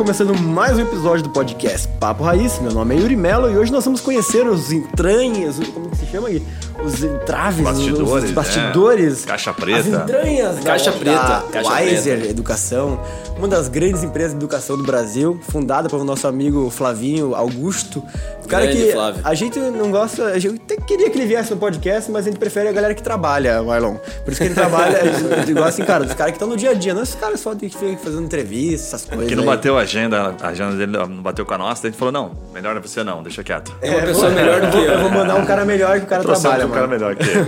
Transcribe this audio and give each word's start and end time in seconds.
começando 0.00 0.34
mais 0.34 0.78
um 0.78 0.80
episódio 0.80 1.24
do 1.24 1.28
podcast 1.28 1.86
Papo 2.00 2.24
Raiz. 2.24 2.58
Meu 2.58 2.72
nome 2.72 2.96
é 2.96 2.98
Yuri 3.00 3.16
Mello 3.16 3.50
e 3.50 3.58
hoje 3.58 3.70
nós 3.70 3.84
vamos 3.84 4.00
conhecer 4.00 4.46
os 4.46 4.72
entranhas, 4.72 5.58
como 5.74 5.90
que 5.90 5.98
se 5.98 6.06
chama 6.06 6.28
aí? 6.28 6.42
Os 6.84 7.02
entraves, 7.04 7.62
Bastidores, 7.62 8.24
os 8.24 8.30
bastidores, 8.30 9.24
é. 9.24 9.28
Caixa 9.28 9.52
preta. 9.52 9.80
as 9.80 9.86
entranhas 9.86 10.60
Caixa 10.60 10.90
da, 10.90 10.98
preta, 10.98 11.22
da 11.22 11.42
caixa 11.52 11.74
Wiser 11.74 12.16
preta. 12.18 12.30
Educação, 12.30 13.00
uma 13.36 13.46
das 13.48 13.68
grandes 13.68 14.02
empresas 14.02 14.30
de 14.32 14.36
educação 14.38 14.76
do 14.76 14.82
Brasil, 14.84 15.38
fundada 15.50 15.88
pelo 15.88 16.04
nosso 16.04 16.26
amigo 16.26 16.70
Flavinho 16.70 17.34
Augusto. 17.34 18.02
O 18.44 18.48
cara 18.50 18.64
Grande 18.66 18.82
que 18.86 18.92
Flávio. 18.92 19.20
a 19.24 19.34
gente 19.34 19.58
não 19.60 19.90
gosta, 19.92 20.24
a 20.24 20.38
gente 20.38 20.60
até 20.64 20.76
queria 20.76 21.08
que 21.08 21.16
ele 21.16 21.26
viesse 21.26 21.50
no 21.52 21.56
podcast, 21.56 22.10
mas 22.10 22.26
a 22.26 22.30
gente 22.30 22.38
prefere 22.40 22.68
a 22.68 22.72
galera 22.72 22.94
que 22.94 23.02
trabalha, 23.02 23.62
Marlon. 23.62 23.94
Por 24.24 24.32
isso 24.32 24.40
que 24.40 24.48
ele 24.48 24.54
trabalha, 24.54 24.98
a 25.00 25.04
gente- 25.38 25.52
gosta 25.54 25.68
assim, 25.68 25.84
cara, 25.84 26.04
dos 26.04 26.14
caras 26.14 26.32
que 26.32 26.36
estão 26.36 26.48
no 26.48 26.56
dia 26.56 26.70
a 26.70 26.74
dia, 26.74 26.92
não 26.92 27.02
esses 27.02 27.14
caras 27.14 27.38
só 27.38 27.54
que 27.54 27.68
ficam 27.68 27.96
fazendo 27.98 28.22
entrevista, 28.24 28.96
essas 28.96 29.04
coisas. 29.08 29.28
Que 29.28 29.36
não 29.36 29.44
aí. 29.44 29.48
bateu 29.50 29.78
a 29.78 29.82
agenda, 29.82 30.34
a 30.42 30.48
agenda 30.48 30.74
dele 30.74 30.92
não 30.92 31.22
bateu 31.22 31.46
com 31.46 31.54
a 31.54 31.58
nossa, 31.58 31.82
daí 31.82 31.90
a 31.90 31.92
gente 31.92 31.98
falou, 31.98 32.10
não, 32.12 32.32
melhor 32.52 32.76
é 32.76 32.80
você 32.80 33.04
não, 33.04 33.22
deixa 33.22 33.44
quieto. 33.44 33.72
É 33.80 33.90
uma 33.90 34.00
pessoa 34.02 34.30
melhor 34.30 34.60
do 34.62 34.68
que 34.68 34.76
eu. 34.78 34.82
Eu 34.82 35.00
vou 35.00 35.10
mandar 35.10 35.36
um 35.36 35.44
cara 35.46 35.64
melhor 35.64 35.98
que 36.00 36.06
o 36.06 36.08
cara 36.08 36.22
trabalha, 36.24 36.66
um 36.70 36.74
cara 36.74 36.86
melhor 36.86 37.14
que 37.16 37.22
ele. 37.28 37.46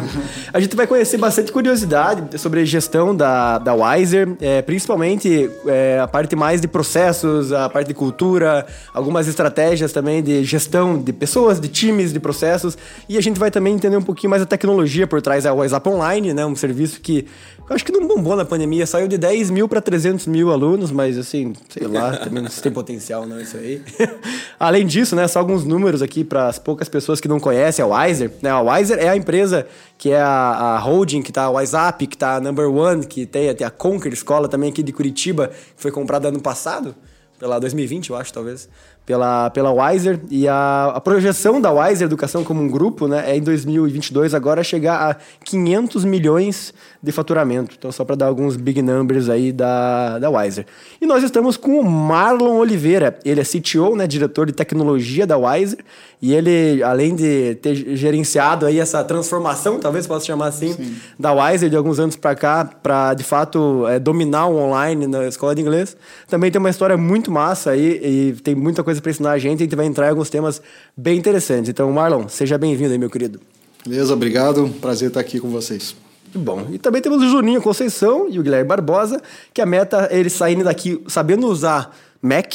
A 0.52 0.60
gente 0.60 0.76
vai 0.76 0.86
conhecer 0.86 1.16
bastante 1.16 1.50
curiosidade 1.50 2.38
sobre 2.38 2.60
a 2.60 2.64
gestão 2.64 3.14
da, 3.14 3.58
da 3.58 3.74
Wiser, 3.74 4.36
é, 4.40 4.60
principalmente 4.62 5.50
é, 5.66 6.00
a 6.00 6.06
parte 6.06 6.36
mais 6.36 6.60
de 6.60 6.68
processos, 6.68 7.52
a 7.52 7.68
parte 7.68 7.88
de 7.88 7.94
cultura, 7.94 8.66
algumas 8.92 9.28
estratégias 9.28 9.92
também 9.92 10.22
de 10.22 10.44
gestão 10.44 11.00
de 11.00 11.12
pessoas, 11.12 11.60
de 11.60 11.68
times, 11.68 12.12
de 12.12 12.20
processos. 12.20 12.76
E 13.08 13.16
a 13.16 13.20
gente 13.20 13.38
vai 13.38 13.50
também 13.50 13.74
entender 13.74 13.96
um 13.96 14.02
pouquinho 14.02 14.30
mais 14.30 14.42
a 14.42 14.46
tecnologia 14.46 15.06
por 15.06 15.22
trás 15.22 15.44
da 15.44 15.52
WhatsApp 15.54 15.88
Online, 15.88 16.34
né? 16.34 16.44
Um 16.44 16.56
serviço 16.56 17.00
que 17.00 17.26
acho 17.72 17.84
que 17.84 17.92
não 17.92 18.06
bombou 18.06 18.36
na 18.36 18.44
pandemia, 18.44 18.86
saiu 18.86 19.08
de 19.08 19.18
10 19.18 19.50
mil 19.50 19.68
para 19.68 19.80
300 19.80 20.26
mil 20.26 20.50
alunos, 20.50 20.90
mas 20.90 21.18
assim, 21.18 21.52
sei 21.68 21.86
lá, 21.86 22.16
também 22.24 22.42
não 22.42 22.48
sei 22.48 22.56
se 22.56 22.62
tem 22.62 22.72
potencial 22.72 23.26
não 23.26 23.40
isso 23.40 23.56
aí. 23.56 23.82
Além 24.58 24.86
disso, 24.86 25.16
né, 25.16 25.26
só 25.28 25.38
alguns 25.38 25.64
números 25.64 26.02
aqui 26.02 26.24
para 26.24 26.48
as 26.48 26.58
poucas 26.58 26.88
pessoas 26.88 27.20
que 27.20 27.28
não 27.28 27.40
conhecem 27.40 27.84
a 27.84 27.86
Wiser. 27.86 28.30
Né? 28.40 28.50
A 28.50 28.60
Wiser 28.60 28.98
é 28.98 29.08
a 29.08 29.16
empresa 29.16 29.66
que 29.98 30.10
é 30.10 30.20
a, 30.20 30.76
a 30.76 30.78
holding, 30.78 31.22
que 31.22 31.32
tá 31.32 31.44
a 31.44 31.50
WhatsApp, 31.50 32.06
que 32.06 32.16
tá 32.16 32.36
a 32.36 32.40
Number 32.40 32.68
One, 32.68 33.06
que 33.06 33.24
tem, 33.26 33.54
tem 33.54 33.66
a 33.66 33.70
Conquer 33.70 34.12
Escola 34.12 34.48
também 34.48 34.70
aqui 34.70 34.82
de 34.82 34.92
Curitiba, 34.92 35.48
que 35.48 35.82
foi 35.82 35.90
comprada 35.90 36.28
ano 36.28 36.40
passado, 36.40 36.94
pela 37.38 37.58
2020, 37.58 38.10
eu 38.10 38.16
acho, 38.16 38.32
talvez, 38.32 38.68
pela, 39.04 39.50
pela 39.50 39.70
Wiser. 39.70 40.20
E 40.30 40.46
a, 40.48 40.92
a 40.94 41.00
projeção 41.00 41.60
da 41.60 41.70
Wiser 41.70 42.06
Educação 42.06 42.44
como 42.44 42.62
um 42.62 42.68
grupo, 42.68 43.08
né, 43.08 43.24
é 43.30 43.36
em 43.36 43.42
2022 43.42 44.34
agora 44.34 44.62
chegar 44.62 45.10
a 45.10 45.16
500 45.44 46.04
milhões 46.04 46.72
de 47.02 47.12
faturamento. 47.12 47.74
Então, 47.78 47.90
só 47.90 48.04
para 48.04 48.14
dar 48.14 48.26
alguns 48.26 48.56
big 48.56 48.80
numbers 48.80 49.28
aí 49.28 49.52
da, 49.52 50.18
da 50.18 50.30
Wiser. 50.30 50.66
E 51.00 51.06
nós 51.06 51.22
estamos 51.22 51.56
com 51.56 51.80
o 51.80 51.84
Marlon 51.84 52.58
Oliveira. 52.58 53.18
Ele 53.24 53.40
é 53.40 53.44
CTO, 53.44 53.96
né, 53.96 54.06
diretor 54.06 54.46
de 54.46 54.52
tecnologia 54.52 55.26
da 55.26 55.36
Wiser. 55.36 55.78
E 56.22 56.32
ele, 56.32 56.80
além 56.84 57.16
de 57.16 57.56
ter 57.56 57.74
gerenciado 57.96 58.64
aí 58.64 58.78
essa 58.78 59.02
transformação, 59.02 59.80
talvez 59.80 60.06
possa 60.06 60.24
chamar 60.24 60.46
assim, 60.46 60.76
da 61.18 61.32
Wiser 61.32 61.68
de 61.68 61.76
alguns 61.76 61.98
anos 61.98 62.14
para 62.14 62.36
cá, 62.36 62.64
para 62.64 63.12
de 63.14 63.24
fato 63.24 63.88
é, 63.88 63.98
dominar 63.98 64.46
o 64.46 64.56
online 64.56 65.08
na 65.08 65.26
escola 65.26 65.52
de 65.52 65.60
inglês, 65.60 65.96
também 66.28 66.48
tem 66.48 66.60
uma 66.60 66.70
história 66.70 66.96
muito 66.96 67.32
massa 67.32 67.72
aí 67.72 68.00
e 68.04 68.32
tem 68.40 68.54
muita 68.54 68.84
coisa 68.84 68.91
para 69.00 69.10
ensinar 69.10 69.32
a 69.32 69.38
gente. 69.38 69.60
A 69.60 69.64
gente 69.64 69.76
vai 69.76 69.86
entrar 69.86 70.06
em 70.06 70.10
alguns 70.10 70.30
temas 70.30 70.60
bem 70.96 71.18
interessantes. 71.18 71.68
Então, 71.68 71.90
Marlon, 71.92 72.28
seja 72.28 72.58
bem-vindo 72.58 72.92
aí, 72.92 72.98
meu 72.98 73.10
querido. 73.10 73.40
Beleza, 73.86 74.12
obrigado. 74.14 74.68
Prazer 74.80 75.08
estar 75.08 75.20
aqui 75.20 75.40
com 75.40 75.48
vocês. 75.50 75.94
Bom. 76.34 76.66
E 76.70 76.78
também 76.78 77.02
temos 77.02 77.22
o 77.22 77.28
Juninho 77.28 77.60
Conceição 77.60 78.28
e 78.28 78.38
o 78.38 78.42
Guilherme 78.42 78.68
Barbosa, 78.68 79.20
que 79.52 79.60
a 79.60 79.66
meta 79.66 80.08
é 80.10 80.18
eles 80.18 80.32
saindo 80.32 80.64
daqui 80.64 81.02
sabendo 81.06 81.46
usar 81.46 81.94
Mac 82.22 82.54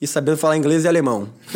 e 0.00 0.06
sabendo 0.06 0.36
falar 0.36 0.56
inglês 0.56 0.84
e 0.84 0.88
alemão. 0.88 1.28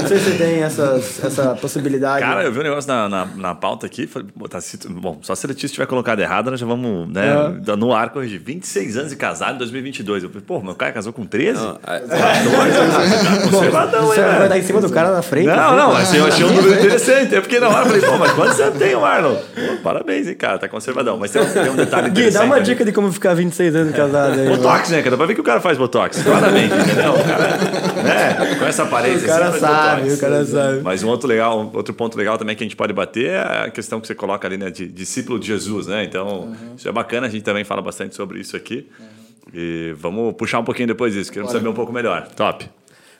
Não 0.00 0.08
sei 0.08 0.18
se 0.18 0.30
tem 0.38 0.62
essas, 0.62 1.22
essa 1.22 1.54
possibilidade. 1.54 2.20
Cara, 2.24 2.42
eu 2.42 2.50
vi 2.52 2.60
um 2.60 2.62
negócio 2.62 2.88
na, 2.88 3.08
na, 3.08 3.26
na 3.36 3.54
pauta 3.54 3.84
aqui, 3.86 4.06
falei, 4.06 4.28
pô, 4.38 4.48
tá, 4.48 4.60
se- 4.60 4.78
bom, 4.88 5.18
só 5.22 5.34
se 5.34 5.44
a 5.44 5.48
Letícia 5.48 5.74
tiver 5.74 5.86
colocado 5.86 6.20
errado, 6.20 6.50
nós 6.50 6.58
já 6.58 6.64
vamos, 6.66 7.06
né, 7.12 7.34
no 7.78 7.92
ar 7.94 8.10
corrigir. 8.10 8.40
26 8.40 8.96
anos 8.96 9.10
de 9.10 9.16
casado 9.16 9.56
em 9.56 9.58
2022. 9.58 10.22
Eu 10.24 10.30
falei, 10.30 10.44
pô, 10.46 10.60
meu 10.62 10.74
cara 10.74 10.92
casou 10.92 11.12
com 11.12 11.26
13? 11.26 11.60
Não, 11.60 11.78
a- 11.82 12.00
Conservadão, 13.50 14.06
Você 14.06 14.20
hein, 14.20 14.26
vai 14.26 14.36
velho? 14.38 14.48
dar 14.48 14.58
em 14.58 14.62
cima 14.62 14.80
do 14.80 14.90
cara 14.90 15.10
na 15.12 15.22
frente. 15.22 15.46
Não, 15.46 15.54
assim, 15.54 15.76
não, 15.76 15.90
cara. 15.90 16.02
assim, 16.02 16.16
eu 16.18 16.26
achei 16.26 16.44
um 16.44 16.52
número 16.52 16.74
interessante. 16.74 17.34
É 17.34 17.40
porque 17.40 17.60
na 17.60 17.68
hora 17.68 17.80
eu 17.80 17.86
falei, 17.86 18.00
pô, 18.00 18.16
mas 18.18 18.32
quantos 18.32 18.60
anos 18.60 18.78
tem 18.78 18.94
o 18.94 19.00
Marlon? 19.00 19.34
Pô, 19.34 19.76
parabéns, 19.82 20.28
hein, 20.28 20.34
cara, 20.34 20.58
tá 20.58 20.68
conservadão. 20.68 21.18
Mas 21.18 21.30
tem 21.30 21.42
um, 21.42 21.46
tem 21.46 21.68
um 21.70 21.76
detalhe 21.76 22.10
Gui, 22.10 22.30
dá 22.30 22.42
uma 22.44 22.56
né? 22.56 22.62
dica 22.62 22.84
de 22.84 22.92
como 22.92 23.12
ficar 23.12 23.34
26 23.34 23.74
anos 23.76 23.94
casado 23.94 24.40
aí. 24.40 24.48
Botox, 24.48 24.88
né, 24.90 24.98
cara? 24.98 25.10
Dá 25.10 25.16
pra 25.16 25.26
ver 25.26 25.34
que 25.34 25.40
o 25.40 25.44
cara 25.44 25.60
faz 25.60 25.76
Botox, 25.76 26.22
claramente, 26.22 26.74
entendeu? 26.74 27.14
Né? 28.04 28.56
Com 28.58 28.66
essa 28.66 28.82
aparência 28.82 29.24
O 29.24 29.26
cara 29.26 29.48
assim, 29.48 29.58
sabe, 29.60 30.12
o 30.12 30.18
cara 30.18 30.44
sabe. 30.44 30.80
Mas 30.82 31.02
um 31.02 31.08
outro, 31.08 31.26
legal, 31.26 31.70
outro 31.72 31.94
ponto 31.94 32.18
legal 32.18 32.36
também 32.36 32.54
que 32.54 32.62
a 32.62 32.66
gente 32.66 32.76
pode 32.76 32.92
bater 32.92 33.30
é 33.30 33.64
a 33.64 33.70
questão 33.70 34.00
que 34.00 34.06
você 34.06 34.14
coloca 34.14 34.46
ali, 34.46 34.58
né, 34.58 34.70
de 34.70 34.86
discípulo 34.86 35.38
de 35.38 35.46
Jesus, 35.46 35.86
né? 35.86 36.04
Então, 36.04 36.54
isso 36.76 36.88
é 36.88 36.92
bacana, 36.92 37.26
a 37.26 37.30
gente 37.30 37.42
também 37.42 37.64
fala 37.64 37.80
bastante 37.80 38.14
sobre 38.14 38.40
isso 38.40 38.56
aqui. 38.56 38.86
E 39.52 39.94
vamos 39.96 40.34
puxar 40.34 40.58
um 40.58 40.64
pouquinho 40.64 40.88
depois 40.88 41.14
disso, 41.14 41.32
queremos 41.32 41.52
saber 41.52 41.68
um 41.68 41.74
pouco 41.74 41.92
melhor. 41.92 42.28
Top. 42.36 42.68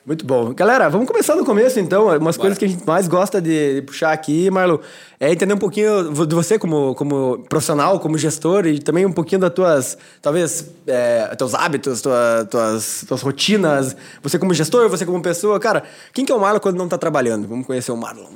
Muito 0.05 0.23
bom. 0.23 0.53
Galera, 0.53 0.87
vamos 0.87 1.07
começar 1.07 1.35
no 1.35 1.43
começo, 1.43 1.79
então. 1.79 2.15
Umas 2.15 2.37
coisas 2.37 2.59
que 2.59 2.65
a 2.65 2.67
gente 2.67 2.85
mais 2.85 3.07
gosta 3.07 3.41
de, 3.41 3.75
de 3.75 3.81
puxar 3.81 4.11
aqui, 4.11 4.51
Marlon, 4.51 4.77
é 5.19 5.31
entender 5.31 5.55
um 5.55 5.57
pouquinho 5.57 6.13
de 6.27 6.35
você 6.35 6.59
como, 6.59 6.93
como 6.93 7.43
profissional, 7.49 7.99
como 7.99 8.15
gestor, 8.15 8.67
e 8.67 8.77
também 8.77 9.03
um 9.03 9.11
pouquinho 9.11 9.41
das 9.41 9.51
tuas, 9.51 9.97
talvez, 10.21 10.69
é, 10.85 11.35
teus 11.35 11.55
hábitos, 11.55 12.01
tua, 12.01 12.47
tuas, 12.47 13.03
tuas 13.07 13.21
rotinas. 13.23 13.97
Você 14.21 14.37
como 14.37 14.53
gestor, 14.53 14.87
você 14.89 15.07
como 15.07 15.19
pessoa. 15.23 15.59
Cara, 15.59 15.83
quem 16.13 16.23
que 16.23 16.31
é 16.31 16.35
o 16.35 16.39
Marlon 16.39 16.59
quando 16.59 16.77
não 16.77 16.87
tá 16.87 16.99
trabalhando? 16.99 17.47
Vamos 17.47 17.65
conhecer 17.65 17.91
o 17.91 17.97
Marlon. 17.97 18.29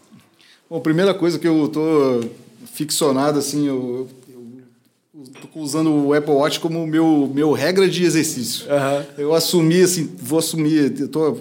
Bom, 0.67 0.79
primeira 0.79 1.13
coisa 1.13 1.37
que 1.37 1.47
eu 1.47 1.67
tô 1.67 2.23
ficcionado, 2.73 3.37
assim, 3.37 3.67
eu, 3.67 4.07
eu, 4.27 4.43
eu 5.13 5.23
tô 5.53 5.59
usando 5.59 5.93
o 5.93 6.15
Apple 6.15 6.33
Watch 6.33 6.59
como 6.59 6.87
meu, 6.87 7.29
meu 7.31 7.51
regra 7.51 7.87
de 7.87 8.03
exercício. 8.03 8.65
Aham. 8.71 9.05
Eu 9.19 9.35
assumi, 9.35 9.83
assim, 9.83 10.09
vou 10.19 10.39
assumir, 10.39 10.99
eu 10.99 11.07
tô 11.07 11.37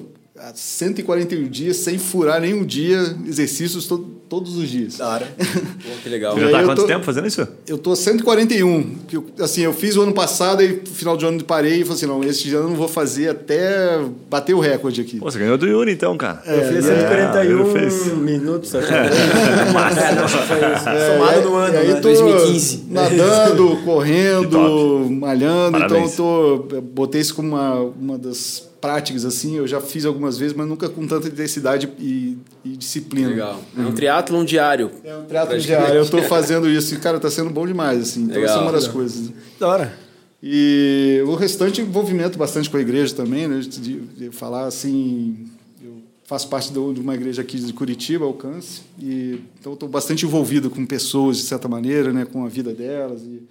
141 0.54 1.48
dias 1.48 1.76
sem 1.78 1.98
furar 1.98 2.40
nenhum 2.40 2.64
dia 2.64 3.16
exercícios 3.26 3.86
to, 3.86 3.98
todos 4.28 4.56
os 4.56 4.68
dias. 4.68 4.98
Pô, 4.98 5.90
que 6.02 6.08
legal. 6.08 6.34
Você 6.34 6.40
já 6.40 6.46
aí 6.46 6.52
tá 6.52 6.58
há 6.58 6.62
eu 6.62 6.66
quanto 6.66 6.80
tô- 6.82 6.86
tempo 6.86 7.04
fazendo 7.04 7.26
isso? 7.26 7.46
Eu 7.66 7.78
tô 7.78 7.94
141, 7.96 8.94
que 9.08 9.16
eu, 9.16 9.26
assim, 9.40 9.62
eu 9.62 9.72
fiz 9.72 9.96
o 9.96 10.02
ano 10.02 10.12
passado 10.12 10.62
e 10.62 10.68
no 10.68 10.86
final 10.86 11.16
de 11.16 11.24
ano 11.26 11.42
parei 11.44 11.80
e 11.80 11.82
falei 11.82 11.94
assim, 11.96 12.06
não, 12.06 12.22
esse 12.24 12.48
ano 12.54 12.64
eu 12.66 12.70
não 12.70 12.76
vou 12.76 12.88
fazer 12.88 13.28
até 13.28 14.00
bater 14.28 14.54
o 14.54 14.60
recorde 14.60 15.00
aqui. 15.00 15.18
Pô, 15.18 15.30
você 15.30 15.38
ganhou 15.38 15.56
do 15.58 15.66
Yuri 15.66 15.92
então, 15.92 16.16
cara. 16.16 16.42
Eu 16.46 16.68
fiz 16.74 16.86
é, 16.86 16.96
141 17.00 17.60
ele 17.70 17.78
fez. 17.90 18.06
minutos, 18.18 18.74
acho 18.74 18.88
é, 18.92 19.06
isso. 19.06 20.88
É, 20.88 21.18
Somado 21.18 21.48
no 21.48 21.56
ano, 21.56 21.78
aí 21.78 21.88
né? 21.88 21.94
tô 21.94 22.08
2015. 22.08 22.84
Nadando, 22.90 23.76
correndo, 23.84 25.06
malhando. 25.10 25.72
Parabéns. 25.72 26.12
Então 26.14 26.24
eu 26.52 26.58
tô, 26.70 26.80
botei 26.82 27.20
isso 27.20 27.34
como 27.34 27.48
uma, 27.48 27.74
uma 27.80 28.18
das 28.18 28.68
práticas, 28.80 29.24
assim. 29.24 29.56
Eu 29.56 29.66
já 29.66 29.80
fiz 29.80 30.04
algumas 30.04 30.38
vezes, 30.38 30.56
mas 30.56 30.66
nunca 30.68 30.88
com 30.88 31.06
tanta 31.06 31.28
intensidade 31.28 31.88
e, 31.98 32.38
e 32.64 32.70
disciplina. 32.76 33.28
Legal. 33.28 33.60
É 33.76 33.80
um 33.82 33.92
triatlon 33.92 34.44
diário. 34.44 34.90
É 35.04 35.16
um 35.16 35.24
trato 35.24 35.58
diário. 35.58 35.94
Eu 35.94 36.08
tô 36.08 36.22
fazendo 36.24 36.68
isso 36.68 36.94
e, 36.94 36.98
cara, 36.98 37.18
tá 37.20 37.30
sendo 37.30 37.50
bom 37.50 37.66
demais, 37.66 38.00
assim. 38.00 38.22
Então 38.22 38.36
Legal. 38.36 38.50
essa 38.50 38.58
é 38.58 38.62
uma 38.62 38.72
das 38.72 38.88
coisas. 38.88 39.30
Da 39.58 39.68
hora. 39.68 39.98
E 40.42 41.20
o 41.26 41.34
restante 41.34 41.80
envolvimento 41.80 42.38
bastante 42.38 42.70
com 42.70 42.76
a 42.76 42.80
igreja 42.80 43.14
também, 43.14 43.48
né? 43.48 43.58
De, 43.58 44.00
de 44.00 44.30
falar 44.30 44.66
assim, 44.66 45.48
eu 45.82 45.94
faço 46.24 46.46
parte 46.48 46.72
do- 46.72 46.92
de 46.94 47.00
uma 47.00 47.14
igreja 47.14 47.42
aqui 47.42 47.58
de 47.58 47.72
Curitiba, 47.72 48.24
Alcance, 48.24 48.82
e 49.02 49.40
então 49.58 49.72
estou 49.72 49.88
bastante 49.88 50.24
envolvido 50.24 50.70
com 50.70 50.86
pessoas 50.86 51.38
de 51.38 51.42
certa 51.42 51.66
maneira, 51.66 52.12
né? 52.12 52.24
Com 52.24 52.44
a 52.44 52.48
vida 52.48 52.72
delas 52.72 53.20
e, 53.22 53.42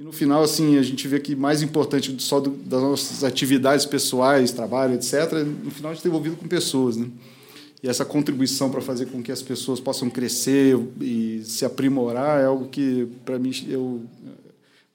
e 0.00 0.02
no 0.02 0.12
final 0.12 0.42
assim 0.42 0.78
a 0.78 0.82
gente 0.82 1.06
vê 1.06 1.20
que 1.20 1.36
mais 1.36 1.60
importante 1.60 2.16
só 2.22 2.40
do, 2.40 2.48
das 2.50 2.80
nossas 2.80 3.22
atividades 3.22 3.84
pessoais, 3.84 4.50
trabalho, 4.50 4.94
etc. 4.94 5.30
No 5.62 5.70
final 5.70 5.90
a 5.90 5.94
gente 5.94 5.98
está 5.98 6.08
envolvido 6.08 6.36
com 6.36 6.48
pessoas, 6.48 6.96
né? 6.96 7.06
E 7.82 7.88
essa 7.88 8.02
contribuição 8.02 8.70
para 8.70 8.80
fazer 8.80 9.06
com 9.06 9.22
que 9.22 9.30
as 9.30 9.42
pessoas 9.42 9.78
possam 9.78 10.08
crescer 10.08 10.78
e 11.02 11.42
se 11.44 11.66
aprimorar 11.66 12.40
é 12.40 12.46
algo 12.46 12.68
que 12.68 13.08
para 13.26 13.38
mim 13.38 13.52
eu 13.68 14.00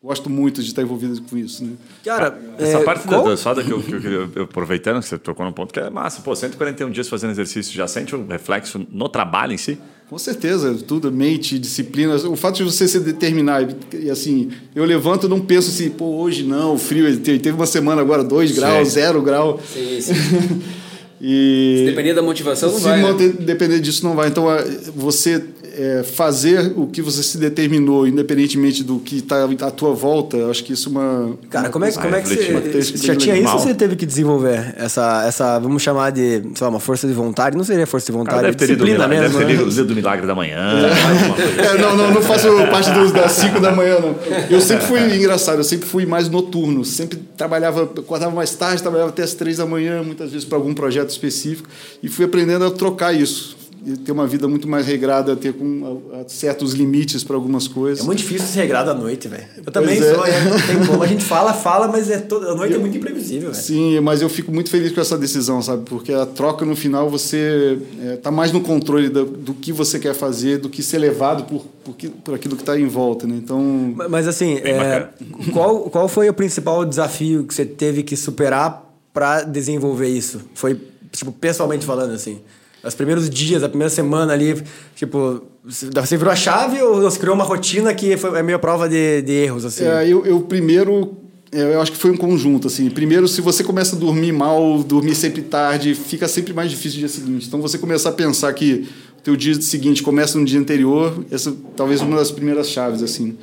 gosto 0.05 0.29
muito 0.29 0.61
de 0.61 0.67
estar 0.69 0.81
envolvido 0.81 1.19
com 1.23 1.37
isso, 1.37 1.63
né? 1.65 1.71
Cara, 2.03 2.37
Essa 2.57 2.77
é, 2.77 2.83
parte 2.83 3.07
qual- 3.07 3.23
da, 3.23 3.31
da 3.31 3.37
soda 3.37 3.63
que 3.63 3.71
eu, 3.71 3.81
que 3.81 3.93
eu 4.35 4.43
aproveitando 4.43 5.01
que 5.01 5.07
você 5.07 5.17
tocou 5.17 5.45
num 5.45 5.51
ponto 5.51 5.73
que 5.73 5.79
é 5.79 5.89
massa. 5.89 6.21
Pô, 6.21 6.35
141 6.35 6.91
dias 6.91 7.07
fazendo 7.09 7.31
exercício, 7.31 7.73
já 7.73 7.87
sente 7.87 8.15
um 8.15 8.25
reflexo 8.27 8.85
no 8.91 9.09
trabalho 9.09 9.53
em 9.53 9.57
si? 9.57 9.77
Com 10.07 10.19
certeza, 10.19 10.75
tudo, 10.87 11.11
mente, 11.11 11.57
disciplina. 11.57 12.15
O 12.15 12.35
fato 12.35 12.57
de 12.57 12.63
você 12.63 12.87
se 12.87 12.99
determinar, 12.99 13.67
e 13.91 14.09
assim, 14.11 14.51
eu 14.75 14.85
levanto 14.85 15.25
e 15.25 15.29
não 15.29 15.39
penso 15.41 15.69
assim, 15.71 15.89
pô, 15.89 16.05
hoje 16.17 16.43
não, 16.43 16.77
frio, 16.77 17.11
te- 17.17 17.39
teve 17.39 17.55
uma 17.57 17.65
semana 17.65 18.01
agora, 18.01 18.23
2 18.23 18.51
graus, 18.51 18.89
0 18.89 19.21
grau. 19.23 19.59
Sim, 19.73 19.99
sim. 20.01 20.13
E 21.19 21.77
Se 21.79 21.85
depender 21.91 22.13
da 22.13 22.21
motivação, 22.21 22.69
não 22.69 22.77
se 22.77 22.83
vai. 22.83 23.01
né? 23.01 23.13
depender 23.39 23.79
disso, 23.79 24.03
não 24.05 24.15
vai. 24.15 24.27
Então, 24.27 24.45
você 24.93 25.41
é, 25.77 26.03
fazer 26.03 26.73
o 26.75 26.87
que 26.87 27.01
você 27.01 27.21
se 27.21 27.37
determinou, 27.37 28.07
independentemente 28.07 28.83
do 28.83 28.99
que 28.99 29.17
está 29.17 29.43
à 29.43 29.71
tua 29.71 29.93
volta, 29.93 30.37
eu 30.37 30.49
acho 30.49 30.63
que 30.63 30.73
isso 30.73 30.87
é 30.89 30.91
uma. 30.91 31.37
Cara, 31.49 31.65
uma 31.67 31.71
como 31.71 31.85
é, 31.85 31.87
coisa- 31.89 32.01
como 32.01 32.15
é 32.15 32.21
que 32.21 32.29
você, 32.29 32.97
já 32.97 33.15
tinha 33.15 33.37
isso 33.37 33.51
ou 33.51 33.59
você 33.59 33.73
teve 33.73 33.95
que 33.95 34.05
desenvolver 34.05 34.73
essa, 34.77 35.25
essa, 35.27 35.59
vamos 35.59 35.81
chamar 35.81 36.11
de, 36.11 36.41
sei 36.55 36.61
lá, 36.61 36.69
uma 36.69 36.79
força 36.79 37.07
de 37.07 37.13
vontade? 37.13 37.57
Não 37.57 37.63
seria 37.63 37.85
força 37.85 38.05
de 38.05 38.11
vontade, 38.13 38.35
cara 38.37 38.47
é 38.47 38.51
deve 38.51 38.57
ter 38.57 38.67
disciplina 38.67 39.07
milagre, 39.07 39.19
mesmo. 39.19 39.39
deve 39.39 39.51
ter 39.51 39.57
né? 39.57 39.63
lido, 39.65 39.81
lido 39.81 39.91
o 39.91 39.95
Milagre 39.95 40.27
da 40.27 40.35
Manhã. 40.35 40.57
alguma 40.59 41.35
coisa. 41.35 41.55
É, 41.65 41.77
não, 41.77 41.97
não, 41.97 42.11
não 42.11 42.21
faço 42.21 42.47
parte 42.71 42.91
dos, 42.91 43.11
das 43.11 43.31
5 43.33 43.59
da 43.59 43.71
manhã, 43.71 43.97
não. 43.99 44.15
Eu 44.49 44.61
sempre 44.61 44.85
fui 44.85 44.99
engraçado, 45.15 45.57
eu 45.57 45.63
sempre 45.63 45.87
fui 45.87 46.05
mais 46.05 46.29
noturno, 46.29 46.85
sempre 46.85 47.17
trabalhava, 47.37 47.83
acordava 47.83 48.33
mais 48.33 48.53
tarde, 48.55 48.81
trabalhava 48.81 49.09
até 49.09 49.23
as 49.23 49.33
3 49.33 49.57
da 49.57 49.65
manhã, 49.65 50.03
muitas 50.03 50.31
vezes 50.31 50.45
para 50.45 50.57
algum 50.57 50.73
projeto 50.73 51.09
específico, 51.09 51.67
e 52.01 52.07
fui 52.07 52.25
aprendendo 52.25 52.65
a 52.65 52.71
trocar 52.71 53.13
isso. 53.13 53.64
Ter 54.03 54.11
uma 54.11 54.25
vida 54.25 54.47
muito 54.47 54.67
mais 54.67 54.85
regrada, 54.87 55.35
ter 55.35 55.53
com 55.53 56.01
a- 56.13 56.21
a 56.21 56.27
certos 56.27 56.73
limites 56.73 57.23
para 57.23 57.35
algumas 57.35 57.67
coisas. 57.67 58.03
É 58.03 58.07
muito 58.07 58.17
difícil 58.19 58.47
ser 58.47 58.61
regrado 58.61 58.89
à 58.89 58.93
noite, 58.95 59.27
velho. 59.27 59.43
Eu 59.57 59.71
também 59.71 59.97
Pois 59.97 60.09
é. 60.09 60.15
sou, 60.15 60.25
é, 60.25 60.43
não 60.43 60.57
tem 60.65 60.85
como. 60.87 61.03
A 61.03 61.07
gente 61.07 61.23
fala, 61.23 61.53
fala, 61.53 61.87
mas 61.87 62.09
é 62.09 62.17
toda, 62.17 62.51
a 62.51 62.55
noite 62.55 62.73
é 62.73 62.77
muito 62.79 62.97
imprevisível, 62.97 63.51
velho. 63.51 63.63
Sim, 63.63 63.99
mas 63.99 64.21
eu 64.21 64.29
fico 64.29 64.51
muito 64.51 64.69
feliz 64.71 64.91
com 64.91 64.99
essa 65.01 65.17
decisão, 65.17 65.61
sabe? 65.61 65.83
Porque 65.87 66.11
a 66.11 66.25
troca 66.25 66.65
no 66.65 66.75
final 66.75 67.09
você 67.09 67.77
está 68.15 68.31
mais 68.31 68.51
no 68.51 68.61
controle 68.61 69.07
do, 69.09 69.23
do 69.25 69.53
que 69.53 69.71
você 69.71 69.99
quer 69.99 70.15
fazer, 70.15 70.57
do 70.57 70.67
que 70.69 70.81
ser 70.81 70.97
levado 70.97 71.43
por, 71.43 71.65
por, 71.83 71.93
por 72.23 72.33
aquilo 72.33 72.55
que 72.55 72.63
está 72.63 72.79
em 72.79 72.87
volta, 72.87 73.27
né? 73.27 73.35
Então, 73.37 73.61
Ma- 73.95 74.09
Mas 74.09 74.27
assim, 74.27 74.55
é, 74.63 75.09
qual, 75.53 75.81
qual 75.91 76.07
foi 76.07 76.27
o 76.27 76.33
principal 76.33 76.83
desafio 76.85 77.43
que 77.43 77.53
você 77.53 77.65
teve 77.65 78.01
que 78.01 78.15
superar 78.17 78.83
para 79.13 79.43
desenvolver 79.43 80.09
isso? 80.09 80.41
Foi, 80.55 80.75
tipo, 81.11 81.31
pessoalmente 81.31 81.85
falando, 81.85 82.11
assim. 82.13 82.39
Os 82.85 82.93
primeiros 82.93 83.29
dias, 83.29 83.63
a 83.63 83.69
primeira 83.69 83.89
semana 83.89 84.33
ali, 84.33 84.61
tipo, 84.95 85.41
você 85.63 86.17
virou 86.17 86.31
a 86.31 86.35
chave 86.35 86.81
ou 86.81 87.01
você 87.01 87.19
criou 87.19 87.35
uma 87.35 87.43
rotina 87.43 87.93
que 87.93 88.15
foi, 88.17 88.37
é 88.37 88.43
meio 88.43 88.59
prova 88.59 88.87
de, 88.87 89.21
de 89.21 89.31
erros, 89.31 89.65
assim? 89.65 89.83
É, 89.83 90.07
eu, 90.07 90.25
eu 90.25 90.41
primeiro, 90.41 91.15
é, 91.51 91.61
eu 91.73 91.81
acho 91.81 91.91
que 91.91 91.97
foi 91.97 92.11
um 92.11 92.17
conjunto, 92.17 92.67
assim. 92.67 92.89
Primeiro, 92.89 93.27
se 93.27 93.41
você 93.41 93.63
começa 93.63 93.95
a 93.95 93.99
dormir 93.99 94.31
mal, 94.31 94.83
dormir 94.83 95.15
sempre 95.15 95.41
tarde, 95.41 95.95
fica 95.95 96.27
sempre 96.27 96.53
mais 96.53 96.69
difícil 96.69 97.01
no 97.01 97.07
dia 97.07 97.09
seguinte. 97.09 97.47
Então, 97.47 97.61
você 97.61 97.77
começar 97.77 98.09
a 98.09 98.13
pensar 98.13 98.53
que 98.53 98.87
o 99.17 99.21
teu 99.21 99.35
dia 99.35 99.59
seguinte 99.61 100.03
começa 100.03 100.37
no 100.37 100.45
dia 100.45 100.59
anterior, 100.59 101.25
essa 101.31 101.55
talvez 101.75 102.01
uma 102.01 102.17
das 102.17 102.29
primeiras 102.29 102.69
chaves, 102.69 103.01
assim. 103.01 103.35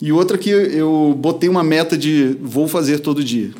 E 0.00 0.10
outra 0.10 0.36
que 0.36 0.50
eu 0.50 1.16
botei 1.16 1.48
uma 1.48 1.62
meta 1.62 1.96
de 1.96 2.36
vou 2.40 2.66
fazer 2.66 2.98
todo 2.98 3.22
dia. 3.22 3.50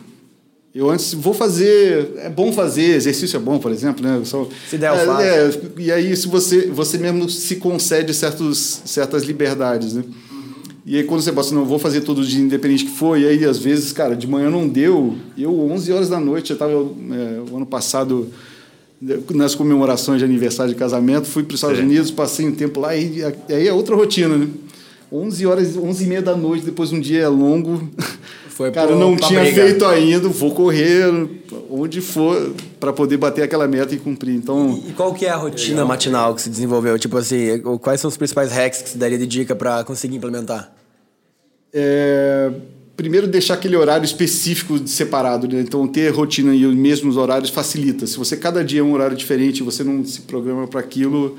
Eu 0.74 0.88
antes 0.88 1.12
vou 1.12 1.34
fazer, 1.34 2.12
é 2.16 2.30
bom 2.30 2.50
fazer, 2.50 2.94
exercício 2.96 3.36
é 3.36 3.40
bom, 3.40 3.58
por 3.58 3.70
exemplo, 3.70 4.02
né? 4.02 4.22
Só- 4.24 4.48
Se 4.70 4.78
der, 4.78 4.88
eu 4.88 4.94
é, 4.94 5.04
faço. 5.04 5.22
é, 5.22 5.60
e 5.76 5.92
aí 5.92 6.16
se 6.16 6.26
você 6.28 6.66
você 6.68 6.96
mesmo 6.96 7.28
se 7.28 7.56
concede 7.56 8.14
certos, 8.14 8.80
certas 8.86 9.22
liberdades, 9.24 9.92
né? 9.92 10.02
E 10.86 10.96
aí 10.96 11.04
quando 11.04 11.20
você 11.20 11.30
bota, 11.30 11.54
não, 11.54 11.64
vou 11.66 11.78
fazer 11.78 12.00
todo 12.00 12.24
dia, 12.24 12.40
independente 12.40 12.86
que 12.86 12.90
for, 12.90 13.18
e 13.18 13.26
aí 13.26 13.44
às 13.44 13.58
vezes, 13.58 13.92
cara, 13.92 14.16
de 14.16 14.26
manhã 14.26 14.48
não 14.50 14.66
deu, 14.66 15.14
eu 15.36 15.52
11 15.70 15.92
horas 15.92 16.08
da 16.08 16.18
noite, 16.18 16.50
eu 16.50 16.54
estava 16.54 16.72
o 16.74 17.56
ano 17.56 17.66
passado 17.66 18.28
nas 19.34 19.54
comemorações 19.54 20.20
de 20.20 20.24
aniversário 20.24 20.72
de 20.72 20.78
casamento, 20.78 21.26
fui 21.26 21.42
para 21.42 21.54
os 21.54 21.60
Estados. 21.60 21.80
Unidos, 21.80 22.10
passei 22.10 22.46
um 22.46 22.52
tempo 22.52 22.80
lá 22.80 22.96
e 22.96 23.22
aí 23.50 23.68
é 23.68 23.72
outra 23.72 23.94
rotina, 23.94 24.36
né? 24.38 24.48
11 25.12 25.44
horas, 25.44 25.76
11 25.76 26.04
e 26.04 26.06
meia 26.06 26.22
da 26.22 26.34
noite, 26.34 26.64
depois 26.64 26.90
um 26.92 26.98
dia 27.00 27.28
longo. 27.28 27.88
Foi 28.54 28.70
Cara, 28.70 28.94
não 28.94 29.16
tinha 29.16 29.40
briga. 29.40 29.62
feito 29.64 29.84
ainda, 29.86 30.28
vou 30.28 30.54
correr 30.54 31.04
onde 31.70 32.00
for 32.00 32.52
para 32.78 32.92
poder 32.92 33.16
bater 33.16 33.42
aquela 33.42 33.66
meta 33.66 33.94
e 33.94 33.98
cumprir. 33.98 34.34
Então, 34.34 34.82
E 34.86 34.92
qual 34.92 35.14
que 35.14 35.24
é 35.24 35.30
a 35.30 35.36
rotina 35.36 35.84
matinal 35.84 36.34
que 36.34 36.42
se 36.42 36.50
desenvolveu? 36.50 36.98
Tipo 36.98 37.16
assim, 37.16 37.60
quais 37.80 38.00
são 38.00 38.08
os 38.08 38.16
principais 38.16 38.52
hacks 38.52 38.82
que 38.82 38.88
você 38.90 38.98
daria 38.98 39.16
de 39.18 39.26
dica 39.26 39.54
para 39.56 39.82
conseguir 39.84 40.16
implementar? 40.16 40.70
é, 41.74 42.50
primeiro 42.96 43.26
deixar 43.26 43.54
aquele 43.54 43.76
horário 43.76 44.04
específico 44.04 44.86
separado, 44.86 45.48
né? 45.48 45.60
Então 45.60 45.86
ter 45.88 46.10
rotina 46.10 46.54
e 46.54 46.66
os 46.66 46.74
mesmos 46.74 47.16
horários 47.16 47.50
facilita. 47.50 48.06
Se 48.06 48.18
você 48.18 48.36
cada 48.36 48.62
dia 48.62 48.80
é 48.80 48.82
um 48.82 48.92
horário 48.92 49.16
diferente, 49.16 49.60
e 49.60 49.62
você 49.62 49.82
não 49.82 50.04
se 50.04 50.20
programa 50.22 50.68
para 50.68 50.80
aquilo, 50.80 51.36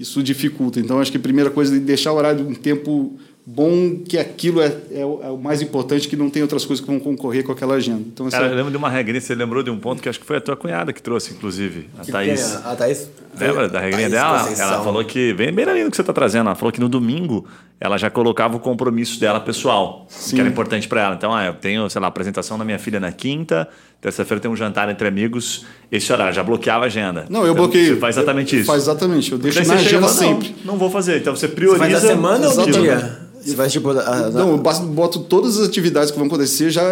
isso 0.00 0.22
dificulta. 0.22 0.80
Então 0.80 0.98
acho 1.00 1.10
que 1.10 1.18
a 1.18 1.20
primeira 1.20 1.50
coisa 1.50 1.76
é 1.76 1.78
deixar 1.78 2.12
o 2.12 2.16
horário 2.16 2.46
um 2.48 2.54
tempo 2.54 3.12
bom, 3.46 3.96
que 4.08 4.16
aquilo 4.18 4.60
é, 4.62 4.74
é, 4.92 5.04
o, 5.04 5.20
é 5.22 5.30
o 5.30 5.36
mais 5.36 5.60
importante, 5.60 6.08
que 6.08 6.16
não 6.16 6.30
tem 6.30 6.40
outras 6.42 6.64
coisas 6.64 6.82
que 6.84 6.90
vão 6.90 6.98
concorrer 6.98 7.44
com 7.44 7.52
aquela 7.52 7.74
agenda. 7.74 8.02
Então 8.12 8.26
essa 8.26 8.38
Cara, 8.38 8.50
eu 8.50 8.56
lembro 8.56 8.70
de 8.70 8.76
uma 8.76 8.88
regrinha, 8.88 9.20
você 9.20 9.34
lembrou 9.34 9.62
de 9.62 9.70
um 9.70 9.78
ponto 9.78 10.02
que 10.02 10.08
acho 10.08 10.18
que 10.18 10.26
foi 10.26 10.38
a 10.38 10.40
tua 10.40 10.56
cunhada 10.56 10.92
que 10.92 11.02
trouxe, 11.02 11.32
inclusive, 11.34 11.88
a 11.98 12.04
Thaís. 12.04 12.56
A 12.64 12.74
Thaís? 12.74 13.10
Lembra 13.38 13.68
da 13.68 13.80
regrinha 13.80 14.08
Thaís 14.08 14.12
dela? 14.22 14.38
Conceição. 14.40 14.66
Ela 14.66 14.84
falou 14.84 15.04
que, 15.04 15.34
bem, 15.34 15.52
bem 15.52 15.66
na 15.66 15.72
linha 15.72 15.84
do 15.84 15.90
que 15.90 15.96
você 15.96 16.02
está 16.02 16.12
trazendo, 16.12 16.46
ela 16.46 16.54
falou 16.54 16.72
que 16.72 16.80
no 16.80 16.88
domingo 16.88 17.44
ela 17.80 17.98
já 17.98 18.08
colocava 18.08 18.56
o 18.56 18.60
compromisso 18.60 19.20
dela 19.20 19.40
pessoal, 19.40 20.06
que 20.30 20.40
era 20.40 20.48
importante 20.48 20.88
para 20.88 21.02
ela. 21.02 21.14
Então, 21.14 21.34
ah, 21.34 21.44
eu 21.44 21.54
tenho, 21.54 21.90
sei 21.90 22.00
lá, 22.00 22.06
apresentação 22.06 22.56
da 22.56 22.64
minha 22.64 22.78
filha 22.78 22.98
na 22.98 23.12
quinta, 23.12 23.68
terça-feira 24.00 24.40
tem 24.40 24.50
um 24.50 24.56
jantar 24.56 24.88
entre 24.88 25.06
amigos, 25.06 25.66
esse 25.92 26.10
horário, 26.10 26.32
já 26.32 26.42
bloqueava 26.42 26.84
a 26.84 26.86
agenda. 26.86 27.26
Não, 27.28 27.40
eu 27.44 27.52
Então, 27.52 27.56
bloqueei. 27.64 27.88
Você 27.88 27.96
faz 27.96 28.16
exatamente 28.16 28.56
isso. 28.56 28.66
Faz 28.66 28.82
exatamente. 28.84 29.32
Eu 29.32 29.38
deixo 29.38 29.58
na 29.58 29.64
você 29.64 29.70
chega 29.84 29.86
agenda 29.98 30.08
fala, 30.08 30.30
não, 30.30 30.40
sempre. 30.40 30.56
Não, 30.64 30.76
vou 30.78 30.88
fazer. 30.88 31.18
Então 31.18 31.36
você 31.36 31.46
Você 31.46 31.54
prioriza. 31.54 31.78
faz 31.78 31.92
da 31.92 32.00
semana 32.00 32.48
ou 32.48 32.64
dia? 32.70 33.23
Você 33.44 33.54
faz 33.54 33.72
tipo. 33.72 33.90
a- 33.90 34.00
a- 34.00 34.30
Não, 34.30 34.50
eu 34.52 34.58
boto 34.58 35.18
todas 35.20 35.58
as 35.58 35.66
atividades 35.68 36.10
que 36.10 36.16
vão 36.18 36.26
acontecer, 36.26 36.70
já, 36.70 36.82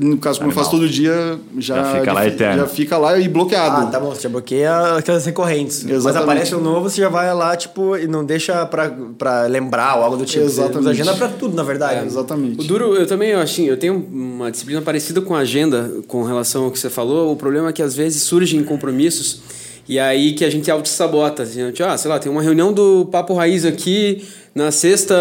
no 0.00 0.18
caso, 0.18 0.38
como 0.38 0.50
eu 0.50 0.52
Animal. 0.52 0.64
faço 0.64 0.70
todo 0.70 0.88
dia, 0.88 1.38
já, 1.58 1.76
Já 1.76 1.94
fica 2.00 2.12
lá 2.12 2.26
eterno. 2.26 2.60
já 2.62 2.66
fica 2.66 2.98
lá 2.98 3.18
e 3.18 3.28
bloqueado. 3.28 3.82
Ah, 3.82 3.90
tá 3.90 4.00
bom, 4.00 4.10
você 4.14 4.22
já 4.22 4.28
bloqueia 4.28 4.96
aquelas 4.96 5.24
recorrentes. 5.24 5.84
Mas 5.84 5.92
Exatamente. 5.92 6.22
aparece 6.30 6.54
um 6.54 6.60
novo, 6.60 6.88
você 6.90 7.00
já 7.00 7.08
vai 7.08 7.32
lá, 7.34 7.56
tipo, 7.56 7.96
e 7.96 8.06
não 8.06 8.24
deixa 8.24 8.66
pra, 8.66 8.90
pra 9.16 9.42
lembrar 9.46 9.96
ou 9.98 10.04
algo 10.04 10.16
do 10.16 10.24
tipo. 10.24 10.44
Você 10.44 10.60
Exatamente. 10.60 10.80
usa 10.80 10.90
agenda 10.90 11.14
pra 11.14 11.28
tudo, 11.28 11.54
na 11.54 11.62
verdade. 11.62 12.06
Exatamente. 12.06 12.60
O 12.60 12.64
duro, 12.64 12.94
eu 12.96 13.06
também, 13.06 13.32
assim, 13.34 13.66
eu 13.66 13.76
tenho 13.76 13.94
uma 14.12 14.50
disciplina 14.50 14.82
parecida 14.82 15.20
com 15.20 15.34
a 15.34 15.38
agenda, 15.40 15.90
com 16.08 16.22
relação 16.24 16.64
ao 16.64 16.70
que 16.70 16.78
você 16.78 16.90
falou. 16.90 17.32
O 17.32 17.36
problema 17.36 17.68
é 17.68 17.72
que 17.72 17.82
às 17.82 17.94
vezes 17.94 18.22
surgem 18.22 18.62
compromissos 18.64 19.40
e 19.88 19.98
aí 19.98 20.32
que 20.32 20.44
a 20.44 20.50
gente 20.50 20.70
auto-sabota. 20.70 21.42
Assim, 21.42 21.66
gente, 21.66 21.82
ah, 21.82 21.96
sei 21.96 22.10
lá, 22.10 22.18
tem 22.18 22.30
uma 22.30 22.42
reunião 22.42 22.72
do 22.72 23.06
Papo 23.06 23.34
Raiz 23.34 23.64
aqui 23.64 24.24
na 24.54 24.70
sexta, 24.70 25.14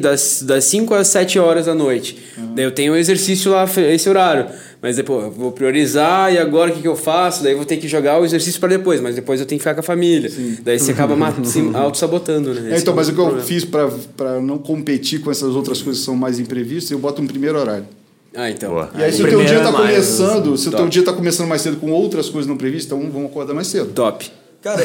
das, 0.00 0.42
das 0.42 0.64
5 0.64 0.94
às 0.94 1.08
7 1.08 1.38
horas 1.38 1.66
da 1.66 1.74
noite. 1.74 2.18
Daí 2.54 2.64
eu 2.64 2.72
tenho 2.72 2.92
um 2.92 2.96
exercício 2.96 3.52
lá, 3.52 3.64
esse 3.92 4.08
horário. 4.08 4.46
Mas 4.82 4.96
depois 4.96 5.24
eu 5.24 5.30
vou 5.30 5.52
priorizar 5.52 6.32
e 6.32 6.38
agora 6.38 6.70
o 6.70 6.74
que, 6.74 6.80
que 6.80 6.88
eu 6.88 6.96
faço? 6.96 7.42
Daí 7.42 7.52
eu 7.52 7.58
vou 7.58 7.66
ter 7.66 7.76
que 7.76 7.86
jogar 7.86 8.18
o 8.18 8.24
exercício 8.24 8.58
para 8.58 8.70
depois, 8.70 9.00
mas 9.00 9.14
depois 9.14 9.38
eu 9.38 9.44
tenho 9.44 9.58
que 9.58 9.62
ficar 9.62 9.74
com 9.74 9.80
a 9.80 9.82
família. 9.82 10.30
Daí 10.62 10.78
você 10.78 10.92
acaba 10.92 11.14
auto-sabotando, 11.74 12.54
né? 12.54 12.74
É, 12.74 12.78
então, 12.78 12.94
é 12.94 12.96
mas 12.96 13.08
o 13.08 13.12
que 13.12 13.20
eu 13.20 13.40
fiz 13.42 13.64
para 13.64 14.40
não 14.40 14.56
competir 14.56 15.20
com 15.20 15.30
essas 15.30 15.54
outras 15.54 15.82
coisas 15.82 16.00
que 16.00 16.06
são 16.06 16.16
mais 16.16 16.38
imprevistas, 16.38 16.90
eu 16.90 16.98
boto 16.98 17.20
um 17.20 17.26
primeiro 17.26 17.58
horário. 17.58 17.84
Ah, 18.34 18.50
então. 18.50 18.70
Boa. 18.70 18.90
E 18.94 19.02
aí, 19.02 19.10
Ah, 19.10 19.12
se 19.12 19.22
o 19.22 19.28
teu 19.28 19.44
dia 19.44 19.56
está 19.58 19.68
é 19.70 19.72
começando, 19.72 20.56
se 20.56 20.68
o 20.68 20.72
teu 20.72 20.88
dia 20.88 21.00
está 21.02 21.12
começando 21.12 21.48
mais 21.48 21.62
cedo 21.62 21.76
com 21.78 21.90
outras 21.90 22.28
coisas 22.28 22.48
não 22.48 22.56
previstas, 22.56 22.86
então 22.96 23.10
vamos 23.10 23.30
acordar 23.30 23.54
mais 23.54 23.66
cedo. 23.66 23.92
Top. 23.92 24.30
Cara, 24.62 24.82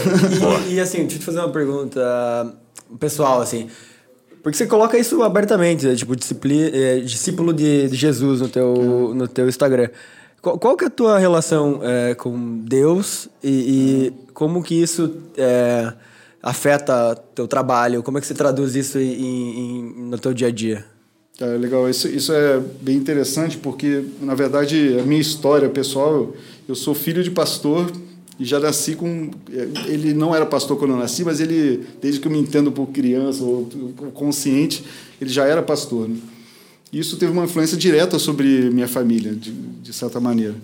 e, 0.69 0.73
e, 0.75 0.79
assim, 0.79 0.99
deixa 1.01 1.15
eu 1.15 1.19
te 1.19 1.25
fazer 1.25 1.39
uma 1.39 1.49
pergunta 1.49 2.53
pessoal, 2.99 3.41
assim. 3.41 3.67
Porque 4.41 4.57
você 4.57 4.65
coloca 4.67 4.97
isso 4.97 5.21
abertamente, 5.23 5.85
né? 5.87 5.95
tipo, 5.95 6.15
discipli- 6.15 6.71
é, 6.73 6.99
discípulo 6.99 7.51
de, 7.53 7.87
de 7.89 7.95
Jesus 7.95 8.41
no 8.41 8.47
teu, 8.47 9.11
no 9.15 9.27
teu 9.27 9.47
Instagram. 9.49 9.89
Qual, 10.41 10.57
qual 10.59 10.77
que 10.77 10.83
é 10.83 10.87
a 10.87 10.91
tua 10.91 11.17
relação 11.17 11.79
é, 11.83 12.13
com 12.13 12.59
Deus 12.63 13.27
e, 13.43 13.49
e 13.49 14.13
como 14.33 14.61
que 14.61 14.75
isso 14.79 15.11
é, 15.35 15.91
afeta 16.41 17.15
teu 17.33 17.47
trabalho? 17.47 18.03
Como 18.03 18.17
é 18.17 18.21
que 18.21 18.27
você 18.27 18.35
traduz 18.35 18.75
isso 18.75 18.99
em, 18.99 19.11
em- 19.19 19.93
no 20.09 20.17
teu 20.19 20.33
dia 20.33 20.47
a 20.47 20.51
dia? 20.51 20.85
É 21.39 21.57
legal, 21.57 21.89
isso, 21.89 22.07
isso 22.07 22.31
é 22.31 22.61
bem 22.81 22.95
interessante 22.95 23.57
porque, 23.57 24.05
na 24.21 24.33
verdade, 24.33 24.97
a 24.97 25.03
minha 25.03 25.19
história 25.19 25.67
pessoal, 25.67 26.33
eu, 26.67 26.75
sou 26.75 26.95
filho 26.95 27.21
de 27.21 27.29
pastor 27.29 27.91
e 28.39 28.45
já 28.45 28.57
nasci 28.57 28.95
com. 28.95 29.31
Ele 29.85 30.13
não 30.13 30.33
era 30.33 30.45
pastor 30.45 30.77
quando 30.77 30.91
eu 30.91 30.97
nasci, 30.97 31.25
mas 31.25 31.41
ele, 31.41 31.85
desde 32.01 32.21
que 32.21 32.27
eu 32.27 32.31
me 32.31 32.39
entendo 32.39 32.71
por 32.71 32.87
criança 32.87 33.43
ou 33.43 33.69
consciente, 34.13 34.83
ele 35.19 35.29
já 35.29 35.45
era 35.45 35.61
pastor. 35.61 36.07
Né? 36.07 36.15
Isso 36.91 37.17
teve 37.17 37.33
uma 37.33 37.43
influência 37.43 37.75
direta 37.75 38.17
sobre 38.17 38.69
minha 38.69 38.87
família, 38.87 39.33
de, 39.33 39.51
de 39.51 39.91
certa 39.91 40.21
maneira. 40.21 40.55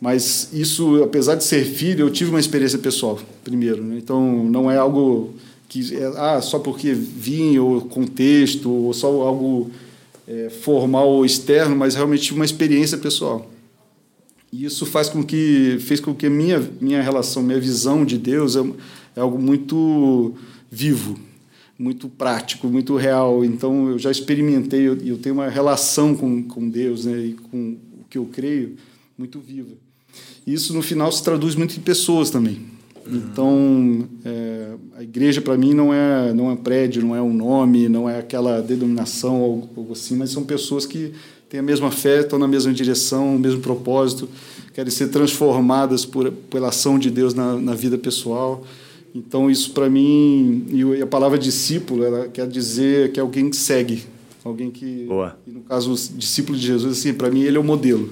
Mas 0.00 0.50
isso, 0.52 1.04
apesar 1.04 1.36
de 1.36 1.44
ser 1.44 1.64
filho, 1.64 2.04
eu 2.04 2.10
tive 2.10 2.30
uma 2.30 2.40
experiência 2.40 2.80
pessoal, 2.80 3.18
primeiro. 3.44 3.82
Né? 3.82 3.98
Então, 3.98 4.44
não 4.44 4.68
é 4.68 4.76
algo 4.76 5.34
que 5.68 5.94
é 5.94 6.06
ah, 6.16 6.40
só 6.42 6.58
porque 6.58 6.92
vim, 6.92 7.58
ou 7.58 7.82
contexto, 7.82 8.68
ou 8.68 8.92
só 8.92 9.06
algo 9.22 9.70
é, 10.26 10.50
formal 10.50 11.08
ou 11.08 11.24
externo, 11.24 11.76
mas 11.76 11.94
realmente 11.94 12.32
uma 12.34 12.44
experiência 12.44 12.98
pessoal. 12.98 13.50
E 14.52 14.64
isso 14.64 14.86
faz 14.86 15.08
com 15.08 15.22
que 15.22 15.76
fez 15.80 16.00
com 16.00 16.14
que 16.14 16.28
minha 16.28 16.60
minha 16.80 17.02
relação, 17.02 17.42
minha 17.42 17.60
visão 17.60 18.04
de 18.04 18.16
Deus 18.16 18.56
é, 18.56 18.60
é 19.16 19.20
algo 19.20 19.38
muito 19.38 20.34
vivo, 20.70 21.18
muito 21.78 22.08
prático, 22.08 22.68
muito 22.68 22.96
real. 22.96 23.44
Então 23.44 23.90
eu 23.90 23.98
já 23.98 24.10
experimentei 24.10 24.82
e 24.82 24.84
eu, 24.84 24.96
eu 24.98 25.18
tenho 25.18 25.34
uma 25.34 25.48
relação 25.48 26.14
com, 26.14 26.42
com 26.42 26.68
Deus, 26.68 27.04
né, 27.04 27.18
e 27.18 27.32
com 27.34 27.76
o 28.00 28.04
que 28.08 28.18
eu 28.18 28.26
creio 28.26 28.76
muito 29.18 29.40
viva. 29.40 29.74
E 30.46 30.52
isso 30.52 30.72
no 30.72 30.82
final 30.82 31.10
se 31.10 31.22
traduz 31.22 31.54
muito 31.54 31.76
em 31.76 31.80
pessoas 31.80 32.30
também. 32.30 32.75
Então, 33.10 34.08
é, 34.24 34.74
a 34.96 35.02
igreja 35.02 35.40
para 35.40 35.56
mim 35.56 35.72
não 35.72 35.92
é 35.92 36.32
não 36.32 36.50
é 36.50 36.56
prédio, 36.56 37.02
não 37.02 37.14
é 37.14 37.22
um 37.22 37.32
nome, 37.32 37.88
não 37.88 38.08
é 38.08 38.18
aquela 38.18 38.60
denominação 38.60 39.40
ou 39.40 39.70
algo 39.76 39.92
assim, 39.92 40.16
mas 40.16 40.30
são 40.30 40.42
pessoas 40.42 40.86
que 40.86 41.12
têm 41.48 41.60
a 41.60 41.62
mesma 41.62 41.90
fé, 41.90 42.20
estão 42.20 42.38
na 42.38 42.48
mesma 42.48 42.72
direção, 42.72 43.36
o 43.36 43.38
mesmo 43.38 43.60
propósito, 43.60 44.28
querem 44.74 44.90
ser 44.90 45.08
transformadas 45.08 46.04
por, 46.04 46.30
pela 46.50 46.68
ação 46.68 46.98
de 46.98 47.10
Deus 47.10 47.32
na, 47.34 47.56
na 47.56 47.74
vida 47.74 47.96
pessoal. 47.96 48.64
Então, 49.14 49.50
isso 49.50 49.70
para 49.70 49.88
mim, 49.88 50.66
e 50.68 51.00
a 51.00 51.06
palavra 51.06 51.38
discípulo, 51.38 52.04
ela 52.04 52.28
quer 52.28 52.46
dizer 52.46 53.12
que 53.12 53.20
é 53.20 53.22
alguém 53.22 53.48
que 53.48 53.56
segue, 53.56 54.02
alguém 54.44 54.70
que, 54.70 55.04
Boa. 55.06 55.38
no 55.46 55.60
caso, 55.60 55.92
o 55.92 56.18
discípulo 56.18 56.58
de 56.58 56.66
Jesus, 56.66 56.98
assim, 56.98 57.14
para 57.14 57.30
mim, 57.30 57.40
ele 57.40 57.56
é 57.56 57.60
o 57.60 57.64
modelo. 57.64 58.10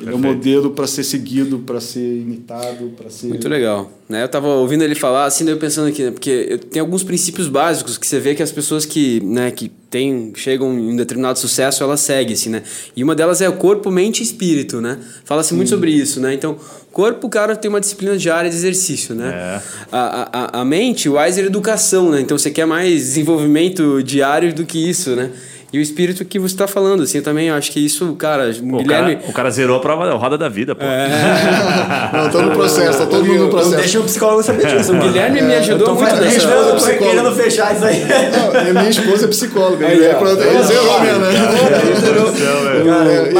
Ele 0.00 0.10
é 0.10 0.14
o 0.14 0.18
modelo 0.18 0.70
para 0.70 0.86
ser 0.86 1.04
seguido, 1.04 1.58
para 1.60 1.80
ser 1.80 2.00
imitado, 2.00 2.92
para 2.96 3.10
ser. 3.10 3.28
Muito 3.28 3.48
legal. 3.48 3.90
Né? 4.08 4.22
Eu 4.22 4.26
estava 4.26 4.48
ouvindo 4.48 4.82
ele 4.82 4.94
falar, 4.94 5.26
assim, 5.26 5.44
daí 5.44 5.54
eu 5.54 5.58
pensando 5.58 5.88
aqui, 5.88 6.02
né? 6.02 6.10
porque 6.10 6.58
tem 6.70 6.80
alguns 6.80 7.02
princípios 7.02 7.48
básicos 7.48 7.98
que 7.98 8.06
você 8.06 8.18
vê 8.18 8.34
que 8.34 8.42
as 8.42 8.50
pessoas 8.50 8.86
que, 8.86 9.20
né, 9.24 9.50
que 9.50 9.70
tem, 9.90 10.32
chegam 10.34 10.72
em 10.72 10.92
um 10.92 10.96
determinado 10.96 11.38
sucesso, 11.38 11.82
elas 11.82 12.00
seguem, 12.00 12.34
assim, 12.34 12.50
né? 12.50 12.62
E 12.94 13.02
uma 13.02 13.14
delas 13.14 13.40
é 13.40 13.48
o 13.48 13.54
corpo, 13.54 13.90
mente 13.90 14.20
e 14.20 14.22
espírito, 14.22 14.80
né? 14.80 14.98
Fala-se 15.24 15.54
muito 15.54 15.68
sobre 15.68 15.90
isso, 15.90 16.20
né? 16.20 16.34
Então, 16.34 16.56
corpo, 16.92 17.26
o 17.26 17.30
cara 17.30 17.56
tem 17.56 17.68
uma 17.68 17.80
disciplina 17.80 18.16
diária 18.16 18.50
de 18.50 18.56
exercício, 18.56 19.14
né? 19.14 19.28
É. 19.28 19.62
A, 19.90 20.28
a, 20.32 20.60
a 20.60 20.64
mente, 20.64 21.08
o 21.08 21.14
Weiser, 21.14 21.44
educação, 21.44 22.10
né? 22.10 22.20
Então, 22.20 22.36
você 22.36 22.50
quer 22.50 22.66
mais 22.66 22.92
desenvolvimento 22.92 24.02
diário 24.02 24.54
do 24.54 24.64
que 24.64 24.78
isso, 24.78 25.16
né? 25.16 25.30
E 25.70 25.78
o 25.78 25.82
espírito 25.82 26.24
que 26.24 26.38
você 26.38 26.54
está 26.54 26.66
falando, 26.66 27.02
assim, 27.02 27.18
eu 27.18 27.22
também 27.24 27.50
acho 27.50 27.70
que 27.70 27.78
isso, 27.84 28.14
cara, 28.14 28.48
o, 28.50 28.78
Guilherme... 28.78 29.16
cara, 29.16 29.28
o 29.28 29.32
cara 29.34 29.50
zerou 29.50 29.76
a 29.76 29.80
prova 29.80 30.06
da 30.06 30.14
roda 30.14 30.38
da 30.38 30.48
vida, 30.48 30.74
pô. 30.74 30.82
Não, 32.16 32.26
estou 32.26 32.40
no 32.42 32.52
processo, 32.52 32.98
tá 33.00 33.06
todo 33.06 33.22
mundo 33.22 33.36
no 33.36 33.42
Não 33.44 33.50
processo. 33.50 33.76
deixa 33.76 34.00
o 34.00 34.04
psicólogo 34.04 34.42
saber 34.42 34.66
disso, 34.66 34.92
O 34.92 34.94
mano. 34.94 35.08
Guilherme 35.12 35.42
me 35.42 35.54
ajudou 35.56 35.88
tô 35.88 35.94
muito 35.94 36.16
nessa... 36.16 36.48
eu 36.48 36.70
tô 36.70 36.76
psicólogo. 36.76 37.04
querendo 37.10 37.32
fechar 37.34 37.74
isso 37.76 37.84
aí. 37.84 38.00
Não, 38.64 38.72
minha 38.80 38.88
esposa 38.88 39.26
é 39.26 39.28
psicóloga. 39.28 39.86
Aí, 39.86 40.02
é 40.04 40.10
Aí, 40.10 40.16
ó. 40.16 40.62
zerou 40.62 41.00
mesmo, 41.02 41.18
né? 41.20 41.32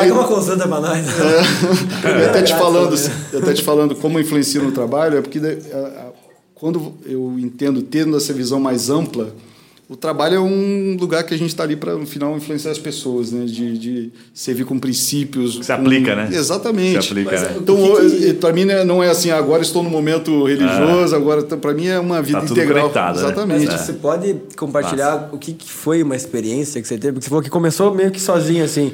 É, 0.02 0.06
e- 0.06 0.10
uma 0.12 0.24
consulta 0.24 0.68
pra 0.68 0.80
nós. 0.80 1.06
Eu 2.20 2.26
até 2.28 2.42
te 2.42 2.52
falando, 2.54 2.94
eu 3.32 3.38
até 3.40 3.52
te 3.54 3.62
falando 3.62 3.94
como 3.94 4.18
influencia 4.20 4.60
no 4.60 4.72
trabalho, 4.72 5.18
é 5.18 5.22
porque 5.22 5.40
quando 6.54 6.94
eu 7.06 7.36
entendo 7.38 7.82
tendo 7.82 8.16
essa 8.16 8.32
visão 8.32 8.58
mais 8.60 8.90
ampla, 8.90 9.28
o 9.88 9.96
trabalho 9.96 10.34
é 10.36 10.40
um 10.40 10.96
lugar 11.00 11.24
que 11.24 11.32
a 11.32 11.36
gente 11.38 11.48
está 11.48 11.62
ali 11.62 11.74
para 11.74 11.94
no 11.94 12.06
final 12.06 12.36
influenciar 12.36 12.70
as 12.70 12.78
pessoas, 12.78 13.32
né? 13.32 13.46
De, 13.46 13.78
de 13.78 14.12
servir 14.34 14.64
com 14.64 14.78
princípios. 14.78 15.54
Se 15.64 15.66
com- 15.66 15.72
aplica, 15.80 16.14
né? 16.14 16.28
Exatamente. 16.30 17.02
Se 17.02 17.10
aplica, 17.12 17.40
né? 17.40 17.56
Então, 17.58 17.76
que 17.76 18.10
que- 18.18 18.34
para 18.34 18.52
mim 18.52 18.64
né, 18.66 18.84
não 18.84 19.02
é 19.02 19.08
assim, 19.08 19.30
agora 19.30 19.62
estou 19.62 19.82
no 19.82 19.88
momento 19.88 20.44
religioso, 20.44 21.16
agora 21.16 21.42
para 21.42 21.72
mim 21.72 21.86
é 21.86 21.98
uma 21.98 22.20
vida 22.20 22.40
Tá 22.40 22.46
tudo 22.46 22.58
integral. 22.58 22.80
conectado, 22.90 23.16
né? 23.16 23.22
Exatamente. 23.24 23.66
Mas 23.66 23.80
você 23.80 23.92
pode 23.94 24.36
compartilhar 24.56 25.30
o 25.32 25.38
que, 25.38 25.54
que 25.54 25.70
foi 25.70 26.02
uma 26.02 26.14
experiência 26.16 26.82
que 26.82 26.86
você 26.88 26.98
teve? 26.98 27.14
Porque 27.14 27.24
você 27.24 27.30
falou 27.30 27.42
que 27.42 27.50
começou 27.50 27.94
meio 27.94 28.10
que 28.10 28.20
sozinho, 28.20 28.64
assim. 28.64 28.92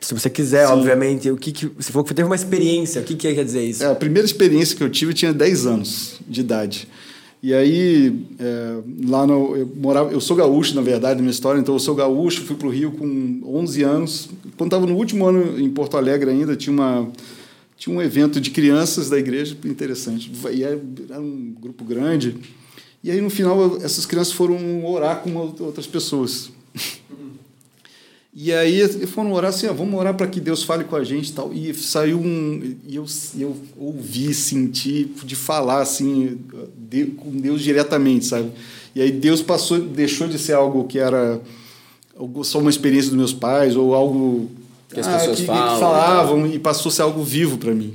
Se 0.00 0.12
você 0.12 0.28
quiser, 0.28 0.66
obviamente. 0.66 1.30
O 1.30 1.36
que, 1.36 1.52
que 1.52 1.66
você 1.78 1.92
falou 1.92 2.04
que 2.04 2.12
teve 2.12 2.26
uma 2.26 2.34
experiência. 2.34 3.00
O 3.00 3.04
que, 3.04 3.14
que 3.14 3.32
quer 3.32 3.44
dizer 3.44 3.62
isso? 3.62 3.84
É, 3.84 3.92
a 3.92 3.94
primeira 3.94 4.26
experiência 4.26 4.76
que 4.76 4.82
eu 4.82 4.90
tive 4.90 5.12
eu 5.12 5.14
tinha 5.14 5.32
10 5.32 5.64
anos 5.66 6.14
de 6.28 6.40
idade. 6.40 6.88
E 7.42 7.52
aí, 7.52 8.24
é, 8.38 8.82
lá 9.04 9.26
no, 9.26 9.56
eu 9.56 9.66
morava, 9.74 10.12
eu 10.12 10.20
sou 10.20 10.36
gaúcho, 10.36 10.76
na 10.76 10.80
verdade, 10.80 11.16
na 11.16 11.22
minha 11.22 11.32
história, 11.32 11.58
então 11.58 11.74
eu 11.74 11.80
sou 11.80 11.92
gaúcho, 11.92 12.42
fui 12.42 12.54
para 12.54 12.68
o 12.68 12.70
Rio 12.70 12.92
com 12.92 13.40
11 13.44 13.82
anos. 13.82 14.28
Quando 14.56 14.68
estava 14.68 14.86
no 14.86 14.94
último 14.94 15.26
ano 15.26 15.58
em 15.58 15.68
Porto 15.68 15.96
Alegre 15.96 16.30
ainda, 16.30 16.54
tinha, 16.54 16.72
uma, 16.72 17.10
tinha 17.76 17.96
um 17.96 18.00
evento 18.00 18.40
de 18.40 18.50
crianças 18.52 19.10
da 19.10 19.18
igreja, 19.18 19.56
interessante. 19.64 20.30
E 20.52 20.62
era 20.62 20.80
era 21.10 21.20
um 21.20 21.52
grupo 21.60 21.84
grande. 21.84 22.36
E 23.02 23.10
aí, 23.10 23.20
no 23.20 23.28
final, 23.28 23.76
essas 23.82 24.06
crianças 24.06 24.32
foram 24.32 24.86
orar 24.86 25.20
com 25.22 25.34
outras 25.34 25.88
pessoas. 25.88 26.52
E 28.34 28.50
aí 28.50 28.88
foram 29.08 29.32
orar 29.32 29.50
assim, 29.50 29.66
ó, 29.66 29.74
vamos 29.74 29.98
orar 29.98 30.14
para 30.14 30.26
que 30.26 30.40
Deus 30.40 30.62
fale 30.62 30.84
com 30.84 30.96
a 30.96 31.04
gente 31.04 31.28
e 31.28 31.32
tal. 31.32 31.52
E 31.52 31.74
saiu 31.74 32.18
um. 32.18 32.76
E 32.86 32.96
eu, 32.96 33.04
eu 33.38 33.56
ouvi, 33.76 34.32
senti, 34.32 35.04
de 35.24 35.36
falar 35.36 35.82
assim, 35.82 36.38
com 37.16 37.30
Deus 37.30 37.60
diretamente, 37.62 38.26
sabe? 38.26 38.50
E 38.94 39.00
aí 39.00 39.10
Deus 39.10 39.40
passou, 39.42 39.78
deixou 39.80 40.28
de 40.28 40.38
ser 40.38 40.52
algo 40.52 40.84
que 40.84 40.98
era 40.98 41.40
só 42.42 42.58
uma 42.58 42.70
experiência 42.70 43.10
dos 43.10 43.18
meus 43.18 43.32
pais 43.32 43.74
ou 43.74 43.94
algo 43.94 44.50
Que 44.92 45.00
as 45.00 45.06
pessoas 45.06 45.38
que, 45.40 45.46
falam, 45.46 45.74
que 45.74 45.80
falavam 45.80 46.46
e 46.46 46.58
passou 46.58 46.90
a 46.90 46.92
ser 46.92 47.02
algo 47.02 47.22
vivo 47.22 47.56
para 47.58 47.72
mim. 47.72 47.94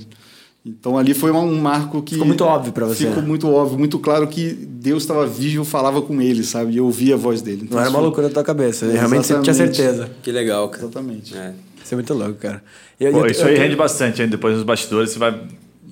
Então 0.65 0.97
ali 0.97 1.13
foi 1.13 1.31
um 1.31 1.55
marco 1.61 2.01
que 2.01 2.15
Ficou 2.15 2.27
muito 2.27 2.43
óbvio 2.43 2.73
pra 2.73 2.85
você. 2.87 3.07
Ficou 3.07 3.23
muito 3.23 3.47
óbvio, 3.47 3.77
muito 3.79 3.97
claro 3.99 4.27
que 4.27 4.51
Deus 4.51 5.03
estava 5.03 5.25
vivo, 5.25 5.61
eu 5.61 5.65
falava 5.65 6.01
com 6.01 6.21
ele, 6.21 6.43
sabe? 6.43 6.73
E 6.73 6.77
eu 6.77 6.85
ouvia 6.85 7.13
a 7.13 7.17
voz 7.17 7.41
dele. 7.41 7.61
Então, 7.63 7.75
Não 7.77 7.81
era 7.81 7.89
uma 7.89 7.99
loucura 7.99 8.27
da 8.27 8.33
tua 8.33 8.43
cabeça. 8.43 8.85
Realmente 8.91 9.27
você 9.27 9.39
tinha 9.39 9.53
certeza. 9.53 10.09
Que 10.21 10.31
legal, 10.31 10.67
cara. 10.69 10.83
Exatamente. 10.83 11.37
É. 11.37 11.53
Isso 11.81 11.93
é 11.93 11.95
muito 11.95 12.13
louco, 12.13 12.33
cara. 12.33 12.61
E- 12.99 13.09
Pô, 13.09 13.25
e- 13.25 13.31
isso 13.31 13.43
eu 13.43 13.47
aí 13.47 13.57
rende 13.57 13.77
bastante, 13.77 14.21
hein? 14.21 14.27
Depois 14.27 14.55
nos 14.55 14.63
bastidores 14.63 15.11
você 15.11 15.19
vai 15.19 15.39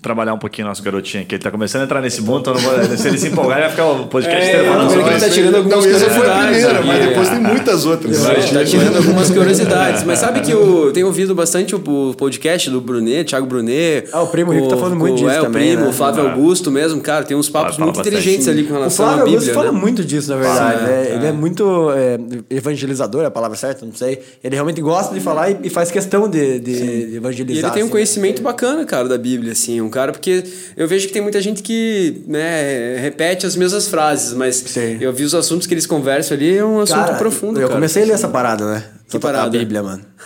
trabalhar 0.06 0.34
um 0.34 0.38
pouquinho 0.38 0.68
nosso 0.68 0.84
garotinho 0.84 1.24
aqui. 1.24 1.36
Ele 1.36 1.44
tá 1.44 1.50
começando 1.52 1.82
a 1.82 1.86
entrar 1.86 2.02
nesse 2.02 2.22
mundo, 2.22 2.40
então 2.42 2.54
não 2.54 2.62
vou, 2.62 2.74
se 2.98 3.08
ele 3.08 3.18
se 3.18 3.28
empolgar, 3.28 3.58
ele 3.58 3.62
vai 3.68 3.72
ficar 3.72 3.86
o 3.88 4.08
podcast 4.08 4.42
É, 4.46 4.50
inteiro 4.50 4.66
falando 4.68 4.84
eu 4.92 4.98
sobre 5.02 5.16
isso. 5.16 5.26
tá 5.26 5.32
tirando 5.32 5.56
algumas 5.56 5.86
Não, 5.86 5.92
essa 5.96 6.10
foi 6.10 6.28
a 6.30 6.34
curiosidades 6.34 6.64
primeira, 6.66 6.82
mas 6.86 7.08
depois 7.08 7.28
é. 7.28 7.32
tem 7.32 7.40
muitas 7.40 7.86
outras. 7.86 8.18
Gente 8.24 8.54
tá 8.54 8.64
tirando 8.66 8.98
algumas 8.98 9.32
curiosidades. 9.32 10.04
Mas 10.04 10.20
sabe 10.20 10.42
que 10.42 10.52
eu 10.52 10.92
tenho 10.94 11.08
ouvido 11.08 11.34
bastante 11.34 11.76
o 11.76 11.86
o 11.86 12.14
podcast 12.16 12.70
do 12.70 12.82
Brunet, 12.82 13.26
Thiago 13.30 13.46
Brunet. 13.46 14.08
Ah, 14.12 14.22
o 14.22 14.28
primo 14.28 14.52
Rico 14.52 14.68
tá 14.68 14.76
falando 14.78 14.96
muito 14.96 15.16
disso 15.18 15.30
é, 15.30 15.42
também, 15.42 15.68
o 15.70 15.72
primo, 15.74 15.84
né? 15.84 15.90
o 15.90 15.94
Flávio 15.94 16.26
Ah. 16.28 16.32
Augusto 16.32 16.72
mesmo, 16.72 17.00
cara, 17.02 17.24
tem 17.24 17.38
uns 17.38 17.48
papos 17.50 17.78
muito 17.78 17.98
bastante. 17.98 18.08
inteligentes 18.16 18.48
ali 18.48 18.64
com 18.64 18.74
O 18.74 18.78
relação 18.78 19.06
Flávio 19.06 19.22
à 19.24 19.26
Augusto 19.28 19.40
Bíblia, 19.46 19.54
fala 19.54 19.72
né? 19.72 19.80
muito 19.80 20.04
disso, 20.04 20.30
na 20.32 20.38
verdade. 20.38 20.84
Né? 20.84 21.08
é, 21.10 21.16
Ele 21.16 21.26
é 21.28 21.32
muito 21.32 21.92
é, 21.92 22.18
evangelizador, 22.50 23.24
é 23.24 23.26
a 23.28 23.32
palavra 23.32 23.56
certa, 23.58 23.86
não 23.86 23.94
sei. 23.94 24.20
Ele 24.44 24.56
realmente 24.56 24.82
gosta 24.82 25.14
de 25.14 25.20
falar 25.20 25.52
e, 25.52 25.58
e 25.64 25.70
faz 25.70 25.92
questão 25.92 26.28
de, 26.28 26.60
de, 26.60 27.08
de 27.10 27.16
evangelizar. 27.18 27.56
E 27.64 27.66
ele 27.66 27.72
tem 27.74 27.84
um 27.84 27.86
assim. 27.86 27.92
conhecimento 27.92 28.42
bacana, 28.42 28.84
cara, 28.86 29.08
da 29.08 29.18
Bíblia, 29.18 29.52
assim. 29.52 29.80
Um 29.82 29.90
cara, 29.96 30.12
porque 30.12 30.44
eu 30.76 30.88
vejo 30.88 31.08
que 31.08 31.14
tem 31.14 31.22
muita 31.22 31.42
gente 31.42 31.64
que, 31.64 32.22
né, 32.28 32.98
repete 32.98 33.46
as 33.46 33.56
mesmas 33.56 33.88
frases, 33.88 34.34
mas 34.34 34.58
Sim. 34.58 34.98
eu 35.00 35.14
vi 35.14 35.24
os 35.24 35.34
assuntos 35.34 35.66
que 35.66 35.74
eles 35.74 35.86
conversam 35.86 36.36
ali, 36.36 36.58
é 36.58 36.64
um 36.66 36.82
assunto 36.82 36.98
Cara, 37.00 37.16
profundo, 37.16 37.60
Eu 37.60 37.68
cara. 37.68 37.76
comecei 37.76 38.04
a 38.04 38.06
ler 38.06 38.12
essa 38.14 38.28
parada, 38.28 38.66
né? 38.66 38.84
Que 39.08 39.18
A 39.18 39.20
parada? 39.20 39.50
Bíblia, 39.58 39.82
mano. 39.84 40.04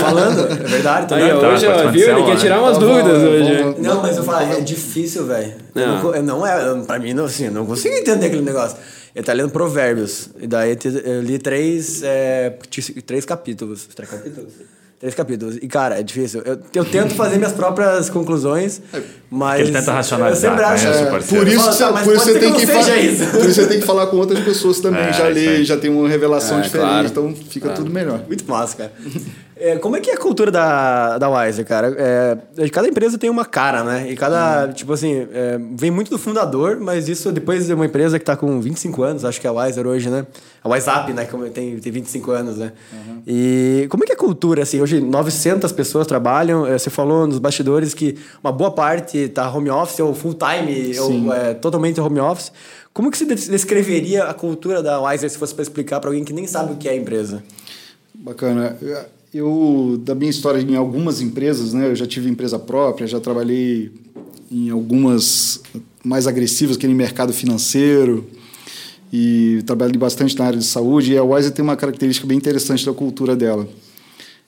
Falando, 0.00 0.40
é 0.52 0.54
verdade. 0.68 1.08
Tô 1.08 1.14
Aí, 1.14 1.28
Tá, 1.30 1.48
hoje, 1.48 1.66
ó, 1.66 1.82
pode 1.82 1.98
viu? 1.98 2.08
Ele 2.10 2.22
quer 2.24 2.34
né? 2.34 2.36
tirar 2.36 2.60
umas 2.60 2.78
Tá 2.78 2.84
dúvidas 2.84 3.22
é, 3.22 3.26
hoje. 3.26 3.56
vamos- 3.62 3.78
Não, 3.80 4.02
mas 4.02 4.16
eu 4.18 4.22
falo, 4.24 4.52
é 4.52 4.60
difícil, 4.60 5.26
velho. 5.26 5.52
Eu 5.74 5.86
Não. 5.86 6.02
Não, 6.12 6.22
não 6.22 6.46
é, 6.46 6.84
pra 6.84 6.98
mim, 6.98 7.12
não, 7.14 7.24
assim, 7.24 7.46
eu 7.46 7.52
não 7.52 7.66
consigo 7.66 7.94
entender 7.94 8.26
aquele 8.26 8.42
negócio. 8.42 8.76
Ele 9.16 9.24
tá 9.24 9.32
lendo 9.32 9.50
Provérbios. 9.50 10.28
E 10.40 10.46
daí 10.46 10.76
eu 11.04 11.22
li 11.22 11.38
três, 11.38 12.02
é, 12.04 12.54
três 13.04 13.24
capítulos. 13.24 13.86
Três 13.94 14.10
capítulos? 14.10 14.52
Três 15.02 15.16
capítulos. 15.16 15.56
E, 15.60 15.66
cara, 15.66 15.98
é 15.98 16.02
difícil. 16.04 16.42
Eu, 16.44 16.60
eu 16.72 16.84
tento 16.84 17.12
fazer 17.16 17.36
minhas 17.36 17.50
próprias 17.52 18.08
conclusões, 18.08 18.80
mas. 19.28 19.60
Ele 19.62 19.72
tenta 19.72 19.90
racionalizar, 19.90 20.52
Eu 20.52 20.56
sempre 20.56 20.64
acho. 20.64 20.84
conhece 20.84 21.02
o 21.02 21.06
É, 21.06 21.10
por 21.10 21.48
isso, 21.48 21.68
que 21.70 21.74
você, 21.74 21.84
por 22.04 22.14
isso 22.14 22.24
você 22.24 22.38
tem 22.38 22.52
que 22.54 22.66
falar, 22.68 22.82
seja 22.84 22.96
isso. 23.00 23.26
por 23.32 23.40
isso 23.40 23.54
você 23.54 23.66
tem 23.66 23.80
que 23.80 23.84
falar 23.86 24.06
com 24.06 24.16
outras 24.18 24.38
pessoas 24.44 24.78
também. 24.78 25.02
É, 25.02 25.12
já 25.12 25.26
lê, 25.26 25.64
já 25.64 25.76
tem 25.76 25.90
uma 25.90 26.08
revelação 26.08 26.60
É, 26.60 26.62
diferente, 26.62 26.88
claro. 26.88 27.06
então 27.08 27.34
fica 27.50 27.70
tudo 27.70 27.90
melhor. 27.90 28.20
Muito 28.28 28.48
massa, 28.48 28.76
cara. 28.76 28.92
É, 29.64 29.76
como 29.78 29.94
é 29.96 30.00
que 30.00 30.10
é 30.10 30.14
a 30.14 30.18
cultura 30.18 30.50
da, 30.50 31.18
da 31.18 31.28
Wiser, 31.30 31.64
cara? 31.64 31.94
É, 31.96 32.68
cada 32.68 32.88
empresa 32.88 33.16
tem 33.16 33.30
uma 33.30 33.44
cara, 33.44 33.84
né? 33.84 34.10
E 34.10 34.16
cada, 34.16 34.72
tipo 34.72 34.92
assim, 34.92 35.28
é, 35.32 35.56
vem 35.76 35.88
muito 35.88 36.10
do 36.10 36.18
fundador, 36.18 36.78
mas 36.80 37.08
isso 37.08 37.30
depois 37.30 37.66
de 37.66 37.72
uma 37.72 37.86
empresa 37.86 38.18
que 38.18 38.24
tá 38.24 38.36
com 38.36 38.60
25 38.60 39.02
anos, 39.04 39.24
acho 39.24 39.40
que 39.40 39.46
é 39.46 39.50
a 39.50 39.52
Wiser 39.52 39.86
hoje, 39.86 40.10
né? 40.10 40.26
A 40.64 40.68
WhatsApp, 40.68 41.12
né? 41.12 41.26
Como 41.26 41.48
tem, 41.48 41.78
tem 41.78 41.92
25 41.92 42.30
anos, 42.32 42.56
né? 42.58 42.72
E 43.24 43.86
como 43.88 44.02
é 44.02 44.06
que 44.06 44.12
é 44.12 44.16
a 44.16 44.18
cultura, 44.18 44.64
assim? 44.64 44.80
Hoje 44.80 45.00
900 45.00 45.70
pessoas 45.70 46.08
trabalham, 46.08 46.66
é, 46.66 46.76
você 46.76 46.90
falou 46.90 47.24
nos 47.28 47.38
bastidores 47.38 47.94
que 47.94 48.18
uma 48.42 48.50
boa 48.50 48.72
parte 48.72 49.28
tá 49.28 49.48
home 49.48 49.70
office 49.70 50.00
ou 50.00 50.12
full 50.12 50.34
time, 50.34 50.98
ou 50.98 51.32
é, 51.32 51.54
totalmente 51.54 52.00
home 52.00 52.18
office. 52.18 52.50
Como 52.92 53.12
que 53.12 53.16
você 53.16 53.24
des- 53.24 53.46
descreveria 53.48 54.24
a 54.24 54.34
cultura 54.34 54.82
da 54.82 55.00
Wiser 55.00 55.30
se 55.30 55.38
fosse 55.38 55.54
para 55.54 55.62
explicar 55.62 56.00
para 56.00 56.10
alguém 56.10 56.24
que 56.24 56.32
nem 56.32 56.48
sabe 56.48 56.72
o 56.72 56.76
que 56.76 56.88
é 56.88 56.92
a 56.92 56.96
empresa? 56.96 57.44
Bacana. 58.12 58.76
Eu, 59.34 59.98
da 60.04 60.14
minha 60.14 60.28
história 60.28 60.60
em 60.60 60.76
algumas 60.76 61.22
empresas, 61.22 61.72
né? 61.72 61.88
Eu 61.88 61.96
já 61.96 62.06
tive 62.06 62.28
empresa 62.28 62.58
própria, 62.58 63.06
já 63.06 63.18
trabalhei 63.18 63.90
em 64.50 64.68
algumas 64.68 65.62
mais 66.04 66.26
agressivas, 66.26 66.76
que 66.76 66.86
nem 66.86 66.94
mercado 66.94 67.32
financeiro, 67.32 68.26
e 69.10 69.62
trabalhei 69.64 69.96
bastante 69.96 70.38
na 70.38 70.44
área 70.44 70.58
de 70.58 70.66
saúde. 70.66 71.12
E 71.12 71.16
a 71.16 71.24
Wiser 71.24 71.50
tem 71.50 71.62
uma 71.62 71.76
característica 71.76 72.26
bem 72.26 72.36
interessante 72.36 72.84
da 72.84 72.92
cultura 72.92 73.34
dela. 73.34 73.66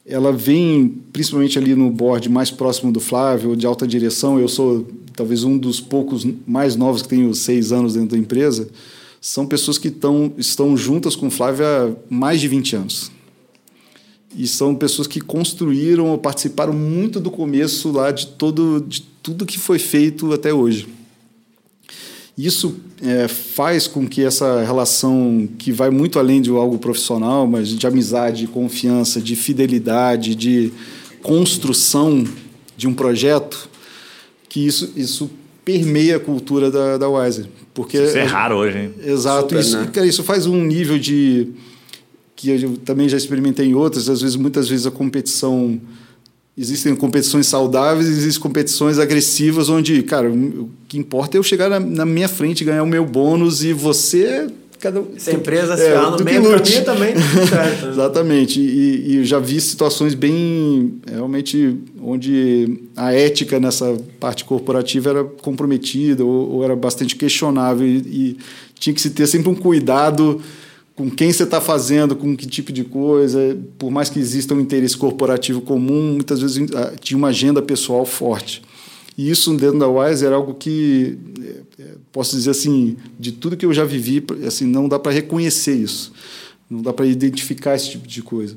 Ela 0.05 0.31
vem, 0.31 1.00
principalmente 1.14 1.59
ali 1.59 1.75
no 1.75 1.91
board 1.91 2.29
mais 2.29 2.50
próximo 2.50 2.93
do 2.93 3.00
Flávio, 3.00 3.57
de 3.57 3.67
alta 3.67 3.87
direção. 3.87 4.38
Eu 4.38 4.49
sou 4.49 4.87
talvez 5.17 5.45
um 5.45 5.57
dos 5.57 5.81
poucos 5.81 6.26
mais 6.47 6.76
novos 6.76 7.00
que 7.00 7.09
tenho 7.09 7.35
seis 7.35 7.73
anos 7.73 7.95
dentro 7.95 8.11
da 8.11 8.19
empresa. 8.19 8.69
São 9.19 9.47
pessoas 9.47 9.79
que 9.79 9.91
tão, 9.91 10.31
estão 10.37 10.76
juntas 10.76 11.17
com 11.17 11.29
o 11.29 11.31
Flávio 11.31 11.64
há 11.64 11.91
mais 12.11 12.38
de 12.38 12.49
20 12.49 12.76
anos 12.76 13.14
e 14.37 14.47
são 14.47 14.75
pessoas 14.75 15.07
que 15.07 15.21
construíram 15.21 16.07
ou 16.09 16.19
participaram 16.19 16.73
muito 16.73 17.21
do 17.21 17.31
começo 17.31 17.91
lá 17.93 18.11
de 18.11 18.26
todo 18.26 18.85
de 18.87 19.03
tudo 19.23 19.47
que 19.47 19.59
foi 19.59 19.79
feito 19.79 20.33
até 20.33 20.53
hoje. 20.53 20.87
Isso 22.37 22.76
é, 23.00 23.29
faz 23.29 23.87
com 23.87 24.09
que 24.09 24.23
essa 24.23 24.62
relação, 24.64 25.49
que 25.57 25.71
vai 25.71 25.88
muito 25.88 26.19
além 26.19 26.43
de 26.43 26.50
algo 26.50 26.79
profissional, 26.79 27.47
mas 27.47 27.69
de 27.69 27.87
amizade, 27.87 28.41
de 28.41 28.47
confiança, 28.49 29.21
de 29.21 29.37
fidelidade, 29.37 30.35
de 30.35 30.73
construção 31.23 32.26
de 32.76 32.88
um 32.88 32.93
projeto, 32.93 33.69
que 34.49 34.67
isso, 34.67 34.93
isso 34.97 35.31
permeia 35.64 36.17
a 36.17 36.21
cultura 36.21 36.71
da, 36.71 36.99
da 36.99 37.09
Wiser. 37.09 37.47
Porque 37.73 37.99
isso 37.99 38.19
é 38.19 38.25
raro 38.25 38.57
hoje, 38.57 38.79
hein? 38.79 38.95
Exato. 39.05 39.49
Super, 39.49 39.61
isso, 39.61 40.00
né? 40.00 40.07
isso 40.07 40.23
faz 40.23 40.47
um 40.47 40.62
nível 40.64 40.99
de. 40.99 41.49
Que 42.37 42.50
eu 42.50 42.76
também 42.79 43.09
já 43.09 43.17
experimentei 43.17 43.67
em 43.67 43.75
outras, 43.75 44.09
às 44.09 44.21
vezes, 44.21 44.37
muitas 44.37 44.69
vezes 44.69 44.87
a 44.87 44.91
competição 44.91 45.81
Existem 46.57 46.95
competições 46.95 47.49
saudáveis, 47.49 48.07
existem 48.07 48.41
competições 48.41 49.00
agressivas, 49.00 49.69
onde, 49.69 50.05
cara, 50.05 50.31
o 50.31 50.71
que 50.87 50.97
importa 50.97 51.37
é 51.37 51.38
eu 51.38 51.43
chegar 51.43 51.69
na, 51.69 51.81
na 51.81 52.07
minha 52.07 52.29
frente, 52.29 52.62
ganhar 52.62 52.85
o 52.85 52.87
meu 52.87 53.05
bônus 53.05 53.64
e 53.64 53.73
você. 53.73 54.47
Cada, 54.79 55.03
Se 55.17 55.31
a 55.31 55.33
empresa 55.33 55.76
se 55.76 55.83
é, 55.83 55.97
no 55.97 56.23
meio 56.23 56.43
do 56.43 56.50
caminho 56.50 56.85
também, 56.85 57.14
certo. 57.49 57.88
Exatamente. 57.91 58.61
E, 58.61 59.17
e 59.17 59.25
já 59.25 59.41
vi 59.41 59.61
situações 59.61 60.14
bem. 60.14 60.95
realmente, 61.11 61.76
onde 62.00 62.83
a 62.95 63.12
ética 63.12 63.59
nessa 63.59 63.97
parte 64.21 64.45
corporativa 64.45 65.11
era 65.11 65.25
comprometida 65.25 66.25
ou, 66.25 66.53
ou 66.53 66.64
era 66.64 66.76
bastante 66.76 67.17
questionável 67.17 67.85
e, 67.85 67.97
e 67.97 68.37
tinha 68.79 68.95
que 68.95 69.00
se 69.00 69.11
ter 69.11 69.26
sempre 69.26 69.49
um 69.49 69.57
cuidado 69.57 70.41
com 70.97 71.11
quem 71.11 71.33
você 71.33 71.43
está 71.43 71.61
fazendo, 71.61 72.15
com 72.15 72.37
que 72.37 72.47
tipo 72.47 72.73
de 72.73 72.85
coisa. 72.85 73.57
Por 73.79 73.91
mais 73.91 74.09
que 74.09 74.19
exista 74.19 74.55
um 74.55 74.61
interesse 74.61 74.97
corporativo 74.97 75.61
comum, 75.61 76.15
muitas 76.15 76.41
vezes 76.41 76.71
ah, 76.75 76.93
tinha 77.01 77.19
uma 77.19 77.29
agenda 77.29 77.61
pessoal 77.61 78.07
forte. 78.07 78.63
E 79.17 79.31
isso 79.31 79.55
dentro 79.57 79.79
da 79.79 79.89
Wise 79.89 80.25
era 80.25 80.35
algo 80.35 80.55
que, 80.55 81.17
é, 81.41 81.83
é, 81.83 81.95
posso 82.13 82.37
dizer 82.37 82.51
assim, 82.51 82.97
de 83.19 83.33
tudo 83.33 83.57
que 83.57 83.65
eu 83.65 83.73
já 83.73 83.85
vivi, 83.85 84.25
assim, 84.47 84.67
não 84.67 84.89
dá 84.89 84.99
para 84.99 85.13
reconhecer 85.13 85.75
isso. 85.75 86.13
Não 86.69 86.83
dá 86.83 86.93
para 86.93 87.07
identificar 87.07 87.75
esse 87.75 87.91
tipo 87.91 88.09
de 88.09 88.23
coisa. 88.23 88.57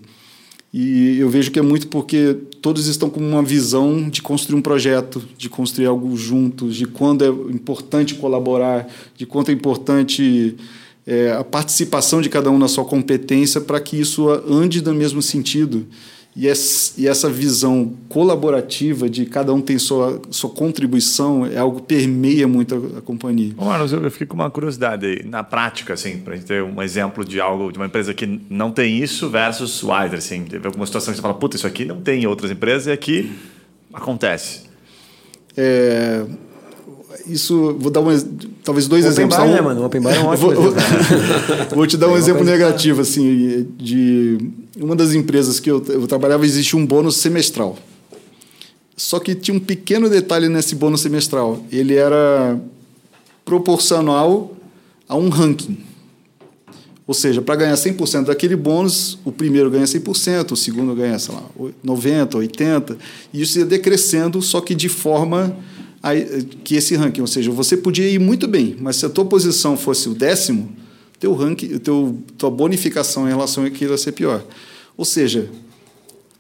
E 0.74 1.18
eu 1.20 1.30
vejo 1.30 1.50
que 1.52 1.60
é 1.60 1.62
muito 1.62 1.88
porque 1.88 2.36
todos 2.62 2.88
estão 2.88 3.10
com 3.10 3.20
uma 3.20 3.42
visão 3.42 4.10
de 4.10 4.22
construir 4.22 4.58
um 4.58 4.62
projeto, 4.62 5.24
de 5.38 5.50
construir 5.50 5.86
algo 5.86 6.16
juntos, 6.16 6.76
de 6.76 6.86
quando 6.86 7.24
é 7.24 7.28
importante 7.28 8.16
colaborar, 8.16 8.88
de 9.16 9.26
quanto 9.26 9.50
é 9.50 9.54
importante 9.54 10.56
é, 11.08 11.32
a 11.32 11.44
participação 11.44 12.22
de 12.22 12.28
cada 12.28 12.52
um 12.52 12.60
na 12.60 12.68
sua 12.68 12.84
competência 12.84 13.62
para 13.62 13.80
que 13.80 13.98
isso 13.98 14.30
ande 14.30 14.84
no 14.84 14.94
mesmo 14.94 15.22
sentido. 15.22 15.88
E, 16.36 16.48
essa 16.48 17.30
visão 17.32 17.94
colaborativa 18.10 19.10
de 19.10 19.26
cada 19.26 19.52
um 19.52 19.60
tem 19.60 19.80
sua, 19.80 20.22
sua 20.30 20.52
contribuição 20.52 21.48
é 21.48 21.58
algo 21.58 21.80
que 21.80 21.88
permeia 21.88 22.48
muito 22.48 22.76
a, 22.76 23.00
a 23.00 23.02
companhia. 23.02 23.54
Ô, 23.58 23.66
Marlos, 23.66 23.92
eu 23.92 24.12
fiquei 24.12 24.28
com 24.28 24.36
uma 24.36 24.52
curiosidade 24.52 25.06
aí. 25.06 25.24
Na 25.26 25.44
prática, 25.44 25.94
assim, 25.94 26.18
para 26.18 26.34
a 26.34 26.36
gente 26.36 26.46
ter 26.46 26.62
um 26.62 26.80
exemplo 26.80 27.26
de 27.26 27.42
algo, 27.42 27.72
de 27.72 27.80
uma 27.80 27.88
empresa 27.88 28.14
que 28.14 28.40
não 28.50 28.70
tem 28.70 29.02
isso 29.02 29.30
versus 29.30 29.82
Wider, 29.82 30.20
assim, 30.20 30.44
teve 30.44 30.68
alguma 30.68 30.86
situação 30.86 31.12
que 31.12 31.16
você 31.16 31.22
fala, 31.24 31.34
puta, 31.34 31.56
isso 31.56 31.66
aqui 31.66 31.86
não 31.86 32.02
tem 32.02 32.24
em 32.24 32.28
outras 32.28 32.52
empresas 32.52 32.86
e 32.86 32.92
aqui 32.92 33.32
acontece. 33.92 34.68
É, 35.56 36.24
isso, 37.26 37.76
vou 37.80 37.92
dar 37.92 38.02
um, 38.02 38.08
talvez 38.64 38.88
dois 38.88 39.06
Open 39.06 39.14
exemplos. 39.14 39.38
Bar, 39.38 39.48
né, 39.48 39.62
mano? 39.62 39.86
Open 39.86 40.02
Bar 40.02 40.16
é 40.16 40.20
um 40.24 40.28
ótimo 40.28 40.52
vou, 40.54 40.74
vou 41.76 41.88
te 41.88 41.98
dar 41.98 42.10
um 42.10 42.18
exemplo 42.18 42.44
negativo, 42.44 43.02
assim, 43.02 43.68
de 43.78 44.38
uma 44.80 44.96
das 44.96 45.14
empresas 45.14 45.60
que 45.60 45.70
eu, 45.70 45.84
eu 45.88 46.08
trabalhava, 46.08 46.46
existia 46.46 46.78
um 46.78 46.86
bônus 46.86 47.18
semestral. 47.18 47.78
Só 48.96 49.20
que 49.20 49.36
tinha 49.36 49.56
um 49.56 49.60
pequeno 49.60 50.10
detalhe 50.10 50.50
nesse 50.50 50.76
bônus 50.76 51.02
semestral. 51.02 51.64
Ele 51.72 51.96
era 51.96 52.60
proporcional 53.46 54.56
a 55.08 55.16
um 55.16 55.30
ranking. 55.30 55.78
Ou 57.06 57.14
seja, 57.14 57.42
para 57.42 57.56
ganhar 57.56 57.76
100% 57.76 58.26
daquele 58.26 58.56
bônus, 58.56 59.18
o 59.24 59.32
primeiro 59.32 59.72
ganha 59.72 59.86
100%, 59.86 60.52
o 60.52 60.56
segundo 60.58 60.94
ganha, 60.94 61.18
sei 61.18 61.34
lá, 61.34 61.44
90%, 61.86 62.32
80%, 62.32 62.98
e 63.32 63.42
isso 63.42 63.60
ia 63.60 63.66
decrescendo, 63.66 64.42
só 64.42 64.60
que 64.60 64.76
de 64.76 64.90
forma 64.90 65.56
que 66.64 66.76
esse 66.76 66.96
ranking, 66.96 67.22
ou 67.22 67.28
seja, 67.28 67.52
você 67.52 67.76
podia 67.76 68.08
ir 68.08 68.20
muito 68.20 68.48
bem, 68.48 68.76
mas 68.80 68.98
se 68.98 69.06
a 69.06 69.10
tua 69.10 69.26
posição 69.26 69.76
fosse 69.76 70.08
o 70.10 70.14
décimo, 70.14 70.72
teu 71.20 71.34
ranking, 71.34 71.80
teu, 71.80 72.18
tua 72.38 72.52
bonificação 72.52 73.26
em 73.26 73.30
relação 73.30 73.66
àquilo 73.66 73.92
ia 73.94 73.98
ser 73.98 74.12
pior. 74.12 74.44
Ou 74.96 75.06
seja, 75.06 75.50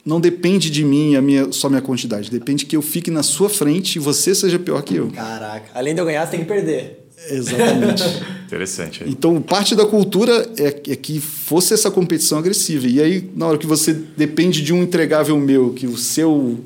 não 0.06 0.22
depende 0.22 0.70
de 0.70 0.84
mim 0.86 1.16
a 1.16 1.22
minha, 1.22 1.52
só 1.52 1.70
minha 1.70 1.82
quantidade, 1.82 2.32
depende 2.32 2.66
que 2.66 2.76
eu 2.76 2.82
fique 2.82 3.12
na 3.12 3.24
sua 3.24 3.50
frente 3.50 3.98
e 3.98 4.00
você 4.00 4.34
seja 4.34 4.58
pior 4.58 4.82
que 4.82 4.96
eu. 4.96 5.10
Caraca, 5.10 5.70
além 5.74 5.94
de 5.94 6.02
eu 6.02 6.06
ganhar, 6.06 6.26
você 6.26 6.32
tem 6.32 6.40
que 6.42 6.46
perder. 6.46 7.08
Exatamente. 7.30 8.04
Interessante. 8.46 9.04
Então, 9.06 9.42
parte 9.42 9.76
da 9.76 9.86
cultura 9.86 10.50
é, 10.58 10.68
é, 10.68 10.96
que 10.96 11.20
fosse 11.20 11.74
essa 11.74 11.92
competição 11.92 12.38
agressiva. 12.38 12.88
E 12.88 13.02
aí, 13.02 13.30
na 13.36 13.48
hora 13.48 13.58
que 13.58 13.68
você 13.68 13.92
depende 13.92 14.62
de 14.62 14.72
um 14.72 14.84
entregável 14.84 15.38
meu, 15.38 15.74
que 15.74 15.86
o 15.86 15.98
seu 15.98 16.58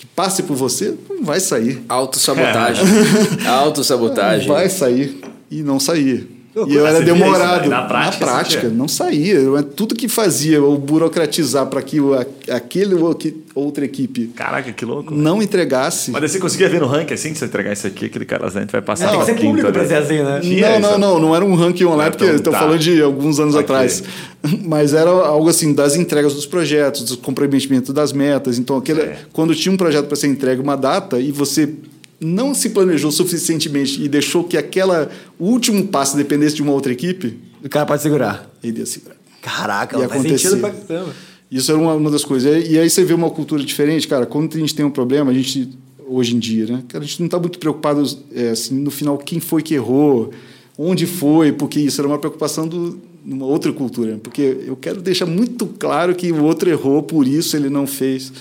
que 0.00 0.06
passe 0.06 0.42
por 0.44 0.56
você, 0.56 0.96
não 1.10 1.22
vai 1.22 1.38
sair. 1.40 1.84
Autossabotagem. 1.86 2.86
É. 3.44 3.48
Autossabotagem. 3.48 4.48
Vai 4.48 4.70
sair 4.70 5.20
e 5.50 5.62
não 5.62 5.78
sair. 5.78 6.39
E 6.66 6.74
eu 6.74 6.86
era 6.86 7.00
demorado. 7.00 7.68
na 7.68 7.82
prática, 7.82 8.26
na 8.26 8.32
prática 8.32 8.68
não 8.68 8.88
saía. 8.88 9.38
Tudo 9.62 9.94
que 9.94 10.08
fazia 10.08 10.62
ou 10.62 10.76
burocratizar 10.76 11.66
para 11.66 11.80
que 11.82 11.98
aquele 12.50 12.94
ou 12.94 13.16
outra 13.54 13.84
equipe 13.84 14.28
Caraca, 14.28 14.72
que 14.72 14.84
louco. 14.84 15.14
não 15.14 15.42
entregasse. 15.42 16.10
Mas 16.10 16.30
você 16.30 16.38
conseguia 16.38 16.68
ver 16.68 16.80
no 16.80 16.86
ranking 16.86 17.14
assim, 17.14 17.32
se 17.34 17.40
você 17.40 17.44
entregar 17.44 17.72
isso 17.72 17.86
aqui, 17.86 18.06
aquele 18.06 18.24
cara 18.24 18.44
lá 18.44 18.50
vai 18.70 18.82
passar. 18.82 19.06
Não, 19.06 19.24
tem 19.24 19.34
que 19.34 19.40
ser 19.40 19.46
público 19.46 19.72
para 19.72 19.86
ser 19.86 19.96
assim, 19.96 20.22
né? 20.22 20.40
Não, 20.42 20.80
não, 20.80 20.98
não, 20.98 21.20
não 21.20 21.36
era 21.36 21.44
um 21.44 21.54
ranking 21.54 21.84
online, 21.84 22.16
porque 22.16 22.32
estou 22.32 22.52
tá. 22.52 22.58
falando 22.58 22.78
de 22.78 23.00
alguns 23.00 23.38
anos 23.38 23.54
okay. 23.54 23.64
atrás. 23.64 24.02
Mas 24.64 24.94
era 24.94 25.10
algo 25.10 25.48
assim, 25.48 25.72
das 25.72 25.94
entregas 25.96 26.34
dos 26.34 26.46
projetos, 26.46 27.04
do 27.04 27.16
comprometimento 27.18 27.92
das 27.92 28.12
metas. 28.12 28.58
Então, 28.58 28.76
aquele, 28.76 29.02
é. 29.02 29.18
quando 29.32 29.54
tinha 29.54 29.72
um 29.72 29.76
projeto 29.76 30.06
para 30.06 30.16
ser 30.16 30.28
entregue 30.28 30.60
uma 30.60 30.76
data 30.76 31.20
e 31.20 31.30
você 31.30 31.68
não 32.20 32.54
se 32.54 32.70
planejou 32.70 33.10
suficientemente 33.10 34.02
e 34.02 34.08
deixou 34.08 34.44
que 34.44 34.56
aquela 34.56 35.10
último 35.38 35.86
passo 35.88 36.16
dependesse 36.16 36.56
de 36.56 36.62
uma 36.62 36.72
outra 36.72 36.92
equipe, 36.92 37.38
o 37.64 37.68
cara 37.68 37.86
pode 37.86 38.02
segurar. 38.02 38.50
Ele 38.62 38.80
ia 38.80 38.86
segurar. 38.86 39.16
Caraca, 39.40 39.98
ia 39.98 40.08
faz 40.08 40.20
acontecer. 40.20 40.48
sentido 40.50 40.60
pra 40.60 40.70
caramba. 40.70 41.14
Isso 41.50 41.70
era 41.72 41.80
uma, 41.80 41.94
uma 41.94 42.10
das 42.10 42.24
coisas. 42.24 42.68
E 42.68 42.78
aí 42.78 42.88
você 42.88 43.04
vê 43.04 43.14
uma 43.14 43.30
cultura 43.30 43.64
diferente, 43.64 44.06
cara. 44.06 44.26
Quando 44.26 44.54
a 44.54 44.60
gente 44.60 44.74
tem 44.74 44.84
um 44.84 44.90
problema, 44.90 45.30
a 45.30 45.34
gente 45.34 45.70
hoje 46.06 46.34
em 46.34 46.38
dia, 46.38 46.66
né? 46.66 46.82
Cara, 46.88 47.04
a 47.04 47.06
gente 47.06 47.20
não 47.20 47.26
está 47.26 47.38
muito 47.38 47.58
preocupado 47.58 48.02
é, 48.32 48.50
assim, 48.50 48.74
no 48.74 48.90
final 48.90 49.16
quem 49.16 49.40
foi 49.40 49.62
que 49.62 49.74
errou, 49.74 50.30
onde 50.76 51.06
foi, 51.06 51.52
porque 51.52 51.78
isso 51.80 52.00
era 52.00 52.08
uma 52.08 52.18
preocupação 52.18 52.66
do 52.66 53.00
numa 53.24 53.44
outra 53.44 53.70
cultura, 53.70 54.18
porque 54.22 54.58
eu 54.66 54.74
quero 54.74 55.00
deixar 55.02 55.26
muito 55.26 55.66
claro 55.66 56.14
que 56.14 56.32
o 56.32 56.42
outro 56.42 56.70
errou, 56.70 57.02
por 57.02 57.26
isso 57.26 57.54
ele 57.54 57.68
não 57.68 57.86
fez. 57.86 58.32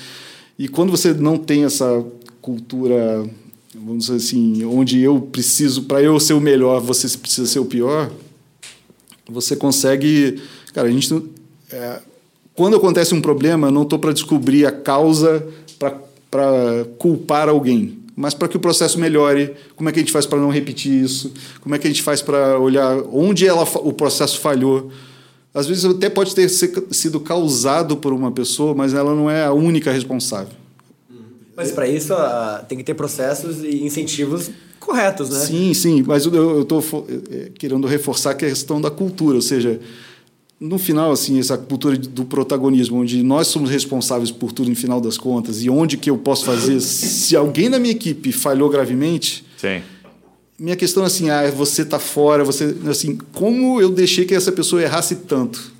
E 0.57 0.67
quando 0.67 0.89
você 0.89 1.13
não 1.13 1.37
tem 1.37 1.65
essa 1.65 2.03
cultura 2.41 3.29
vamos 3.83 4.05
dizer 4.05 4.17
assim, 4.17 4.63
onde 4.65 4.99
eu 5.01 5.21
preciso, 5.21 5.83
para 5.83 6.01
eu 6.01 6.19
ser 6.19 6.33
o 6.33 6.41
melhor, 6.41 6.81
você 6.81 7.07
precisa 7.17 7.47
ser 7.47 7.59
o 7.59 7.65
pior, 7.65 8.11
você 9.27 9.55
consegue. 9.55 10.41
Cara, 10.73 10.87
a 10.87 10.91
gente. 10.91 11.23
É, 11.71 12.01
quando 12.53 12.75
acontece 12.75 13.13
um 13.13 13.21
problema, 13.21 13.67
eu 13.67 13.71
não 13.71 13.83
estou 13.83 13.97
para 13.97 14.11
descobrir 14.11 14.65
a 14.65 14.71
causa, 14.71 15.47
para 15.77 16.85
culpar 16.97 17.47
alguém, 17.47 17.99
mas 18.15 18.33
para 18.33 18.47
que 18.47 18.57
o 18.57 18.59
processo 18.59 18.99
melhore. 18.99 19.53
Como 19.75 19.87
é 19.87 19.91
que 19.91 19.99
a 19.99 20.01
gente 20.01 20.11
faz 20.11 20.25
para 20.25 20.39
não 20.39 20.49
repetir 20.49 20.91
isso? 20.91 21.31
Como 21.61 21.73
é 21.73 21.79
que 21.79 21.87
a 21.87 21.89
gente 21.89 22.03
faz 22.03 22.21
para 22.21 22.59
olhar 22.59 23.01
onde 23.11 23.47
ela, 23.47 23.63
o 23.63 23.93
processo 23.93 24.39
falhou? 24.39 24.91
Às 25.53 25.67
vezes 25.67 25.85
até 25.85 26.09
pode 26.09 26.35
ter 26.35 26.47
sido 26.49 27.19
causado 27.19 27.97
por 27.97 28.13
uma 28.13 28.31
pessoa, 28.31 28.75
mas 28.75 28.93
ela 28.93 29.15
não 29.15 29.29
é 29.29 29.45
a 29.45 29.53
única 29.53 29.91
responsável. 29.91 30.58
Mas 31.59 31.73
para 31.73 31.85
isso 31.89 32.13
uh, 32.13 32.65
tem 32.69 32.77
que 32.77 32.85
ter 32.85 32.93
processos 32.93 33.61
e 33.61 33.83
incentivos 33.83 34.49
corretos, 34.79 35.29
né? 35.29 35.39
Sim, 35.39 35.73
sim. 35.73 36.01
Mas 36.07 36.25
eu 36.25 36.61
estou 36.61 36.81
é, 37.29 37.51
querendo 37.53 37.85
reforçar 37.85 38.31
a 38.31 38.33
questão 38.33 38.79
da 38.79 38.89
cultura, 38.89 39.35
ou 39.35 39.41
seja, 39.41 39.77
no 40.57 40.77
final, 40.77 41.11
assim, 41.11 41.37
essa 41.37 41.57
cultura 41.57 41.97
do 41.97 42.23
protagonismo, 42.23 43.01
onde 43.01 43.21
nós 43.21 43.47
somos 43.47 43.69
responsáveis 43.69 44.31
por 44.31 44.53
tudo, 44.53 44.69
no 44.69 44.75
final 44.75 45.01
das 45.01 45.17
contas, 45.17 45.61
e 45.61 45.69
onde 45.69 45.97
que 45.97 46.09
eu 46.09 46.17
posso 46.17 46.45
fazer, 46.45 46.79
se 46.79 47.35
alguém 47.35 47.67
na 47.67 47.77
minha 47.77 47.91
equipe 47.91 48.31
falhou 48.31 48.69
gravemente, 48.69 49.43
Sim. 49.57 49.81
minha 50.57 50.77
questão 50.77 51.03
é 51.03 51.07
assim, 51.07 51.29
ah, 51.29 51.51
você 51.51 51.81
está 51.81 51.99
fora, 51.99 52.45
você, 52.45 52.73
assim, 52.89 53.17
como 53.33 53.81
eu 53.81 53.89
deixei 53.89 54.23
que 54.23 54.33
essa 54.33 54.51
pessoa 54.51 54.81
errasse 54.81 55.13
tanto? 55.15 55.73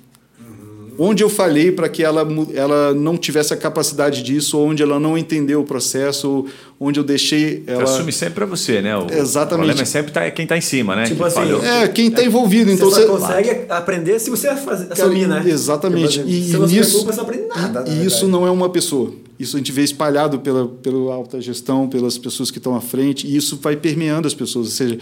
Onde 1.02 1.24
eu 1.24 1.30
falhei 1.30 1.72
para 1.72 1.88
que 1.88 2.04
ela, 2.04 2.28
ela 2.52 2.92
não 2.92 3.16
tivesse 3.16 3.54
a 3.54 3.56
capacidade 3.56 4.22
disso, 4.22 4.58
ou 4.58 4.68
onde 4.68 4.82
ela 4.82 5.00
não 5.00 5.16
entendeu 5.16 5.62
o 5.62 5.64
processo, 5.64 6.44
onde 6.78 7.00
eu 7.00 7.04
deixei 7.04 7.64
ela... 7.66 7.86
Você 7.86 7.94
assume 7.94 8.12
sempre 8.12 8.34
para 8.34 8.44
você, 8.44 8.82
né? 8.82 8.94
O 8.94 9.06
Exatamente. 9.10 9.54
O 9.54 9.56
problema 9.56 9.80
é 9.80 9.84
sempre 9.86 10.12
tá, 10.12 10.30
quem 10.30 10.42
está 10.42 10.58
em 10.58 10.60
cima, 10.60 10.94
né? 10.94 11.04
Tipo 11.04 11.24
assim, 11.24 11.40
é, 11.64 11.88
quem 11.88 12.08
está 12.08 12.22
envolvido. 12.22 12.70
Então 12.70 12.90
você, 12.90 13.06
você 13.06 13.18
consegue 13.18 13.64
aprender 13.70 14.18
se 14.18 14.28
você 14.28 14.48
assumir, 14.48 15.26
né? 15.26 15.42
Exatamente. 15.46 16.22
E, 16.26 16.44
se 16.44 16.56
você 16.58 16.76
nisso, 16.76 17.06
você 17.06 17.16
não 17.16 17.24
aprende 17.24 17.46
nada. 17.46 17.84
E 17.88 18.04
isso 18.04 18.28
não 18.28 18.46
é 18.46 18.50
uma 18.50 18.68
pessoa. 18.68 19.10
Isso 19.38 19.56
a 19.56 19.58
gente 19.58 19.72
vê 19.72 19.82
espalhado 19.82 20.40
pela, 20.40 20.68
pela 20.68 21.14
alta 21.14 21.40
gestão, 21.40 21.88
pelas 21.88 22.18
pessoas 22.18 22.50
que 22.50 22.58
estão 22.58 22.76
à 22.76 22.80
frente, 22.82 23.26
e 23.26 23.34
isso 23.34 23.58
vai 23.62 23.74
permeando 23.74 24.28
as 24.28 24.34
pessoas. 24.34 24.66
Ou 24.66 24.72
seja, 24.72 24.98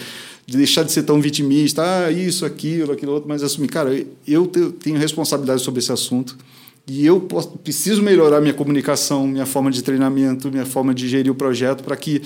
de 0.49 0.57
deixar 0.57 0.83
de 0.83 0.91
ser 0.91 1.03
tão 1.03 1.21
vitimista, 1.21 1.83
ah, 1.85 2.11
isso, 2.11 2.47
aquilo, 2.47 2.93
aquilo 2.93 3.13
outro, 3.13 3.29
mas 3.29 3.43
assumir, 3.43 3.69
cara, 3.69 4.03
eu 4.27 4.47
tenho 4.47 4.99
responsabilidade 4.99 5.61
sobre 5.61 5.81
esse 5.81 5.93
assunto 5.93 6.39
e 6.87 7.05
eu 7.05 7.21
posso, 7.21 7.51
preciso 7.51 8.03
melhorar 8.03 8.41
minha 8.41 8.55
comunicação, 8.55 9.27
minha 9.27 9.45
forma 9.45 9.71
de 9.71 9.83
treinamento, 9.83 10.51
minha 10.51 10.65
forma 10.65 10.95
de 10.95 11.07
gerir 11.07 11.31
o 11.31 11.35
projeto 11.35 11.85
para 11.85 11.95
que 11.99 12.23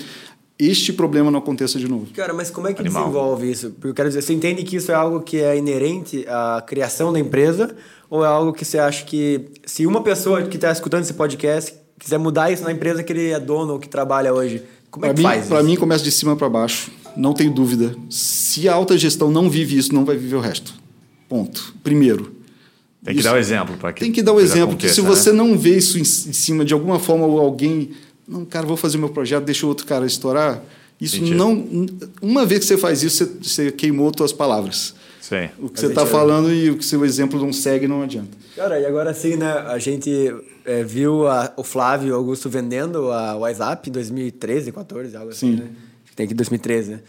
este 0.57 0.93
problema 0.93 1.29
não 1.29 1.39
aconteça 1.39 1.77
de 1.77 1.85
novo. 1.85 2.07
Cara, 2.13 2.33
mas 2.33 2.49
como 2.49 2.69
é 2.69 2.73
que 2.73 2.79
Animal. 2.79 3.03
desenvolve 3.03 3.51
isso? 3.51 3.71
Porque 3.71 3.87
eu 3.89 3.93
quero 3.93 4.07
dizer, 4.07 4.21
você 4.21 4.31
entende 4.31 4.63
que 4.63 4.77
isso 4.77 4.89
é 4.89 4.95
algo 4.95 5.19
que 5.19 5.41
é 5.41 5.57
inerente 5.57 6.25
à 6.29 6.63
criação 6.65 7.11
da 7.11 7.19
empresa 7.19 7.75
ou 8.09 8.23
é 8.23 8.27
algo 8.27 8.53
que 8.53 8.63
você 8.63 8.79
acha 8.79 9.03
que 9.03 9.49
se 9.65 9.85
uma 9.85 10.01
pessoa 10.01 10.43
que 10.43 10.55
está 10.55 10.71
escutando 10.71 11.01
esse 11.01 11.13
podcast 11.13 11.73
quiser 11.99 12.19
mudar 12.19 12.49
isso 12.51 12.63
na 12.63 12.71
empresa 12.71 13.03
que 13.03 13.11
ele 13.11 13.31
é 13.31 13.39
dono 13.39 13.73
ou 13.73 13.79
que 13.79 13.89
trabalha 13.89 14.33
hoje, 14.33 14.63
como 14.89 15.05
é 15.05 15.09
pra 15.09 15.13
que 15.13 15.21
mim, 15.21 15.27
faz 15.27 15.47
Para 15.47 15.61
mim 15.61 15.75
começa 15.75 16.05
de 16.05 16.11
cima 16.11 16.37
para 16.37 16.47
baixo 16.47 16.89
não 17.15 17.33
tenho 17.33 17.51
dúvida. 17.51 17.95
Se 18.09 18.67
a 18.67 18.73
alta 18.73 18.97
gestão 18.97 19.31
não 19.31 19.49
vive 19.49 19.77
isso, 19.77 19.93
não 19.93 20.05
vai 20.05 20.15
viver 20.15 20.35
o 20.35 20.39
resto. 20.39 20.73
Ponto. 21.27 21.73
Primeiro. 21.83 22.35
Tem 23.03 23.13
que 23.13 23.19
isso, 23.19 23.27
dar 23.27 23.33
o 23.33 23.37
um 23.37 23.39
exemplo 23.39 23.77
para 23.77 23.91
que 23.91 23.99
Tem 23.99 24.11
que 24.11 24.21
dar 24.21 24.31
o 24.31 24.37
um 24.37 24.39
exemplo, 24.39 24.75
porque 24.75 24.87
se 24.87 25.01
você 25.01 25.31
né? 25.31 25.37
não 25.37 25.57
vê 25.57 25.77
isso 25.77 25.97
em, 25.97 26.01
em, 26.01 26.05
cima 26.05 26.63
de 26.63 26.73
alguma 26.73 26.99
forma 26.99 27.25
ou 27.25 27.39
alguém, 27.39 27.91
não, 28.27 28.45
cara, 28.45 28.65
vou 28.65 28.77
fazer 28.77 28.97
meu 28.97 29.09
projeto, 29.09 29.43
deixa 29.43 29.65
o 29.65 29.69
outro 29.69 29.85
cara 29.85 30.05
estourar. 30.05 30.63
Isso 31.01 31.17
Entendi. 31.17 31.35
não, 31.35 31.67
uma 32.21 32.45
vez 32.45 32.61
que 32.61 32.65
você 32.67 32.77
faz 32.77 33.03
isso, 33.03 33.25
você, 33.25 33.65
você 33.65 33.71
queimou 33.71 34.11
suas 34.15 34.31
palavras. 34.31 34.95
Sim. 35.19 35.49
O 35.59 35.69
que 35.69 35.79
você 35.79 35.87
está 35.87 36.05
falando 36.05 36.53
e 36.53 36.69
o 36.69 36.77
que 36.77 36.85
seu 36.85 37.03
exemplo 37.03 37.39
não 37.39 37.51
segue 37.51 37.87
não 37.87 38.03
adianta. 38.03 38.37
Cara, 38.55 38.79
e 38.79 38.85
agora 38.85 39.13
sim, 39.13 39.35
né? 39.35 39.51
A 39.51 39.79
gente 39.79 40.33
é, 40.65 40.83
viu 40.83 41.27
a, 41.27 41.51
o 41.57 41.63
Flávio 41.63 42.13
Augusto 42.15 42.49
vendendo 42.49 43.11
a 43.11 43.35
WhatsApp 43.35 43.89
em 43.89 43.93
2013, 43.93 44.71
14, 44.71 45.15
algo 45.15 45.31
assim, 45.31 45.55
sim. 45.55 45.63
né? 45.63 45.69
Tem 46.15 46.25
aqui 46.25 46.33
2013, 46.33 46.91
né? 46.91 46.99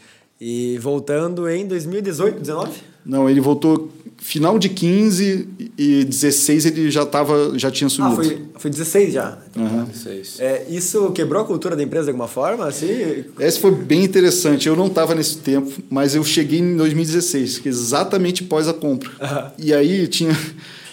E 0.40 0.79
voltando 0.79 1.49
em 1.49 1.67
2018, 1.67 2.40
19? 2.40 2.73
Não, 3.05 3.29
ele 3.29 3.40
voltou 3.40 3.90
final 4.19 4.59
de 4.59 4.69
15 4.69 5.49
e 5.77 6.05
16 6.05 6.67
ele 6.67 6.90
já 6.90 7.05
tava, 7.05 7.59
já 7.59 7.71
tinha 7.71 7.88
sumido. 7.88 8.21
Ah, 8.21 8.25
foi, 8.25 8.43
foi 8.59 8.71
16 8.71 9.12
já. 9.12 9.38
Uhum. 9.57 9.85
16. 9.85 10.40
É, 10.40 10.67
isso 10.69 11.11
quebrou 11.12 11.43
a 11.43 11.45
cultura 11.45 11.77
da 11.77 11.83
empresa 11.83 12.05
de 12.05 12.11
alguma 12.11 12.29
forma? 12.29 12.67
Assim? 12.67 13.25
Esse 13.38 13.61
foi 13.61 13.71
bem 13.73 14.03
interessante. 14.05 14.67
Eu 14.67 14.77
não 14.77 14.87
estava 14.87 15.14
nesse 15.14 15.38
tempo, 15.38 15.71
mas 15.90 16.14
eu 16.14 16.25
cheguei 16.25 16.59
em 16.59 16.77
2016, 16.77 17.59
que 17.59 17.69
é 17.69 17.71
exatamente 17.71 18.43
pós 18.43 18.67
a 18.67 18.75
compra. 18.75 19.11
Uhum. 19.11 19.51
E 19.59 19.75
aí 19.75 20.09
tinha, 20.09 20.37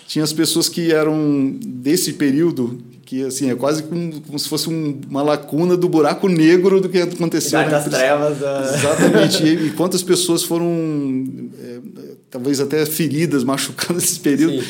tinha 0.08 0.24
as 0.24 0.34
pessoas 0.34 0.68
que 0.68 0.92
eram 0.92 1.56
desse 1.62 2.14
período 2.14 2.80
que 3.12 3.26
assim 3.26 3.50
é 3.50 3.56
quase 3.56 3.84
como, 3.84 4.22
como 4.22 4.40
se 4.40 4.48
fosse 4.48 4.70
um, 4.70 5.02
uma 5.10 5.22
lacuna 5.22 5.76
do 5.76 5.90
buraco 5.90 6.30
negro 6.30 6.80
do 6.80 6.88
que 6.88 6.98
aconteceu 6.98 7.60
das 7.70 7.84
trevas 7.84 8.38
exatamente. 8.38 9.44
E, 9.44 9.68
e, 9.68 9.70
quantas 9.72 10.02
pessoas 10.02 10.44
foram 10.44 11.26
é, 11.62 11.80
talvez 12.30 12.62
até 12.62 12.86
feridas 12.86 13.44
machucando 13.44 14.00
nesse 14.00 14.18
período. 14.18 14.62
Sim. 14.62 14.68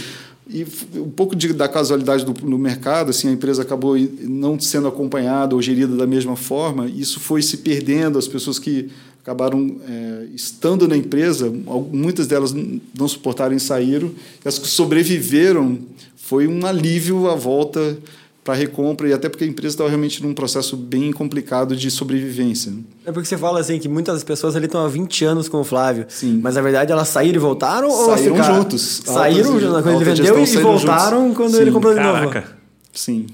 e 0.50 0.66
um 0.98 1.12
pouco 1.12 1.36
de, 1.36 1.54
da 1.54 1.68
casualidade 1.68 2.26
do, 2.26 2.34
no 2.44 2.58
mercado 2.58 3.12
assim 3.12 3.28
a 3.28 3.32
empresa 3.32 3.62
acabou 3.62 3.96
não 4.22 4.60
sendo 4.60 4.88
acompanhada 4.88 5.54
ou 5.54 5.62
gerida 5.62 5.96
da 5.96 6.08
mesma 6.08 6.36
forma. 6.36 6.88
Isso 6.88 7.20
foi 7.20 7.44
se 7.44 7.58
perdendo. 7.58 8.18
As 8.18 8.28
pessoas 8.28 8.58
que 8.58 8.90
acabaram 9.22 9.78
é, 9.88 10.26
estando 10.34 10.88
na 10.88 10.98
empresa 10.98 11.54
muitas 11.94 12.26
delas 12.26 12.52
não 12.52 13.08
suportaram 13.08 13.56
e 13.56 13.60
saíram. 13.60 14.10
E 14.44 14.48
as 14.48 14.58
que 14.58 14.68
sobreviveram 14.68 15.78
foi 16.16 16.48
um 16.48 16.66
alívio 16.66 17.30
à 17.30 17.36
volta 17.36 18.00
para 18.44 18.56
recompra 18.56 19.08
e 19.08 19.14
até 19.14 19.30
porque 19.30 19.44
a 19.44 19.48
empresa 19.48 19.74
estava 19.74 19.90
realmente 19.90 20.24
num 20.24 20.34
processo 20.34 20.76
bem 20.76 21.12
complicado 21.12 21.76
de 21.76 21.92
sobrevivência. 21.92 22.72
Né? 22.72 22.80
É 23.06 23.12
porque 23.12 23.28
você 23.28 23.38
fala 23.38 23.60
assim 23.60 23.78
que 23.78 23.88
muitas 23.88 24.24
pessoas 24.24 24.56
ali 24.56 24.66
estão 24.66 24.84
há 24.84 24.88
20 24.88 25.26
anos 25.26 25.48
com 25.48 25.58
o 25.58 25.64
Flávio. 25.64 26.06
Sim. 26.10 26.40
Mas 26.42 26.56
na 26.56 26.62
verdade 26.62 26.92
elas 26.92 27.08
saíram 27.08 27.36
e 27.36 27.40
voltaram 27.40 27.90
saíram 27.90 28.36
ou 28.36 28.44
juntos. 28.44 29.02
Saíram 29.06 29.60
quando 29.84 30.02
ele 30.02 30.06
vendeu 30.06 30.44
e 30.44 30.58
voltaram 30.58 31.22
juntos. 31.22 31.38
quando 31.38 31.56
Sim. 31.56 31.62
ele 31.62 31.72
comprou 31.72 31.94
de 31.94 32.00
novo. 32.00 32.30
Caraca. 32.30 32.58
Sim. 32.92 33.28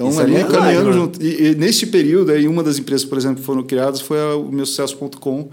Então, 0.00 0.08
Isso 0.08 0.20
ali 0.20 0.36
é 0.36 0.44
caminhando 0.44 0.92
junto. 0.94 1.22
E, 1.22 1.48
e, 1.48 1.54
neste 1.54 1.86
período, 1.86 2.32
aí, 2.32 2.48
uma 2.48 2.62
das 2.62 2.78
empresas, 2.78 3.04
por 3.04 3.18
exemplo, 3.18 3.36
que 3.36 3.44
foram 3.44 3.62
criadas 3.62 4.00
foi 4.00 4.18
a, 4.18 4.34
o 4.34 4.50
meu 4.50 4.64
sucesso.com, 4.64 5.50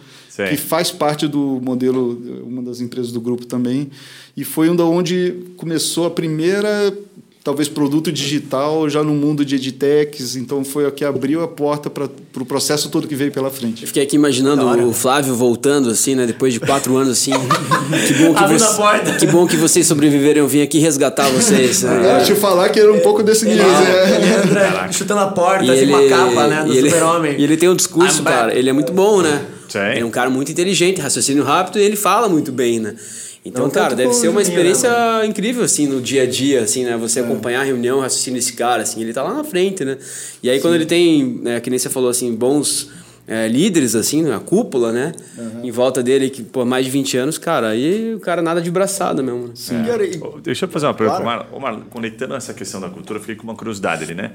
que 0.49 0.55
faz 0.55 0.89
parte 0.89 1.27
do 1.27 1.59
modelo, 1.61 2.17
uma 2.45 2.61
das 2.61 2.79
empresas 2.79 3.11
do 3.11 3.19
grupo 3.19 3.45
também. 3.45 3.89
E 4.37 4.45
foi 4.45 4.69
onde 4.69 5.35
começou 5.57 6.05
a 6.05 6.11
primeira 6.11 6.97
talvez 7.47 7.69
produto 7.69 8.11
digital 8.11 8.89
já 8.89 9.01
no 9.01 9.13
mundo 9.13 9.45
de 9.45 9.55
edtechs, 9.55 10.35
então 10.35 10.65
foi 10.65 10.85
o 10.85 10.91
que 10.91 11.05
abriu 11.05 11.41
a 11.41 11.47
porta 11.47 11.89
para 11.89 12.03
o 12.03 12.09
pro 12.09 12.45
processo 12.45 12.89
todo 12.89 13.07
que 13.07 13.15
veio 13.15 13.31
pela 13.31 13.49
frente. 13.49 13.83
Eu 13.83 13.87
fiquei 13.87 14.03
aqui 14.03 14.17
imaginando 14.17 14.67
o 14.85 14.91
Flávio 14.91 15.33
voltando 15.33 15.89
assim, 15.89 16.13
né, 16.13 16.25
depois 16.25 16.51
de 16.53 16.59
quatro 16.59 16.97
anos 16.97 17.13
assim. 17.13 17.31
que 18.05 18.13
bom 18.15 18.33
que, 18.33 18.43
você, 18.43 19.15
que 19.17 19.27
bom 19.27 19.47
que 19.47 19.55
vocês 19.55 19.87
sobreviveram, 19.87 20.41
eu 20.41 20.47
vim 20.47 20.61
aqui 20.61 20.79
resgatar 20.79 21.29
vocês. 21.29 21.83
Né? 21.83 22.19
É, 22.19 22.23
te 22.25 22.35
falar 22.35 22.67
que 22.67 22.81
era 22.81 22.91
um 22.91 22.99
pouco 22.99 23.23
desse 23.23 23.45
nível. 23.45 23.65
É, 23.65 24.15
ele 24.17 24.27
entra 24.27 24.91
chutando 24.91 25.21
a 25.21 25.27
porta, 25.27 25.63
e 25.63 25.71
assim, 25.71 25.81
ele, 25.83 25.93
uma 25.93 26.09
capa, 26.09 26.47
né, 26.47 26.65
do 26.65 26.73
super-homem. 26.75 27.35
E 27.39 27.43
ele 27.45 27.55
tem 27.55 27.69
um 27.69 27.75
discurso, 27.77 28.19
I'm 28.19 28.25
cara, 28.25 28.47
back. 28.47 28.59
ele 28.59 28.69
é 28.69 28.73
muito 28.73 28.91
bom, 28.91 29.21
né? 29.21 29.45
Sim. 29.69 29.79
Ele 29.79 30.01
é 30.01 30.05
um 30.05 30.11
cara 30.11 30.29
muito 30.29 30.51
inteligente, 30.51 30.99
raciocínio 30.99 31.45
rápido 31.45 31.79
e 31.79 31.81
ele 31.81 31.95
fala 31.95 32.27
muito 32.27 32.51
bem, 32.51 32.81
né? 32.81 32.93
Então, 33.47 33.63
não 33.63 33.71
cara, 33.71 33.95
deve 33.95 34.13
ser 34.13 34.27
uma 34.27 34.41
experiência 34.41 34.89
né, 34.89 35.25
incrível, 35.25 35.63
assim, 35.63 35.87
no 35.87 36.01
dia 36.01 36.23
a 36.23 36.25
dia, 36.25 36.61
assim, 36.61 36.83
né? 36.83 36.97
Você 36.97 37.19
é. 37.19 37.23
acompanhar 37.23 37.61
a 37.61 37.63
reunião, 37.63 37.99
raciocínio 37.99 38.39
desse 38.39 38.53
cara, 38.53 38.83
assim, 38.83 39.01
ele 39.01 39.13
tá 39.13 39.23
lá 39.23 39.33
na 39.33 39.43
frente, 39.43 39.83
né? 39.85 39.97
E 40.43 40.49
aí, 40.49 40.57
Sim. 40.57 40.61
quando 40.61 40.75
ele 40.75 40.85
tem, 40.85 41.39
né, 41.41 41.59
que 41.59 41.69
nem 41.69 41.79
você 41.79 41.89
falou, 41.89 42.09
assim, 42.09 42.33
bons 42.35 42.89
é, 43.27 43.47
líderes, 43.47 43.93
assim, 43.93 44.23
né, 44.23 44.33
a 44.33 44.39
cúpula, 44.39 44.91
né? 44.91 45.11
Uhum. 45.37 45.65
Em 45.65 45.71
volta 45.71 46.01
dele, 46.01 46.29
que 46.29 46.41
por 46.41 46.65
mais 46.65 46.85
de 46.85 46.91
20 46.91 47.17
anos, 47.17 47.37
cara, 47.37 47.69
aí 47.69 48.15
o 48.15 48.19
cara 48.19 48.41
nada 48.41 48.61
de 48.61 48.71
braçada 48.71 49.21
mesmo. 49.21 49.47
Né? 49.47 49.53
Sim, 49.53 49.75
é. 49.75 50.39
Deixa 50.41 50.65
eu 50.65 50.69
fazer 50.69 50.85
uma 50.85 50.93
pergunta. 50.93 51.21
Claro. 51.21 51.45
Omar, 51.53 51.73
Omar, 51.73 51.85
conectando 51.89 52.35
essa 52.35 52.53
questão 52.53 52.79
da 52.79 52.89
cultura, 52.89 53.17
eu 53.17 53.21
fiquei 53.21 53.35
com 53.35 53.43
uma 53.43 53.55
curiosidade 53.55 54.03
ali, 54.03 54.15
né? 54.15 54.31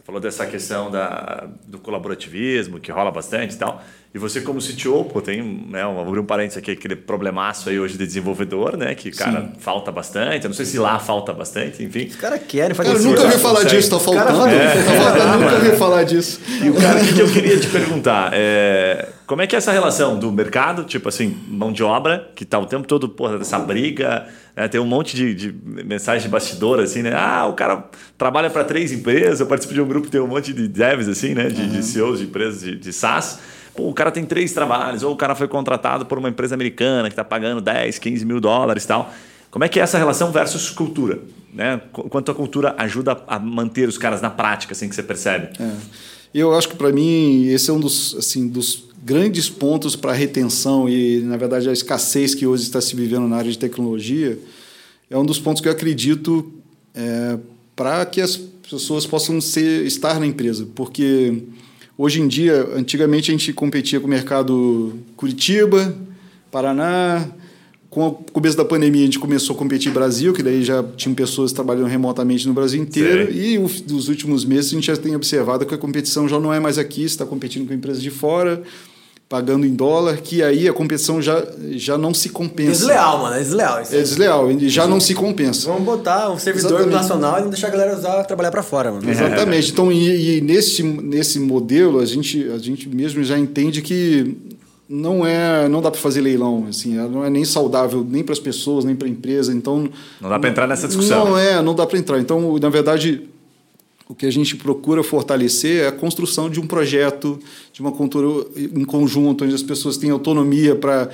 Você 0.00 0.06
falou 0.06 0.20
dessa 0.20 0.46
questão 0.46 0.90
da, 0.90 1.46
do 1.66 1.78
colaborativismo, 1.78 2.80
que 2.80 2.90
rola 2.90 3.10
bastante 3.10 3.54
e 3.54 3.58
tal. 3.58 3.82
E 4.14 4.18
você, 4.18 4.40
como 4.40 4.58
CTO, 4.58 5.04
pô, 5.04 5.20
tem, 5.20 5.42
né, 5.68 5.84
vou 5.84 6.00
abrir 6.00 6.18
um 6.18 6.24
parênteses 6.24 6.56
aqui, 6.56 6.70
aquele 6.70 6.96
problemaço 6.96 7.68
aí 7.68 7.78
hoje 7.78 7.98
de 7.98 8.06
desenvolvedor, 8.06 8.78
né? 8.78 8.94
Que, 8.94 9.10
cara, 9.10 9.42
Sim. 9.42 9.52
falta 9.60 9.92
bastante. 9.92 10.44
Eu 10.44 10.48
não 10.48 10.54
sei 10.54 10.64
se 10.64 10.78
lá 10.78 10.98
falta 10.98 11.34
bastante, 11.34 11.84
enfim. 11.84 12.06
Os 12.06 12.16
caras 12.16 12.40
querem 12.48 12.74
fazer 12.74 12.92
Cara, 12.92 13.02
nunca 13.02 13.22
ouvi 13.22 13.38
falar 13.38 13.62
disso, 13.64 13.90
tá 13.90 14.00
faltando. 14.00 14.48
É. 14.48 14.82
Tá 14.82 15.36
nunca 15.36 15.54
ouvi 15.56 15.76
falar 15.76 16.04
disso. 16.04 16.40
E 16.62 16.70
o 16.70 16.74
cara, 16.74 17.00
o 17.00 17.06
que, 17.06 17.20
eu 17.20 17.30
queria 17.30 17.60
te 17.60 17.68
perguntar? 17.68 18.30
É, 18.32 19.06
como 19.30 19.42
é 19.42 19.46
que 19.46 19.54
é 19.54 19.58
essa 19.58 19.70
relação 19.70 20.18
do 20.18 20.32
mercado, 20.32 20.82
tipo 20.82 21.08
assim, 21.08 21.36
mão 21.46 21.70
de 21.70 21.84
obra, 21.84 22.32
que 22.34 22.44
tá 22.44 22.58
o 22.58 22.66
tempo 22.66 22.84
todo, 22.84 23.08
porra, 23.08 23.38
dessa 23.38 23.60
briga, 23.60 24.26
né, 24.56 24.66
tem 24.66 24.80
um 24.80 24.84
monte 24.84 25.14
de, 25.14 25.32
de 25.32 25.54
mensagem 25.84 26.22
de 26.24 26.28
bastidor, 26.28 26.80
assim, 26.80 27.00
né? 27.00 27.12
Ah, 27.14 27.46
o 27.46 27.52
cara 27.52 27.88
trabalha 28.18 28.50
para 28.50 28.64
três 28.64 28.90
empresas, 28.90 29.38
eu 29.38 29.46
participo 29.46 29.72
de 29.72 29.80
um 29.80 29.86
grupo 29.86 30.06
que 30.06 30.10
tem 30.10 30.20
um 30.20 30.26
monte 30.26 30.52
de 30.52 30.66
devs, 30.66 31.06
assim, 31.06 31.32
né? 31.32 31.46
De, 31.46 31.62
uhum. 31.62 31.68
de 31.68 31.80
CEOs 31.80 32.18
de 32.18 32.24
empresas 32.24 32.60
de, 32.60 32.74
de 32.74 32.92
SaaS. 32.92 33.38
Pô, 33.72 33.88
o 33.88 33.94
cara 33.94 34.10
tem 34.10 34.24
três 34.24 34.52
trabalhos, 34.52 35.04
ou 35.04 35.12
o 35.12 35.16
cara 35.16 35.36
foi 35.36 35.46
contratado 35.46 36.06
por 36.06 36.18
uma 36.18 36.28
empresa 36.28 36.56
americana 36.56 37.08
que 37.08 37.12
está 37.12 37.22
pagando 37.22 37.60
10, 37.60 38.00
15 38.00 38.26
mil 38.26 38.40
dólares 38.40 38.82
e 38.82 38.88
tal. 38.88 39.14
Como 39.48 39.64
é 39.64 39.68
que 39.68 39.78
é 39.78 39.84
essa 39.84 39.96
relação 39.96 40.32
versus 40.32 40.70
cultura? 40.70 41.20
Né? 41.54 41.80
Quanto 41.92 42.32
a 42.32 42.34
cultura 42.34 42.74
ajuda 42.76 43.22
a 43.28 43.38
manter 43.38 43.88
os 43.88 43.96
caras 43.96 44.20
na 44.20 44.28
prática, 44.28 44.72
assim 44.72 44.88
que 44.88 44.94
você 44.96 45.04
percebe? 45.04 45.50
É. 45.60 45.70
Eu 46.34 46.56
acho 46.56 46.68
que 46.68 46.76
para 46.76 46.90
mim 46.92 47.46
esse 47.46 47.70
é 47.70 47.72
um 47.72 47.80
dos, 47.80 48.16
assim, 48.16 48.48
dos 48.48 48.89
grandes 49.02 49.48
pontos 49.48 49.96
para 49.96 50.12
retenção 50.12 50.88
e, 50.88 51.20
na 51.20 51.36
verdade, 51.36 51.68
a 51.68 51.72
escassez 51.72 52.34
que 52.34 52.46
hoje 52.46 52.64
está 52.64 52.80
se 52.80 52.94
vivendo 52.94 53.26
na 53.26 53.36
área 53.36 53.50
de 53.50 53.58
tecnologia. 53.58 54.38
É 55.08 55.16
um 55.16 55.24
dos 55.24 55.38
pontos 55.38 55.60
que 55.60 55.68
eu 55.68 55.72
acredito 55.72 56.52
é, 56.94 57.38
para 57.74 58.04
que 58.06 58.20
as 58.20 58.36
pessoas 58.36 59.06
possam 59.06 59.40
ser, 59.40 59.86
estar 59.86 60.20
na 60.20 60.26
empresa, 60.26 60.66
porque 60.74 61.42
Hoje 62.02 62.22
em 62.22 62.26
dia, 62.26 62.66
antigamente 62.74 63.30
a 63.30 63.34
gente 63.34 63.52
competia 63.52 64.00
com 64.00 64.06
o 64.06 64.08
mercado 64.08 64.94
Curitiba, 65.18 65.94
Paraná. 66.50 67.28
Com 67.90 68.06
o 68.06 68.12
começo 68.32 68.56
da 68.56 68.64
pandemia, 68.64 69.02
a 69.02 69.04
gente 69.04 69.18
começou 69.18 69.56
a 69.56 69.58
competir 69.58 69.92
Brasil, 69.92 70.32
que 70.32 70.44
daí 70.44 70.62
já 70.62 70.82
tinham 70.96 71.12
pessoas 71.12 71.52
trabalhando 71.52 71.88
remotamente 71.88 72.46
no 72.46 72.54
Brasil 72.54 72.80
inteiro. 72.80 73.32
E 73.32 73.58
nos 73.58 74.08
últimos 74.08 74.44
meses 74.44 74.70
a 74.70 74.74
gente 74.76 74.86
já 74.86 74.96
tem 74.96 75.16
observado 75.16 75.66
que 75.66 75.74
a 75.74 75.78
competição 75.78 76.28
já 76.28 76.38
não 76.38 76.54
é 76.54 76.60
mais 76.60 76.78
aqui, 76.78 77.02
está 77.02 77.26
competindo 77.26 77.66
com 77.66 77.74
empresas 77.74 78.00
de 78.00 78.10
fora 78.10 78.62
pagando 79.30 79.64
em 79.64 79.72
dólar, 79.72 80.16
que 80.16 80.42
aí 80.42 80.68
a 80.68 80.72
competição 80.72 81.22
já, 81.22 81.40
já 81.76 81.96
não 81.96 82.12
se 82.12 82.30
compensa. 82.30 82.72
Desleal, 82.72 83.22
mano, 83.22 83.36
é 83.36 83.38
desleal. 83.38 83.80
Isso 83.80 83.94
é 83.94 84.02
desleal, 84.02 84.50
e 84.50 84.68
já 84.68 84.88
não 84.88 84.98
se 84.98 85.14
compensa. 85.14 85.68
Vamos 85.68 85.84
botar 85.84 86.32
um 86.32 86.36
servidor 86.36 86.80
Exatamente. 86.80 86.94
nacional 86.96 87.38
e 87.38 87.42
não 87.42 87.50
deixar 87.50 87.68
a 87.68 87.70
galera 87.70 87.96
usar, 87.96 88.24
trabalhar 88.24 88.50
para 88.50 88.64
fora, 88.64 88.90
mano. 88.90 89.08
Exatamente. 89.08 89.70
Então, 89.70 89.92
e, 89.92 90.38
e, 90.38 90.40
nesse, 90.40 90.82
nesse 90.82 91.38
modelo, 91.38 92.00
a 92.00 92.04
gente, 92.04 92.50
a 92.50 92.58
gente 92.58 92.88
mesmo 92.88 93.22
já 93.22 93.38
entende 93.38 93.80
que 93.82 94.36
não 94.92 95.24
é 95.24 95.68
não 95.68 95.80
dá 95.80 95.88
para 95.88 96.00
fazer 96.00 96.20
leilão 96.20 96.66
assim 96.68 96.94
não 96.94 97.24
é 97.24 97.30
nem 97.30 97.44
saudável 97.44 98.04
nem 98.06 98.24
para 98.24 98.32
as 98.32 98.40
pessoas 98.40 98.84
nem 98.84 98.96
para 98.96 99.06
a 99.06 99.10
empresa 99.10 99.54
então 99.54 99.88
não 100.20 100.28
dá 100.28 100.36
para 100.36 100.50
entrar 100.50 100.66
nessa 100.66 100.88
discussão 100.88 101.24
não 101.26 101.38
é 101.38 101.62
não 101.62 101.76
dá 101.76 101.86
para 101.86 101.96
entrar 101.96 102.18
então 102.18 102.58
na 102.58 102.68
verdade 102.68 103.22
o 104.10 104.14
que 104.14 104.26
a 104.26 104.30
gente 104.32 104.56
procura 104.56 105.04
fortalecer 105.04 105.84
é 105.84 105.86
a 105.86 105.92
construção 105.92 106.50
de 106.50 106.58
um 106.58 106.66
projeto, 106.66 107.38
de 107.72 107.80
uma 107.80 107.92
cultura 107.92 108.44
em 108.56 108.84
conjunto, 108.84 109.44
onde 109.44 109.54
as 109.54 109.62
pessoas 109.62 109.96
têm 109.96 110.10
autonomia 110.10 110.74
para 110.74 111.08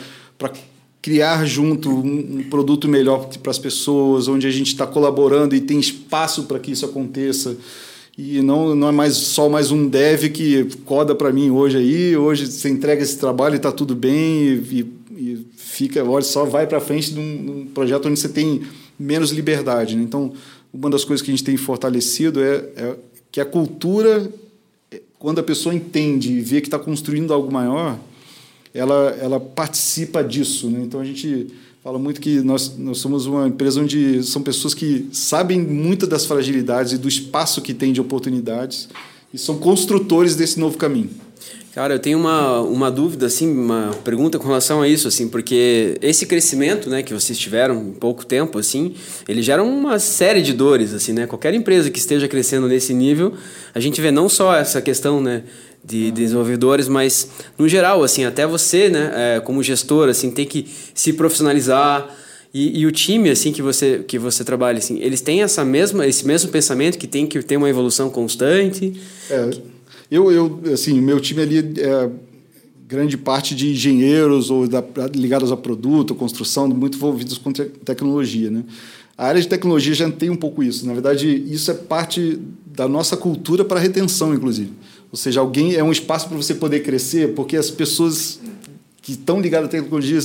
criar 1.03 1.45
junto 1.45 1.91
um, 1.91 2.39
um 2.39 2.43
produto 2.49 2.89
melhor 2.89 3.29
para 3.43 3.51
as 3.51 3.59
pessoas, 3.59 4.29
onde 4.29 4.47
a 4.47 4.51
gente 4.51 4.69
está 4.69 4.87
colaborando 4.87 5.55
e 5.55 5.61
tem 5.61 5.79
espaço 5.79 6.45
para 6.45 6.59
que 6.59 6.71
isso 6.71 6.87
aconteça. 6.87 7.59
E 8.19 8.41
não, 8.41 8.75
não 8.75 8.89
é 8.89 8.93
mais 8.93 9.15
só 9.15 9.47
mais 9.47 9.71
um 9.71 9.87
dev 9.87 10.31
que 10.31 10.65
coda 10.87 11.15
para 11.15 11.31
mim 11.31 11.51
hoje 11.51 11.77
aí, 11.77 12.17
hoje 12.17 12.47
você 12.47 12.71
entrega 12.71 13.03
esse 13.03 13.19
trabalho 13.19 13.55
e 13.55 13.57
está 13.59 13.71
tudo 13.71 13.95
bem 13.95 14.43
e, 14.43 14.87
e, 15.11 15.47
fica, 15.55 16.03
olha, 16.03 16.25
só 16.25 16.47
vai 16.47 16.67
para 16.67 16.81
frente 16.81 17.13
de 17.13 17.21
um, 17.21 17.61
um, 17.61 17.67
projeto 17.67 18.09
onde 18.09 18.19
você 18.19 18.31
tem 18.31 18.63
menos 18.99 19.33
liberdade. 19.33 19.97
Né? 19.97 20.03
Então, 20.03 20.33
uma 20.73 20.89
das 20.89 21.05
coisas 21.05 21.23
que 21.23 21.31
a 21.31 21.35
gente 21.35 21.45
tem 21.45 21.59
fortalecido 21.59 22.43
é, 22.43 22.55
é 22.77 22.97
que 23.31 23.39
a 23.39 23.45
cultura, 23.45 24.31
quando 25.19 25.41
a 25.41 25.43
pessoa 25.43 25.75
entende 25.75 26.33
e 26.33 26.41
vê 26.41 26.63
que 26.63 26.69
está 26.69 26.79
construindo 26.79 27.35
algo 27.35 27.53
maior, 27.53 27.99
ela, 28.73 29.15
ela 29.21 29.39
participa 29.39 30.25
disso. 30.25 30.71
Né? 30.71 30.81
Então 30.85 31.01
a 31.01 31.05
gente 31.05 31.49
fala 31.87 32.01
muito 32.01 32.21
que 32.21 32.41
nós, 32.41 32.77
nós 32.77 32.99
somos 32.99 33.27
uma 33.27 33.47
empresa 33.47 33.81
onde 33.81 34.21
são 34.25 34.43
pessoas 34.43 34.75
que 34.75 35.09
sabem 35.13 35.61
muito 35.61 36.05
das 36.05 36.27
fragilidades 36.27 36.95
e 36.95 36.99
do 36.99 37.07
espaço 37.07 37.63
que 37.63 37.73
tem 37.73 37.93
de 37.93 38.01
oportunidades 38.01 38.89
e 39.33 39.39
são 39.39 39.57
construtores 39.57 40.35
desse 40.35 40.59
novo 40.59 40.77
caminho. 40.77 41.11
Cara, 41.73 41.95
eu 41.95 41.99
tenho 42.01 42.19
uma, 42.19 42.61
uma 42.63 42.91
dúvida, 42.91 43.27
assim, 43.27 43.49
uma 43.49 43.93
pergunta 44.03 44.37
com 44.37 44.49
relação 44.49 44.83
a 44.83 44.89
isso, 44.89 45.07
assim, 45.07 45.29
porque 45.29 45.97
esse 46.03 46.27
crescimento, 46.27 46.91
né, 46.91 47.05
que 47.05 47.15
vocês 47.15 47.39
tiveram 47.39 47.81
em 47.81 47.93
pouco 47.93 48.27
tempo, 48.27 48.59
assim, 48.59 48.95
ele 49.29 49.41
gera 49.41 49.63
uma 49.63 50.01
série 50.01 50.43
de 50.43 50.53
dores, 50.55 50.93
assim, 50.93 51.13
né? 51.13 51.25
Qualquer 51.27 51.55
empresa 51.55 51.89
que 51.89 52.01
esteja 52.01 52.27
crescendo 52.27 52.67
nesse 52.67 52.93
nível, 52.93 53.35
a 53.73 53.79
gente 53.79 54.01
vê 54.01 54.11
não 54.11 54.29
só 54.29 54.57
essa 54.57 54.83
questão, 54.83 55.21
né, 55.21 55.45
de 55.87 56.11
desenvolvedores, 56.11 56.89
mas 56.89 57.29
no 57.57 57.69
geral, 57.69 58.03
assim, 58.03 58.25
até 58.25 58.47
você, 58.47 58.89
né, 58.89 59.13
é, 59.15 59.41
como 59.41 59.63
gestor, 59.63 60.09
assim, 60.09 60.31
tem 60.31 60.45
que 60.45 60.67
se 60.95 61.13
profissionalizar 61.13 62.09
e, 62.53 62.81
e, 62.81 62.87
o 62.87 62.93
time, 62.93 63.29
assim, 63.31 63.53
que 63.53 63.61
você 63.61 64.03
que 64.07 64.19
você 64.19 64.43
trabalha, 64.43 64.79
assim, 64.79 64.99
eles 65.01 65.21
têm 65.21 65.43
essa 65.43 65.65
mesma 65.65 66.07
esse 66.07 66.27
mesmo 66.27 66.51
pensamento 66.51 66.97
que 66.97 67.07
tem 67.07 67.27
que 67.27 67.43
ter 67.43 67.57
uma 67.57 67.69
evolução 67.69 68.09
constante. 68.09 68.95
É. 69.31 69.51
Eu, 70.11 70.33
eu 70.33 70.61
assim, 70.73 71.01
meu 71.01 71.21
time 71.21 71.43
ali 71.43 71.59
é 71.59 72.11
grande 72.89 73.19
parte 73.19 73.55
de 73.55 73.73
engenheiros 73.73 74.49
ou 74.49 74.67
da, 74.67 74.83
ligados 75.15 75.51
a 75.51 75.57
produto, 75.57 76.15
construção, 76.15 76.69
muito 76.69 76.97
envolvidos 76.97 77.37
com 77.37 77.53
te 77.53 77.65
tecnologia, 77.65 78.51
né? 78.51 78.65
A 79.19 79.27
área 79.27 79.41
de 79.41 79.49
tecnologia 79.49 79.95
já 79.95 80.11
tem 80.11 80.31
um 80.31 80.37
pouco 80.37 80.63
isso. 80.63 80.87
Na 80.87 80.93
verdade, 80.93 81.29
isso 81.51 81.71
é 81.71 81.75
parte 81.75 82.39
da 82.67 82.87
nossa 82.87 83.17
cultura 83.17 83.65
para 83.65 83.81
retenção, 83.81 84.35
inclusive. 84.35 84.73
Ou 85.17 85.19
seja, 85.19 85.41
alguém 85.41 85.75
é 85.75 85.83
um 85.83 85.91
espaço 85.91 86.29
para 86.29 86.37
você 86.37 86.55
poder 86.55 86.81
crescer, 86.81 87.33
porque 87.33 87.57
as 87.57 87.71
pessoas 87.71 88.39
que 89.01 89.13
estão 89.13 89.41
ligados 89.41 89.69
à 89.69 89.71
tecnologia 89.71 90.19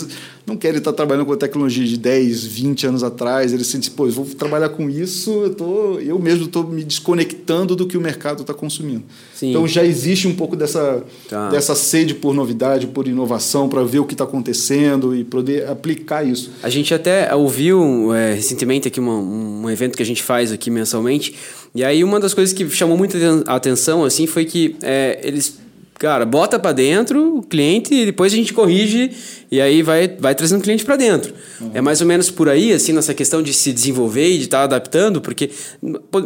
não 0.45 0.57
querem 0.57 0.79
estar 0.79 0.91
trabalhando 0.91 1.25
com 1.25 1.31
a 1.31 1.37
tecnologia 1.37 1.85
de 1.85 1.95
10, 1.97 2.43
20 2.43 2.87
anos 2.87 3.03
atrás. 3.03 3.53
Eles 3.53 3.67
sentem, 3.67 3.89
pô, 3.91 4.07
eu 4.07 4.11
vou 4.11 4.25
trabalhar 4.25 4.67
com 4.67 4.89
isso, 4.89 5.43
eu, 5.43 5.53
tô, 5.53 5.99
eu 5.99 6.19
mesmo 6.19 6.45
estou 6.45 6.67
me 6.67 6.83
desconectando 6.83 7.73
do 7.73 7.87
que 7.87 7.95
o 7.95 8.01
mercado 8.01 8.41
está 8.41 8.53
consumindo. 8.53 9.03
Sim. 9.33 9.51
Então 9.51 9.65
já 9.65 9.85
existe 9.85 10.27
um 10.27 10.35
pouco 10.35 10.57
dessa, 10.57 11.05
tá. 11.29 11.49
dessa 11.49 11.73
sede 11.73 12.13
por 12.13 12.33
novidade, 12.33 12.87
por 12.87 13.07
inovação, 13.07 13.69
para 13.69 13.81
ver 13.83 13.99
o 13.99 14.05
que 14.05 14.13
está 14.13 14.25
acontecendo 14.25 15.15
e 15.15 15.23
poder 15.23 15.69
aplicar 15.69 16.27
isso. 16.27 16.51
A 16.61 16.69
gente 16.69 16.93
até 16.93 17.33
ouviu 17.33 18.13
é, 18.13 18.33
recentemente 18.33 18.89
aqui 18.89 18.99
uma, 18.99 19.15
um 19.15 19.69
evento 19.69 19.95
que 19.95 20.03
a 20.03 20.05
gente 20.05 20.21
faz 20.21 20.51
aqui 20.51 20.69
mensalmente, 20.69 21.33
e 21.73 21.83
aí 21.83 22.03
uma 22.03 22.19
das 22.19 22.33
coisas 22.33 22.53
que 22.53 22.69
chamou 22.69 22.97
muita 22.97 23.17
atenção 23.47 24.03
assim 24.03 24.27
foi 24.27 24.45
que 24.45 24.75
é, 24.81 25.19
eles 25.23 25.60
Cara, 26.01 26.25
bota 26.25 26.57
para 26.57 26.71
dentro 26.71 27.37
o 27.37 27.43
cliente 27.43 27.93
e 27.93 28.07
depois 28.07 28.33
a 28.33 28.35
gente 28.35 28.53
corrige 28.53 29.11
e 29.51 29.61
aí 29.61 29.83
vai, 29.83 30.07
vai 30.07 30.33
trazendo 30.33 30.59
o 30.59 30.63
cliente 30.63 30.83
para 30.83 30.95
dentro. 30.95 31.31
Uhum. 31.59 31.69
É 31.75 31.79
mais 31.79 32.01
ou 32.01 32.07
menos 32.07 32.31
por 32.31 32.49
aí, 32.49 32.73
assim, 32.73 32.91
nessa 32.91 33.13
questão 33.13 33.39
de 33.43 33.53
se 33.53 33.71
desenvolver 33.71 34.27
e 34.27 34.39
de 34.39 34.45
estar 34.45 34.57
tá 34.57 34.63
adaptando, 34.63 35.21
porque 35.21 35.51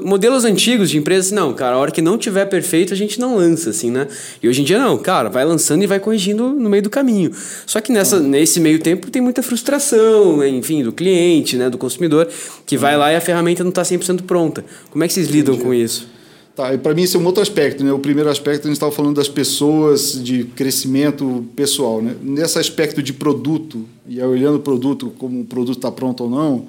modelos 0.05 0.45
antigos 0.45 0.89
de 0.89 0.97
empresas, 0.97 1.33
não, 1.33 1.53
cara, 1.53 1.75
a 1.75 1.77
hora 1.77 1.91
que 1.91 2.01
não 2.01 2.17
tiver 2.17 2.45
perfeito 2.45 2.93
a 2.93 2.95
gente 2.95 3.19
não 3.19 3.35
lança, 3.35 3.71
assim, 3.71 3.91
né? 3.91 4.07
E 4.41 4.47
hoje 4.47 4.61
em 4.61 4.63
dia 4.63 4.79
não, 4.79 4.97
cara, 4.97 5.27
vai 5.27 5.43
lançando 5.43 5.83
e 5.83 5.87
vai 5.87 5.99
corrigindo 5.99 6.51
no 6.51 6.69
meio 6.69 6.83
do 6.83 6.89
caminho. 6.89 7.31
Só 7.65 7.81
que 7.81 7.91
nessa, 7.91 8.15
uhum. 8.15 8.29
nesse 8.29 8.61
meio 8.61 8.79
tempo 8.79 9.11
tem 9.11 9.21
muita 9.21 9.43
frustração, 9.43 10.37
né? 10.37 10.47
enfim, 10.47 10.83
do 10.83 10.93
cliente, 10.93 11.57
né, 11.57 11.69
do 11.69 11.77
consumidor, 11.77 12.29
que 12.65 12.75
uhum. 12.75 12.81
vai 12.81 12.95
lá 12.95 13.11
e 13.11 13.17
a 13.17 13.19
ferramenta 13.19 13.61
não 13.61 13.71
está 13.71 13.81
100% 13.81 14.21
pronta. 14.21 14.63
Como 14.89 15.03
é 15.03 15.07
que 15.07 15.13
vocês 15.13 15.27
lidam 15.27 15.55
Entendi. 15.55 15.67
com 15.67 15.73
isso? 15.73 16.14
Tá, 16.55 16.73
e 16.73 16.77
para 16.77 16.93
mim 16.93 17.03
esse 17.03 17.17
é 17.17 17.19
um 17.19 17.25
outro 17.25 17.41
aspecto, 17.41 17.83
né? 17.83 17.91
O 17.91 17.99
primeiro 17.99 18.29
aspecto 18.29 18.63
a 18.63 18.67
gente 18.67 18.77
estava 18.77 18.91
falando 18.91 19.17
das 19.17 19.27
pessoas, 19.27 20.23
de 20.23 20.45
crescimento 20.45 21.45
pessoal, 21.53 22.01
né? 22.01 22.15
Nesse 22.21 22.57
aspecto 22.57 23.03
de 23.03 23.11
produto 23.11 23.85
e 24.07 24.21
olhando 24.21 24.55
o 24.55 24.61
produto 24.61 25.13
como 25.17 25.41
o 25.41 25.45
produto 25.45 25.75
está 25.75 25.91
pronto 25.91 26.23
ou 26.23 26.29
não, 26.29 26.67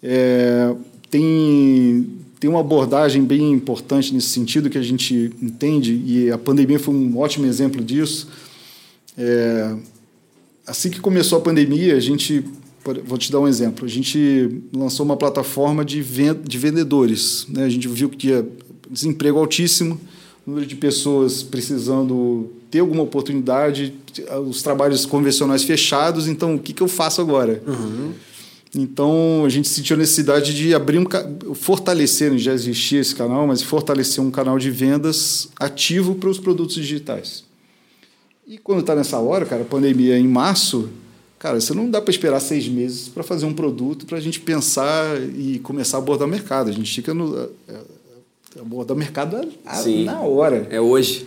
é, 0.00 0.72
tem 1.10 2.06
tem 2.38 2.48
uma 2.48 2.60
abordagem 2.60 3.24
bem 3.24 3.52
importante 3.52 4.14
nesse 4.14 4.28
sentido 4.28 4.70
que 4.70 4.78
a 4.78 4.82
gente 4.82 5.32
entende 5.42 6.00
e 6.06 6.30
a 6.30 6.38
pandemia 6.38 6.78
foi 6.78 6.94
um 6.94 7.18
ótimo 7.18 7.46
exemplo 7.46 7.82
disso. 7.82 8.28
É, 9.16 9.74
assim 10.64 10.88
que 10.88 11.00
começou 11.00 11.38
a 11.38 11.40
pandemia, 11.40 11.96
a 11.96 12.00
gente 12.00 12.44
vou 13.04 13.18
te 13.18 13.32
dar 13.32 13.40
um 13.40 13.48
exemplo. 13.48 13.84
A 13.84 13.88
gente 13.88 14.62
lançou 14.72 15.04
uma 15.04 15.16
plataforma 15.16 15.84
de, 15.84 16.00
de 16.00 16.58
vendedores. 16.58 17.46
Né? 17.48 17.64
A 17.64 17.68
gente 17.68 17.88
viu 17.88 18.08
que 18.08 18.16
tinha 18.16 18.46
desemprego 18.90 19.38
altíssimo, 19.38 20.00
número 20.46 20.66
de 20.66 20.76
pessoas 20.76 21.42
precisando 21.42 22.50
ter 22.70 22.80
alguma 22.80 23.02
oportunidade, 23.02 23.94
os 24.46 24.62
trabalhos 24.62 25.04
convencionais 25.06 25.62
fechados, 25.62 26.26
então 26.26 26.54
o 26.54 26.58
que, 26.58 26.72
que 26.72 26.82
eu 26.82 26.88
faço 26.88 27.20
agora? 27.20 27.62
Uhum. 27.66 28.12
Então 28.74 29.44
a 29.44 29.48
gente 29.48 29.68
sentiu 29.68 29.96
a 29.96 29.98
necessidade 29.98 30.54
de 30.54 30.74
abrir 30.74 30.98
um 30.98 31.54
fortalecer, 31.54 32.36
já 32.38 32.52
existia 32.52 33.00
esse 33.00 33.14
canal, 33.14 33.46
mas 33.46 33.62
fortalecer 33.62 34.22
um 34.22 34.30
canal 34.30 34.58
de 34.58 34.70
vendas 34.70 35.48
ativo 35.58 36.14
para 36.14 36.28
os 36.28 36.38
produtos 36.38 36.74
digitais. 36.74 37.44
E 38.46 38.58
quando 38.58 38.80
está 38.80 38.94
nessa 38.94 39.18
hora, 39.18 39.44
cara, 39.44 39.62
a 39.62 39.66
pandemia 39.66 40.18
em 40.18 40.26
março, 40.26 40.88
cara, 41.38 41.60
você 41.60 41.74
não 41.74 41.90
dá 41.90 42.00
para 42.00 42.10
esperar 42.10 42.40
seis 42.40 42.68
meses 42.68 43.08
para 43.08 43.22
fazer 43.22 43.46
um 43.46 43.52
produto 43.52 44.06
para 44.06 44.18
a 44.18 44.20
gente 44.20 44.40
pensar 44.40 45.20
e 45.36 45.58
começar 45.58 45.98
a 45.98 46.00
abordar 46.00 46.26
o 46.26 46.30
mercado. 46.30 46.68
A 46.68 46.72
gente 46.72 46.94
fica 46.94 47.12
no 47.12 47.50
abordar 48.60 48.96
o 48.96 48.98
mercado 48.98 49.36
a, 49.64 49.84
na 50.04 50.20
hora. 50.20 50.66
É 50.70 50.80
hoje. 50.80 51.26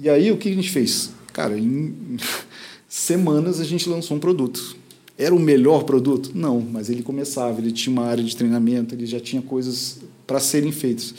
E 0.00 0.08
aí 0.08 0.30
o 0.30 0.36
que 0.36 0.48
a 0.48 0.54
gente 0.54 0.70
fez? 0.70 1.10
Cara, 1.32 1.58
em 1.58 2.16
semanas 2.88 3.60
a 3.60 3.64
gente 3.64 3.88
lançou 3.88 4.16
um 4.16 4.20
produto. 4.20 4.76
Era 5.18 5.34
o 5.34 5.38
melhor 5.38 5.84
produto? 5.84 6.32
Não, 6.34 6.60
mas 6.60 6.88
ele 6.88 7.02
começava, 7.02 7.60
ele 7.60 7.72
tinha 7.72 7.92
uma 7.92 8.06
área 8.06 8.24
de 8.24 8.34
treinamento, 8.34 8.94
ele 8.94 9.06
já 9.06 9.20
tinha 9.20 9.42
coisas 9.42 9.98
para 10.26 10.40
serem 10.40 10.72
feitas. 10.72 11.14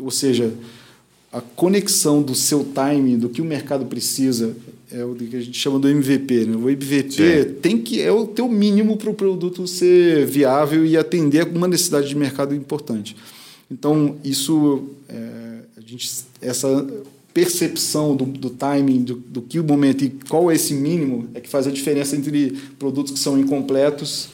Ou 0.00 0.10
seja, 0.10 0.54
a 1.32 1.40
conexão 1.40 2.22
do 2.22 2.34
seu 2.34 2.64
time, 2.64 3.16
do 3.16 3.28
que 3.28 3.42
o 3.42 3.44
mercado 3.44 3.86
precisa, 3.86 4.56
é 4.90 5.04
o 5.04 5.14
que 5.14 5.36
a 5.36 5.40
gente 5.40 5.58
chama 5.58 5.78
do 5.78 5.88
MVP. 5.88 6.46
Né? 6.46 6.56
O 6.56 6.68
MVP 6.68 7.10
Sim. 7.10 7.54
tem 7.60 7.78
que 7.78 8.00
é 8.00 8.12
o 8.12 8.26
teu 8.26 8.48
mínimo 8.48 8.96
para 8.96 9.10
o 9.10 9.14
produto 9.14 9.66
ser 9.66 10.26
viável 10.26 10.84
e 10.84 10.96
atender 10.96 11.48
uma 11.48 11.66
necessidade 11.66 12.08
de 12.08 12.16
mercado 12.16 12.54
importante. 12.54 13.16
Então, 13.72 14.16
isso, 14.22 14.84
é, 15.08 15.60
a 15.78 15.80
gente, 15.80 16.10
essa 16.42 16.86
percepção 17.32 18.14
do, 18.14 18.26
do 18.26 18.50
timing, 18.50 19.02
do, 19.02 19.14
do 19.14 19.40
que 19.40 19.58
o 19.58 19.64
momento 19.64 20.04
e 20.04 20.10
qual 20.28 20.50
é 20.50 20.54
esse 20.54 20.74
mínimo, 20.74 21.28
é 21.34 21.40
que 21.40 21.48
faz 21.48 21.66
a 21.66 21.70
diferença 21.70 22.14
entre 22.14 22.50
produtos 22.78 23.12
que 23.14 23.18
são 23.18 23.38
incompletos 23.38 24.28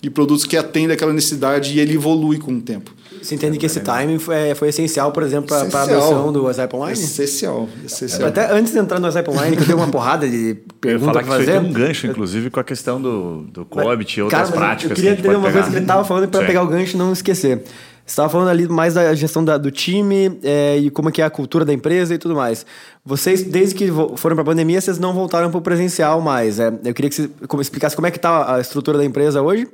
e 0.00 0.08
produtos 0.08 0.44
que 0.44 0.56
atendem 0.56 0.92
aquela 0.92 1.12
necessidade 1.12 1.74
e 1.74 1.80
ele 1.80 1.94
evolui 1.94 2.38
com 2.38 2.52
o 2.52 2.60
tempo. 2.60 2.94
Você 3.20 3.34
entende 3.34 3.58
que 3.58 3.64
esse 3.64 3.80
timing 3.80 4.18
foi, 4.18 4.54
foi 4.54 4.68
essencial, 4.68 5.10
por 5.10 5.22
exemplo, 5.22 5.48
para 5.48 5.80
a 5.80 5.82
adoção 5.82 6.30
do 6.30 6.44
WhatsApp 6.44 6.76
Online? 6.76 6.92
Essencial, 6.92 7.68
essencial. 7.84 8.28
Até 8.28 8.52
antes 8.52 8.72
de 8.72 8.78
entrar 8.78 8.98
no 9.00 9.06
WhatsApp 9.06 9.30
Online, 9.30 9.56
que 9.56 9.62
eu 9.62 9.66
tenho 9.66 9.78
uma 9.78 9.88
porrada 9.88 10.28
de 10.28 10.58
perguntas 10.78 11.12
para 11.14 11.24
fazer. 11.24 11.58
Um 11.58 11.72
gancho, 11.72 12.06
inclusive, 12.06 12.50
com 12.50 12.60
a 12.60 12.64
questão 12.64 13.00
do, 13.00 13.44
do 13.44 13.64
Coabit 13.64 14.18
e 14.18 14.22
outras 14.22 14.50
cara, 14.50 14.52
práticas. 14.52 14.90
Eu 14.90 14.96
queria 14.96 15.16
que 15.16 15.22
ter 15.22 15.34
uma 15.34 15.50
coisa 15.50 15.70
que 15.70 15.74
ele 15.74 15.84
estava 15.84 16.04
falando 16.04 16.28
para 16.28 16.46
pegar 16.46 16.62
o 16.62 16.66
gancho 16.66 16.96
e 16.96 16.98
não 16.98 17.12
esquecer. 17.12 17.62
Você 18.06 18.12
estava 18.12 18.28
falando 18.28 18.48
ali 18.48 18.68
mais 18.68 18.94
da 18.94 19.14
gestão 19.14 19.42
da, 19.42 19.56
do 19.56 19.70
time 19.70 20.38
é, 20.42 20.76
e 20.76 20.90
como 20.90 21.08
é 21.08 21.12
que 21.12 21.22
é 21.22 21.24
a 21.24 21.30
cultura 21.30 21.64
da 21.64 21.72
empresa 21.72 22.14
e 22.14 22.18
tudo 22.18 22.34
mais. 22.34 22.66
Vocês, 23.02 23.42
desde 23.42 23.74
que 23.74 23.88
foram 24.16 24.36
para 24.36 24.42
a 24.42 24.44
pandemia, 24.44 24.78
vocês 24.78 24.98
não 24.98 25.14
voltaram 25.14 25.50
para 25.50 25.56
o 25.56 25.62
presencial 25.62 26.20
mais. 26.20 26.60
É, 26.60 26.68
eu 26.84 26.92
queria 26.92 27.08
que 27.08 27.16
você 27.16 27.62
explicasse 27.62 27.96
como 27.96 28.06
é 28.06 28.10
que 28.10 28.18
está 28.18 28.56
a 28.56 28.60
estrutura 28.60 28.98
da 28.98 29.04
empresa 29.04 29.40
hoje 29.40 29.66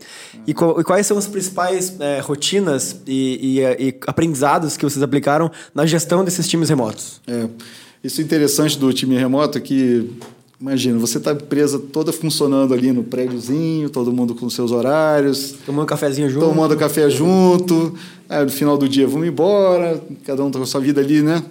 e, 0.47 0.53
e 0.53 0.55
quais 0.85 1.07
são 1.07 1.19
as 1.19 1.27
principais 1.27 1.97
é, 1.99 2.21
rotinas 2.21 3.01
e, 3.05 3.59
e, 3.59 3.89
e, 3.89 3.95
aprendizados 4.07 4.77
que 4.77 4.85
vocês 4.85 5.03
aplicaram 5.03 5.51
na 5.75 5.85
gestão 5.85 6.25
desses 6.25 6.47
times 6.47 6.69
remotos. 6.69 7.21
É, 7.27 7.49
isso 8.05 8.21
é 8.21 8.25
interessante 8.25 8.79
do 8.79 8.93
time 8.93 9.19
remoto 9.19 9.59
é 9.59 9.61
que 9.61 10.09
Imagina, 10.61 10.99
você 10.99 11.17
está 11.17 11.35
presa 11.35 11.79
toda 11.79 12.13
funcionando 12.13 12.75
ali 12.75 12.93
no 12.93 13.03
prédiozinho, 13.03 13.89
todo 13.89 14.13
mundo 14.13 14.35
com 14.35 14.51
seus 14.51 14.73
horários. 14.73 15.55
Tomando 15.65 15.87
cafezinho 15.87 16.29
junto. 16.29 16.47
Tomando 16.47 16.77
café 16.77 17.09
junto. 17.09 17.95
Aí, 18.31 18.45
no 18.45 18.51
final 18.51 18.79
do 18.79 18.89
dia, 18.89 19.07
vamos 19.07 19.27
embora. 19.27 20.01
Cada 20.25 20.43
um 20.45 20.51
tá 20.51 20.59
com 20.59 20.65
a 20.65 20.67
sua 20.67 20.81
vida 20.81 21.01
ali, 21.01 21.21
né? 21.21 21.43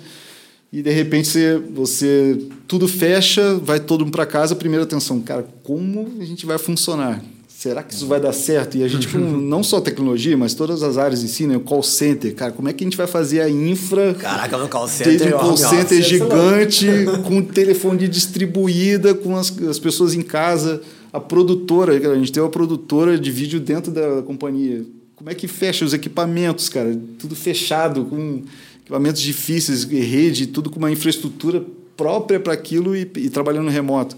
E 0.72 0.82
de 0.82 0.90
repente 0.92 1.28
você, 1.28 1.62
você 1.74 2.40
tudo 2.68 2.88
fecha, 2.88 3.56
vai 3.56 3.80
todo 3.80 4.06
mundo 4.06 4.14
para 4.14 4.26
casa. 4.26 4.56
Primeira 4.56 4.86
atenção, 4.86 5.20
cara, 5.20 5.46
como 5.64 6.08
a 6.20 6.26
gente 6.26 6.46
vai 6.46 6.58
funcionar? 6.58 7.22
será 7.60 7.84
que 7.84 7.94
isso 7.94 8.08
vai 8.08 8.22
dar 8.22 8.32
certo? 8.32 8.78
E 8.78 8.84
a 8.86 8.88
gente, 8.88 9.10
com 9.10 9.18
não 9.20 9.62
só 9.62 9.82
tecnologia, 9.82 10.38
mas 10.38 10.54
todas 10.54 10.82
as 10.82 10.98
áreas 10.98 11.22
em 11.22 11.28
si, 11.28 11.46
né? 11.46 11.58
O 11.58 11.60
call 11.60 11.84
center, 11.84 12.34
cara, 12.34 12.54
como 12.54 12.70
é 12.70 12.74
que 12.74 12.86
a 12.86 12.88
gente 12.88 12.96
vai 12.96 13.06
fazer 13.06 13.42
a 13.42 13.50
infra? 13.50 14.14
Caraca, 14.14 14.58
no 14.58 14.70
call 14.70 14.88
center. 14.88 15.18
Desde 15.18 15.36
um 15.36 15.38
call 15.38 15.58
center 15.58 16.02
gigante, 16.02 16.88
com 17.28 17.42
telefone 17.42 18.08
distribuída, 18.08 19.14
com 19.14 19.36
as, 19.36 19.52
as 19.64 19.78
pessoas 19.78 20.14
em 20.14 20.22
casa, 20.22 20.82
a 21.12 21.20
produtora, 21.20 21.92
a 21.92 22.16
gente 22.16 22.32
tem 22.32 22.42
uma 22.42 22.50
produtora 22.50 23.20
de 23.20 23.30
vídeo 23.30 23.60
dentro 23.60 23.92
da 23.92 24.22
companhia. 24.22 24.86
Como 25.20 25.30
é 25.30 25.36
que 25.36 25.50
fecha 25.50 25.84
os 25.84 25.94
equipamentos, 25.94 26.70
cara? 26.70 26.98
Tudo 27.20 27.36
fechado, 27.36 28.06
com 28.06 28.42
equipamentos 28.82 29.22
difíceis, 29.22 29.84
rede, 29.84 30.48
tudo 30.48 30.70
com 30.70 30.80
uma 30.80 30.90
infraestrutura 30.90 31.62
própria 31.98 32.40
para 32.40 32.54
aquilo 32.54 32.96
e, 32.96 33.02
e 33.18 33.30
trabalhando 33.30 33.70
remoto. 33.70 34.16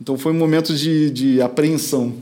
Então 0.00 0.16
foi 0.16 0.32
um 0.32 0.36
momento 0.36 0.74
de, 0.74 1.10
de 1.10 1.42
apreensão. 1.42 2.14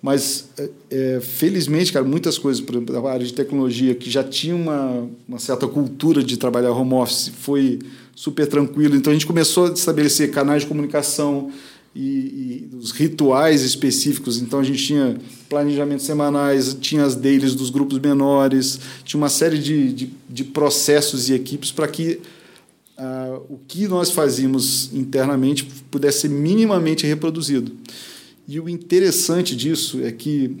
Mas, 0.00 0.48
é, 0.56 0.70
é, 0.92 1.20
felizmente, 1.20 1.92
cara, 1.92 2.04
muitas 2.04 2.38
coisas, 2.38 2.62
por 2.62 2.76
exemplo, 2.76 2.94
da 2.94 3.10
área 3.10 3.26
de 3.26 3.32
tecnologia, 3.32 3.96
que 3.96 4.08
já 4.08 4.22
tinha 4.22 4.54
uma, 4.54 5.08
uma 5.26 5.40
certa 5.40 5.66
cultura 5.66 6.22
de 6.22 6.36
trabalhar 6.36 6.70
home 6.70 6.94
office, 6.94 7.32
foi 7.40 7.80
super 8.14 8.46
tranquilo. 8.46 8.94
Então, 8.94 9.10
a 9.10 9.14
gente 9.14 9.26
começou 9.26 9.66
a 9.66 9.72
estabelecer 9.72 10.30
canais 10.30 10.62
de 10.62 10.68
comunicação 10.68 11.50
e, 11.96 12.68
e 12.72 12.76
os 12.76 12.90
rituais 12.90 13.62
específicos. 13.62 14.38
Então, 14.38 14.60
a 14.60 14.62
gente 14.62 14.84
tinha 14.84 15.16
planejamentos 15.48 16.04
semanais, 16.04 16.76
tinha 16.78 17.04
as 17.04 17.14
dailies 17.14 17.54
dos 17.54 17.70
grupos 17.70 17.98
menores, 17.98 18.78
tinha 19.04 19.18
uma 19.18 19.30
série 19.30 19.58
de, 19.58 19.92
de, 19.92 20.10
de 20.28 20.44
processos 20.44 21.30
e 21.30 21.32
equipes 21.32 21.72
para 21.72 21.88
que 21.88 22.20
uh, 22.98 23.42
o 23.48 23.58
que 23.66 23.88
nós 23.88 24.10
fazíamos 24.10 24.92
internamente 24.92 25.64
pudesse 25.90 26.22
ser 26.22 26.28
minimamente 26.28 27.06
reproduzido. 27.06 27.72
E 28.46 28.60
o 28.60 28.68
interessante 28.68 29.56
disso 29.56 30.02
é 30.02 30.12
que, 30.12 30.56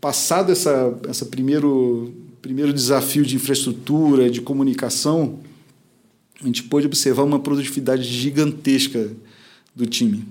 passado 0.00 0.50
essa, 0.50 0.98
essa 1.08 1.24
primeiro, 1.24 2.12
primeiro 2.42 2.72
desafio 2.72 3.24
de 3.24 3.36
infraestrutura, 3.36 4.28
de 4.28 4.40
comunicação, 4.40 5.38
a 6.42 6.46
gente 6.46 6.64
pôde 6.64 6.86
observar 6.86 7.22
uma 7.22 7.38
produtividade 7.38 8.02
gigantesca 8.02 9.10
do 9.74 9.86
time. 9.86 10.24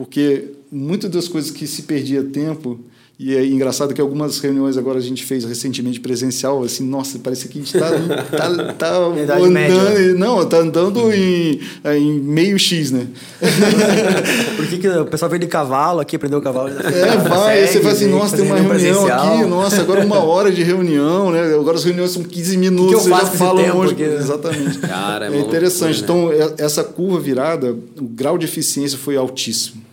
Porque 0.00 0.52
muitas 0.72 1.10
das 1.10 1.28
coisas 1.28 1.50
que 1.50 1.66
se 1.66 1.82
perdia 1.82 2.22
tempo 2.22 2.80
e 3.22 3.36
é 3.36 3.44
engraçado 3.44 3.92
que 3.92 4.00
algumas 4.00 4.38
reuniões 4.38 4.78
agora 4.78 4.98
a 4.98 5.02
gente 5.02 5.26
fez 5.26 5.44
recentemente 5.44 6.00
presencial, 6.00 6.62
assim, 6.64 6.88
nossa, 6.88 7.18
parece 7.18 7.48
que 7.48 7.58
a 7.58 7.62
gente 7.62 7.76
está 7.76 7.90
tá, 8.34 8.72
tá 8.72 8.96
andando. 9.04 9.50
Média. 9.50 10.14
Não, 10.14 10.46
tá 10.46 10.56
andando 10.56 11.12
em, 11.12 11.60
em 11.84 12.18
meio 12.18 12.58
X, 12.58 12.90
né? 12.90 13.08
Por 14.56 14.66
que, 14.68 14.78
que 14.78 14.88
o 14.88 15.04
pessoal 15.04 15.28
veio 15.28 15.40
de 15.40 15.48
cavalo 15.48 16.00
aqui, 16.00 16.16
aprendeu 16.16 16.38
o 16.38 16.42
cavalo? 16.42 16.70
É, 16.70 17.16
vai, 17.18 17.66
você 17.66 17.80
fala 17.80 17.92
assim, 17.92 18.06
nossa, 18.06 18.38
tem 18.38 18.46
uma 18.46 18.56
reunião 18.56 19.06
aqui, 19.06 19.44
nossa, 19.44 19.82
agora 19.82 20.02
uma 20.02 20.24
hora 20.24 20.50
de 20.50 20.62
reunião, 20.62 21.30
né? 21.30 21.42
Agora 21.56 21.76
as 21.76 21.84
reuniões 21.84 22.12
são 22.12 22.22
15 22.22 22.56
minutos, 22.56 23.02
que 23.02 23.02
que 23.02 23.02
você 23.02 23.10
já 23.10 23.26
fala 23.32 23.60
um 23.60 23.74
monte. 23.74 23.88
Porque... 23.88 24.02
Exatamente. 24.02 24.78
Cara, 24.78 25.26
é, 25.26 25.36
é 25.36 25.40
interessante. 25.40 26.02
Loucura, 26.06 26.38
né? 26.38 26.46
Então, 26.54 26.64
essa 26.64 26.82
curva 26.82 27.20
virada, 27.20 27.76
o 27.98 28.04
grau 28.04 28.38
de 28.38 28.46
eficiência 28.46 28.96
foi 28.96 29.18
altíssimo. 29.18 29.89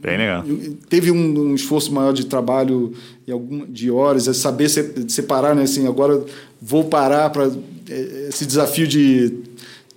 Bem 0.00 0.16
legal. 0.16 0.44
Teve 0.88 1.10
um, 1.10 1.50
um, 1.50 1.54
esforço 1.54 1.92
maior 1.92 2.12
de 2.12 2.26
trabalho 2.26 2.92
e 3.26 3.32
algum, 3.32 3.66
de 3.66 3.90
horas, 3.90 4.28
é 4.28 4.32
saber 4.32 4.68
separar, 4.68 5.56
né? 5.56 5.62
Assim, 5.62 5.86
agora 5.88 6.24
vou 6.62 6.84
parar 6.84 7.30
para 7.30 7.50
é, 7.90 8.28
esse 8.28 8.46
desafio 8.46 8.86
de 8.86 9.42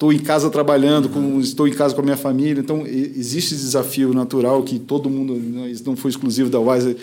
estou 0.02 0.12
em 0.12 0.18
casa 0.18 0.50
trabalhando, 0.50 1.10
com, 1.10 1.40
estou 1.40 1.68
em 1.68 1.74
casa 1.74 1.94
com 1.94 2.02
a 2.02 2.04
minha 2.04 2.18
família. 2.18 2.60
Então, 2.60 2.88
existe 2.88 3.54
esse 3.54 3.64
desafio 3.64 4.12
natural 4.16 4.64
que 4.64 4.80
todo 4.80 5.08
mundo, 5.08 5.36
né, 5.36 5.70
isso 5.70 5.84
não 5.86 5.96
foi 5.96 6.10
exclusivo 6.10 6.50
da 6.50 6.60
Wiser, 6.60 6.98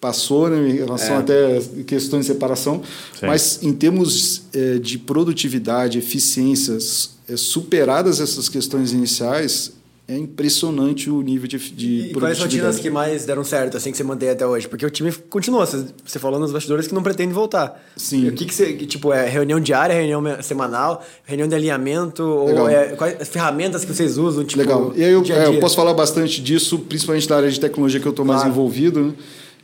passou 0.00 0.48
né, 0.48 0.70
em 0.70 0.76
relação 0.76 1.16
é. 1.16 1.18
até 1.18 1.60
questões 1.86 2.24
de 2.24 2.32
separação. 2.32 2.82
Sim. 3.20 3.26
Mas, 3.26 3.62
em 3.62 3.74
termos 3.74 4.44
é, 4.54 4.78
de 4.78 4.96
produtividade, 4.96 5.98
eficiências, 5.98 7.10
é, 7.28 7.36
superadas 7.36 8.18
essas 8.18 8.48
questões 8.48 8.92
iniciais, 8.92 9.72
é 10.08 10.16
impressionante 10.16 11.10
o 11.10 11.20
nível 11.20 11.46
de, 11.46 11.58
de 11.58 12.00
e 12.08 12.14
quais 12.14 12.38
rotinas 12.38 12.78
que 12.78 12.88
mais 12.88 13.26
deram 13.26 13.44
certo, 13.44 13.76
assim, 13.76 13.90
que 13.90 13.96
você 13.98 14.02
mantém 14.02 14.30
até 14.30 14.46
hoje? 14.46 14.66
Porque 14.66 14.86
o 14.86 14.88
time 14.88 15.12
continua, 15.28 15.66
você 15.66 16.18
falou 16.18 16.40
nos 16.40 16.50
bastidores 16.50 16.88
que 16.88 16.94
não 16.94 17.02
pretende 17.02 17.34
voltar. 17.34 17.78
Sim. 17.94 18.26
O 18.26 18.32
que, 18.32 18.46
que 18.46 18.54
você, 18.54 18.72
tipo, 18.72 19.12
é 19.12 19.28
reunião 19.28 19.60
diária, 19.60 19.94
reunião 19.94 20.42
semanal, 20.42 21.04
reunião 21.26 21.46
de 21.46 21.54
alinhamento, 21.54 22.22
Legal. 22.46 22.64
ou 22.64 22.70
é, 22.70 22.86
quais 22.96 23.28
ferramentas 23.28 23.84
que 23.84 23.92
vocês 23.92 24.16
usam, 24.16 24.44
tipo, 24.44 24.62
Legal. 24.62 24.94
E 24.96 25.04
aí 25.04 25.12
eu, 25.12 25.20
dia 25.20 25.36
-dia? 25.36 25.44
É, 25.44 25.48
eu 25.54 25.60
posso 25.60 25.76
falar 25.76 25.92
bastante 25.92 26.40
disso, 26.40 26.78
principalmente 26.78 27.28
da 27.28 27.36
área 27.36 27.50
de 27.50 27.60
tecnologia 27.60 28.00
que 28.00 28.06
eu 28.06 28.10
estou 28.10 28.24
mais 28.24 28.40
claro. 28.40 28.54
envolvido, 28.54 29.04
né? 29.04 29.12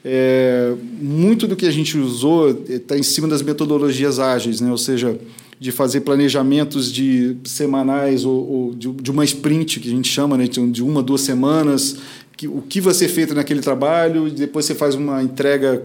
É, 0.06 0.74
muito 1.00 1.46
do 1.46 1.56
que 1.56 1.66
a 1.66 1.70
gente 1.70 1.96
usou 1.96 2.50
está 2.68 2.98
em 2.98 3.02
cima 3.02 3.26
das 3.26 3.40
metodologias 3.40 4.18
ágeis, 4.18 4.60
né? 4.60 4.70
ou 4.70 4.76
seja, 4.76 5.18
de 5.58 5.72
fazer 5.72 6.00
planejamentos 6.00 6.92
de 6.92 7.36
semanais 7.44 8.24
ou, 8.24 8.50
ou 8.50 8.74
de, 8.74 8.90
de, 8.90 9.10
uma 9.10 9.24
sprint, 9.24 9.80
que 9.80 9.88
a 9.88 9.90
gente 9.90 10.08
chama, 10.08 10.36
né, 10.36 10.46
de 10.46 10.82
uma, 10.82 11.02
duas 11.02 11.20
semanas, 11.20 11.96
que, 12.36 12.48
o 12.48 12.62
que 12.62 12.80
vai 12.80 12.94
ser 12.94 13.08
feito 13.08 13.34
naquele 13.34 13.60
trabalho, 13.60 14.28
e 14.28 14.30
depois 14.30 14.66
você 14.66 14.74
faz 14.74 14.94
uma 14.94 15.22
entrega 15.22 15.84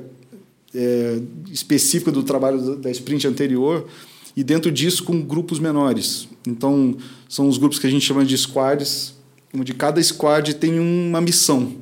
é, 0.74 1.20
específica 1.52 2.12
do 2.12 2.24
trabalho 2.24 2.76
da 2.76 2.90
sprint 2.92 3.28
anterior, 3.28 3.88
e 4.36 4.44
dentro 4.44 4.72
disso 4.72 5.04
com 5.04 5.22
grupos 5.22 5.60
menores. 5.60 6.28
Então, 6.48 6.96
são 7.28 7.48
os 7.48 7.58
grupos 7.58 7.80
que 7.80 7.88
a 7.88 7.90
gente 7.90 8.06
chama 8.06 8.26
de 8.26 8.38
squads, 8.38 9.14
onde 9.54 9.74
cada 9.74 10.02
squad 10.02 10.54
tem 10.56 10.80
uma 10.80 11.20
missão. 11.22 11.74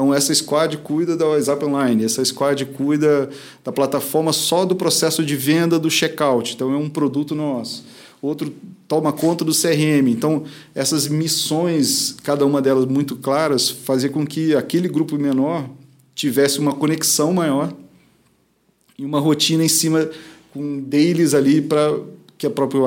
Então, 0.00 0.14
essa 0.14 0.34
squad 0.34 0.78
cuida 0.78 1.14
da 1.14 1.26
WhatsApp 1.26 1.62
Online, 1.62 2.06
essa 2.06 2.24
squad 2.24 2.64
cuida 2.64 3.28
da 3.62 3.70
plataforma 3.70 4.32
só 4.32 4.64
do 4.64 4.74
processo 4.74 5.22
de 5.22 5.36
venda 5.36 5.78
do 5.78 5.90
checkout. 5.90 6.54
Então, 6.54 6.72
é 6.72 6.76
um 6.78 6.88
produto 6.88 7.34
nosso. 7.34 7.84
Outro 8.22 8.50
toma 8.88 9.12
conta 9.12 9.44
do 9.44 9.52
CRM. 9.52 10.08
Então, 10.08 10.44
essas 10.74 11.06
missões, 11.06 12.16
cada 12.22 12.46
uma 12.46 12.62
delas 12.62 12.86
muito 12.86 13.14
claras, 13.14 13.68
fazia 13.68 14.08
com 14.08 14.26
que 14.26 14.56
aquele 14.56 14.88
grupo 14.88 15.18
menor 15.18 15.68
tivesse 16.14 16.60
uma 16.60 16.72
conexão 16.72 17.34
maior 17.34 17.70
e 18.98 19.04
uma 19.04 19.20
rotina 19.20 19.62
em 19.62 19.68
cima 19.68 20.08
com 20.50 20.80
dailies 20.80 21.34
ali 21.34 21.60
para 21.60 21.94
que 22.40 22.46
a 22.46 22.50
própria 22.50 22.80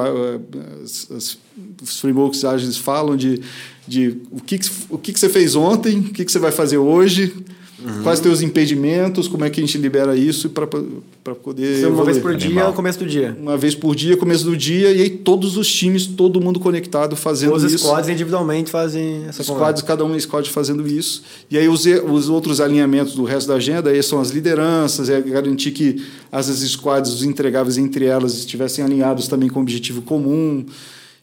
as, 0.84 1.38
os 1.80 2.00
frameworks 2.00 2.44
ágeis 2.44 2.76
falam 2.76 3.16
de 3.16 3.40
de 3.88 4.18
o 4.32 4.40
que, 4.42 4.60
o 4.90 4.98
que, 4.98 5.12
você 5.12 5.30
fez 5.30 5.56
ontem, 5.56 6.00
o 6.00 6.04
que, 6.14 6.24
você 6.24 6.40
vai 6.40 6.52
fazer 6.52 6.78
hoje, 6.78 7.36
uhum. 7.84 8.04
quais 8.04 8.20
os 8.20 8.24
teus 8.24 8.42
impedimentos, 8.42 9.28
como 9.28 9.44
é 9.44 9.50
que 9.50 9.60
a 9.60 9.66
gente 9.66 9.78
libera 9.78 10.16
isso 10.16 10.50
para 10.50 11.36
poder. 11.36 11.88
Uma 11.88 12.04
vez 12.04 12.18
por 12.18 12.36
dia 12.36 12.54
dia, 12.54 12.72
começo 12.72 13.00
do 13.00 13.06
dia. 13.06 13.38
Uma 13.40 13.58
vez 13.58 13.76
por 13.76 13.96
dia, 13.96 14.18
começo 14.18 14.46
do 14.46 14.56
dia, 14.56 14.92
e 14.92 15.02
aí 15.02 15.10
todos 15.10 15.58
os 15.58 15.72
times, 15.72 16.06
todo 16.06 16.40
mundo 16.40 16.60
conectado 16.60 17.16
fazendo 17.16 17.54
os 17.54 17.64
isso. 17.64 17.76
Os 17.76 17.82
squads 17.82 18.10
individualmente 18.10 18.72
fazem 18.72 19.26
essa 19.28 19.42
Os 19.42 19.48
squads, 19.48 19.82
cada 19.82 20.04
um 20.06 20.20
squad 20.20 20.50
fazendo 20.50 20.88
isso. 20.88 21.24
E 21.50 21.58
aí 21.58 21.68
os, 21.68 21.86
os 21.86 22.30
outros 22.30 22.62
alinhamentos 22.62 23.16
do 23.16 23.24
resto 23.24 23.48
da 23.48 23.56
agenda 23.56 23.90
aí 23.90 24.02
são 24.02 24.20
as 24.20 24.30
lideranças, 24.30 25.10
é 25.10 25.22
garantir 25.22 25.72
que 25.72 26.04
as 26.32 26.48
squads, 26.48 27.12
os 27.12 27.24
entregáveis 27.24 27.78
entre 27.78 28.06
elas, 28.06 28.34
estivessem 28.36 28.84
alinhados 28.84 29.28
também 29.28 29.50
com 29.50 29.60
o 29.60 29.62
objetivo 29.62 30.02
comum. 30.02 30.66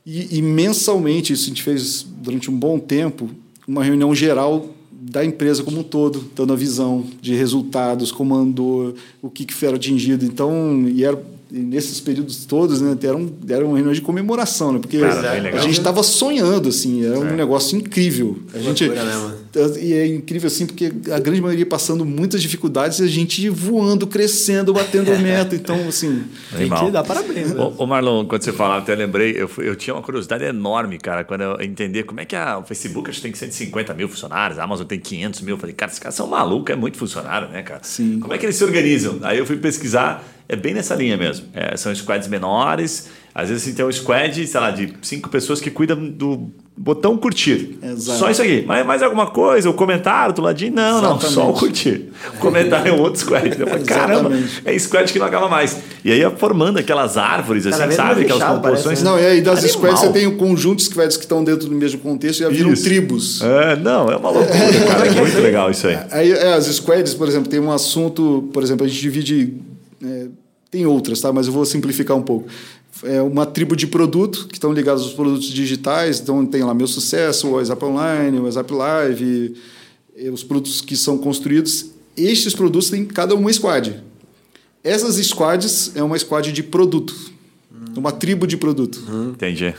E, 0.05 0.39
e, 0.39 0.43
mensalmente, 0.43 1.33
isso 1.33 1.45
a 1.45 1.49
gente 1.49 1.63
fez 1.63 2.07
durante 2.23 2.51
um 2.51 2.59
bom 2.59 2.79
tempo, 2.79 3.31
uma 3.69 3.85
reunião 3.85 4.15
geral 4.15 4.75
da 5.01 5.25
empresa 5.25 5.63
como 5.63 5.81
um 5.81 5.83
todo, 5.83 6.25
dando 6.37 6.53
a 6.53 6.57
visão 6.57 7.07
de 7.23 7.35
resultados, 7.35 8.13
como 8.13 8.35
andou, 8.35 8.95
o 9.23 9.31
que, 9.31 9.47
que 9.47 9.55
foi 9.55 9.73
atingido. 9.73 10.27
Então, 10.27 10.87
e 10.89 11.03
era 11.05 11.19
nesses 11.51 12.01
períodos 12.01 12.45
todos, 12.45 12.81
né, 12.81 12.97
era, 13.03 13.17
um, 13.17 13.33
era 13.49 13.65
uma 13.65 13.75
reunião 13.75 13.93
de 13.93 14.01
comemoração, 14.01 14.73
né? 14.73 14.79
Porque 14.79 15.01
Cara, 15.01 15.33
a 15.33 15.59
gente 15.59 15.79
estava 15.79 16.03
sonhando, 16.03 16.69
assim, 16.69 17.05
era 17.05 17.19
um 17.19 17.29
é. 17.29 17.37
negócio 17.37 17.77
incrível. 17.77 18.39
A 18.55 18.59
gente, 18.59 18.85
e 19.81 19.93
é 19.93 20.07
incrível, 20.07 20.47
assim, 20.47 20.67
porque 20.67 20.93
a 21.13 21.19
grande 21.19 21.41
maioria 21.41 21.67
passando 21.67 22.05
muitas 22.05 22.41
dificuldades 22.41 23.01
e 23.01 23.05
a 23.05 23.07
gente 23.07 23.49
voando, 23.49 24.07
crescendo, 24.07 24.73
batendo 24.73 25.11
meta. 25.19 25.57
Então, 25.57 25.89
assim, 25.89 26.25
tem 26.57 26.71
que 26.71 26.91
dar 26.91 27.03
parabéns. 27.03 27.53
Né? 27.53 27.73
Ô, 27.77 27.87
Marlon, 27.87 28.25
quando 28.27 28.43
você 28.43 28.53
falava, 28.53 28.83
até 28.83 28.95
lembrei, 28.95 29.35
eu, 29.37 29.51
eu 29.59 29.75
tinha 29.75 29.95
uma 29.95 30.03
curiosidade 30.03 30.45
enorme, 30.45 30.99
cara, 30.99 31.25
quando 31.25 31.41
eu 31.41 31.61
entender 31.61 32.05
como 32.05 32.21
é 32.21 32.25
que 32.25 32.37
a, 32.37 32.59
o 32.59 32.65
Facebook 32.65 33.11
acho 33.11 33.21
que 33.21 33.29
tem 33.29 33.35
150 33.35 33.93
mil 33.95 34.09
funcionários, 34.09 34.59
a 34.59 34.65
Amazon 34.65 34.87
tem 34.87 35.01
500 35.01 35.41
mil. 35.41 35.55
Eu 35.55 35.59
falei, 35.59 35.75
cara, 35.75 35.91
esses 35.91 35.99
caras 35.99 36.15
são 36.15 36.29
malucos, 36.29 36.73
é 36.73 36.77
muito 36.77 36.97
funcionário, 36.97 37.49
né, 37.49 37.63
cara? 37.63 37.81
Sim. 37.83 38.21
Como 38.21 38.33
é 38.33 38.39
que 38.39 38.47
eles 38.47 38.57
se 38.57 38.65
organizam? 38.65 39.19
Aí 39.23 39.39
eu 39.39 39.47
fui 39.47 39.57
pesquisar 39.57 40.25
é 40.51 40.57
bem 40.57 40.75
nessa 40.75 40.97
linha 40.97 41.17
mesmo. 41.17 41.47
É, 41.55 41.77
são 41.77 41.95
squads 41.95 42.27
menores. 42.27 43.09
Às 43.33 43.51
vezes 43.51 43.63
assim, 43.63 43.73
tem 43.73 43.85
um 43.85 43.93
squad, 43.93 44.45
sei 44.45 44.61
lá, 44.61 44.73
de 44.73 44.93
cinco 45.01 45.29
pessoas 45.29 45.61
que 45.61 45.71
cuidam 45.71 46.11
do 46.11 46.51
botão 46.83 47.15
curtir. 47.15 47.79
Exato. 47.83 48.19
Só 48.19 48.31
isso 48.31 48.41
aqui. 48.41 48.65
Mas 48.67 48.87
mais 48.87 49.03
alguma 49.03 49.27
coisa? 49.27 49.69
O 49.69 49.75
comentário 49.75 50.35
do 50.35 50.41
ladinho? 50.41 50.73
Não, 50.73 51.03
não, 51.03 51.11
Exatamente. 51.11 51.35
só 51.35 51.51
o 51.51 51.53
curtir. 51.53 52.09
O 52.35 52.39
comentário 52.39 52.89
é 52.91 52.93
um 52.95 53.01
outro 53.01 53.21
squad. 53.21 53.55
Eu 53.59 53.67
falei, 53.67 53.85
Caramba, 53.85 54.31
é 54.65 54.79
squad 54.79 55.13
que 55.13 55.19
não 55.19 55.27
acaba 55.27 55.47
mais. 55.47 55.77
E 56.03 56.11
aí 56.11 56.21
ia 56.21 56.31
formando 56.31 56.79
aquelas 56.79 57.19
árvores, 57.19 57.65
Cada 57.65 57.85
assim, 57.85 57.95
sabe? 57.95 58.23
Aquelas 58.23 58.41
fechado, 58.43 58.57
composições. 58.57 58.85
parece, 58.85 59.05
né? 59.05 59.11
Não, 59.11 59.19
e 59.19 59.27
aí 59.27 59.43
das 59.43 59.59
Animal. 59.59 59.73
squads 59.77 60.01
você 60.01 60.09
tem 60.09 60.27
o 60.27 60.37
conjunto 60.39 60.79
de 60.79 60.85
squads 60.85 61.17
que 61.19 61.25
estão 61.25 61.45
dentro 61.45 61.69
do 61.69 61.75
mesmo 61.75 62.01
contexto 62.01 62.41
e 62.41 62.43
já 62.45 62.49
viram 62.49 62.73
Isso. 62.73 62.85
tribos. 62.85 63.43
É, 63.43 63.77
não, 63.77 64.09
é 64.11 64.17
uma 64.17 64.31
loucura, 64.31 64.57
cara. 64.89 65.07
É 65.07 65.11
muito 65.11 65.39
legal 65.39 65.71
isso 65.71 65.87
aí. 65.87 65.99
Aí, 66.11 66.33
é, 66.33 66.55
as 66.55 66.65
squads, 66.65 67.13
por 67.13 67.29
exemplo, 67.29 67.51
tem 67.51 67.61
um 67.61 67.71
assunto, 67.71 68.49
por 68.55 68.63
exemplo, 68.63 68.87
a 68.87 68.89
gente 68.89 69.01
divide. 69.03 69.55
é, 70.03 70.27
tem 70.71 70.87
outras, 70.87 71.21
tá? 71.21 71.33
Mas 71.33 71.47
eu 71.49 71.53
vou 71.53 71.67
simplificar 71.67 72.17
um 72.17 72.23
pouco. 72.23 72.47
É 73.05 73.23
uma 73.23 73.47
tribo 73.47 73.75
de 73.75 73.87
produto 73.87 74.47
que 74.47 74.55
estão 74.55 74.73
ligados 74.73 75.03
aos 75.03 75.13
produtos 75.13 75.49
digitais. 75.49 76.21
Então 76.21 76.45
tem 76.45 76.63
lá 76.63 76.75
meu 76.75 76.87
sucesso, 76.87 77.49
o 77.49 77.53
WhatsApp 77.53 77.85
Online, 77.85 78.39
o 78.39 78.45
WhatsApp 78.45 78.73
Live, 78.73 79.57
os 80.33 80.43
produtos 80.43 80.81
que 80.81 80.97
são 80.97 81.17
construídos. 81.19 81.87
Estes 82.17 82.55
produtos 82.55 82.91
têm 82.91 83.05
cada 83.05 83.35
uma 83.35 83.53
squad. 83.53 84.03
Essas 84.83 85.17
squads 85.27 85.93
é 85.95 86.03
uma 86.03 86.19
squad 86.19 86.53
de 86.53 86.63
produto, 86.63 87.15
uma 87.97 88.13
tribo 88.13 88.47
de 88.47 88.57
produto. 88.57 89.03
Entendi. 89.33 89.75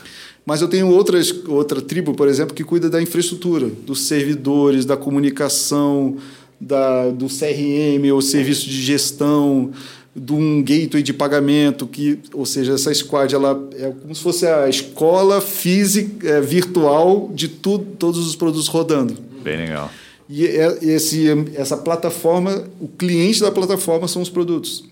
Mas 0.46 0.62
eu 0.62 0.68
tenho 0.68 0.88
outras, 0.88 1.34
outra 1.48 1.82
tribo, 1.82 2.14
por 2.14 2.28
exemplo, 2.28 2.54
que 2.56 2.64
cuida 2.64 2.90
da 2.90 3.02
infraestrutura, 3.02 3.68
dos 3.68 4.02
servidores, 4.02 4.86
da 4.86 4.98
comunicação, 4.98 6.18
da, 6.60 7.10
do 7.10 7.28
CRM, 7.28 8.12
ou 8.14 8.22
serviço 8.22 8.68
de 8.70 8.82
gestão, 8.82 9.72
de 10.16 10.34
um 10.34 10.62
gateway 10.62 11.02
de 11.02 11.14
pagamento, 11.14 11.88
que, 11.88 12.20
ou 12.34 12.46
seja, 12.46 12.74
essa 12.74 12.94
squad 12.94 13.34
ela 13.34 13.70
é 13.74 13.90
como 14.02 14.14
se 14.14 14.22
fosse 14.22 14.46
a 14.46 14.68
escola 14.68 15.40
física 15.40 16.28
é, 16.28 16.42
virtual 16.42 17.32
de 17.34 17.48
tudo, 17.48 17.86
todos 17.98 18.28
os 18.28 18.36
produtos 18.36 18.68
rodando. 18.68 19.18
Bem 19.42 19.58
legal. 19.58 19.90
E 20.28 20.46
é- 20.46 20.78
esse, 20.82 21.28
essa 21.56 21.78
plataforma, 21.78 22.66
o 22.80 22.88
cliente 22.88 23.42
da 23.42 23.52
plataforma 23.52 24.08
são 24.08 24.22
os 24.22 24.30
produtos. 24.30 24.84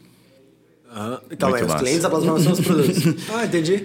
Aham. 0.92 1.22
Então, 1.30 1.50
Muito 1.50 1.64
é, 1.64 1.68
os 1.68 1.76
clientes 1.76 2.02
da 2.02 2.10
plataforma 2.10 2.44
são 2.44 2.54
os 2.54 2.60
produtos. 2.60 3.04
ah, 3.34 3.46
entendi. 3.46 3.84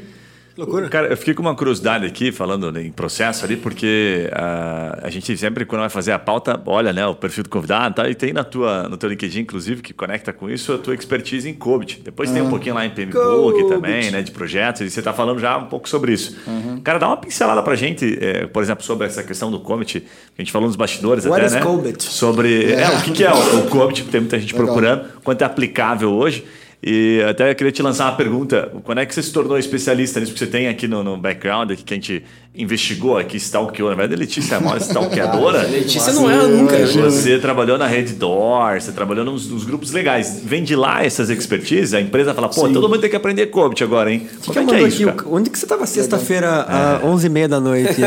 Loucura. 0.57 0.89
Cara, 0.89 1.09
eu 1.09 1.17
fiquei 1.17 1.35
com 1.35 1.43
uma 1.43 1.55
curiosidade 1.55 2.07
aqui, 2.07 2.31
falando 2.31 2.79
em 2.79 2.91
processo 2.93 3.45
ali, 3.45 3.57
porque 3.57 4.31
ah, 4.33 5.01
a 5.03 5.11
gente 5.11 5.37
sempre, 5.37 5.65
quando 5.65 5.81
vai 5.81 5.91
fazer 5.91 6.13
a 6.13 6.19
pauta, 6.19 6.61
olha 6.67 6.93
né, 6.93 7.05
o 7.07 7.15
perfil 7.15 7.43
do 7.43 7.51
convidado 7.51 7.97
tá, 7.97 8.09
e 8.09 8.15
tem 8.15 8.33
na 8.33 8.45
tua, 8.45 8.89
no 8.89 8.97
teu 8.97 9.09
LinkedIn, 9.09 9.41
inclusive, 9.41 9.83
que 9.83 9.93
conecta 9.93 10.33
com 10.33 10.49
isso, 10.49 10.73
a 10.73 10.79
tua 10.79 10.95
expertise 10.95 11.49
em 11.49 11.55
COVID. 11.55 12.03
Depois 12.05 12.31
tem 12.31 12.41
um 12.41 12.51
pouquinho 12.51 12.77
lá 12.77 12.87
em 12.87 12.91
PMBOK 12.91 13.69
também, 13.69 14.13
né, 14.13 14.23
de 14.23 14.31
projetos, 14.31 14.83
e 14.83 14.91
você 14.91 15.01
está 15.01 15.13
falando 15.13 15.41
já 15.41 15.59
um 15.59 15.67
pouco 15.67 15.89
sobre 15.89 16.13
isso. 16.13 16.37
Cara, 16.85 16.99
dá 16.99 17.09
uma 17.09 17.17
pincelada 17.17 17.63
pra 17.63 17.75
gente, 17.75 18.17
eh, 18.21 18.47
por 18.47 18.63
exemplo, 18.63 18.85
sobre 18.85 19.07
essa 19.07 19.25
questão 19.25 19.51
do 19.51 19.59
COVID, 19.59 20.01
que 20.01 20.07
a 20.39 20.43
gente 20.43 20.53
falou 20.53 20.69
nos 20.69 20.77
bastidores 20.77 21.25
What 21.25 21.37
até, 21.37 21.47
is 21.47 21.53
né? 21.55 21.61
COVID? 21.61 22.03
Sobre 22.03 22.73
é, 22.73 22.89
o 22.91 23.03
que, 23.03 23.11
que 23.11 23.25
é 23.25 23.33
o, 23.33 23.59
o 23.59 23.69
COVID, 23.69 24.05
tem 24.05 24.21
muita 24.21 24.39
gente 24.39 24.53
Legal. 24.53 24.67
procurando, 24.67 25.05
quanto 25.25 25.43
é 25.43 25.45
aplicável 25.45 26.13
hoje. 26.13 26.45
E 26.83 27.23
até 27.29 27.51
eu 27.51 27.55
queria 27.55 27.73
te 27.73 27.83
lançar 27.83 28.05
uma 28.05 28.17
pergunta. 28.17 28.71
Quando 28.85 28.99
é 28.99 29.07
que 29.07 29.15
você 29.15 29.23
se 29.23 29.33
tornou 29.33 29.57
especialista 29.59 30.21
nisso? 30.21 30.33
Porque 30.33 30.45
você 30.45 30.51
tem 30.51 30.69
aqui 30.69 30.87
no, 30.87 31.03
no 31.03 31.17
background 31.17 31.71
aqui 31.71 31.83
que 31.83 31.95
a 31.95 31.97
gente 31.97 32.23
investigou 32.57 33.19
aqui, 33.19 33.37
stalkeou. 33.39 33.89
Na 33.91 33.97
verdade, 33.97 34.15
a 34.15 34.19
Letícia 34.25 34.55
é 34.55 34.59
a 34.59 34.61
maior 34.61 34.77
stalkeadora. 34.77 35.63
Letícia 35.67 36.13
não 36.13 36.31
erra 36.31 36.47
nunca. 36.47 36.79
né? 36.79 36.87
Você 36.87 37.39
trabalhou 37.39 37.77
na 37.79 37.87
Redditor, 37.87 38.81
você 38.81 38.93
trabalhou 38.93 39.25
nos, 39.25 39.49
nos 39.49 39.65
grupos 39.65 39.91
legais. 39.93 40.41
Vem 40.45 40.63
de 40.63 40.77
lá 40.77 41.05
essas 41.05 41.31
expertises, 41.31 41.95
a 41.95 42.01
empresa 42.01 42.33
fala, 42.35 42.49
pô, 42.49 42.69
todo 42.69 42.89
mundo 42.89 43.01
tem 43.01 43.11
que 43.11 43.17
aprender 43.17 43.47
COVID 43.47 43.83
agora, 43.83 44.13
hein? 44.13 44.29
Que 44.41 44.47
Como 44.47 44.59
é 44.59 44.63
eu 44.63 44.67
que 44.67 44.75
é 44.75 44.83
isso, 44.89 45.05
cara? 45.07 45.17
onde 45.31 45.51
que 45.51 45.59
você 45.59 45.65
estava 45.65 45.85
sexta-feira, 45.87 46.61
às 46.63 47.03
11h30 47.03 47.49
da 47.49 47.61
noite? 47.61 47.97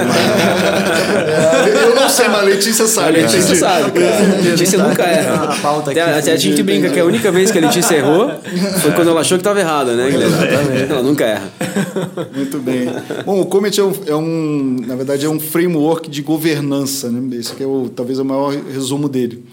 eu 1.84 1.95
não 1.95 2.07
sei, 2.09 2.28
mas 2.28 2.39
a 2.39 2.43
Letícia 2.43 2.86
A 2.86 2.88
sabe. 2.88 3.22
Letícia 3.22 3.55
sabe, 3.57 3.91
cara. 3.91 4.38
A 4.38 4.41
Letícia 4.41 4.78
nunca 4.80 5.03
erra. 5.03 5.43
A 5.43 5.55
pauta 5.57 5.91
aqui. 5.91 5.99
Até, 5.99 6.20
até 6.20 6.32
a 6.32 6.38
gente 6.38 6.63
brinca 6.63 6.89
que 6.89 6.99
a 6.99 7.05
única 7.05 7.32
vez 7.32 7.51
que 7.51 7.57
a 7.57 7.61
Letícia 7.61 7.95
errou 7.95 8.32
foi 8.82 8.91
quando 8.93 9.09
ela 9.09 9.22
achou 9.22 9.38
que 9.38 9.41
estava 9.41 9.59
errada, 9.59 9.95
né, 9.95 10.09
Guilherme? 10.09 10.36
Ela 10.89 11.03
nunca 11.03 11.26
erra. 11.26 11.51
Muito 12.36 12.59
bem. 12.59 12.86
Bom, 13.26 13.41
o 13.41 13.45
Comet 13.45 13.80
é 13.80 13.84
um, 13.84 13.93
é 14.05 14.15
um- 14.15 14.78
na 14.86 14.95
verdade, 14.95 15.26
é 15.26 15.30
um 15.30 15.39
framework 15.39 16.09
de 16.09 16.22
governança, 16.22 17.09
né? 17.11 17.36
Esse 17.38 17.53
que 17.53 17.63
é 17.63 17.68
o, 17.68 17.89
talvez 17.89 18.20
o 18.20 18.26
maior 18.26 18.53
resumo 18.53 19.07
dele. 19.09 19.43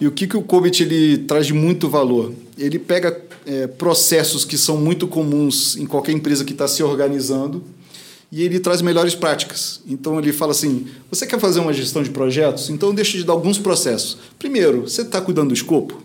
E 0.00 0.06
o 0.06 0.10
que, 0.10 0.26
que 0.26 0.36
o 0.36 0.42
Comet 0.42 0.82
ele 0.82 1.18
traz 1.18 1.46
de 1.46 1.52
muito 1.54 1.88
valor? 1.88 2.32
Ele 2.58 2.78
pega 2.78 3.16
é, 3.46 3.66
processos 3.66 4.44
que 4.44 4.56
são 4.58 4.76
muito 4.76 5.06
comuns 5.06 5.76
em 5.76 5.86
qualquer 5.86 6.12
empresa 6.12 6.44
que 6.44 6.52
está 6.52 6.66
se 6.66 6.82
organizando 6.82 7.62
e 8.32 8.42
ele 8.42 8.58
traz 8.58 8.82
melhores 8.82 9.14
práticas. 9.14 9.80
Então 9.88 10.18
ele 10.18 10.32
fala 10.32 10.50
assim: 10.52 10.86
você 11.10 11.26
quer 11.26 11.38
fazer 11.38 11.60
uma 11.60 11.72
gestão 11.72 12.02
de 12.02 12.10
projetos? 12.10 12.70
Então 12.70 12.92
deixa 12.94 13.18
te 13.18 13.24
dar 13.24 13.32
alguns 13.34 13.58
processos. 13.58 14.16
Primeiro, 14.38 14.82
você 14.82 15.02
está 15.02 15.20
cuidando 15.20 15.48
do 15.48 15.54
escopo? 15.54 16.02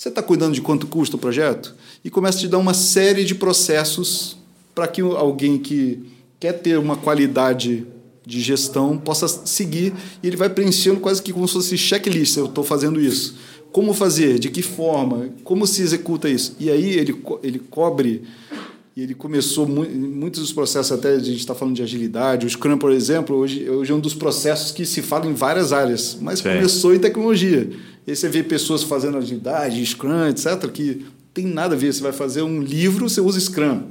Você 0.00 0.08
está 0.08 0.22
cuidando 0.22 0.54
de 0.54 0.62
quanto 0.62 0.86
custa 0.86 1.16
o 1.16 1.18
projeto? 1.18 1.74
E 2.02 2.08
começa 2.08 2.38
a 2.38 2.40
te 2.40 2.48
dar 2.48 2.56
uma 2.56 2.72
série 2.72 3.22
de 3.22 3.34
processos 3.34 4.34
para 4.74 4.88
que 4.88 5.02
alguém 5.02 5.58
que 5.58 6.00
quer 6.40 6.54
ter 6.54 6.78
uma 6.78 6.96
qualidade 6.96 7.86
de 8.24 8.40
gestão 8.40 8.96
possa 8.96 9.28
seguir 9.28 9.92
e 10.22 10.26
ele 10.26 10.38
vai 10.38 10.48
preenchendo 10.48 11.00
quase 11.00 11.22
que 11.22 11.34
como 11.34 11.46
se 11.46 11.52
fosse 11.52 11.76
checklist. 11.76 12.38
Eu 12.38 12.46
estou 12.46 12.64
fazendo 12.64 12.98
isso. 12.98 13.36
Como 13.72 13.92
fazer? 13.92 14.38
De 14.38 14.48
que 14.48 14.62
forma? 14.62 15.28
Como 15.44 15.66
se 15.66 15.82
executa 15.82 16.30
isso? 16.30 16.56
E 16.58 16.70
aí 16.70 16.94
ele, 16.94 17.22
ele 17.42 17.58
cobre 17.58 18.22
e 18.96 19.02
ele 19.02 19.14
começou 19.14 19.68
mu 19.68 19.84
muitos 19.84 20.40
dos 20.40 20.52
processos, 20.52 20.92
até 20.92 21.10
a 21.10 21.18
gente 21.18 21.40
está 21.40 21.54
falando 21.54 21.76
de 21.76 21.82
agilidade. 21.82 22.46
O 22.46 22.48
Scrum, 22.48 22.78
por 22.78 22.90
exemplo, 22.90 23.36
hoje, 23.36 23.68
hoje 23.68 23.92
é 23.92 23.94
um 23.94 24.00
dos 24.00 24.14
processos 24.14 24.72
que 24.72 24.86
se 24.86 25.02
fala 25.02 25.26
em 25.26 25.34
várias 25.34 25.74
áreas, 25.74 26.16
mas 26.18 26.38
Sim. 26.38 26.44
começou 26.54 26.94
em 26.94 26.98
tecnologia. 26.98 27.68
E 28.06 28.10
aí 28.10 28.16
você 28.16 28.28
vê 28.28 28.42
pessoas 28.42 28.82
fazendo 28.82 29.18
agilidade, 29.18 29.84
Scrum, 29.84 30.26
etc., 30.26 30.70
que 30.70 31.06
tem 31.32 31.46
nada 31.46 31.74
a 31.74 31.78
ver. 31.78 31.92
Você 31.92 32.02
vai 32.02 32.12
fazer 32.12 32.42
um 32.42 32.60
livro, 32.60 33.08
você 33.08 33.20
usa 33.20 33.38
Scrum. 33.38 33.82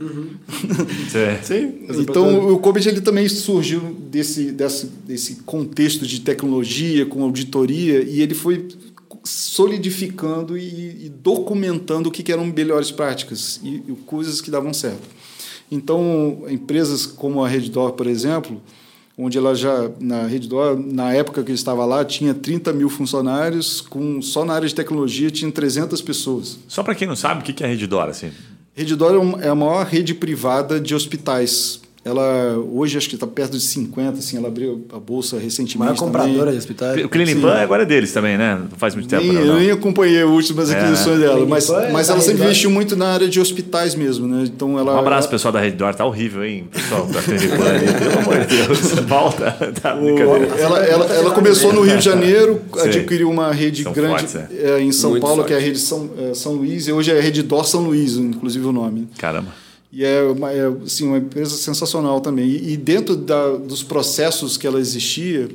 Sim. 1.43 1.73
Então, 1.99 2.53
o 2.53 2.59
COVID 2.59 2.89
ele 2.89 3.01
também 3.01 3.27
surgiu 3.29 3.79
desse, 4.09 4.51
desse, 4.51 4.85
desse 4.85 5.35
contexto 5.43 6.05
de 6.05 6.21
tecnologia, 6.21 7.05
com 7.05 7.23
auditoria, 7.23 8.01
e 8.01 8.21
ele 8.21 8.33
foi 8.33 8.67
solidificando 9.23 10.57
e, 10.57 11.05
e 11.05 11.09
documentando 11.09 12.09
o 12.09 12.11
que, 12.11 12.23
que 12.23 12.31
eram 12.31 12.45
melhores 12.45 12.91
práticas 12.91 13.59
e, 13.63 13.83
e 13.87 13.95
coisas 14.05 14.41
que 14.41 14.49
davam 14.49 14.73
certo. 14.73 15.07
Então, 15.71 16.45
empresas 16.49 17.05
como 17.05 17.43
a 17.43 17.47
Redditor, 17.47 17.91
por 17.93 18.07
exemplo, 18.07 18.61
onde 19.21 19.37
ela 19.37 19.53
já, 19.53 19.91
na 19.99 20.23
Redditor, 20.25 20.79
na 20.79 21.13
época 21.13 21.43
que 21.43 21.51
eu 21.51 21.55
estava 21.55 21.85
lá, 21.85 22.05
tinha 22.05 22.33
30 22.33 22.71
mil 22.71 22.87
funcionários, 22.89 23.81
com, 23.81 24.21
só 24.21 24.45
na 24.45 24.53
área 24.53 24.67
de 24.67 24.73
tecnologia 24.73 25.29
tinha 25.29 25.51
300 25.51 26.01
pessoas. 26.01 26.57
Só 26.69 26.81
para 26.81 26.95
quem 26.95 27.05
não 27.07 27.15
sabe, 27.17 27.41
o 27.41 27.43
que 27.53 27.61
é 27.63 27.67
Redditor, 27.67 28.07
assim? 28.07 28.31
Redditor 28.73 29.13
é 29.15 29.19
um- 29.19 29.39
é 29.41 29.49
a 29.49 29.55
maior 29.55 29.85
rede 29.85 30.13
privada 30.13 30.79
de 30.79 30.95
hospitais. 30.95 31.81
Ela 32.09 32.57
hoje 32.57 32.97
acho 32.97 33.07
que 33.07 33.15
está 33.15 33.27
perto 33.27 33.51
de 33.57 33.61
50, 33.63 34.17
assim, 34.19 34.37
ela 34.37 34.47
abriu 34.47 34.85
a 34.93 34.99
bolsa 34.99 35.37
recentemente. 35.37 35.77
Maior 35.77 35.95
compradora 35.95 36.37
também. 36.39 36.51
de 36.53 36.57
hospitais. 36.57 37.05
O 37.05 37.09
Clinipan 37.09 37.53
agora 37.53 37.83
é 37.83 37.85
deles 37.85 38.11
também, 38.11 38.37
né? 38.37 38.59
Não 38.69 38.77
faz 38.77 38.95
muito 38.95 39.07
tempo, 39.07 39.23
Nem, 39.23 39.33
não. 39.33 39.41
eu 39.41 39.47
não. 39.47 39.59
nem 39.59 39.71
acompanhei 39.71 40.23
as 40.23 40.29
últimas 40.29 40.71
É. 40.71 40.79
aquisições 40.79 41.19
dela, 41.19 41.45
mas, 41.45 41.65
Clinipan 41.67 41.93
mas 41.93 42.09
ela 42.09 42.19
sempre 42.21 42.43
investiu 42.43 42.69
muito 42.71 42.95
na 42.95 43.07
área 43.13 43.27
de 43.29 43.39
hospitais 43.39 43.95
mesmo, 43.95 44.27
né? 44.27 44.43
Então 44.45 44.77
ela 44.79 44.95
Um 44.95 44.99
abraço, 44.99 45.29
pessoal 45.29 45.51
da 45.51 45.59
Redditor. 45.59 45.93
Tá 45.95 46.05
horrível, 46.05 46.43
hein, 46.43 46.67
pessoal 46.71 47.05
da 47.05 47.21
Clinipan. 47.21 47.57
Pelo 47.99 48.19
amor 48.19 48.45
de 48.45 48.57
Deus, 48.57 48.79
volta. 49.07 49.51
Tá 49.81 49.95
brincadeira. 49.95 50.55
Ela, 50.57 50.79
ela, 50.79 51.05
ela 51.05 51.31
começou 51.31 51.71
no 51.73 51.81
Rio 51.81 51.97
de 51.97 52.05
Janeiro, 52.05 52.61
adquiriu 52.83 53.29
uma 53.29 53.51
rede 53.51 53.83
São 53.83 53.93
grande 53.93 54.27
fortes, 54.27 54.35
é. 54.35 54.47
é, 54.51 54.81
em 54.81 54.91
São 54.91 55.11
Muito 55.11 55.21
Paulo, 55.21 55.43
que 55.43 55.53
é 55.53 55.57
a 55.57 55.59
forte. 55.59 55.67
rede 55.69 55.79
São, 55.79 56.09
é, 56.17 56.33
São 56.33 56.53
Luís, 56.53 56.87
e 56.87 56.91
hoje 56.91 57.11
é 57.11 57.17
a 57.17 57.21
Rede 57.21 57.43
Dor 57.43 57.65
São 57.65 57.81
Luís, 57.81 58.17
inclusive 58.17 58.65
o 58.65 58.71
nome. 58.71 59.07
Caramba. 59.17 59.49
E 59.91 60.05
é 60.05 60.21
uma, 60.23 60.51
é, 60.51 60.67
assim, 60.85 61.07
uma 61.07 61.17
empresa 61.17 61.55
sensacional 61.55 62.21
também. 62.21 62.47
E, 62.47 62.73
e 62.73 62.77
dentro 62.77 63.15
da, 63.15 63.57
dos 63.57 63.81
processos 63.81 64.55
que 64.55 64.67
ela 64.67 64.79
existia, 64.79 65.49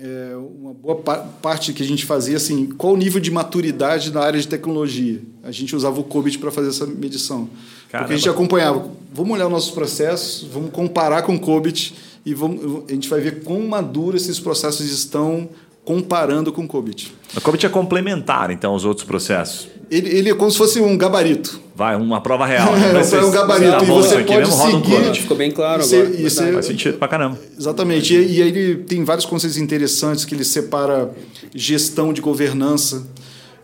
é, 0.00 0.36
uma 0.36 0.74
boa 0.74 0.96
pa- 0.96 1.18
parte 1.40 1.72
que 1.72 1.82
a 1.82 1.86
gente 1.86 2.04
fazia, 2.04 2.36
assim, 2.36 2.66
qual 2.66 2.94
o 2.94 2.96
nível 2.96 3.20
de 3.20 3.30
maturidade 3.30 4.12
na 4.12 4.20
área 4.20 4.40
de 4.40 4.48
tecnologia? 4.48 5.20
A 5.42 5.52
gente 5.52 5.74
usava 5.76 6.00
o 6.00 6.04
COBIT 6.04 6.38
para 6.38 6.50
fazer 6.50 6.70
essa 6.70 6.86
medição. 6.86 7.48
Caramba. 7.88 8.08
Porque 8.08 8.14
a 8.14 8.16
gente 8.16 8.28
acompanhava, 8.28 8.90
vamos 9.14 9.32
olhar 9.34 9.48
nossos 9.48 9.70
processos, 9.70 10.46
vamos 10.52 10.70
comparar 10.70 11.22
com 11.22 11.36
o 11.36 11.40
COBIT 11.40 11.94
e 12.24 12.34
vamos, 12.34 12.82
a 12.88 12.92
gente 12.92 13.08
vai 13.08 13.20
ver 13.20 13.44
quão 13.44 13.60
maduro 13.68 14.16
esses 14.16 14.40
processos 14.40 14.84
estão 14.90 15.48
comparando 15.86 16.52
com 16.52 16.64
o 16.64 16.68
COBIT. 16.68 17.14
O 17.36 17.40
COVID 17.40 17.64
é 17.64 17.68
complementar, 17.68 18.50
então, 18.50 18.72
aos 18.72 18.84
outros 18.84 19.06
processos. 19.06 19.68
Ele, 19.88 20.08
ele 20.08 20.30
é 20.30 20.34
como 20.34 20.50
se 20.50 20.58
fosse 20.58 20.80
um 20.80 20.98
gabarito. 20.98 21.60
Vai, 21.76 21.94
uma 21.94 22.20
prova 22.20 22.44
real. 22.44 22.74
É, 22.76 23.02
ser- 23.04 23.18
é 23.18 23.24
um 23.24 23.30
gabarito. 23.30 23.70
Tá 23.70 23.82
E 23.84 23.86
bom, 23.86 23.94
você 24.02 24.08
isso 24.08 24.18
aqui 24.18 24.26
pode 24.34 24.38
mesmo 24.40 24.54
um 24.54 24.70
seguir- 24.82 24.96
COVID. 24.96 25.20
Ficou 25.20 25.36
bem 25.36 25.50
claro 25.52 25.82
você- 25.84 25.96
agora. 25.98 26.10
você- 26.12 26.22
Verdade. 26.22 26.52
Faz 26.54 26.66
sentido 26.66 26.98
pra 26.98 27.06
caramba. 27.06 27.38
Exatamente. 27.56 28.12
E, 28.14 28.38
e 28.38 28.42
aí 28.42 28.48
ele 28.48 28.74
tem 28.82 29.04
vários 29.04 29.24
conceitos 29.24 29.56
interessantes 29.58 30.24
que 30.24 30.34
ele 30.34 30.44
separa 30.44 31.12
gestão 31.54 32.12
de 32.12 32.20
governança. 32.20 33.06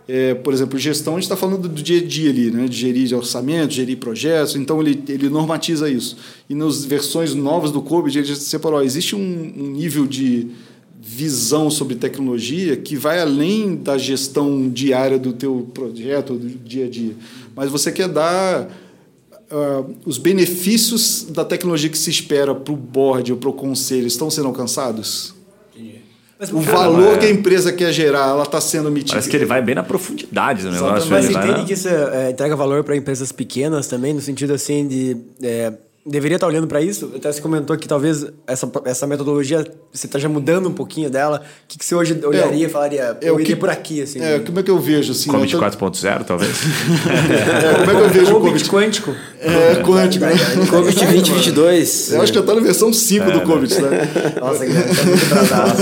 É, 0.06 0.34
por 0.34 0.52
exemplo, 0.52 0.78
gestão, 0.78 1.14
a 1.14 1.16
gente 1.16 1.24
está 1.24 1.36
falando 1.36 1.68
do 1.68 1.82
dia 1.82 1.98
a 2.00 2.04
dia 2.04 2.30
ali, 2.30 2.50
né? 2.50 2.66
de 2.68 2.76
gerir 2.76 3.16
orçamento, 3.16 3.72
gerir 3.72 3.96
projetos, 3.98 4.54
então 4.56 4.80
ele, 4.80 5.02
ele 5.08 5.28
normatiza 5.28 5.88
isso. 5.90 6.16
E 6.50 6.54
nas 6.54 6.84
versões 6.84 7.34
novas 7.34 7.70
do 7.72 7.80
COBIT, 7.82 8.18
ele 8.18 8.36
separou, 8.36 8.82
existe 8.82 9.14
um, 9.16 9.18
um 9.56 9.70
nível 9.70 10.06
de 10.06 10.48
visão 11.04 11.68
sobre 11.68 11.96
tecnologia 11.96 12.76
que 12.76 12.94
vai 12.94 13.20
além 13.20 13.74
da 13.74 13.98
gestão 13.98 14.70
diária 14.70 15.18
do 15.18 15.32
teu 15.32 15.68
projeto, 15.74 16.34
do 16.34 16.48
dia 16.48 16.86
a 16.86 16.88
dia. 16.88 17.14
Mas 17.56 17.68
você 17.70 17.90
quer 17.90 18.06
dar 18.06 18.68
uh, 19.50 19.94
os 20.06 20.16
benefícios 20.16 21.26
da 21.28 21.44
tecnologia 21.44 21.90
que 21.90 21.98
se 21.98 22.08
espera 22.08 22.54
para 22.54 22.72
o 22.72 22.76
board 22.76 23.32
ou 23.32 23.38
para 23.38 23.48
o 23.48 23.52
conselho 23.52 24.06
estão 24.06 24.30
sendo 24.30 24.46
alcançados? 24.46 25.34
Mas, 26.38 26.52
o 26.52 26.60
cara, 26.60 26.76
valor 26.76 27.14
é... 27.14 27.18
que 27.18 27.26
a 27.26 27.30
empresa 27.30 27.72
quer 27.72 27.92
gerar, 27.92 28.30
ela 28.30 28.42
está 28.42 28.60
sendo 28.60 28.90
mitigada. 28.90 29.14
Parece 29.14 29.30
que 29.30 29.36
ele 29.36 29.44
vai 29.44 29.62
bem 29.62 29.76
na 29.76 29.82
profundidade 29.82 30.62
do 30.62 30.72
negócio. 30.72 31.08
Mas 31.10 31.24
você 31.24 31.32
entende 31.32 31.58
na... 31.60 31.64
que 31.64 31.72
isso 31.72 31.88
é, 31.88 32.30
entrega 32.30 32.56
valor 32.56 32.82
para 32.82 32.96
empresas 32.96 33.30
pequenas 33.30 33.86
também, 33.86 34.12
no 34.14 34.20
sentido 34.20 34.52
assim 34.52 34.86
de... 34.86 35.16
É, 35.42 35.72
deveria 36.04 36.36
estar 36.36 36.46
olhando 36.46 36.66
para 36.66 36.80
isso. 36.80 37.12
Até 37.14 37.30
você 37.30 37.40
comentou 37.40 37.76
que 37.76 37.86
talvez 37.86 38.26
essa, 38.46 38.70
essa 38.84 39.06
metodologia 39.06 39.64
você 39.92 40.06
está 40.06 40.18
já 40.18 40.28
mudando 40.28 40.68
um 40.68 40.72
pouquinho 40.72 41.08
dela. 41.08 41.42
O 41.64 41.68
que, 41.68 41.78
que 41.78 41.84
você 41.84 41.94
hoje 41.94 42.18
olharia 42.24 42.66
e 42.66 42.68
falaria? 42.68 43.16
Eu 43.20 43.38
iria 43.38 43.56
por 43.56 43.68
aqui, 43.68 44.02
assim. 44.02 44.20
É, 44.20 44.38
como 44.40 44.58
é 44.58 44.62
que 44.62 44.70
eu 44.70 44.78
vejo 44.78 45.12
assim? 45.12 45.30
Commit 45.30 45.52
tô... 45.52 45.60
4.0, 45.60 46.24
talvez. 46.24 46.50
é, 46.50 47.78
como 47.78 47.90
é 47.90 47.94
que 47.94 48.00
eu 48.00 48.08
vejo 48.08 48.36
o 48.36 48.40
Commit 48.40 48.68
quântico? 48.68 49.14
É, 49.40 49.82
quântico. 49.82 50.24
Né? 50.24 50.32
Commit 50.70 50.98
2022. 50.98 52.12
Eu 52.12 52.22
acho 52.22 52.32
que 52.32 52.38
eu 52.38 52.44
tô 52.44 52.54
na 52.54 52.60
versão 52.62 52.92
5 52.92 53.24
é, 53.24 53.32
do 53.32 53.40
Commit, 53.42 53.80
né? 53.80 53.90
Nossa, 54.40 54.66
que 54.66 54.72
tá 54.72 55.04
muito 55.04 55.24
atrasado. 55.24 55.76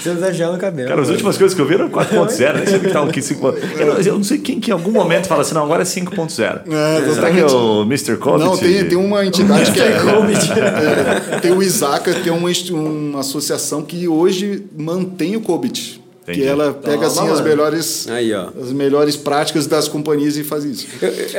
Você 0.00 0.08
não 0.10 0.20
tá 0.20 0.32
gelando 0.32 0.56
o 0.56 0.60
cabelo. 0.60 0.88
Cara, 0.88 1.02
as 1.02 1.08
últimas 1.08 1.36
coisas 1.36 1.54
que 1.54 1.60
eu 1.60 1.66
vi 1.66 1.74
eram 1.74 1.90
4.0. 1.90 2.54
Nem 2.54 2.66
sei 2.66 2.76
o 2.76 2.80
que 2.80 2.88
tá 2.88 3.02
aqui 3.02 3.20
5.0. 3.20 4.06
Eu 4.06 4.14
não 4.14 4.24
sei 4.24 4.38
quem 4.38 4.60
que 4.60 4.70
em 4.70 4.72
algum 4.72 4.92
momento 4.92 5.26
fala 5.26 5.42
assim, 5.42 5.54
não, 5.54 5.64
agora 5.64 5.82
é 5.82 5.84
5.0. 5.84 6.62
É, 6.70 7.12
Será 7.12 7.30
que 7.30 7.40
é 7.40 7.46
o 7.46 7.82
Mr. 7.82 8.16
Commit? 8.16 8.44
Não, 8.44 8.56
tem, 8.56 8.88
tem 8.88 8.96
um 8.96 9.09
uma 9.14 9.26
entidade 9.26 9.72
que 9.72 9.80
é, 9.80 11.34
é, 11.34 11.40
tem 11.40 11.52
o 11.52 11.62
ISACA, 11.62 12.14
que 12.14 12.28
é 12.28 12.32
uma, 12.32 12.50
uma 12.70 13.20
associação 13.20 13.82
que 13.82 14.06
hoje 14.08 14.64
mantém 14.76 15.36
o 15.36 15.40
COBIT. 15.40 16.00
Entendi. 16.22 16.40
Que 16.40 16.46
ela 16.46 16.72
pega 16.72 17.06
assim 17.06 17.26
as 17.28 17.40
melhores, 17.40 18.06
aí, 18.08 18.32
as 18.32 18.72
melhores 18.72 19.16
práticas 19.16 19.66
das 19.66 19.88
companhias 19.88 20.36
e 20.36 20.44
faz 20.44 20.64
isso. 20.64 20.86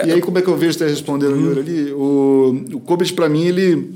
E 0.06 0.12
aí, 0.12 0.22
como 0.22 0.38
é 0.40 0.42
que 0.42 0.48
eu 0.48 0.58
vejo 0.58 0.78
você 0.78 0.88
respondendo 0.88 1.34
uhum. 1.34 1.52
ali? 1.52 1.92
O, 1.94 2.66
o 2.74 2.80
COBIT, 2.80 3.14
para 3.14 3.30
mim, 3.30 3.46
ele, 3.46 3.94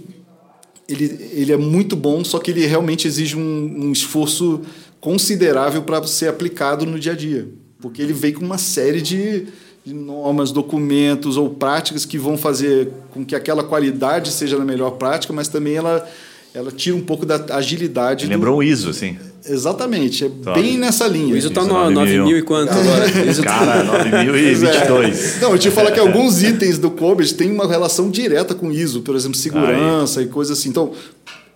ele, 0.87 1.29
ele 1.33 1.51
é 1.51 1.57
muito 1.57 1.95
bom, 1.95 2.23
só 2.23 2.39
que 2.39 2.51
ele 2.51 2.65
realmente 2.65 3.07
exige 3.07 3.35
um, 3.35 3.87
um 3.87 3.91
esforço 3.91 4.61
considerável 5.01 5.81
para 5.81 6.05
ser 6.07 6.29
aplicado 6.29 6.85
no 6.85 6.99
dia 6.99 7.11
a 7.11 7.15
dia. 7.15 7.47
Porque 7.81 8.01
ele 8.01 8.13
vem 8.13 8.33
com 8.33 8.45
uma 8.45 8.57
série 8.57 9.01
de, 9.01 9.47
de 9.85 9.93
normas, 9.93 10.51
documentos 10.51 11.37
ou 11.37 11.47
práticas 11.47 12.05
que 12.05 12.17
vão 12.17 12.35
fazer 12.35 12.89
com 13.11 13.23
que 13.23 13.35
aquela 13.35 13.63
qualidade 13.63 14.31
seja 14.31 14.57
na 14.57 14.65
melhor 14.65 14.91
prática, 14.91 15.31
mas 15.31 15.47
também 15.47 15.75
ela, 15.75 16.09
ela 16.55 16.71
tira 16.71 16.95
um 16.95 17.01
pouco 17.01 17.23
da 17.23 17.35
agilidade. 17.55 18.25
Lembrou 18.25 18.55
do... 18.55 18.59
o 18.59 18.63
ISO, 18.63 18.89
assim. 18.89 19.15
Exatamente, 19.47 20.25
é 20.25 20.29
bem 20.55 20.75
nessa 20.79 21.07
linha. 21.07 21.35
O 21.35 21.37
ISO 21.37 21.49
está 21.49 21.63
no 21.63 21.91
9000 21.91 22.35
e 22.35 22.41
quanto 22.41 22.71
agora? 22.71 23.05
ISO 23.29 23.43
Cara, 23.43 23.83
9022. 23.83 25.35
É. 25.35 25.39
Não, 25.41 25.51
eu 25.51 25.59
te 25.59 25.69
falar 25.69 25.91
que 25.91 25.99
alguns 25.99 26.41
itens 26.41 26.79
do 26.79 26.89
COBIT 26.89 27.35
têm 27.35 27.51
uma 27.51 27.67
relação 27.67 28.09
direta 28.09 28.55
com 28.55 28.71
ISO, 28.71 29.01
por 29.01 29.15
exemplo, 29.15 29.37
segurança 29.37 30.19
Aí. 30.19 30.25
e 30.25 30.29
coisas 30.29 30.57
assim. 30.57 30.69
Então, 30.69 30.93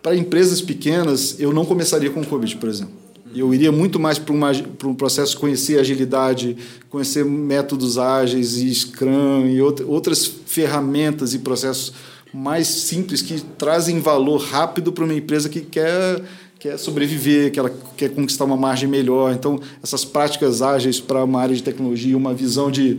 para 0.04 0.16
empresas 0.16 0.62
pequenas, 0.62 1.36
eu 1.40 1.52
não 1.52 1.66
começaria 1.66 2.12
com 2.12 2.22
o 2.22 2.26
COBIT, 2.26 2.58
por 2.58 2.70
exemplo. 2.70 2.94
Eu 3.34 3.54
iria 3.54 3.72
muito 3.72 4.00
mais 4.00 4.18
para, 4.18 4.34
uma, 4.34 4.54
para 4.54 4.88
um 4.88 4.96
processo 4.96 5.38
conhecer 5.38 5.80
agilidade, 5.80 6.58
conhecer 6.90 7.24
métodos 7.24 7.98
ágeis 7.98 8.58
e 8.58 8.74
Scrum 8.74 9.46
e 9.48 9.62
outras 9.62 10.26
ferramentas 10.26 11.34
e 11.34 11.40
processos 11.40 11.94
mais 12.34 12.68
simples 12.68 13.22
que 13.22 13.40
trazem 13.58 14.00
valor 14.00 14.38
rápido 14.38 14.92
para 14.92 15.04
uma 15.04 15.14
empresa 15.14 15.48
que 15.48 15.62
quer, 15.62 16.24
quer 16.58 16.78
sobreviver, 16.78 17.52
que 17.52 17.60
ela 17.60 17.72
quer 17.96 18.10
conquistar 18.10 18.46
uma 18.46 18.58
margem 18.58 18.90
melhor. 18.90 19.32
Então, 19.34 19.60
essas 19.84 20.04
práticas 20.04 20.62
ágeis 20.62 21.00
para 21.00 21.24
uma 21.24 21.42
área 21.42 21.56
de 21.56 21.64
tecnologia, 21.64 22.18
uma 22.18 22.34
visão 22.34 22.72
de 22.72 22.98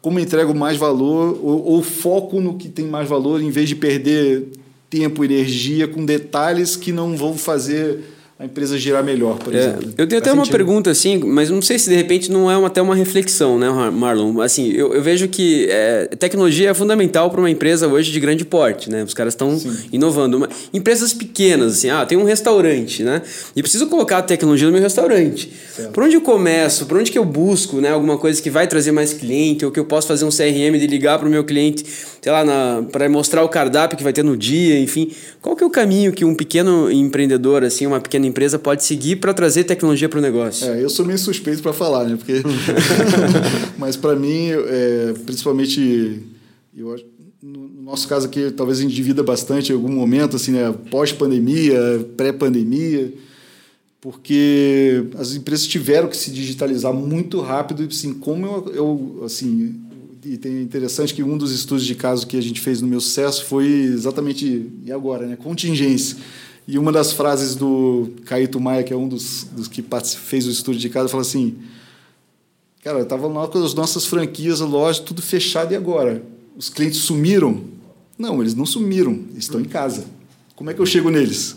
como 0.00 0.18
entrego 0.18 0.54
mais 0.54 0.76
valor 0.76 1.38
ou, 1.42 1.64
ou 1.64 1.82
foco 1.82 2.40
no 2.40 2.54
que 2.54 2.68
tem 2.68 2.86
mais 2.86 3.08
valor 3.08 3.42
em 3.42 3.50
vez 3.50 3.68
de 3.68 3.76
perder 3.76 4.46
tempo, 4.90 5.24
energia 5.24 5.86
com 5.86 6.04
detalhes 6.04 6.76
que 6.76 6.92
não 6.92 7.16
vão 7.16 7.36
fazer 7.36 8.17
a 8.40 8.44
empresa 8.44 8.78
girar 8.78 9.02
melhor, 9.02 9.36
por 9.36 9.52
é, 9.52 9.58
exemplo. 9.58 9.94
Eu 9.98 10.06
tenho 10.06 10.20
até 10.20 10.32
uma 10.32 10.46
pergunta 10.46 10.92
assim, 10.92 11.18
mas 11.18 11.50
não 11.50 11.60
sei 11.60 11.76
se 11.76 11.90
de 11.90 11.96
repente 11.96 12.30
não 12.30 12.48
é 12.48 12.56
uma, 12.56 12.68
até 12.68 12.80
uma 12.80 12.94
reflexão, 12.94 13.58
né, 13.58 13.68
Marlon? 13.90 14.40
Assim, 14.40 14.70
eu, 14.70 14.94
eu 14.94 15.02
vejo 15.02 15.26
que 15.26 15.66
é, 15.68 16.06
tecnologia 16.16 16.70
é 16.70 16.74
fundamental 16.74 17.30
para 17.30 17.40
uma 17.40 17.50
empresa 17.50 17.88
hoje 17.88 18.12
de 18.12 18.20
grande 18.20 18.44
porte, 18.44 18.88
né? 18.88 19.02
Os 19.02 19.12
caras 19.12 19.34
estão 19.34 19.60
inovando. 19.92 20.36
Uma, 20.36 20.48
empresas 20.72 21.12
pequenas, 21.12 21.78
assim, 21.78 21.90
ah, 21.90 22.06
tem 22.06 22.16
um 22.16 22.22
restaurante, 22.22 23.02
né? 23.02 23.22
E 23.56 23.60
preciso 23.60 23.88
colocar 23.88 24.18
a 24.18 24.22
tecnologia 24.22 24.68
no 24.68 24.72
meu 24.72 24.82
restaurante. 24.82 25.52
Certo. 25.74 25.90
Por 25.90 26.04
onde 26.04 26.14
eu 26.14 26.20
começo? 26.20 26.86
Por 26.86 26.96
onde 26.96 27.10
que 27.10 27.18
eu 27.18 27.24
busco, 27.24 27.80
né? 27.80 27.90
Alguma 27.90 28.18
coisa 28.18 28.40
que 28.40 28.50
vai 28.50 28.68
trazer 28.68 28.92
mais 28.92 29.12
cliente 29.12 29.64
ou 29.64 29.72
que 29.72 29.80
eu 29.80 29.84
posso 29.84 30.06
fazer 30.06 30.24
um 30.24 30.30
CRM 30.30 30.78
de 30.78 30.86
ligar 30.86 31.18
para 31.18 31.26
o 31.26 31.30
meu 31.30 31.42
cliente, 31.42 31.84
sei 32.22 32.30
lá, 32.30 32.44
para 32.92 33.08
mostrar 33.08 33.42
o 33.42 33.48
cardápio 33.48 33.98
que 33.98 34.04
vai 34.04 34.12
ter 34.12 34.22
no 34.22 34.36
dia, 34.36 34.78
enfim. 34.78 35.10
Qual 35.42 35.56
que 35.56 35.64
é 35.64 35.66
o 35.66 35.70
caminho 35.70 36.12
que 36.12 36.24
um 36.24 36.36
pequeno 36.36 36.88
empreendedor, 36.88 37.64
assim, 37.64 37.84
uma 37.84 38.00
pequena 38.00 38.27
empresa 38.28 38.58
pode 38.58 38.84
seguir 38.84 39.16
para 39.16 39.34
trazer 39.34 39.64
tecnologia 39.64 40.08
para 40.08 40.18
o 40.18 40.22
negócio? 40.22 40.66
É, 40.68 40.82
eu 40.82 40.88
sou 40.88 41.04
meio 41.04 41.18
suspeito 41.18 41.62
para 41.62 41.72
falar, 41.72 42.04
né? 42.04 42.16
Porque... 42.16 42.42
Mas 43.78 43.96
para 43.96 44.14
mim, 44.14 44.50
é, 44.50 45.14
principalmente, 45.24 46.22
eu 46.76 46.94
acho, 46.94 47.04
no 47.42 47.68
nosso 47.82 48.06
caso 48.06 48.26
aqui, 48.26 48.50
talvez 48.50 48.78
a 48.78 48.82
gente 48.82 48.94
divida 48.94 49.22
bastante 49.22 49.72
em 49.72 49.74
algum 49.74 49.92
momento, 49.92 50.36
assim, 50.36 50.52
né? 50.52 50.74
pós-pandemia, 50.90 52.06
pré-pandemia, 52.16 53.12
porque 54.00 55.04
as 55.18 55.34
empresas 55.34 55.66
tiveram 55.66 56.08
que 56.08 56.16
se 56.16 56.30
digitalizar 56.30 56.92
muito 56.92 57.40
rápido, 57.40 57.82
e 57.82 57.86
assim, 57.86 58.14
como 58.14 58.46
eu, 58.46 58.72
eu 58.74 59.22
assim, 59.24 59.74
e 60.24 60.36
tem 60.36 60.60
interessante 60.62 61.14
que 61.14 61.22
um 61.22 61.38
dos 61.38 61.52
estudos 61.52 61.84
de 61.84 61.94
caso 61.94 62.26
que 62.26 62.36
a 62.36 62.40
gente 62.40 62.60
fez 62.60 62.80
no 62.80 62.88
meu 62.88 63.00
sucesso 63.00 63.44
foi 63.44 63.66
exatamente 63.66 64.70
e 64.84 64.92
agora, 64.92 65.26
né, 65.26 65.36
contingência. 65.36 66.16
E 66.68 66.78
uma 66.78 66.92
das 66.92 67.12
frases 67.12 67.54
do 67.54 68.10
Caíto 68.26 68.60
Maia, 68.60 68.84
que 68.84 68.92
é 68.92 68.96
um 68.96 69.08
dos, 69.08 69.44
dos 69.44 69.66
que 69.66 69.82
fez 70.18 70.46
o 70.46 70.50
estudo 70.50 70.76
de 70.76 70.90
caso, 70.90 71.08
fala 71.08 71.22
assim: 71.22 71.56
Cara, 72.84 73.00
estava 73.00 73.26
lá 73.26 73.48
com 73.48 73.64
as 73.64 73.72
nossas 73.72 74.04
franquias, 74.04 74.60
a 74.60 74.66
loja, 74.66 75.00
tudo 75.00 75.22
fechado 75.22 75.72
e 75.72 75.76
agora? 75.76 76.22
Os 76.54 76.68
clientes 76.68 76.98
sumiram? 76.98 77.62
Não, 78.18 78.42
eles 78.42 78.54
não 78.54 78.66
sumiram, 78.66 79.12
eles 79.30 79.44
estão 79.44 79.58
em 79.58 79.64
casa. 79.64 80.04
Como 80.54 80.68
é 80.68 80.74
que 80.74 80.80
eu 80.80 80.84
chego 80.84 81.08
neles? 81.08 81.56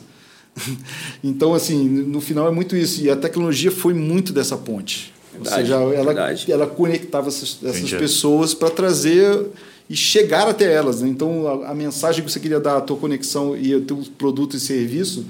então, 1.21 1.53
assim, 1.53 1.83
no 1.83 2.21
final 2.21 2.47
é 2.47 2.51
muito 2.51 2.77
isso. 2.77 3.01
E 3.01 3.09
a 3.09 3.15
tecnologia 3.17 3.69
foi 3.69 3.93
muito 3.93 4.31
dessa 4.31 4.55
ponte. 4.55 5.13
Verdade, 5.33 5.73
Ou 5.73 5.89
seja, 5.89 5.99
ela, 5.99 6.35
ela 6.47 6.67
conectava 6.67 7.27
essas, 7.27 7.59
essas 7.61 7.89
pessoas 7.91 8.53
para 8.53 8.69
trazer 8.69 9.45
e 9.89 9.95
chegar 9.95 10.47
até 10.47 10.71
elas. 10.71 11.01
Né? 11.01 11.09
Então, 11.09 11.63
a, 11.65 11.71
a, 11.71 11.75
mensagem 11.75 12.23
que 12.23 12.31
você 12.31 12.39
queria 12.39 12.59
dar, 12.59 12.77
a 12.77 12.81
tua 12.81 12.97
conexão 12.97 13.55
e 13.55 13.75
o 13.75 13.81
teu 13.81 14.01
produto 14.17 14.55
e 14.55 14.59
serviço, 14.59 15.25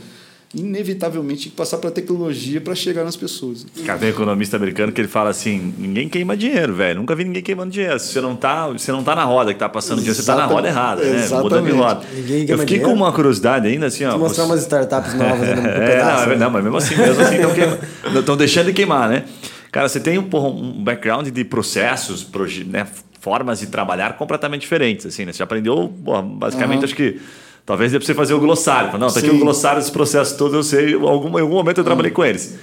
inevitavelmente 0.53 1.43
tem 1.43 1.51
que 1.51 1.55
passar 1.55 1.77
para 1.77 1.89
a 1.89 1.91
tecnologia 1.91 2.59
para 2.59 2.75
chegar 2.75 3.03
nas 3.03 3.15
pessoas. 3.15 3.65
Cara, 3.85 3.97
tem 3.97 4.09
um 4.09 4.11
economista 4.11 4.57
americano 4.57 4.91
que 4.91 4.99
ele 4.99 5.07
fala 5.07 5.29
assim: 5.29 5.73
ninguém 5.77 6.09
queima 6.09 6.35
dinheiro, 6.35 6.73
velho. 6.73 6.99
Nunca 6.99 7.15
vi 7.15 7.23
ninguém 7.23 7.41
queimando 7.41 7.71
dinheiro. 7.71 7.99
Se 7.99 8.11
você 8.13 8.21
não 8.21 8.35
tá, 8.35 8.67
você 8.67 8.91
não 8.91 9.03
tá 9.03 9.15
na 9.15 9.23
roda 9.23 9.53
que 9.53 9.59
tá 9.59 9.69
passando 9.69 9.99
dinheiro, 9.99 10.15
você 10.15 10.25
tá 10.25 10.35
na 10.35 10.45
roda 10.45 10.67
errada, 10.67 11.03
né? 11.03 11.27
Muda 11.29 11.61
de 11.61 11.71
roda. 11.71 12.01
Ninguém 12.13 12.41
Eu 12.41 12.57
fiquei 12.59 12.77
dinheiro. 12.77 12.89
com 12.89 12.93
uma 12.93 13.11
curiosidade 13.11 13.67
ainda, 13.67 13.87
assim, 13.87 14.03
ó. 14.03 14.17
mostrar 14.17 14.45
umas 14.45 14.61
startups 14.61 15.13
novas 15.13 15.47
é, 15.47 15.55
pedaço, 15.55 16.25
não, 16.27 16.33
é, 16.33 16.37
não, 16.37 16.49
mas 16.51 16.63
mesmo 16.63 16.77
assim, 16.77 16.95
mesmo 16.95 17.21
assim 17.21 18.19
estão 18.19 18.35
deixando 18.37 18.67
de 18.67 18.73
queimar, 18.73 19.09
né? 19.09 19.25
Cara, 19.71 19.87
você 19.87 20.01
tem 20.01 20.21
porra, 20.21 20.49
um 20.49 20.83
background 20.83 21.29
de 21.29 21.45
processos, 21.45 22.27
né, 22.67 22.85
formas 23.21 23.59
de 23.59 23.67
trabalhar 23.67 24.17
completamente 24.17 24.61
diferentes. 24.61 25.05
Assim, 25.05 25.23
né? 25.23 25.31
Você 25.31 25.37
já 25.37 25.45
aprendeu, 25.45 25.93
porra, 26.03 26.21
basicamente, 26.21 26.79
uhum. 26.79 26.85
acho 26.85 26.95
que 26.95 27.21
talvez 27.65 27.91
dê 27.91 27.99
para 27.99 28.05
você 28.05 28.13
fazer 28.13 28.33
o 28.33 28.39
glossário. 28.39 28.97
Não, 28.97 29.07
tá 29.07 29.19
aqui 29.19 29.29
o 29.29 29.39
glossário 29.39 29.79
desse 29.79 29.91
processo 29.91 30.37
todo, 30.37 30.57
eu 30.57 30.63
sei, 30.63 30.95
em 30.95 31.01
algum, 31.01 31.37
em 31.37 31.41
algum 31.41 31.55
momento 31.55 31.77
eu 31.77 31.83
trabalhei 31.83 32.11
uhum. 32.11 32.15
com 32.15 32.25
eles. 32.25 32.59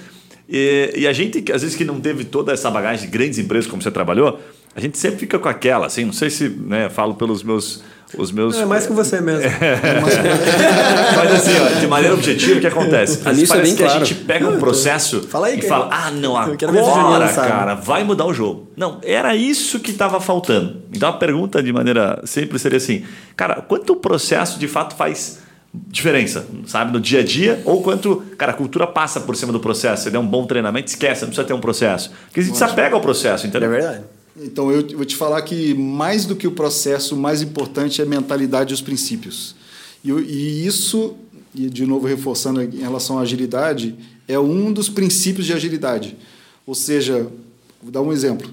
E, 0.47 0.93
e, 0.97 1.07
a 1.07 1.13
gente, 1.13 1.51
às 1.51 1.61
vezes, 1.61 1.75
que 1.75 1.85
não 1.85 1.99
teve 1.99 2.25
toda 2.25 2.51
essa 2.51 2.69
bagagem 2.69 3.05
de 3.05 3.11
grandes 3.11 3.39
empresas 3.39 3.69
como 3.69 3.81
você 3.81 3.91
trabalhou, 3.91 4.39
a 4.75 4.81
gente 4.81 4.97
sempre 4.97 5.19
fica 5.19 5.39
com 5.39 5.47
aquela, 5.47 5.85
assim, 5.85 6.05
não 6.05 6.13
sei 6.13 6.29
se 6.29 6.49
né, 6.49 6.89
falo 6.89 7.13
pelos 7.13 7.43
meus 7.43 7.83
os 8.17 8.31
meus. 8.31 8.55
Não, 8.55 8.63
é 8.63 8.65
mais 8.65 8.87
que 8.87 8.93
você 8.93 9.21
mesmo. 9.21 9.43
É. 9.43 10.01
Mas 11.15 11.31
assim, 11.31 11.51
ó, 11.59 11.79
de 11.79 11.87
maneira 11.87 12.13
objetiva, 12.13 12.57
o 12.57 12.61
que 12.61 12.67
acontece? 12.67 13.19
Às 13.25 13.35
vezes 13.35 13.49
parece 13.49 13.75
que 13.75 13.83
claro. 13.83 14.01
a 14.01 14.05
gente 14.05 14.15
pega 14.15 14.49
um 14.49 14.59
processo 14.59 15.21
fala 15.23 15.47
aí, 15.47 15.59
e 15.59 15.61
fala: 15.61 15.89
ah, 15.91 16.11
não, 16.11 16.35
agora, 16.35 17.27
cara, 17.33 17.75
vai 17.75 18.03
mudar 18.03 18.25
o 18.25 18.33
jogo. 18.33 18.67
Não, 18.75 18.99
era 19.03 19.35
isso 19.35 19.79
que 19.79 19.91
estava 19.91 20.19
faltando. 20.19 20.81
Então 20.91 21.09
a 21.09 21.13
pergunta, 21.13 21.61
de 21.61 21.71
maneira 21.71 22.21
simples, 22.25 22.61
seria 22.61 22.77
assim: 22.77 23.03
cara, 23.35 23.61
quanto 23.61 23.93
o 23.93 23.95
processo 23.95 24.57
de 24.59 24.67
fato 24.67 24.95
faz 24.95 25.39
diferença, 25.71 26.47
sabe, 26.65 26.91
no 26.91 26.99
dia 26.99 27.19
a 27.19 27.23
dia, 27.23 27.61
ou 27.63 27.81
quanto, 27.83 28.23
cara, 28.37 28.51
a 28.51 28.55
cultura 28.55 28.87
passa 28.87 29.19
por 29.19 29.35
cima 29.35 29.51
do 29.51 29.59
processo. 29.59 30.03
Você 30.03 30.09
der 30.09 30.17
um 30.17 30.25
bom 30.25 30.45
treinamento, 30.45 30.87
esquece, 30.87 31.21
não 31.21 31.27
precisa 31.27 31.45
ter 31.45 31.53
um 31.53 31.59
processo. 31.59 32.11
Porque 32.25 32.39
a 32.39 32.43
gente 32.43 32.57
se 32.57 32.63
apega 32.63 32.95
ao 32.95 33.01
processo, 33.01 33.45
entendeu? 33.45 33.71
É 33.71 33.71
verdade. 33.71 34.03
Então, 34.41 34.71
eu 34.71 34.85
vou 34.95 35.05
te 35.05 35.15
falar 35.15 35.41
que 35.41 35.73
mais 35.73 36.25
do 36.25 36.35
que 36.35 36.47
o 36.47 36.51
processo, 36.51 37.15
o 37.15 37.17
mais 37.17 37.41
importante 37.41 38.01
é 38.01 38.05
a 38.05 38.07
mentalidade 38.07 38.71
e 38.71 38.73
os 38.73 38.81
princípios. 38.81 39.55
E, 40.03 40.11
e 40.11 40.65
isso, 40.65 41.15
e 41.53 41.69
de 41.69 41.85
novo 41.85 42.07
reforçando 42.07 42.61
em 42.61 42.79
relação 42.79 43.19
à 43.19 43.21
agilidade, 43.21 43.95
é 44.27 44.39
um 44.39 44.71
dos 44.71 44.89
princípios 44.89 45.45
de 45.45 45.53
agilidade. 45.53 46.17
Ou 46.65 46.73
seja, 46.75 47.27
vou 47.81 47.91
dar 47.91 48.01
um 48.01 48.13
exemplo. 48.13 48.49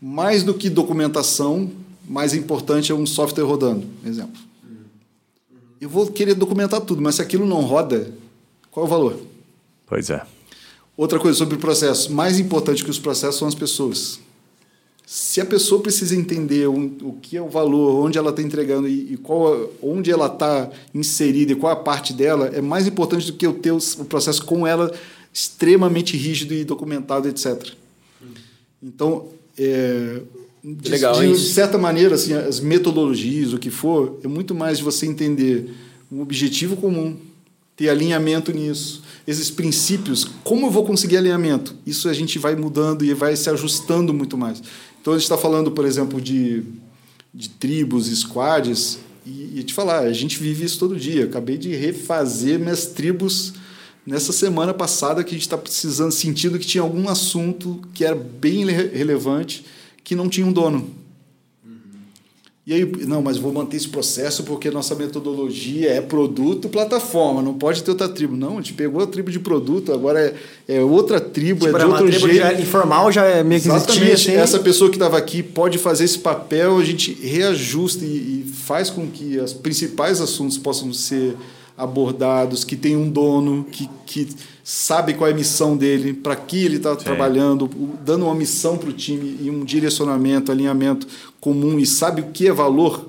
Mais 0.00 0.42
do 0.42 0.54
que 0.54 0.70
documentação, 0.70 1.70
mais 2.08 2.32
importante 2.32 2.90
é 2.90 2.94
um 2.94 3.04
software 3.04 3.44
rodando. 3.44 3.86
Exemplo 4.06 4.50
eu 5.80 5.88
vou 5.88 6.06
querer 6.08 6.34
documentar 6.34 6.80
tudo, 6.82 7.00
mas 7.00 7.14
se 7.14 7.22
aquilo 7.22 7.46
não 7.46 7.62
roda, 7.62 8.12
qual 8.70 8.84
é 8.84 8.86
o 8.86 8.90
valor? 8.90 9.20
Pois 9.86 10.10
é. 10.10 10.22
Outra 10.96 11.18
coisa 11.18 11.38
sobre 11.38 11.56
o 11.56 11.58
processo, 11.58 12.12
mais 12.12 12.38
importante 12.38 12.84
que 12.84 12.90
os 12.90 12.98
processos 12.98 13.36
são 13.36 13.48
as 13.48 13.54
pessoas. 13.54 14.20
Se 15.12 15.40
a 15.40 15.44
pessoa 15.44 15.82
precisa 15.82 16.14
entender 16.14 16.68
o, 16.68 17.18
que 17.20 17.36
é 17.36 17.42
o 17.42 17.48
valor, 17.48 18.06
onde 18.06 18.16
ela 18.16 18.30
está 18.30 18.40
entregando 18.42 18.86
e, 18.86 19.16
qual, 19.16 19.68
onde 19.82 20.08
ela 20.08 20.28
está 20.28 20.70
inserida 20.94 21.50
e 21.50 21.56
qual 21.56 21.72
a 21.72 21.74
parte 21.74 22.12
dela, 22.12 22.46
é 22.54 22.60
mais 22.60 22.86
importante 22.86 23.26
do 23.26 23.32
que 23.32 23.44
eu 23.44 23.54
ter 23.54 23.72
o 23.72 24.04
processo 24.04 24.44
com 24.44 24.64
ela 24.64 24.94
extremamente 25.34 26.16
rígido 26.16 26.54
e 26.54 26.62
documentado, 26.62 27.26
etc. 27.28 27.72
Então, 28.80 29.26
é, 29.58 30.20
de, 30.62 30.90
Legal, 30.90 31.18
de, 31.18 31.32
de 31.32 31.38
certa 31.40 31.76
maneira, 31.76 32.14
assim, 32.14 32.32
as 32.32 32.60
metodologias, 32.60 33.52
o 33.52 33.58
que 33.58 33.68
for, 33.68 34.20
é 34.22 34.28
muito 34.28 34.54
mais 34.54 34.78
de 34.78 34.84
você 34.84 35.06
entender 35.06 35.74
um 36.12 36.20
objetivo 36.20 36.76
comum, 36.76 37.16
ter 37.74 37.88
alinhamento 37.88 38.52
nisso, 38.52 39.02
esses 39.26 39.50
princípios, 39.50 40.24
como 40.44 40.66
eu 40.66 40.70
vou 40.70 40.84
conseguir 40.84 41.16
alinhamento? 41.16 41.74
Isso 41.86 42.08
a 42.08 42.12
gente 42.12 42.38
vai 42.38 42.54
mudando 42.54 43.04
e 43.04 43.14
vai 43.14 43.34
se 43.36 43.48
ajustando 43.50 44.12
muito 44.12 44.36
mais. 44.36 44.62
Então 45.00 45.14
a 45.14 45.16
gente 45.16 45.24
está 45.24 45.38
falando, 45.38 45.70
por 45.70 45.84
exemplo, 45.84 46.20
de, 46.20 46.62
de 47.32 47.48
tribos, 47.48 48.06
squads, 48.06 48.98
e, 49.26 49.60
e 49.60 49.62
te 49.62 49.72
falar, 49.72 50.00
a 50.00 50.12
gente 50.12 50.38
vive 50.38 50.64
isso 50.64 50.78
todo 50.78 50.98
dia. 50.98 51.24
Acabei 51.24 51.56
de 51.56 51.74
refazer 51.74 52.58
minhas 52.58 52.86
tribos 52.86 53.54
nessa 54.06 54.32
semana 54.32 54.74
passada 54.74 55.22
que 55.22 55.30
a 55.30 55.32
gente 55.32 55.42
está 55.42 55.58
precisando, 55.58 56.12
sentindo 56.12 56.58
que 56.58 56.66
tinha 56.66 56.82
algum 56.82 57.08
assunto 57.08 57.80
que 57.94 58.04
era 58.04 58.14
bem 58.14 58.64
relevante 58.64 59.64
que 60.02 60.14
não 60.14 60.28
tinha 60.28 60.46
um 60.46 60.52
dono. 60.52 60.99
E 62.70 62.72
aí, 62.72 62.84
não, 63.04 63.20
mas 63.20 63.36
vou 63.36 63.52
manter 63.52 63.78
esse 63.78 63.88
processo 63.88 64.44
porque 64.44 64.70
nossa 64.70 64.94
metodologia 64.94 65.90
é 65.90 66.00
produto 66.00 66.68
plataforma, 66.68 67.42
não 67.42 67.54
pode 67.54 67.82
ter 67.82 67.90
outra 67.90 68.08
tribo. 68.08 68.36
Não, 68.36 68.52
a 68.52 68.56
gente 68.58 68.74
pegou 68.74 69.02
a 69.02 69.08
tribo 69.08 69.28
de 69.28 69.40
produto, 69.40 69.92
agora 69.92 70.20
é, 70.20 70.76
é 70.76 70.80
outra 70.80 71.20
tribo, 71.20 71.66
tipo, 71.66 71.76
é 71.76 71.80
de 71.80 71.84
outro 71.84 72.06
tribo 72.06 72.28
jeito. 72.28 72.36
Já 72.36 72.52
informal 72.52 73.10
já 73.10 73.24
é 73.24 73.42
meio 73.42 73.60
que 73.60 73.66
Exatamente. 73.66 74.04
Existia, 74.04 74.34
assim. 74.34 74.40
Essa 74.40 74.60
pessoa 74.60 74.88
que 74.88 74.94
estava 74.94 75.18
aqui 75.18 75.42
pode 75.42 75.78
fazer 75.78 76.04
esse 76.04 76.20
papel, 76.20 76.78
a 76.78 76.84
gente 76.84 77.12
reajusta 77.14 78.04
e, 78.04 78.44
e 78.46 78.52
faz 78.54 78.88
com 78.88 79.08
que 79.08 79.36
os 79.38 79.52
principais 79.52 80.20
assuntos 80.20 80.56
possam 80.56 80.92
ser 80.92 81.34
abordados, 81.80 82.62
que 82.62 82.76
tem 82.76 82.96
um 82.96 83.08
dono, 83.08 83.64
que, 83.64 83.88
que 84.06 84.28
sabe 84.62 85.14
qual 85.14 85.28
é 85.28 85.32
a 85.32 85.36
missão 85.36 85.76
dele, 85.76 86.12
para 86.12 86.36
que 86.36 86.64
ele 86.64 86.76
está 86.76 86.94
trabalhando, 86.94 87.68
dando 88.04 88.26
uma 88.26 88.34
missão 88.34 88.76
para 88.76 88.90
o 88.90 88.92
time 88.92 89.38
e 89.40 89.50
um 89.50 89.64
direcionamento, 89.64 90.52
alinhamento 90.52 91.06
comum 91.40 91.78
e 91.78 91.86
sabe 91.86 92.20
o 92.20 92.26
que 92.26 92.46
é 92.46 92.52
valor. 92.52 93.08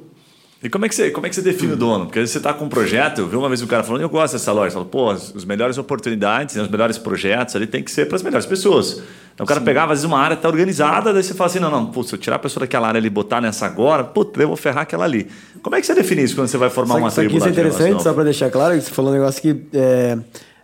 E 0.64 0.70
como 0.70 0.86
é 0.86 0.90
que 0.90 0.96
você, 0.96 1.10
como 1.10 1.26
é 1.26 1.30
que 1.30 1.36
você 1.36 1.42
define 1.42 1.74
o 1.74 1.76
dono? 1.76 2.06
Porque 2.06 2.20
às 2.20 2.24
vezes 2.24 2.34
você 2.34 2.38
está 2.38 2.54
com 2.54 2.66
um 2.66 2.70
projeto, 2.70 3.22
eu 3.22 3.28
vi 3.28 3.36
uma 3.36 3.48
vez 3.48 3.62
um 3.62 3.68
cara 3.68 3.84
falando, 3.84 4.04
eu 4.04 4.10
gosto 4.10 4.34
dessa 4.34 4.52
loja. 4.52 4.72
Falou, 4.72 4.88
pô, 4.88 5.10
as 5.10 5.44
melhores 5.44 5.78
oportunidades, 5.78 6.56
os 6.56 6.70
melhores 6.70 7.00
projetos 7.00 7.56
ali 7.56 7.66
tem 7.66 7.84
que 7.84 7.90
ser 7.90 8.08
para 8.08 8.16
as 8.16 8.24
melhores 8.24 8.46
pessoas. 8.46 9.02
Então 9.34 9.44
o 9.44 9.48
cara 9.48 9.60
Sim. 9.60 9.66
pegava, 9.66 9.94
às 9.94 10.00
vezes, 10.00 10.06
uma 10.06 10.20
área 10.20 10.36
está 10.36 10.48
organizada, 10.48 11.14
daí 11.14 11.24
você 11.24 11.34
fala 11.34 11.50
assim: 11.50 11.60
não, 11.60 11.72
não, 11.72 11.86
pô, 11.88 12.04
se 12.04 12.14
eu 12.14 12.20
tirar 12.20 12.36
a 12.36 12.40
pessoa 12.40 12.62
daquela 12.62 12.88
área 12.88 13.00
e 13.00 13.10
botar 13.10 13.42
nessa 13.42 13.66
agora, 13.66 14.04
puta, 14.04 14.42
eu 14.42 14.48
vou 14.48 14.58
ferrar 14.58 14.84
aquela 14.84 15.06
ali. 15.06 15.28
Como 15.62 15.76
é 15.76 15.82
que 15.82 15.88
você 15.88 15.94
define 15.96 16.24
isso 16.24 16.36
quando 16.36 16.48
você 16.48 16.58
vai 16.58 16.70
formar 16.70 16.96
uma 16.96 17.12
tribo? 17.12 17.38
Isso 17.38 17.48
é 17.48 17.50
interessante, 17.50 18.04
só 18.04 18.14
para 18.14 18.24
deixar 18.26 18.50
claro, 18.50 18.80
você 18.80 18.92
falou 18.92 19.12
um 19.12 19.16
negócio 19.16 19.42
que. 19.42 19.62
É 19.74 20.18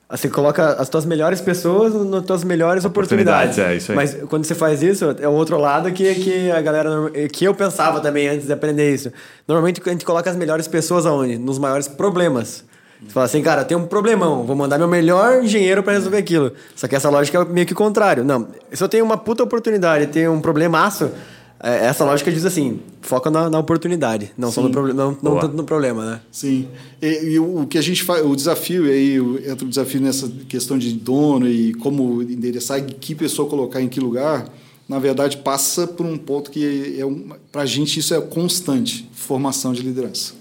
você 0.10 0.30
coloca 0.30 0.74
as 0.74 0.88
tuas 0.88 1.06
melhores 1.06 1.42
pessoas 1.42 1.94
nas 1.94 2.24
tuas 2.24 2.44
melhores 2.44 2.86
oportunidades. 2.86 3.58
oportunidades. 3.58 3.60
É, 3.60 3.76
isso 3.76 3.92
aí. 3.92 3.96
Mas 3.96 4.30
quando 4.30 4.46
você 4.46 4.56
faz 4.56 4.82
isso, 4.82 5.14
é 5.20 5.28
o 5.28 5.34
outro 5.34 5.58
lado 5.58 5.92
que, 5.92 6.16
que 6.16 6.50
a 6.50 6.62
galera. 6.62 6.90
que 7.32 7.44
eu 7.44 7.54
pensava 7.54 8.00
também 8.00 8.30
antes 8.30 8.48
de 8.48 8.54
aprender 8.54 8.94
isso. 8.94 9.12
Normalmente 9.46 9.82
a 9.86 9.90
gente 9.90 10.06
coloca 10.06 10.30
as 10.30 10.38
melhores 10.38 10.68
pessoas 10.68 11.06
aonde? 11.06 11.38
Nos 11.38 11.60
maiores 11.60 11.90
problemas. 11.90 12.64
Você 13.02 13.12
fala 13.12 13.26
assim, 13.26 13.42
cara, 13.42 13.64
tem 13.64 13.78
um 13.78 13.86
problemão, 13.86 14.44
vou 14.44 14.56
mandar 14.56 14.78
meu 14.78 14.88
melhor 14.88 15.44
engenheiro 15.44 15.84
para 15.84 15.94
resolver 15.94 16.18
aquilo. 16.18 16.52
Só 16.76 16.88
que 16.88 16.96
essa 16.96 17.10
lógica 17.10 17.40
é 17.40 17.46
meio 17.46 17.68
que 17.68 17.76
contrário. 17.76 18.24
Não, 18.24 18.48
se 18.72 18.84
eu 18.84 18.90
tenho 18.90 19.06
uma 19.06 19.18
puta 19.18 19.44
oportunidade, 19.44 20.08
tenho 20.08 20.32
um 20.32 20.42
problemaço, 20.42 21.12
é, 21.60 21.88
essa 21.88 22.06
lógica 22.06 22.32
diz 22.32 22.46
assim: 22.46 22.80
foca 23.02 23.32
na, 23.32 23.50
na 23.50 23.60
oportunidade, 23.60 24.32
não 24.38 24.52
só 24.52 24.62
no 24.62 24.70
problema, 24.70 25.04
não, 25.04 25.18
não 25.22 25.40
tanto 25.40 25.56
no 25.56 25.64
problema, 25.64 26.06
né? 26.06 26.22
Sim. 26.32 26.68
E, 27.02 27.34
e, 27.34 27.40
o 27.40 27.66
que 27.66 27.78
a 27.78 27.82
gente 27.82 28.04
faz, 28.04 28.24
o 28.26 28.36
desafio 28.36 28.86
aí 28.86 29.18
entra 29.50 29.66
o 29.66 29.70
desafio 29.70 30.02
nessa 30.02 30.30
questão 30.48 30.78
de 30.78 30.94
dono 30.94 31.48
e 31.48 31.74
como 31.76 32.22
endereçar 32.22 32.84
que 32.84 33.16
pessoa 33.16 33.50
colocar 33.50 33.82
em 33.82 33.88
que 33.88 34.00
lugar. 34.00 34.48
Na 34.88 35.00
verdade, 35.00 35.36
passa 35.38 35.86
por 35.86 36.06
um 36.06 36.18
ponto 36.18 36.50
que 36.50 36.96
é 36.98 37.06
um, 37.06 37.32
para 37.52 37.64
a 37.64 37.66
gente 37.66 38.00
isso 38.00 38.14
é 38.14 38.22
constante, 38.22 39.10
formação 39.12 39.74
de 39.74 39.82
liderança. 39.82 40.34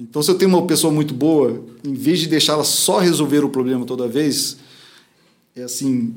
Então, 0.00 0.22
se 0.22 0.30
eu 0.30 0.34
tenho 0.34 0.50
uma 0.50 0.66
pessoa 0.66 0.90
muito 0.90 1.12
boa, 1.12 1.62
em 1.84 1.92
vez 1.92 2.20
de 2.20 2.26
deixá-la 2.26 2.64
só 2.64 2.98
resolver 2.98 3.44
o 3.44 3.50
problema 3.50 3.84
toda 3.84 4.08
vez, 4.08 4.56
é 5.54 5.62
assim, 5.62 6.14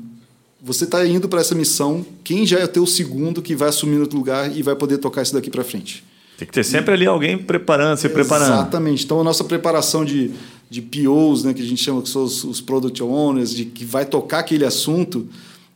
você 0.62 0.84
está 0.84 1.06
indo 1.06 1.28
para 1.28 1.40
essa 1.40 1.54
missão, 1.54 2.04
quem 2.24 2.46
já 2.46 2.58
é 2.58 2.66
teu 2.66 2.86
segundo 2.86 3.42
que 3.42 3.54
vai 3.54 3.68
assumir 3.68 4.00
outro 4.00 4.16
lugar 4.16 4.56
e 4.56 4.62
vai 4.62 4.74
poder 4.74 4.96
tocar 4.96 5.20
isso 5.20 5.34
daqui 5.34 5.50
para 5.50 5.62
frente? 5.62 6.02
Tem 6.38 6.48
que 6.48 6.54
ter 6.54 6.64
sempre 6.64 6.94
ali 6.94 7.06
alguém 7.06 7.36
preparando, 7.36 7.98
se 7.98 8.08
preparando. 8.08 8.54
Exatamente. 8.54 9.04
Então, 9.04 9.20
a 9.20 9.24
nossa 9.24 9.44
preparação 9.44 10.02
de, 10.04 10.30
de 10.70 10.80
POs, 10.80 11.44
né, 11.44 11.52
que 11.52 11.60
a 11.60 11.66
gente 11.66 11.82
chama 11.82 12.00
que 12.00 12.08
são 12.08 12.24
os, 12.24 12.42
os 12.42 12.60
Product 12.62 13.02
Owners, 13.02 13.54
de 13.54 13.66
que 13.66 13.84
vai 13.84 14.06
tocar 14.06 14.38
aquele 14.38 14.64
assunto, 14.64 15.28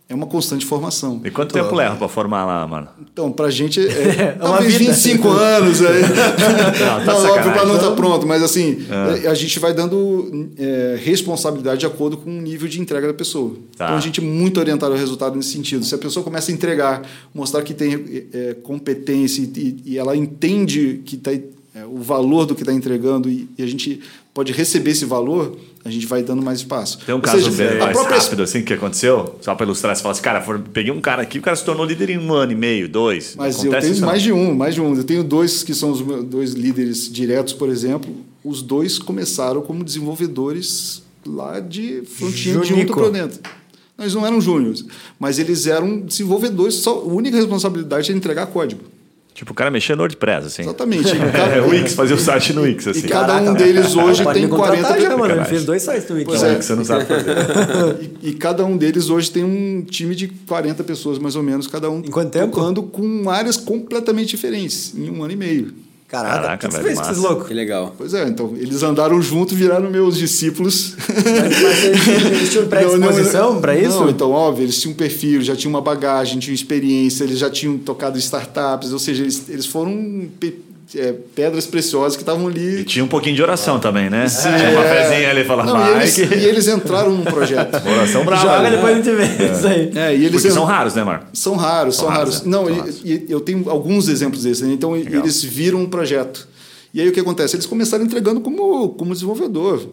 é 0.08 0.14
uma 0.14 0.26
constante 0.26 0.64
formação. 0.64 1.20
E 1.22 1.30
quanto 1.30 1.52
tempo 1.52 1.74
leva 1.74 1.94
para 1.96 2.08
formar 2.08 2.46
lá, 2.46 2.66
mano? 2.66 2.88
Então, 3.12 3.30
para 3.30 3.46
a 3.46 3.50
gente 3.50 3.78
é, 3.78 3.92
é 4.18 4.32
talvez 4.32 4.74
25 4.74 5.28
anos. 5.28 5.82
Aí. 5.82 6.00
Não, 6.88 7.04
tá 7.04 7.04
não 7.04 7.30
óbvio, 7.30 7.52
para 7.52 7.66
não 7.66 7.74
estar 7.76 7.90
tá 7.90 7.94
pronto, 7.94 8.26
mas 8.26 8.42
assim, 8.42 8.86
é. 9.22 9.28
a 9.28 9.34
gente 9.34 9.58
vai 9.58 9.74
dando 9.74 10.50
é, 10.56 10.98
responsabilidade 11.02 11.80
de 11.80 11.86
acordo 11.86 12.16
com 12.16 12.30
o 12.30 12.40
nível 12.40 12.68
de 12.68 12.80
entrega 12.80 13.06
da 13.06 13.14
pessoa. 13.14 13.54
Tá. 13.76 13.86
Então, 13.86 13.96
a 13.96 14.00
gente 14.00 14.20
é 14.20 14.22
muito 14.22 14.58
orientado 14.58 14.92
ao 14.92 14.98
resultado 14.98 15.36
nesse 15.36 15.50
sentido. 15.50 15.84
Se 15.84 15.94
a 15.94 15.98
pessoa 15.98 16.24
começa 16.24 16.50
a 16.50 16.54
entregar, 16.54 17.02
mostrar 17.34 17.62
que 17.62 17.74
tem 17.74 18.28
é, 18.32 18.54
competência 18.62 19.42
e, 19.42 19.76
e, 19.84 19.98
ela 19.98 20.16
entende 20.16 21.02
que 21.04 21.16
está 21.16 21.32
é, 21.32 21.86
o 21.86 21.98
valor 21.98 22.46
do 22.46 22.54
que 22.54 22.62
está 22.62 22.72
entregando 22.72 23.28
e, 23.28 23.48
e, 23.58 23.62
a 23.62 23.66
gente 23.66 24.00
pode 24.38 24.52
receber 24.52 24.92
esse 24.92 25.04
valor, 25.04 25.58
a 25.84 25.90
gente 25.90 26.06
vai 26.06 26.22
dando 26.22 26.40
mais 26.40 26.60
espaço. 26.60 27.00
Tem 27.04 27.12
um 27.12 27.18
Ou 27.18 27.24
caso 27.24 27.42
seja, 27.42 27.50
bem 27.50 27.76
mais 27.76 27.90
própria... 27.90 28.18
rápido 28.20 28.44
assim 28.44 28.62
que 28.62 28.72
aconteceu? 28.72 29.34
Só 29.40 29.52
para 29.52 29.66
ilustrar, 29.66 29.96
você 29.96 30.00
fala 30.00 30.12
assim, 30.12 30.22
cara, 30.22 30.40
peguei 30.72 30.92
um 30.92 31.00
cara 31.00 31.22
aqui, 31.22 31.40
o 31.40 31.42
cara 31.42 31.56
se 31.56 31.64
tornou 31.64 31.84
líder 31.84 32.10
em 32.10 32.18
um 32.18 32.32
ano 32.32 32.52
e 32.52 32.54
meio, 32.54 32.88
dois. 32.88 33.34
Mas 33.36 33.58
Acontece 33.58 33.88
eu 33.88 33.94
tenho 33.94 34.06
mais 34.06 34.22
de 34.22 34.32
um, 34.32 34.54
mais 34.54 34.74
de 34.76 34.80
um. 34.80 34.94
Eu 34.94 35.02
tenho 35.02 35.24
dois 35.24 35.64
que 35.64 35.74
são 35.74 35.90
os 35.90 36.00
dois 36.24 36.52
líderes 36.52 37.10
diretos, 37.10 37.52
por 37.52 37.68
exemplo. 37.68 38.14
Os 38.44 38.62
dois 38.62 38.96
começaram 38.96 39.60
como 39.60 39.82
desenvolvedores 39.82 41.02
lá 41.26 41.58
de 41.58 42.04
frontinha 42.04 42.60
de 42.60 42.68
junto 42.68 42.94
para 42.94 43.10
dentro. 43.10 43.40
Eles 43.98 44.14
não 44.14 44.24
eram 44.24 44.40
júniores, 44.40 44.84
mas 45.18 45.40
eles 45.40 45.66
eram 45.66 45.98
desenvolvedores, 45.98 46.76
só, 46.76 46.92
a 46.92 47.02
única 47.02 47.36
responsabilidade 47.36 48.08
era 48.08 48.16
entregar 48.16 48.46
código. 48.46 48.82
Tipo, 49.38 49.52
o 49.52 49.54
cara 49.54 49.70
mexia 49.70 49.94
no 49.94 50.02
WordPress, 50.02 50.48
assim. 50.48 50.62
Exatamente. 50.62 51.16
Cada... 51.16 51.38
É, 51.54 51.60
o 51.60 51.68
Wix, 51.68 51.94
fazia 51.94 52.16
o 52.16 52.18
site 52.18 52.52
no 52.52 52.62
Wix, 52.62 52.88
assim. 52.88 53.06
E 53.06 53.08
cada 53.08 53.36
um 53.36 53.54
deles 53.54 53.94
hoje 53.94 54.24
tem 54.32 54.48
40... 54.48 55.00
Já, 55.00 55.16
mano, 55.16 55.32
ele 55.32 55.44
fez 55.44 55.64
dois 55.64 55.80
sites 55.80 56.08
no 56.10 56.16
Wix. 56.16 56.26
Pois 56.26 56.42
é. 56.42 56.56
que 56.56 56.64
você 56.64 56.74
não 56.74 56.84
sabe 56.84 57.04
fazer. 57.04 57.36
e, 58.20 58.30
e, 58.30 58.32
cada 58.32 58.64
um 58.64 58.76
deles 58.76 59.08
hoje 59.08 59.30
tem 59.30 59.44
um 59.44 59.82
time 59.82 60.16
de 60.16 60.26
40 60.26 60.82
pessoas, 60.82 61.20
mais 61.20 61.36
ou 61.36 61.44
menos, 61.44 61.68
cada 61.68 61.88
um... 61.88 62.00
Em 62.00 62.10
quanto 62.10 62.32
tempo? 62.32 62.56
Tocando 62.56 62.82
com 62.82 63.30
áreas 63.30 63.56
completamente 63.56 64.30
diferentes, 64.30 64.92
em 64.96 65.08
um 65.08 65.22
ano 65.22 65.32
e 65.32 65.36
meio. 65.36 65.72
Caraca, 66.08 66.40
Caraca 66.40 66.68
que 66.68 66.74
velho, 66.74 67.04
fez, 67.04 67.18
louco. 67.18 67.44
Que 67.44 67.52
legal. 67.52 67.94
Pois 67.96 68.14
é, 68.14 68.26
então 68.26 68.54
eles 68.56 68.82
andaram 68.82 69.20
junto, 69.20 69.54
viraram 69.54 69.90
meus 69.90 70.16
discípulos. 70.16 70.96
Mas, 71.06 71.62
mas 71.62 71.84
eles 72.24 72.50
tinham 72.50 72.64
predisposição 72.66 73.60
para 73.60 73.78
isso? 73.78 74.00
Não, 74.00 74.08
então, 74.08 74.30
óbvio, 74.30 74.64
eles 74.64 74.80
tinham 74.80 74.94
um 74.94 74.96
perfil, 74.96 75.42
já 75.42 75.54
tinham 75.54 75.70
uma 75.70 75.82
bagagem, 75.82 76.38
tinham 76.38 76.54
experiência, 76.54 77.24
eles 77.24 77.38
já 77.38 77.50
tinham 77.50 77.76
tocado 77.76 78.16
startups, 78.16 78.90
ou 78.90 78.98
seja, 78.98 79.22
eles, 79.22 79.50
eles 79.50 79.66
foram 79.66 80.30
é, 80.96 81.12
pedras 81.34 81.66
preciosas 81.66 82.16
que 82.16 82.22
estavam 82.22 82.46
ali. 82.46 82.80
E 82.80 82.84
tinha 82.84 83.04
um 83.04 83.08
pouquinho 83.08 83.36
de 83.36 83.42
oração 83.42 83.76
ah. 83.76 83.80
também, 83.80 84.08
né? 84.08 84.28
Sim. 84.28 84.48
Tinha 84.56 84.70
uma 84.70 84.82
fezinha 84.82 85.30
ali 85.30 85.44
falando, 85.44 85.74
Não, 85.74 85.86
e, 85.86 85.96
eles, 85.96 86.18
e 86.18 86.44
eles 86.46 86.68
entraram 86.68 87.10
num 87.10 87.24
projeto. 87.24 87.74
oração 87.86 88.24
brava. 88.24 88.42
Joga, 88.42 88.62
né? 88.62 88.70
depois 88.70 88.92
a 88.92 88.96
gente 88.96 89.10
vê 89.10 89.22
é. 89.22 89.52
isso 89.52 89.66
aí. 89.66 89.92
É, 89.94 90.12
e 90.14 90.24
eles 90.24 90.30
Porque 90.30 90.50
são 90.50 90.64
raros, 90.64 90.94
né, 90.94 91.04
Marco? 91.04 91.26
São 91.34 91.56
raros, 91.56 91.96
são, 91.96 92.06
são 92.06 92.14
raros. 92.14 92.34
raros. 92.36 92.46
Não, 92.46 92.64
são 92.64 92.74
e, 92.74 92.78
raros. 92.78 93.00
E, 93.04 93.26
eu 93.28 93.40
tenho 93.40 93.68
alguns 93.68 94.08
exemplos 94.08 94.44
desses. 94.44 94.62
Né? 94.62 94.72
Então, 94.72 94.92
Legal. 94.92 95.22
eles 95.22 95.42
viram 95.42 95.80
um 95.80 95.86
projeto. 95.86 96.48
E 96.94 97.00
aí 97.00 97.08
o 97.08 97.12
que 97.12 97.20
acontece? 97.20 97.56
Eles 97.56 97.66
começaram 97.66 98.04
entregando 98.04 98.40
como, 98.40 98.90
como 98.90 99.12
desenvolvedor. 99.12 99.86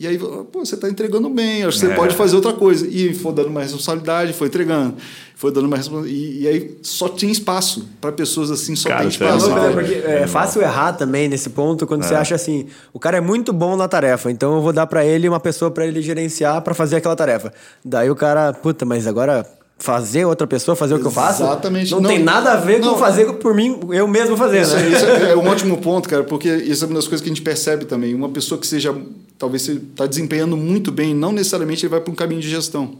E 0.00 0.06
aí, 0.06 0.16
pô, 0.16 0.64
você 0.64 0.76
está 0.76 0.88
entregando 0.88 1.28
bem, 1.28 1.64
acho 1.64 1.80
que 1.80 1.86
você 1.86 1.92
É. 1.92 1.96
pode 1.96 2.14
fazer 2.14 2.36
outra 2.36 2.52
coisa. 2.52 2.86
E 2.86 3.12
foi 3.12 3.32
dando 3.32 3.48
uma 3.48 3.62
responsabilidade, 3.62 4.32
foi 4.32 4.46
entregando. 4.46 4.94
Foi 5.34 5.50
dando 5.50 5.66
uma 5.66 5.76
responsabilidade. 5.76 6.40
E, 6.40 6.46
aí 6.46 6.78
só 6.82 7.08
tinha 7.08 7.32
espaço 7.32 7.88
para 8.00 8.12
pessoas 8.12 8.48
assim, 8.52 8.76
só 8.76 8.90
Cara, 8.90 9.00
tem 9.00 9.08
é 9.08 9.10
espaço. 9.10 9.50
É, 9.50 9.72
porque 9.72 9.94
é 9.94 10.26
fácil 10.28 10.62
errar 10.62 10.92
também 10.92 11.28
nesse 11.28 11.50
ponto 11.50 11.84
quando 11.84 12.04
você 12.04 12.14
acha 12.14 12.36
assim, 12.36 12.66
o 12.92 13.00
cara 13.00 13.16
é 13.16 13.20
muito 13.20 13.52
bom 13.52 13.76
na 13.76 13.88
tarefa, 13.88 14.30
então 14.30 14.54
eu 14.54 14.62
vou 14.62 14.72
dar 14.72 14.86
pra 14.86 15.04
ele 15.04 15.28
uma 15.28 15.40
pessoa 15.40 15.68
pra 15.68 15.84
ele 15.84 16.00
gerenciar 16.00 16.62
pra 16.62 16.74
fazer 16.74 16.94
aquela 16.96 17.16
tarefa. 17.16 17.52
Daí 17.84 18.08
o 18.08 18.14
cara, 18.14 18.52
puta, 18.52 18.84
mas 18.84 19.04
agora 19.04 19.44
fazer 19.78 20.24
outra 20.24 20.46
pessoa 20.46 20.74
fazer 20.74 20.94
o 20.94 21.00
que 21.00 21.06
eu 21.06 21.10
faço? 21.10 21.42
Exatamente. 21.42 21.92
Não, 21.92 22.00
Não, 22.00 22.10
tem 22.10 22.18
nada 22.18 22.52
a 22.52 22.56
ver 22.56 22.80
não. 22.80 22.94
com 22.94 22.98
fazer 22.98 23.32
por 23.34 23.54
mim, 23.54 23.78
eu 23.90 24.08
mesmo 24.08 24.36
fazer, 24.36 24.62
Isso, 24.62 24.74
né? 24.76 24.88
isso 24.88 25.04
é, 25.04 25.30
é 25.32 25.36
um 25.36 25.46
ótimo 25.48 25.78
ponto, 25.78 26.08
cara, 26.08 26.24
porque 26.24 26.48
isso 26.48 26.84
é 26.84 26.86
uma 26.88 26.96
das 26.96 27.06
coisas 27.06 27.22
que 27.22 27.30
a 27.30 27.32
gente 27.34 27.42
percebe 27.42 27.84
também. 27.84 28.14
Uma 28.14 28.28
pessoa 28.28 28.60
que 28.60 28.66
seja, 28.66 28.94
talvez 29.38 29.62
você 29.62 29.72
está 29.72 30.06
desempenhando 30.06 30.56
muito 30.56 30.90
bem, 30.90 31.14
não 31.14 31.30
necessariamente 31.32 31.84
ele 31.86 31.90
vai 31.90 32.00
para 32.00 32.12
um 32.12 32.16
caminho 32.16 32.40
de 32.40 32.48
gestão. 32.50 32.92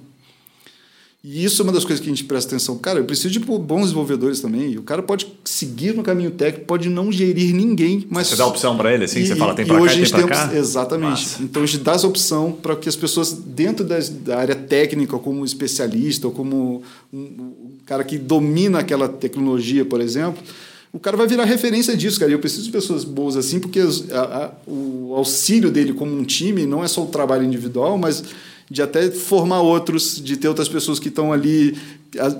E 1.30 1.44
isso 1.44 1.60
é 1.60 1.64
uma 1.64 1.72
das 1.72 1.84
coisas 1.84 2.00
que 2.02 2.08
a 2.08 2.14
gente 2.14 2.24
presta 2.24 2.54
atenção. 2.54 2.78
Cara, 2.78 3.00
eu 3.00 3.04
preciso 3.04 3.28
de 3.28 3.38
bons 3.38 3.82
desenvolvedores 3.82 4.40
também. 4.40 4.78
O 4.78 4.82
cara 4.82 5.02
pode 5.02 5.26
seguir 5.44 5.94
no 5.94 6.02
caminho 6.02 6.30
técnico, 6.30 6.64
pode 6.66 6.88
não 6.88 7.12
gerir 7.12 7.54
ninguém, 7.54 8.06
mas 8.08 8.28
Você 8.28 8.36
dá 8.36 8.46
opção 8.46 8.76
para 8.78 8.94
ele, 8.94 9.04
assim, 9.04 9.20
e, 9.20 9.26
você 9.26 9.36
fala, 9.36 9.52
tem 9.54 9.66
e 9.66 9.68
pra 9.68 9.76
cá 9.78 9.92
e 9.92 9.96
tem 10.02 10.10
tem 10.10 10.26
cá? 10.26 10.50
Exatamente. 10.56 11.10
Massa. 11.10 11.42
Então 11.42 11.62
a 11.62 11.66
gente 11.66 11.80
dá 11.84 11.92
essa 11.92 12.06
opção 12.06 12.52
para 12.52 12.74
que 12.76 12.88
as 12.88 12.96
pessoas, 12.96 13.32
dentro 13.32 13.84
das- 13.84 14.08
da 14.08 14.38
área 14.38 14.54
técnica, 14.54 15.18
como 15.18 15.44
especialista, 15.44 16.26
ou 16.26 16.32
como 16.32 16.82
um, 17.12 17.18
um 17.18 17.52
cara 17.84 18.04
que 18.04 18.16
domina 18.16 18.78
aquela 18.78 19.06
tecnologia, 19.06 19.84
por 19.84 20.00
exemplo, 20.00 20.42
o 20.90 20.98
cara 20.98 21.14
vai 21.14 21.26
virar 21.26 21.44
referência 21.44 21.94
disso, 21.94 22.18
cara. 22.18 22.30
E 22.30 22.34
eu 22.34 22.38
preciso 22.38 22.64
de 22.64 22.70
pessoas 22.70 23.04
boas 23.04 23.36
assim, 23.36 23.60
porque 23.60 23.80
a- 23.80 23.84
a- 24.18 24.50
o 24.66 25.12
auxílio 25.14 25.70
dele 25.70 25.92
como 25.92 26.10
um 26.16 26.24
time 26.24 26.64
não 26.64 26.82
é 26.82 26.88
só 26.88 27.02
o 27.02 27.06
trabalho 27.06 27.44
individual, 27.44 27.98
mas 27.98 28.24
de 28.70 28.82
até 28.82 29.10
formar 29.10 29.60
outros, 29.60 30.22
de 30.22 30.36
ter 30.36 30.48
outras 30.48 30.68
pessoas 30.68 30.98
que 30.98 31.08
estão 31.08 31.32
ali. 31.32 31.76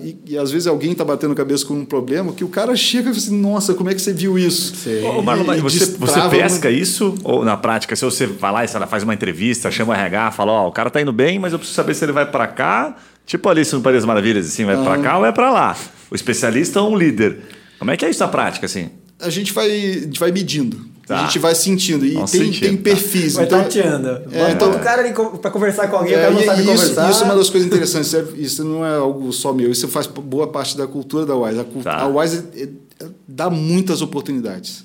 E, 0.02 0.16
e 0.32 0.38
às 0.38 0.50
vezes 0.50 0.66
alguém 0.66 0.92
está 0.92 1.04
batendo 1.04 1.32
a 1.32 1.36
cabeça 1.36 1.64
com 1.64 1.74
um 1.74 1.84
problema 1.84 2.32
que 2.32 2.42
o 2.42 2.48
cara 2.48 2.74
chega 2.76 3.10
e 3.10 3.14
fala 3.14 3.16
assim: 3.16 3.40
Nossa, 3.40 3.74
como 3.74 3.90
é 3.90 3.94
que 3.94 4.00
você 4.00 4.12
viu 4.12 4.38
isso? 4.38 4.74
Ô, 5.04 5.22
Marlon, 5.22 5.44
mas 5.44 5.60
você, 5.60 5.86
você 5.86 6.20
pesca 6.28 6.70
isso? 6.70 7.14
Ou 7.22 7.44
na 7.44 7.56
prática, 7.56 7.94
se 7.94 8.04
você 8.04 8.26
vai 8.26 8.52
lá 8.52 8.64
e 8.64 8.68
faz 8.68 9.02
uma 9.02 9.14
entrevista, 9.14 9.70
chama 9.70 9.92
o 9.92 9.96
RH, 9.96 10.32
fala, 10.32 10.52
ó, 10.52 10.68
o 10.68 10.72
cara 10.72 10.90
tá 10.90 11.00
indo 11.00 11.12
bem, 11.12 11.38
mas 11.38 11.52
eu 11.52 11.58
preciso 11.58 11.76
saber 11.76 11.94
se 11.94 12.04
ele 12.04 12.12
vai 12.12 12.30
para 12.30 12.46
cá, 12.46 12.96
tipo 13.26 13.48
Alice 13.48 13.74
no 13.74 13.82
País 13.82 13.96
das 13.96 14.04
Maravilhas, 14.04 14.46
assim, 14.46 14.64
vai 14.64 14.76
para 14.82 14.98
cá 14.98 15.18
ou 15.18 15.26
é 15.26 15.32
para 15.32 15.50
lá? 15.50 15.76
O 16.10 16.14
especialista 16.14 16.80
ou 16.80 16.92
um 16.92 16.96
líder? 16.96 17.40
Como 17.78 17.90
é 17.90 17.96
que 17.96 18.04
é 18.04 18.10
isso 18.10 18.20
na 18.20 18.28
prática, 18.28 18.66
assim? 18.66 18.90
a 19.20 19.30
gente 19.30 19.52
vai, 19.52 19.68
a 19.70 20.00
gente 20.00 20.20
vai 20.20 20.30
medindo. 20.30 20.86
Tá. 21.09 21.20
A 21.20 21.24
gente 21.24 21.38
vai 21.38 21.54
sentindo. 21.54 22.04
E 22.04 22.12
tem, 22.14 22.26
sentindo, 22.26 22.61
tem 22.61 22.76
tá. 22.76 22.82
perfis. 22.82 23.32
Vai 23.32 23.46
então, 23.46 23.62
tateando. 23.62 24.09
É, 24.30 24.50
então- 24.52 24.70
o 24.70 24.78
cara 24.78 25.11
pra 25.40 25.50
conversar 25.50 25.88
com 25.88 25.96
alguém, 25.96 26.12
o 26.14 26.18
é, 26.18 26.20
cara 26.20 26.30
não 26.34 26.42
sabe 26.42 26.61
isso, 26.61 26.70
conversar. 26.70 27.11
isso 27.11 27.22
é 27.22 27.24
uma 27.24 27.34
das 27.34 27.48
coisas 27.48 27.66
interessantes. 27.66 28.09
Isso 28.12 28.16
é- 28.16 28.38
Isso 28.38 28.64
não 28.64 28.84
é 28.84 28.94
algo 28.96 29.32
só 29.32 29.54
meu. 29.54 29.70
Isso 29.70 29.88
faz 29.88 30.06
boa 30.06 30.46
parte 30.48 30.76
da 30.76 30.86
cultura 30.86 31.24
da 31.24 31.34
Wise. 31.34 31.61
A, 31.61 31.64
Tá. 31.82 31.96
a 32.02 32.06
Wise 32.09 32.44
é- 32.54 32.62
é- 33.04 33.06
dá 33.26 33.48
muitas 33.48 34.02
oportunidades. 34.02 34.84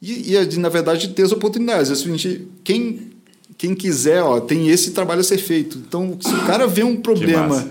E, 0.00 0.30
e 0.30 0.36
é 0.36 0.44
na 0.58 0.68
verdade, 0.68 1.08
ter 1.08 1.22
as 1.24 1.32
oportunidades. 1.32 1.90
Assim, 1.90 2.04
a 2.08 2.16
gente, 2.16 2.46
quem, 2.62 3.10
quem 3.56 3.74
quiser, 3.74 4.22
ó, 4.22 4.38
tem 4.38 4.68
esse 4.68 4.92
trabalho 4.92 5.22
a 5.22 5.24
ser 5.24 5.38
feito. 5.38 5.76
Então, 5.78 6.16
se 6.20 6.32
o 6.32 6.46
cara 6.46 6.68
vê 6.68 6.84
um 6.84 6.94
problema, 6.94 7.48
massa. 7.48 7.68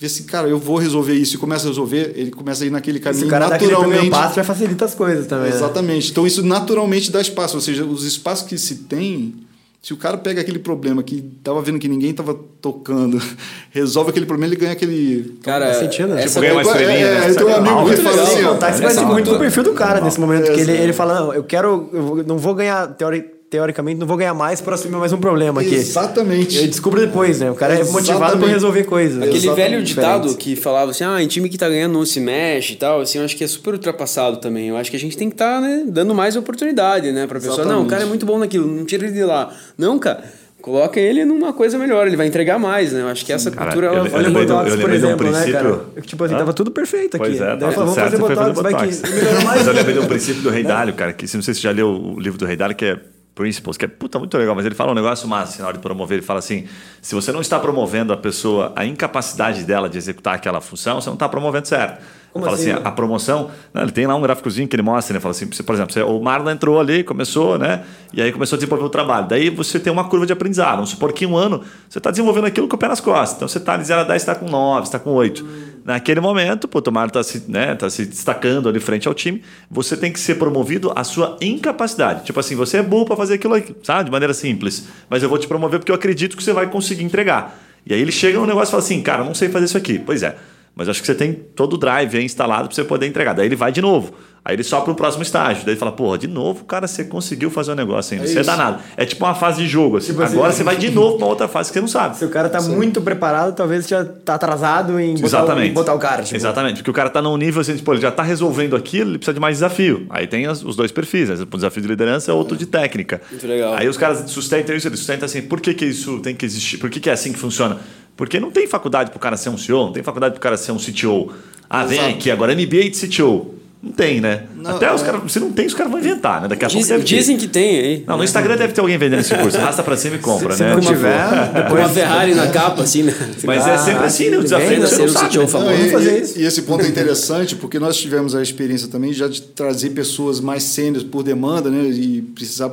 Vê 0.00 0.06
assim, 0.06 0.22
cara, 0.24 0.48
eu 0.48 0.58
vou 0.58 0.78
resolver 0.78 1.12
isso 1.12 1.34
e 1.36 1.38
começa 1.38 1.66
a 1.66 1.68
resolver, 1.68 2.12
ele 2.16 2.30
começa 2.30 2.64
a 2.64 2.66
ir 2.66 2.70
naquele 2.70 2.96
Se 2.98 3.04
caminho 3.04 3.26
o 3.26 3.28
cara 3.30 3.44
dá 3.46 3.50
naturalmente. 3.58 4.10
passo, 4.10 4.34
já 4.36 4.42
facilita 4.44 4.86
as 4.86 4.94
coisas 4.94 5.26
também. 5.26 5.50
né? 5.50 5.54
Exatamente. 5.56 6.10
Então 6.10 6.26
isso 6.26 6.42
naturalmente 6.42 7.12
dá 7.12 7.20
espaço, 7.20 7.54
ou 7.56 7.60
seja, 7.60 7.84
os 7.84 8.02
espaços 8.04 8.48
que 8.48 8.56
se 8.56 8.76
tem, 8.76 9.34
se 9.82 9.92
o 9.92 9.96
cara 9.98 10.16
pega 10.16 10.40
aquele 10.40 10.58
problema 10.58 11.02
que 11.02 11.22
estava 11.38 11.60
vendo 11.60 11.78
que 11.78 11.86
ninguém 11.88 12.10
estava 12.12 12.34
tocando, 12.62 13.20
resolve 13.70 14.10
aquele 14.10 14.24
problema, 14.26 14.52
ele 14.52 14.60
ganha 14.60 14.72
aquele 14.72 15.36
Cara, 15.42 15.66
Tá 15.68 15.74
sentindo? 15.74 16.14
essa 16.14 16.28
Tipo, 16.28 16.40
ganha 16.40 16.52
uma 16.54 16.60
é, 16.60 16.64
estrelinha, 16.64 17.06
é, 17.06 17.20
né? 17.20 17.30
eu 17.30 17.34
tenho 17.36 17.46
um 17.48 17.50
é 17.50 17.54
amigo 17.56 17.76
que 17.76 17.82
muito 17.82 18.02
fala 18.02 18.22
assim, 18.22 18.44
ó, 18.44 18.54
Tá, 18.54 18.70
isso 18.70 18.78
É, 18.78 18.82
vai 18.82 18.94
ser 18.94 19.04
muito 19.04 19.30
do 19.30 19.38
perfil 19.38 19.62
do 19.62 19.72
cara 19.74 20.00
nesse 20.00 20.18
momento, 20.18 20.50
que 20.52 20.60
ele, 20.60 20.72
ele 20.72 20.92
fala, 20.94 21.20
não, 21.20 21.34
eu 21.34 21.44
quero, 21.44 21.88
eu 21.92 22.24
não 22.26 22.38
vou 22.38 22.54
ganhar, 22.54 22.86
teori- 22.94 23.38
teoricamente, 23.50 23.98
não 23.98 24.06
vou 24.06 24.16
ganhar 24.16 24.32
mais 24.32 24.60
por 24.60 24.72
assumir 24.72 24.96
mais 24.96 25.12
um 25.12 25.18
problema 25.18 25.60
aqui. 25.60 25.74
Exatamente. 25.74 26.56
Eu 26.56 26.68
descubro 26.68 27.00
depois, 27.00 27.40
né? 27.40 27.50
O 27.50 27.54
cara 27.54 27.74
é 27.74 27.78
motivado 27.78 28.02
por 28.04 28.24
Exatamente. 28.26 28.52
resolver 28.52 28.84
coisas. 28.84 29.18
Aquele 29.20 29.36
Exatamente 29.38 29.70
velho 29.70 29.82
ditado 29.82 30.20
diferentes. 30.28 30.36
que 30.44 30.56
falava 30.56 30.92
assim, 30.92 31.02
ah, 31.04 31.20
em 31.22 31.26
time 31.26 31.48
que 31.48 31.58
tá 31.58 31.68
ganhando 31.68 31.92
não 31.92 32.06
se 32.06 32.20
mexe 32.20 32.74
e 32.74 32.76
tal, 32.76 33.00
assim, 33.00 33.18
eu 33.18 33.24
acho 33.24 33.36
que 33.36 33.42
é 33.42 33.46
super 33.48 33.74
ultrapassado 33.74 34.36
também. 34.36 34.68
Eu 34.68 34.76
acho 34.76 34.88
que 34.90 34.96
a 34.96 35.00
gente 35.00 35.16
tem 35.16 35.28
que 35.28 35.34
estar, 35.34 35.60
né, 35.60 35.82
dando 35.86 36.14
mais 36.14 36.36
oportunidade, 36.36 37.10
né, 37.10 37.26
pra 37.26 37.40
pessoa. 37.40 37.56
Não, 37.58 37.64
o 37.64 37.66
Exatamente. 37.70 37.90
cara 37.90 38.02
é 38.04 38.06
muito 38.06 38.24
bom 38.24 38.38
naquilo, 38.38 38.66
não 38.68 38.84
tira 38.84 39.04
ele 39.04 39.12
de 39.14 39.24
lá. 39.24 39.52
Não, 39.76 39.98
cara, 39.98 40.22
coloca 40.62 41.00
ele 41.00 41.24
numa 41.24 41.52
coisa 41.52 41.76
melhor, 41.76 42.06
ele 42.06 42.16
vai 42.16 42.28
entregar 42.28 42.56
mais, 42.58 42.92
né? 42.92 43.00
Eu 43.00 43.08
acho 43.08 43.26
que 43.26 43.32
essa 43.32 43.50
Cara, 43.50 43.66
cultura, 43.72 43.86
ela 43.88 44.06
eu 44.08 44.14
Olha 44.14 44.28
o 44.28 44.32
Botox, 44.32 44.70
por 44.70 44.78
de 44.78 44.84
um 44.84 44.90
exemplo, 44.94 45.26
né, 45.30 45.32
cara? 45.32 45.44
princípio- 45.44 45.86
Eu, 45.96 46.02
Tipo 46.02 46.24
assim, 46.24 46.34
Hã? 46.34 46.38
tava 46.38 46.52
tudo 46.52 46.70
perfeito 46.70 47.16
aqui. 47.16 47.26
Pois 47.26 47.40
é, 47.40 47.46
Daí 47.46 47.58
tá 47.58 47.66
eu 47.66 47.72
tudo 47.74 47.94
certo, 47.94 48.04
fazer 48.10 48.16
você 48.16 48.26
foi 48.26 48.36
fazer 48.36 48.52
Botox, 48.52 48.62
vai 48.62 48.72
Botox. 48.72 49.00
que 49.00 49.10
melhorou 49.10 49.42
mais. 49.42 49.58
Mas 49.58 49.66
eu 49.66 49.72
lembrei 49.72 49.94
de 49.94 50.00
um 50.00 50.06
princípio 50.06 50.42
do 50.42 50.50
Rei 50.50 50.62
Dalio, 50.62 50.94
cara, 50.94 51.12
que 51.12 51.22
não 51.34 51.42
sei 51.42 51.54
se 51.54 51.60
você 51.60 51.66
já 51.66 51.72
leu 51.72 51.88
o 51.88 52.20
livro 52.20 52.38
do 52.38 52.44
Rei 52.46 52.56
Dalio, 52.56 52.76
que 52.76 52.84
é 52.84 52.98
Principles, 53.34 53.76
que 53.76 53.84
é 53.84 53.88
puta, 53.88 54.18
muito 54.18 54.36
legal, 54.36 54.54
mas 54.54 54.66
ele 54.66 54.74
fala 54.74 54.92
um 54.92 54.94
negócio 54.94 55.28
massa 55.28 55.52
assim, 55.52 55.62
na 55.62 55.68
hora 55.68 55.76
de 55.76 55.82
promover. 55.82 56.18
Ele 56.18 56.26
fala 56.26 56.40
assim: 56.40 56.68
se 57.00 57.14
você 57.14 57.32
não 57.32 57.40
está 57.40 57.58
promovendo 57.58 58.12
a 58.12 58.16
pessoa, 58.16 58.72
a 58.76 58.84
incapacidade 58.84 59.64
dela 59.64 59.88
de 59.88 59.96
executar 59.96 60.34
aquela 60.34 60.60
função, 60.60 61.00
você 61.00 61.08
não 61.08 61.14
está 61.14 61.28
promovendo 61.28 61.66
certo. 61.66 62.02
Como 62.32 62.44
fala 62.44 62.56
assim, 62.56 62.70
assim, 62.70 62.80
né? 62.80 62.86
a 62.88 62.92
promoção, 62.92 63.50
né, 63.74 63.82
ele 63.82 63.90
tem 63.90 64.06
lá 64.06 64.14
um 64.14 64.20
gráficozinho 64.20 64.68
que 64.68 64.76
ele 64.76 64.82
mostra, 64.82 65.12
ele 65.14 65.20
fala 65.20 65.32
assim, 65.32 65.46
você, 65.46 65.62
por 65.64 65.74
exemplo, 65.74 65.92
você- 65.92 66.02
o 66.02 66.20
Marlon 66.20 66.50
entrou 66.50 66.78
ali, 66.78 67.02
começou, 67.02 67.58
né? 67.58 67.82
E 68.12 68.22
aí 68.22 68.30
começou 68.30 68.56
a 68.56 68.58
desenvolver 68.58 68.84
o 68.84 68.88
trabalho. 68.88 69.26
Daí 69.28 69.50
você 69.50 69.80
tem 69.80 69.92
uma 69.92 70.04
curva 70.04 70.26
de 70.26 70.32
aprendizado. 70.32 70.76
Vamos 70.76 70.90
supor 70.90 71.12
que 71.12 71.26
um 71.26 71.36
ano 71.36 71.62
você 71.88 71.98
está 71.98 72.10
desenvolvendo 72.10 72.44
aquilo 72.46 72.68
com 72.68 72.76
o 72.76 72.78
pé 72.78 72.86
nas 72.88 73.00
costas. 73.00 73.36
Então 73.36 73.48
você 73.48 73.58
está 73.58 73.76
de 73.76 73.84
0 73.84 74.02
a 74.02 74.04
10, 74.04 74.22
está 74.22 74.34
com 74.34 74.48
9, 74.48 74.84
está 74.84 74.98
com 74.98 75.10
8. 75.10 75.44
Naquele 75.84 76.20
momento, 76.20 76.68
pô, 76.68 76.80
o 76.86 76.92
Marlon 76.92 77.08
está 77.08 77.22
se, 77.24 77.44
né, 77.48 77.74
tá 77.74 77.88
se 77.90 78.04
destacando 78.06 78.68
ali 78.68 78.78
frente 78.78 79.08
ao 79.08 79.14
time, 79.14 79.42
você 79.70 79.96
tem 79.96 80.12
que 80.12 80.20
ser 80.20 80.36
promovido 80.36 80.92
a 80.94 81.02
sua 81.02 81.36
incapacidade. 81.40 82.24
Tipo 82.24 82.38
assim, 82.38 82.54
você 82.54 82.76
é 82.78 82.82
burro 82.82 83.06
para 83.06 83.16
fazer 83.16 83.34
aquilo 83.34 83.54
aqui, 83.54 83.74
sabe? 83.82 84.04
De 84.04 84.10
maneira 84.10 84.34
simples. 84.34 84.86
Mas 85.08 85.22
eu 85.22 85.28
vou 85.28 85.38
te 85.38 85.48
promover 85.48 85.80
porque 85.80 85.90
eu 85.90 85.96
acredito 85.96 86.36
que 86.36 86.42
você 86.44 86.52
vai 86.52 86.66
conseguir 86.68 87.02
entregar. 87.02 87.58
E 87.86 87.94
aí 87.94 88.00
ele 88.00 88.12
chega 88.12 88.38
no 88.38 88.46
negócio 88.46 88.68
e 88.68 88.70
fala 88.72 88.82
assim, 88.82 89.00
cara, 89.02 89.22
eu 89.22 89.24
não 89.26 89.34
sei 89.34 89.48
fazer 89.48 89.64
isso 89.64 89.76
aqui. 89.76 89.98
Pois 89.98 90.22
é. 90.22 90.36
Mas 90.74 90.88
acho 90.88 91.00
que 91.00 91.06
você 91.06 91.14
tem 91.14 91.32
todo 91.32 91.74
o 91.74 91.78
drive 91.78 92.16
aí 92.16 92.24
instalado 92.24 92.68
para 92.68 92.74
você 92.74 92.84
poder 92.84 93.06
entregar. 93.06 93.34
Daí 93.34 93.46
ele 93.46 93.56
vai 93.56 93.70
de 93.72 93.82
novo. 93.82 94.12
Aí 94.42 94.56
ele 94.56 94.62
sobe 94.62 94.84
para 94.84 94.92
o 94.92 94.96
próximo 94.96 95.22
estágio. 95.22 95.64
Daí 95.66 95.74
ele 95.74 95.78
fala, 95.78 95.92
porra, 95.92 96.16
de 96.16 96.26
novo, 96.26 96.64
cara, 96.64 96.86
você 96.86 97.04
conseguiu 97.04 97.50
fazer 97.50 97.72
um 97.72 97.74
negócio 97.74 98.14
ainda. 98.14 98.24
É 98.24 98.28
você 98.28 98.38
é 98.38 98.40
isso. 98.40 98.50
danado. 98.50 98.82
É 98.96 99.04
tipo 99.04 99.22
uma 99.22 99.34
fase 99.34 99.60
de 99.60 99.68
jogo. 99.68 99.98
Assim. 99.98 100.06
Tipo 100.12 100.22
assim, 100.22 100.34
Agora 100.36 100.50
você 100.52 100.64
vai 100.64 100.76
de 100.76 100.90
novo 100.90 101.18
para 101.18 101.26
outra 101.26 101.46
fase 101.46 101.68
que 101.68 101.74
você 101.74 101.80
não 101.82 101.88
sabe. 101.88 102.16
Se 102.16 102.24
o 102.24 102.30
cara 102.30 102.48
tá 102.48 102.62
muito 102.62 103.02
preparado, 103.02 103.54
talvez 103.54 103.86
já 103.86 104.02
tá 104.02 104.36
atrasado 104.36 104.98
em 104.98 105.12
botar, 105.12 105.22
o, 105.22 105.26
Exatamente. 105.26 105.70
em 105.70 105.74
botar 105.74 105.92
o 105.94 105.98
cara. 105.98 106.22
Tipo. 106.22 106.36
Exatamente, 106.36 106.76
porque 106.76 106.90
o 106.90 106.94
cara 106.94 107.10
tá 107.10 107.20
num 107.20 107.36
nível 107.36 107.60
assim, 107.60 107.76
tipo, 107.76 107.92
ele 107.92 108.00
já 108.00 108.10
tá 108.10 108.22
resolvendo 108.22 108.74
aquilo, 108.74 109.10
ele 109.10 109.18
precisa 109.18 109.34
de 109.34 109.40
mais 109.40 109.56
desafio. 109.58 110.06
Aí 110.08 110.26
tem 110.26 110.46
as- 110.46 110.64
os 110.64 110.74
dois 110.74 110.90
perfis, 110.90 111.28
né? 111.28 111.34
um 111.52 111.56
desafio 111.56 111.82
de 111.82 111.88
liderança 111.88 112.30
e 112.30 112.34
outro 112.34 112.56
de 112.56 112.64
técnica. 112.64 113.20
Muito 113.30 113.46
legal. 113.46 113.74
Aí 113.74 113.86
os 113.88 113.98
caras 113.98 114.22
sustentam 114.30 114.74
isso, 114.74 114.88
eles 114.88 115.00
sustentam 115.00 115.26
assim, 115.26 115.42
por 115.42 115.60
que, 115.60 115.74
que 115.74 115.84
isso 115.84 116.18
tem 116.20 116.34
que 116.34 116.46
existir? 116.46 116.78
Por 116.78 116.88
que, 116.88 116.98
que 116.98 117.10
é 117.10 117.12
assim 117.12 117.30
que 117.30 117.38
funciona? 117.38 117.76
Porque 118.16 118.38
não 118.38 118.50
tem 118.50 118.66
faculdade 118.66 119.10
pro 119.10 119.18
cara 119.20 119.36
ser 119.36 119.48
um 119.50 119.56
CEO, 119.58 119.86
não 119.86 119.92
tem 119.92 120.02
faculdade 120.02 120.34
pro 120.34 120.40
cara 120.42 120.56
ser 120.56 120.72
um 120.72 120.76
CTO. 120.78 121.32
Ah, 121.68 121.84
vem 121.84 121.98
Exato. 121.98 122.14
aqui, 122.14 122.30
agora 122.30 122.52
MBA 122.54 122.90
de 122.90 123.06
CTO. 123.08 123.54
Não 123.82 123.92
tem, 123.92 124.20
né? 124.20 124.44
Não, 124.54 124.72
Até 124.76 124.92
os 124.92 125.00
é. 125.00 125.06
caras, 125.06 125.32
se 125.32 125.40
não 125.40 125.52
tem, 125.52 125.64
os 125.64 125.72
caras 125.72 125.90
vão 125.90 125.98
inventar, 125.98 126.42
né? 126.42 126.48
Daqui 126.48 126.66
a 126.66 126.68
pouco 126.68 126.82
Dizem, 126.82 126.98
ter. 126.98 127.04
dizem 127.04 127.36
que 127.38 127.48
tem 127.48 127.78
aí. 127.78 128.04
Não, 128.06 128.18
no 128.18 128.24
Instagram 128.24 128.54
deve 128.58 128.74
ter 128.74 128.80
alguém 128.82 128.98
vendendo 128.98 129.20
esse 129.20 129.34
curso. 129.34 129.56
Arrasta 129.56 129.82
pra 129.82 129.96
cima 129.96 130.16
e 130.16 130.18
compra, 130.18 130.54
Se 130.54 130.62
né? 130.62 130.74
não 130.74 130.80
Tipo, 130.80 130.92
tiver, 130.92 131.66
Com 131.70 131.74
uma 131.76 131.88
Ferrari 131.88 132.34
na 132.34 132.48
capa, 132.48 132.82
assim, 132.82 133.04
né? 133.04 133.14
Mas 133.42 133.66
é 133.66 133.78
sempre 133.80 134.04
assim, 134.04 134.28
né? 134.28 134.36
O 134.36 134.42
desafio 134.42 134.80
você 134.82 134.86
ser 134.96 134.98
não 134.98 135.04
um 135.06 135.08
sabe. 135.08 135.28
CTO 135.30 135.40
né? 135.40 135.46
famoso. 135.46 135.70
Não, 135.70 135.76
Vamos 135.78 135.86
e, 135.88 135.90
fazer 135.92 136.18
e- 136.18 136.22
isso. 136.22 136.38
e 136.40 136.44
esse 136.44 136.60
ponto 136.62 136.84
é 136.84 136.88
interessante 136.88 137.56
porque 137.56 137.78
nós 137.78 137.96
tivemos 137.96 138.34
a 138.34 138.42
experiência 138.42 138.86
também 138.88 139.14
já 139.14 139.26
de 139.28 139.40
trazer 139.40 139.90
pessoas 139.90 140.40
mais 140.40 140.62
sêniores 140.64 141.02
por 141.02 141.22
demanda, 141.22 141.70
né? 141.70 141.88
E 141.88 142.20
precisar 142.20 142.70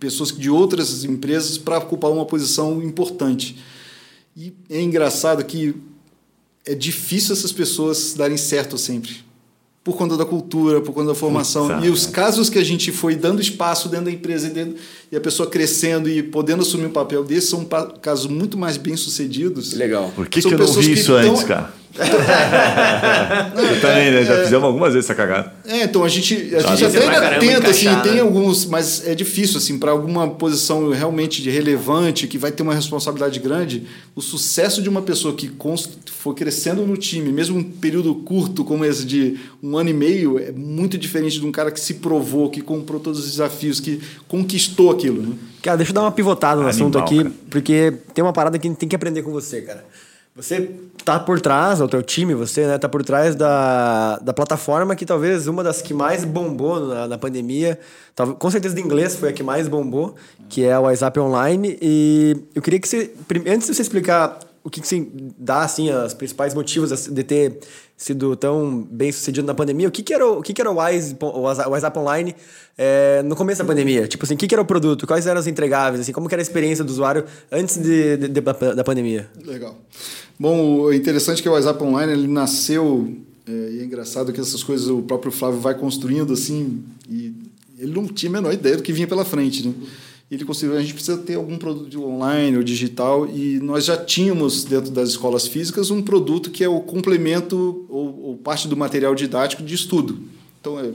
pessoas 0.00 0.32
de 0.34 0.48
outras 0.48 1.04
empresas 1.04 1.58
para 1.58 1.76
ocupar 1.76 2.10
uma 2.10 2.24
posição 2.24 2.82
importante. 2.82 3.58
E 4.36 4.52
é 4.68 4.80
engraçado 4.80 5.42
que 5.44 5.74
é 6.64 6.74
difícil 6.74 7.32
essas 7.32 7.52
pessoas 7.52 8.14
darem 8.14 8.36
certo 8.36 8.76
sempre. 8.76 9.24
Por 9.82 9.96
conta 9.96 10.16
da 10.16 10.24
cultura, 10.26 10.80
por 10.80 10.92
conta 10.92 11.08
da 11.08 11.14
formação. 11.14 11.68
Putz, 11.68 11.84
e 11.86 11.88
os 11.88 12.06
casos 12.06 12.50
que 12.50 12.58
a 12.58 12.64
gente 12.64 12.90
foi 12.90 13.14
dando 13.14 13.40
espaço 13.40 13.88
dentro 13.88 14.06
da 14.06 14.10
empresa 14.10 14.48
e, 14.48 14.50
dentro- 14.50 14.76
e 15.10 15.16
a 15.16 15.20
pessoa 15.20 15.48
crescendo 15.48 16.08
e 16.08 16.22
podendo 16.22 16.62
assumir 16.62 16.86
um 16.86 16.90
papel 16.92 17.22
desse 17.24 17.48
são 17.48 17.64
casos 18.00 18.26
muito 18.26 18.56
mais 18.58 18.76
bem 18.76 18.96
sucedidos. 18.96 19.72
Legal. 19.72 20.12
Por 20.14 20.28
que, 20.28 20.40
que 20.42 20.52
eu 20.52 20.58
não 20.58 20.66
vi 20.72 20.92
isso 20.92 21.12
tão- 21.12 21.30
antes, 21.32 21.44
cara? 21.44 21.72
Eu 21.96 23.80
também, 23.80 24.10
né? 24.10 24.22
Já 24.24 24.42
fizemos 24.44 24.64
algumas 24.64 24.92
vezes 24.92 25.08
essa 25.08 25.14
cagada. 25.14 25.52
É, 25.64 25.84
então 25.84 26.04
a 26.04 26.08
gente, 26.08 26.34
a 26.54 26.60
Sabe? 26.60 26.76
gente 26.76 26.90
Você 26.92 26.98
até 26.98 27.38
tenta, 27.38 27.70
assim, 27.70 27.86
encaixar, 27.86 28.02
tem 28.02 28.14
né? 28.14 28.20
alguns, 28.20 28.66
mas 28.66 29.06
é 29.06 29.14
difícil, 29.14 29.56
assim, 29.58 29.78
para 29.78 29.90
alguma 29.92 30.28
posição 30.28 30.90
realmente 30.90 31.40
de 31.42 31.48
relevante, 31.50 32.26
que 32.26 32.36
vai 32.38 32.52
ter 32.52 32.62
uma 32.62 32.74
responsabilidade 32.74 33.38
grande, 33.40 33.84
o 34.14 34.20
sucesso 34.20 34.82
de 34.82 34.88
uma 34.90 35.00
pessoa 35.02 35.34
que 35.34 35.48
const- 35.48 35.90
for 36.10 36.34
crescendo 36.34 36.82
no 36.86 36.96
time, 36.96 37.32
mesmo 37.32 37.58
um 37.58 37.62
período 37.64 38.14
curto 38.14 38.64
como 38.64 38.84
esse 38.84 39.04
de 39.04 39.36
um 39.62 39.76
ano 39.78 39.90
e 39.90 39.94
meio, 39.94 40.38
é 40.38 40.52
muito 40.52 40.98
diferente 40.98 41.38
de 41.40 41.46
um 41.46 41.52
cara 41.52 41.70
que 41.70 41.80
se 41.80 41.94
provou, 41.94 42.50
que 42.50 42.60
comprou 42.60 43.00
todos 43.00 43.20
os 43.20 43.30
desafios, 43.30 43.80
que 43.80 44.00
conquistou 44.28 44.90
aquilo, 44.96 45.22
né? 45.22 45.36
Cara, 45.62 45.76
deixa 45.76 45.90
eu 45.90 45.94
dar 45.94 46.02
uma 46.02 46.12
pivotada 46.12 46.60
no 46.60 46.68
Animal, 46.68 46.70
assunto 46.70 46.98
aqui, 46.98 47.22
cara. 47.22 47.34
porque 47.50 47.92
tem 48.14 48.24
uma 48.24 48.32
parada 48.32 48.58
que 48.58 48.66
a 48.66 48.70
gente 48.70 48.78
tem 48.78 48.88
que 48.88 48.96
aprender 48.96 49.22
com 49.22 49.30
você, 49.30 49.62
cara. 49.62 49.84
Você 50.36 50.70
tá 51.02 51.18
por 51.18 51.40
trás, 51.40 51.80
o 51.80 51.88
teu 51.88 52.02
time, 52.02 52.34
você, 52.34 52.66
né, 52.66 52.76
tá 52.76 52.90
por 52.90 53.02
trás 53.02 53.34
da, 53.34 54.18
da 54.18 54.34
plataforma 54.34 54.94
que 54.94 55.06
talvez 55.06 55.46
uma 55.46 55.64
das 55.64 55.80
que 55.80 55.94
mais 55.94 56.26
bombou 56.26 56.78
na, 56.78 57.08
na 57.08 57.16
pandemia, 57.16 57.78
talvez, 58.14 58.38
com 58.38 58.50
certeza 58.50 58.74
de 58.74 58.82
inglês 58.82 59.16
foi 59.16 59.30
a 59.30 59.32
que 59.32 59.42
mais 59.42 59.66
bombou, 59.66 60.14
que 60.50 60.62
é 60.62 60.78
o 60.78 60.82
WhatsApp 60.82 61.18
Online. 61.20 61.78
E 61.80 62.36
eu 62.54 62.60
queria 62.60 62.78
que 62.78 62.86
você, 62.86 63.10
antes 63.46 63.66
de 63.66 63.74
você 63.74 63.80
explicar 63.80 64.38
o 64.66 64.70
que, 64.70 64.80
que 64.80 64.88
você 64.88 65.06
dá, 65.38 65.62
assim, 65.62 65.92
os 65.92 66.12
principais 66.12 66.52
motivos 66.52 67.06
de 67.06 67.22
ter 67.22 67.60
sido 67.96 68.34
tão 68.34 68.82
bem 68.90 69.12
sucedido 69.12 69.46
na 69.46 69.54
pandemia, 69.54 69.86
o 69.86 69.92
que, 69.92 70.02
que 70.02 70.12
era 70.12 70.26
o, 70.26 70.42
que, 70.42 70.52
que 70.52 70.60
era 70.60 70.68
o 70.68 70.82
Wise, 70.82 71.16
o 71.20 71.42
WhatsApp 71.42 71.96
Online 71.96 72.34
é, 72.76 73.22
no 73.22 73.36
começo 73.36 73.62
da 73.62 73.64
pandemia? 73.64 74.08
Tipo 74.08 74.24
assim, 74.24 74.34
o 74.34 74.36
que, 74.36 74.48
que 74.48 74.54
era 74.56 74.60
o 74.60 74.66
produto? 74.66 75.06
Quais 75.06 75.24
eram 75.24 75.40
os 75.40 75.46
entregáveis? 75.46 76.00
Assim, 76.00 76.10
como 76.10 76.26
era 76.28 76.40
a 76.40 76.42
experiência 76.42 76.82
do 76.82 76.90
usuário 76.90 77.24
antes 77.50 77.78
de, 77.78 78.16
de- 78.16 78.26
de- 78.28 78.40
da, 78.40 78.82
pandemia? 78.82 79.30
Legal. 79.44 79.78
Bom, 80.36 80.80
o 80.80 80.92
interessante 80.92 81.38
é 81.38 81.42
que 81.44 81.48
o 81.48 81.52
WhatsApp 81.52 81.80
Online 81.84 82.12
ele 82.12 82.26
nasceu, 82.26 83.08
é, 83.46 83.52
e 83.52 83.80
é 83.80 83.84
engraçado 83.84 84.32
que 84.32 84.40
essas 84.40 84.64
coisas 84.64 84.88
o 84.88 85.00
próprio 85.02 85.30
Flávio 85.30 85.60
vai 85.60 85.76
construindo 85.76 86.32
assim, 86.32 86.82
e 87.08 87.32
ele 87.78 87.94
não 87.94 88.08
tinha 88.08 88.30
a 88.30 88.32
menor 88.32 88.52
ideia 88.52 88.76
do 88.76 88.82
que 88.82 88.92
vinha 88.92 89.06
pela 89.06 89.24
frente. 89.24 89.64
Né? 89.64 89.72
Ele 90.28 90.44
construiu, 90.44 90.76
a 90.76 90.80
gente 90.80 90.94
precisa 90.94 91.18
ter 91.18 91.36
algum 91.36 91.56
produto 91.56 92.04
online 92.04 92.56
ou 92.56 92.62
digital, 92.64 93.28
e 93.28 93.60
nós 93.60 93.84
já 93.84 93.96
tínhamos 93.96 94.64
dentro 94.64 94.90
das 94.90 95.10
escolas 95.10 95.46
físicas 95.46 95.90
um 95.90 96.02
produto 96.02 96.50
que 96.50 96.64
é 96.64 96.68
o 96.68 96.80
complemento 96.80 97.86
ou, 97.88 98.22
ou 98.22 98.36
parte 98.36 98.66
do 98.66 98.76
material 98.76 99.14
didático 99.14 99.62
de 99.62 99.74
estudo. 99.74 100.18
Então, 100.60 100.80
é, 100.80 100.90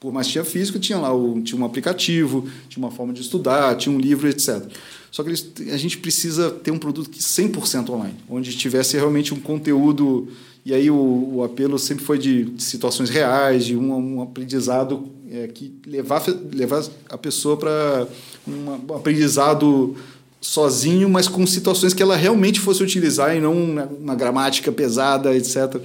por 0.00 0.12
mais 0.12 0.26
que 0.26 0.32
tinha 0.32 0.44
físico, 0.44 0.80
tinha 0.80 0.98
lá 0.98 1.14
o, 1.14 1.40
tinha 1.42 1.60
um 1.60 1.64
aplicativo, 1.64 2.48
tinha 2.68 2.84
uma 2.84 2.90
forma 2.90 3.12
de 3.12 3.20
estudar, 3.20 3.76
tinha 3.76 3.94
um 3.94 4.00
livro, 4.00 4.28
etc. 4.28 4.64
Só 5.12 5.22
que 5.22 5.30
eles, 5.30 5.50
a 5.72 5.76
gente 5.76 5.98
precisa 5.98 6.50
ter 6.50 6.72
um 6.72 6.78
produto 6.78 7.08
que 7.08 7.20
100% 7.20 7.88
online, 7.90 8.16
onde 8.28 8.54
tivesse 8.56 8.96
realmente 8.96 9.32
um 9.32 9.40
conteúdo. 9.40 10.28
E 10.66 10.74
aí 10.74 10.90
o, 10.90 11.36
o 11.36 11.44
apelo 11.44 11.78
sempre 11.78 12.04
foi 12.04 12.18
de, 12.18 12.44
de 12.44 12.62
situações 12.62 13.08
reais, 13.08 13.64
de 13.64 13.76
um, 13.76 14.16
um 14.16 14.20
aprendizado 14.20 15.08
é, 15.30 15.46
que 15.46 15.72
levar, 15.86 16.24
levar 16.52 16.84
a 17.08 17.16
pessoa 17.16 17.56
para 17.56 18.08
um 18.48 18.92
aprendizado 18.92 19.94
sozinho, 20.40 21.08
mas 21.08 21.28
com 21.28 21.46
situações 21.46 21.94
que 21.94 22.02
ela 22.02 22.16
realmente 22.16 22.58
fosse 22.58 22.82
utilizar 22.82 23.36
e 23.36 23.40
não 23.40 23.54
uma, 23.54 23.84
uma 23.84 24.14
gramática 24.16 24.72
pesada, 24.72 25.36
etc 25.36 25.80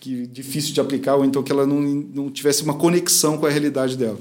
que 0.00 0.26
difícil 0.26 0.74
de 0.74 0.80
aplicar 0.82 1.14
ou 1.14 1.24
então 1.24 1.42
que 1.42 1.50
ela 1.50 1.66
não, 1.66 1.80
não 1.80 2.30
tivesse 2.30 2.62
uma 2.62 2.74
conexão 2.74 3.38
com 3.38 3.46
a 3.46 3.48
realidade 3.48 3.96
dela. 3.96 4.18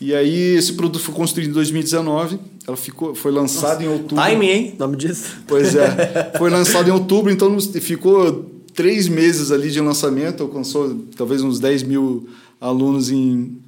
E 0.00 0.14
aí 0.14 0.56
esse 0.56 0.72
produto 0.72 1.02
foi 1.02 1.14
construído 1.14 1.50
em 1.50 1.52
2019, 1.52 2.38
ela 2.66 2.76
ficou, 2.76 3.14
foi 3.14 3.30
lançado 3.30 3.82
em 3.82 3.88
outubro. 3.88 4.24
Timing, 4.24 4.46
hein? 4.46 4.74
Nome 4.78 4.96
disso. 4.96 5.36
Pois 5.46 5.74
é, 5.74 6.32
foi 6.38 6.48
lançado 6.48 6.88
em 6.88 6.92
outubro, 6.92 7.30
então 7.30 7.60
ficou 7.60 8.57
três 8.78 9.08
meses 9.08 9.50
ali 9.50 9.72
de 9.72 9.80
lançamento, 9.80 10.44
alcançou 10.44 11.04
talvez 11.16 11.42
uns 11.42 11.58
10 11.58 11.82
mil 11.82 12.28
alunos 12.60 13.10
em, 13.10 13.58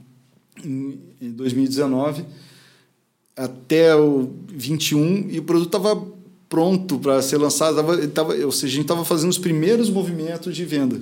em, 0.64 1.00
em 1.20 1.32
2019 1.32 2.24
até 3.36 3.96
o 3.96 4.30
21 4.46 5.26
e 5.28 5.40
o 5.40 5.42
produto 5.42 5.66
estava 5.66 6.00
pronto 6.48 6.96
para 7.00 7.20
ser 7.22 7.38
lançado, 7.38 7.74
tava, 7.74 8.06
tava, 8.06 8.34
ou 8.36 8.52
seja, 8.52 8.66
a 8.66 8.76
gente 8.76 8.82
estava 8.82 9.04
fazendo 9.04 9.30
os 9.30 9.38
primeiros 9.38 9.90
movimentos 9.90 10.54
de 10.54 10.64
venda. 10.64 11.00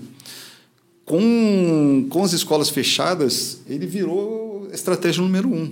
Com, 1.04 2.06
com 2.08 2.24
as 2.24 2.32
escolas 2.32 2.70
fechadas, 2.70 3.60
ele 3.68 3.86
virou 3.86 4.70
estratégia 4.72 5.22
número 5.22 5.50
um. 5.50 5.70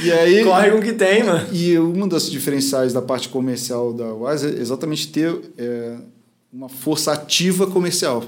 E, 0.00 0.06
e 0.08 0.10
aí, 0.12 0.42
Corre 0.42 0.70
com 0.70 0.78
o 0.78 0.82
que 0.82 0.94
tem, 0.94 1.22
mano. 1.22 1.46
E 1.52 1.76
uma 1.76 2.08
das 2.08 2.30
diferenciais 2.30 2.94
da 2.94 3.02
parte 3.02 3.28
comercial 3.28 3.92
da 3.92 4.10
Wise 4.14 4.46
é 4.46 4.58
exatamente 4.58 5.08
ter 5.08 5.38
é, 5.58 5.96
uma 6.52 6.68
força 6.68 7.12
ativa 7.12 7.66
comercial. 7.66 8.24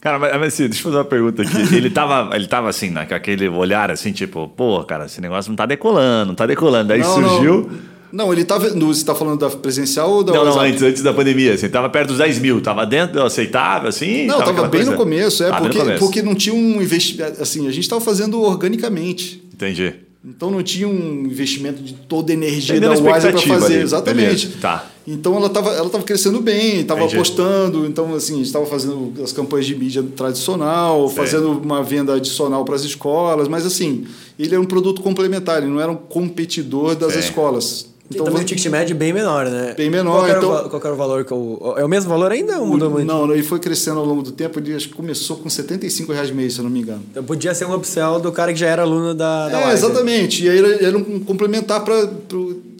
Cara, 0.00 0.18
mas, 0.18 0.32
mas 0.38 0.54
assim, 0.54 0.64
deixa 0.64 0.80
eu 0.80 0.84
fazer 0.84 0.96
uma 0.96 1.04
pergunta 1.04 1.42
aqui. 1.42 1.56
Ele 1.74 1.90
tava, 1.90 2.34
ele 2.36 2.46
tava 2.46 2.68
assim, 2.68 2.90
né, 2.90 3.06
com 3.06 3.14
aquele 3.14 3.48
olhar 3.48 3.90
assim, 3.90 4.12
tipo, 4.12 4.46
pô, 4.48 4.82
cara, 4.84 5.06
esse 5.06 5.20
negócio 5.20 5.50
não 5.50 5.56
tá 5.56 5.66
decolando, 5.66 6.26
não 6.28 6.34
tá 6.34 6.46
decolando. 6.46 6.88
Daí 6.88 7.00
Não, 7.00 7.14
surgiu. 7.14 7.70
Não, 8.12 8.32
ele 8.32 8.42
estava. 8.42 8.68
Você 8.70 9.00
está 9.00 9.14
falando 9.14 9.40
da 9.40 9.50
presencial 9.50 10.10
ou 10.10 10.22
da 10.22 10.32
Não, 10.32 10.40
não, 10.44 10.46
WhatsApp? 10.52 10.70
antes, 10.70 10.82
antes 10.82 11.02
da 11.02 11.12
pandemia, 11.12 11.54
assim, 11.54 11.68
tava 11.68 11.88
perto 11.90 12.08
dos 12.08 12.18
10 12.18 12.38
mil, 12.38 12.60
tava 12.62 12.86
dentro, 12.86 13.20
aceitável, 13.22 13.88
assim? 13.88 14.26
Não, 14.26 14.34
estava 14.38 14.52
aquela 14.52 14.68
bem 14.68 14.78
coisa- 14.80 14.90
no 14.92 14.96
começo, 14.96 15.42
é, 15.42 15.50
Ah, 15.50 15.56
porque, 15.56 15.78
começo. 15.78 15.98
porque 15.98 16.22
não 16.22 16.34
tinha 16.34 16.54
um 16.54 16.80
investimento. 16.80 17.42
Assim, 17.42 17.66
a 17.66 17.70
gente 17.70 17.82
estava 17.82 18.00
fazendo 18.00 18.40
organicamente. 18.40 19.42
Entendi. 19.52 19.92
Então 20.28 20.50
não 20.50 20.60
tinha 20.60 20.88
um 20.88 21.24
investimento 21.24 21.80
de 21.80 21.94
toda 21.94 22.32
a 22.32 22.34
energia 22.34 22.80
da 22.80 22.90
Wise 22.90 23.02
para 23.02 23.38
fazer. 23.38 23.74
ali. 23.74 23.82
Exatamente. 23.82 24.46
Beleza, 24.46 24.60
tá. 24.60 24.90
Então 25.06 25.36
ela 25.36 25.46
estava 25.46 25.70
ela 25.70 25.88
tava 25.88 26.02
crescendo 26.02 26.40
bem, 26.40 26.80
estava 26.80 27.04
apostando. 27.04 27.86
Então, 27.86 28.12
assim, 28.12 28.34
a 28.34 28.36
gente 28.38 28.46
estava 28.46 28.66
fazendo 28.66 29.12
as 29.22 29.32
campanhas 29.32 29.66
de 29.66 29.76
mídia 29.76 30.02
tradicional, 30.16 31.06
Sei. 31.06 31.16
fazendo 31.16 31.52
uma 31.52 31.80
venda 31.80 32.14
adicional 32.14 32.64
para 32.64 32.74
as 32.74 32.82
escolas, 32.82 33.46
mas 33.46 33.64
assim, 33.64 34.04
ele 34.36 34.52
era 34.52 34.60
um 34.60 34.66
produto 34.66 35.00
complementar, 35.00 35.62
ele 35.62 35.70
não 35.70 35.80
era 35.80 35.92
um 35.92 35.96
competidor 35.96 36.96
das 36.96 37.12
Sei. 37.12 37.20
escolas. 37.20 37.86
Então, 38.08 38.24
também 38.24 38.42
o 38.42 38.44
ticket 38.44 38.66
médio 38.66 38.94
bem 38.94 39.12
menor, 39.12 39.46
né? 39.50 39.74
Bem 39.76 39.90
menor, 39.90 40.18
Qual, 40.20 40.26
era 40.28 40.38
então- 40.38 40.66
o, 40.66 40.70
qual 40.70 40.82
era 40.84 40.92
o 40.94 40.96
valor? 40.96 41.24
Que 41.24 41.34
o, 41.34 41.74
é 41.76 41.84
o 41.84 41.88
mesmo 41.88 42.08
valor 42.08 42.30
ainda 42.30 42.58
ou 42.60 42.66
mudou 42.66 42.88
muito? 42.90 43.06
Não, 43.06 43.32
ele 43.32 43.42
foi 43.42 43.58
crescendo 43.58 43.98
ao 43.98 44.04
longo 44.06 44.22
do 44.22 44.30
tempo, 44.32 44.58
ele 44.60 44.74
acho 44.74 44.88
que 44.88 44.94
começou 44.94 45.36
com 45.38 45.50
75 45.50 46.12
reais 46.12 46.30
mês, 46.30 46.52
se 46.54 46.60
eu 46.60 46.62
não 46.64 46.70
me 46.70 46.80
engano. 46.80 47.02
Então 47.10 47.24
podia 47.24 47.52
ser 47.54 47.64
um 47.66 47.74
upsell 47.74 48.20
do 48.20 48.30
cara 48.30 48.52
que 48.52 48.58
já 48.60 48.68
era 48.68 48.82
aluno 48.82 49.12
da, 49.14 49.48
da 49.48 49.60
É, 49.60 49.64
Wise. 49.72 49.84
exatamente. 49.84 50.44
E 50.44 50.48
aí 50.48 50.58
era, 50.58 50.84
era 50.86 50.96
um 50.98 51.18
complementar 51.20 51.82
para 51.84 52.08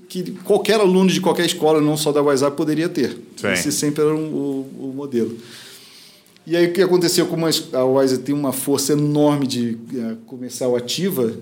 que 0.09 0.31
qualquer 0.45 0.79
aluno 0.79 1.11
de 1.11 1.21
qualquer 1.21 1.45
escola, 1.47 1.81
não 1.81 1.97
só 1.97 2.13
da 2.13 2.23
WhatsApp, 2.23 2.57
poderia 2.57 2.89
ter. 2.89 3.19
Sim. 3.37 3.49
Esse 3.53 3.73
sempre 3.73 4.03
era 4.05 4.15
um- 4.15 4.33
o, 4.33 4.67
o 4.91 4.93
modelo. 4.95 5.37
E 6.47 6.55
aí 6.57 6.67
o 6.69 6.73
que 6.73 6.81
aconteceu? 6.81 7.27
Como 7.27 7.45
a 7.47 7.85
Wise 7.85 8.19
tem 8.19 8.33
uma 8.33 8.53
força 8.53 8.93
enorme 8.93 9.49
de 9.49 9.77
eh, 9.93 10.15
comercial 10.27 10.77
ativa, 10.77 11.33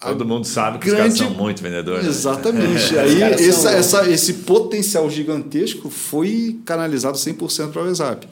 Todo 0.00 0.24
mundo 0.26 0.44
sabe 0.46 0.78
que 0.78 0.86
grande- 0.90 1.12
os 1.12 1.18
caras 1.18 1.32
são 1.32 1.42
muito 1.42 1.62
vendedores. 1.62 2.02
né? 2.04 2.08
Exatamente. 2.10 2.96
Aí 2.98 3.18
caras 3.20 3.40
essa, 3.40 3.70
essa, 3.70 4.10
esse 4.10 4.32
potencial 4.34 5.08
gigantesco 5.10 5.88
foi 5.88 6.58
canalizado 6.64 7.16
100% 7.16 7.70
para 7.70 7.82
o 7.82 7.86
WhatsApp. 7.86 8.28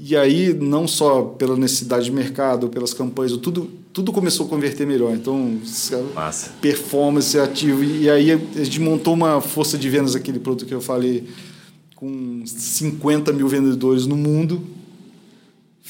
E 0.00 0.16
aí, 0.16 0.54
não 0.54 0.86
só 0.86 1.22
pela 1.22 1.56
necessidade 1.56 2.04
de 2.06 2.12
mercado, 2.12 2.68
pelas 2.68 2.94
campanhas, 2.94 3.32
tudo, 3.36 3.68
tudo 3.92 4.12
começou 4.12 4.46
a 4.46 4.48
converter 4.48 4.86
melhor. 4.86 5.12
Então, 5.12 5.58
Massa. 6.14 6.52
performance 6.62 7.36
ativo. 7.38 7.82
E 7.82 8.08
aí 8.08 8.30
a 8.32 8.38
gente 8.64 8.80
montou 8.80 9.12
uma 9.12 9.40
força 9.40 9.76
de 9.76 9.90
vendas, 9.90 10.14
aquele 10.14 10.38
produto 10.38 10.66
que 10.66 10.72
eu 10.72 10.80
falei, 10.80 11.24
com 11.96 12.42
50 12.46 13.32
mil 13.32 13.48
vendedores 13.48 14.06
no 14.06 14.16
mundo. 14.16 14.62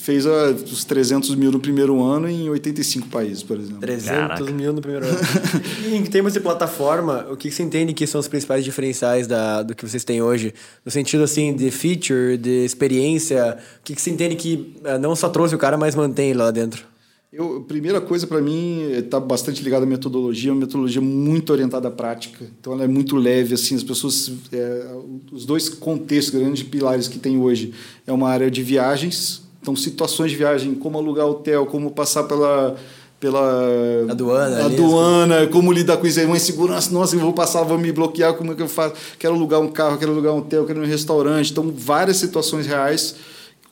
Fez 0.08 0.24
ah, 0.24 0.52
os 0.52 0.86
300 0.86 1.34
mil 1.34 1.52
no 1.52 1.60
primeiro 1.60 2.02
ano 2.02 2.26
em 2.30 2.48
85 2.48 3.08
países, 3.08 3.42
por 3.42 3.58
exemplo. 3.58 3.80
300 3.80 4.08
Caraca. 4.08 4.50
mil 4.50 4.72
no 4.72 4.80
primeiro 4.80 5.04
ano. 5.04 5.18
e 5.86 5.94
em 5.94 6.02
termos 6.02 6.32
de 6.32 6.40
plataforma, 6.40 7.26
o 7.30 7.36
que 7.36 7.50
você 7.50 7.62
entende 7.62 7.92
que 7.92 8.06
são 8.06 8.18
os 8.18 8.26
principais 8.26 8.64
diferenciais 8.64 9.26
da, 9.26 9.62
do 9.62 9.74
que 9.74 9.86
vocês 9.86 10.04
têm 10.04 10.22
hoje? 10.22 10.54
No 10.82 10.90
sentido, 10.90 11.24
assim, 11.24 11.54
de 11.54 11.70
feature, 11.70 12.38
de 12.38 12.64
experiência, 12.64 13.58
o 13.80 13.82
que 13.84 14.00
você 14.00 14.08
entende 14.08 14.34
que 14.34 14.74
eh, 14.82 14.96
não 14.96 15.14
só 15.14 15.28
trouxe 15.28 15.54
o 15.54 15.58
cara, 15.58 15.76
mas 15.76 15.94
mantém 15.94 16.30
ele 16.30 16.38
lá 16.38 16.50
dentro? 16.50 16.86
Eu, 17.30 17.58
a 17.58 17.60
primeira 17.60 18.00
coisa 18.00 18.26
para 18.26 18.40
mim 18.40 18.90
está 18.90 19.20
bastante 19.20 19.62
ligada 19.62 19.84
à 19.84 19.86
metodologia, 19.86 20.50
uma 20.50 20.60
metodologia 20.60 21.02
muito 21.02 21.52
orientada 21.52 21.88
à 21.88 21.90
prática. 21.90 22.46
Então 22.58 22.72
ela 22.72 22.84
é 22.84 22.88
muito 22.88 23.14
leve, 23.14 23.52
assim, 23.52 23.74
as 23.74 23.82
pessoas, 23.82 24.32
é, 24.50 24.86
os 25.30 25.44
dois 25.44 25.68
contextos, 25.68 26.34
grandes 26.34 26.62
pilares 26.62 27.08
que 27.08 27.18
tem 27.18 27.38
hoje 27.38 27.74
é 28.06 28.12
uma 28.14 28.30
área 28.30 28.50
de 28.50 28.62
viagens, 28.62 29.46
então 29.68 29.76
situações 29.76 30.30
de 30.30 30.36
viagem, 30.36 30.74
como 30.74 30.96
alugar 30.96 31.26
hotel, 31.26 31.66
como 31.66 31.90
passar 31.90 32.24
pela 32.24 32.74
pela 33.20 34.06
Aduana 34.08 34.64
aduana, 34.66 35.46
como 35.48 35.72
lidar 35.72 35.96
com 35.96 36.06
isso 36.06 36.20
aí, 36.20 36.24
uma 36.26 36.36
insegurança, 36.36 36.92
nossa, 36.92 37.16
eu 37.16 37.20
vou 37.20 37.32
passar, 37.32 37.64
vou 37.64 37.76
me 37.76 37.90
bloquear, 37.90 38.34
como 38.34 38.52
é 38.52 38.54
que 38.54 38.62
eu 38.62 38.68
faço? 38.68 38.94
Quero 39.18 39.34
alugar 39.34 39.60
um 39.60 39.66
carro, 39.66 39.98
quero 39.98 40.12
alugar 40.12 40.32
um 40.32 40.38
hotel, 40.38 40.64
quero 40.64 40.80
ir 40.80 40.86
um 40.86 40.88
restaurante, 40.88 41.50
então 41.50 41.74
várias 41.76 42.16
situações 42.18 42.64
reais 42.64 43.16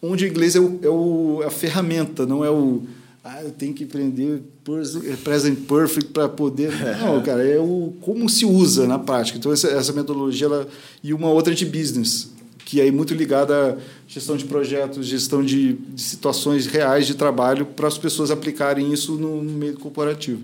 onde 0.03 0.25
o 0.25 0.29
inglês 0.29 0.57
é, 0.57 0.59
o, 0.61 0.81
é 0.83 0.89
o, 0.89 1.43
a 1.47 1.51
ferramenta, 1.51 2.27
não 2.27 2.45
é 2.45 2.51
o 2.51 2.83
ah, 3.23 3.43
eu 3.43 3.51
tenho 3.53 3.73
que 3.73 3.85
aprender 3.85 4.43
pres- 4.65 4.97
present 5.25 5.59
perfect 5.67 6.13
para 6.13 6.29
poder. 6.29 6.71
Não, 7.03 7.21
cara, 7.23 7.45
é 7.45 7.59
o 7.59 7.93
como 8.01 8.29
se 8.29 8.45
usa 8.47 8.87
na 8.87 9.01
prática. 9.01 9.37
Então, 9.37 9.53
essa, 9.53 9.67
essa 9.67 9.93
metodologia 9.93 10.47
ela, 10.47 10.69
e 11.03 11.13
uma 11.13 11.29
outra 11.29 11.53
de 11.53 11.67
business. 11.67 12.31
Que 12.67 12.81
é 12.81 12.91
muito 12.91 13.15
ligada 13.15 13.75
à 13.75 13.77
gestão 14.09 14.37
de 14.37 14.45
projetos, 14.45 15.07
gestão 15.07 15.43
de, 15.43 15.75
de 15.75 16.03
situações 16.03 16.67
reais 16.67 17.07
de 17.07 17.15
trabalho 17.15 17.65
para 17.65 17.87
as 17.87 17.97
pessoas 17.97 18.29
aplicarem 18.29 18.93
isso 18.93 19.13
no, 19.13 19.41
meio 19.41 19.79
corporativo. 19.79 20.43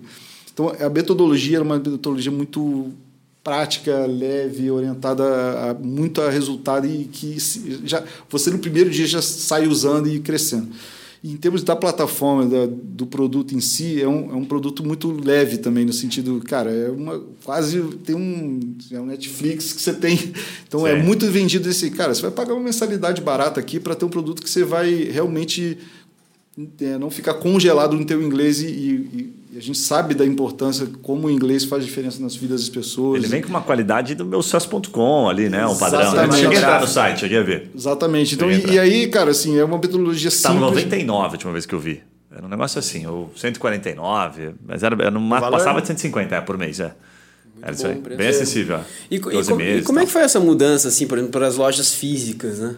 Então, 0.54 0.72
a 0.80 0.88
metodologia 0.88 1.56
era 1.56 1.64
uma 1.64 1.78
metodologia 1.78 2.30
muito 2.30 2.92
prática, 3.42 4.06
leve, 4.06 4.70
orientada 4.70 5.24
a, 5.24 5.74
muito 5.74 6.22
a 6.22 6.30
resultado 6.30 6.86
e 6.86 7.06
que 7.06 7.36
já 7.84 8.04
você 8.30 8.50
no 8.50 8.60
primeiro 8.60 8.88
dia 8.88 9.06
já 9.06 9.20
sai 9.20 9.66
usando 9.66 10.08
e 10.08 10.20
crescendo. 10.20 10.68
Em 11.24 11.36
termos 11.36 11.62
da 11.62 11.76
plataforma, 11.76 12.46
da, 12.46 12.66
do 12.66 13.06
produto 13.06 13.54
em 13.54 13.60
si, 13.60 14.02
é 14.02 14.08
um, 14.08 14.32
é 14.32 14.34
um 14.34 14.44
produto 14.44 14.84
muito 14.84 15.12
leve 15.12 15.58
também, 15.58 15.84
no 15.84 15.92
sentido, 15.92 16.40
cara, 16.40 16.70
é 16.70 16.90
uma 16.90 17.22
quase 17.44 17.80
tem 18.04 18.16
um, 18.16 18.76
é 18.90 19.00
um 19.00 19.06
Netflix 19.06 19.72
que 19.72 19.80
você 19.80 19.94
tem. 19.94 20.18
Então 20.66 20.86
é 20.86 20.94
Sim. 20.94 21.00
é 21.00 21.02
muito 21.02 21.26
vendido 21.26 21.68
esse, 21.68 21.90
cara, 21.90 22.14
você 22.14 22.22
vai 22.22 22.30
pagar 22.30 22.54
uma 22.54 22.62
mensalidade 22.62 23.20
barata 23.20 23.60
aqui 23.60 23.78
para 23.78 23.94
ter 23.94 24.06
um 24.06 24.08
produto 24.08 24.42
que 24.42 24.48
você 24.48 24.64
vai 24.64 24.90
realmente 25.04 25.76
é, 26.80 26.98
não 26.98 27.10
ficar 27.10 27.34
congelado 27.34 27.94
no 27.94 28.04
teu 28.04 28.22
inglês 28.22 28.60
e, 28.60 28.66
e, 28.66 29.32
e, 29.52 29.58
a 29.58 29.60
gente 29.60 29.78
sabe 29.78 30.14
da 30.14 30.24
importância 30.24 30.86
como 31.02 31.26
o 31.26 31.30
inglês 31.30 31.64
faz 31.64 31.84
diferença 31.84 32.20
nas 32.22 32.34
vidas 32.34 32.62
das 32.62 32.70
pessoas. 32.70 33.22
Ele 33.22 33.28
vem 33.28 33.42
com 33.42 33.48
uma 33.48 33.60
qualidade 33.60 34.14
do 34.14 34.24
meu 34.24 34.42
SUS.com 34.42 35.28
ali, 35.28 35.48
né? 35.48 35.66
Um 35.66 35.76
padrão. 35.76 36.00
Exatamente. 36.00 36.36
Chega 36.36 36.50
a 36.50 36.54
entrar 36.54 36.80
no 36.80 36.86
site, 36.86 37.20
cheguei 37.20 37.38
a 37.38 37.42
ver. 37.42 37.70
Exatamente. 37.74 38.34
Então, 38.34 38.50
e, 38.50 38.72
e, 38.72 38.78
aí, 38.78 39.08
cara, 39.08 39.30
assim, 39.30 39.58
é 39.58 39.64
uma 39.64 39.78
metodologia 39.78 40.30
tá 40.30 40.36
simples. 40.36 40.54
Tá 40.54 40.66
no 40.66 40.70
99 40.70 41.26
a 41.26 41.30
última 41.32 41.52
vez 41.52 41.66
que 41.66 41.74
eu 41.74 41.80
vi. 41.80 42.02
Era 42.34 42.46
um 42.46 42.48
negócio 42.48 42.78
assim, 42.78 43.06
ou 43.06 43.30
149, 43.36 44.54
mas 44.66 44.82
era, 44.82 44.94
era 44.94 45.10
numa, 45.10 45.38
passava 45.38 45.82
de 45.82 45.86
150 45.86 46.34
é, 46.34 46.40
por 46.40 46.56
mês, 46.56 46.80
é. 46.80 46.94
Era 47.60 47.72
isso 47.72 47.86
aí. 47.86 47.94
Bem 47.94 48.28
acessível. 48.28 48.80
E, 49.10 49.16
e, 49.16 49.54
meses, 49.54 49.82
e 49.82 49.84
como 49.84 50.00
é 50.00 50.06
que 50.06 50.10
foi 50.10 50.22
essa 50.22 50.40
mudança, 50.40 50.88
assim, 50.88 51.06
por 51.06 51.18
exemplo, 51.18 51.32
para 51.32 51.46
as 51.46 51.56
lojas 51.56 51.94
físicas, 51.94 52.58
né? 52.58 52.76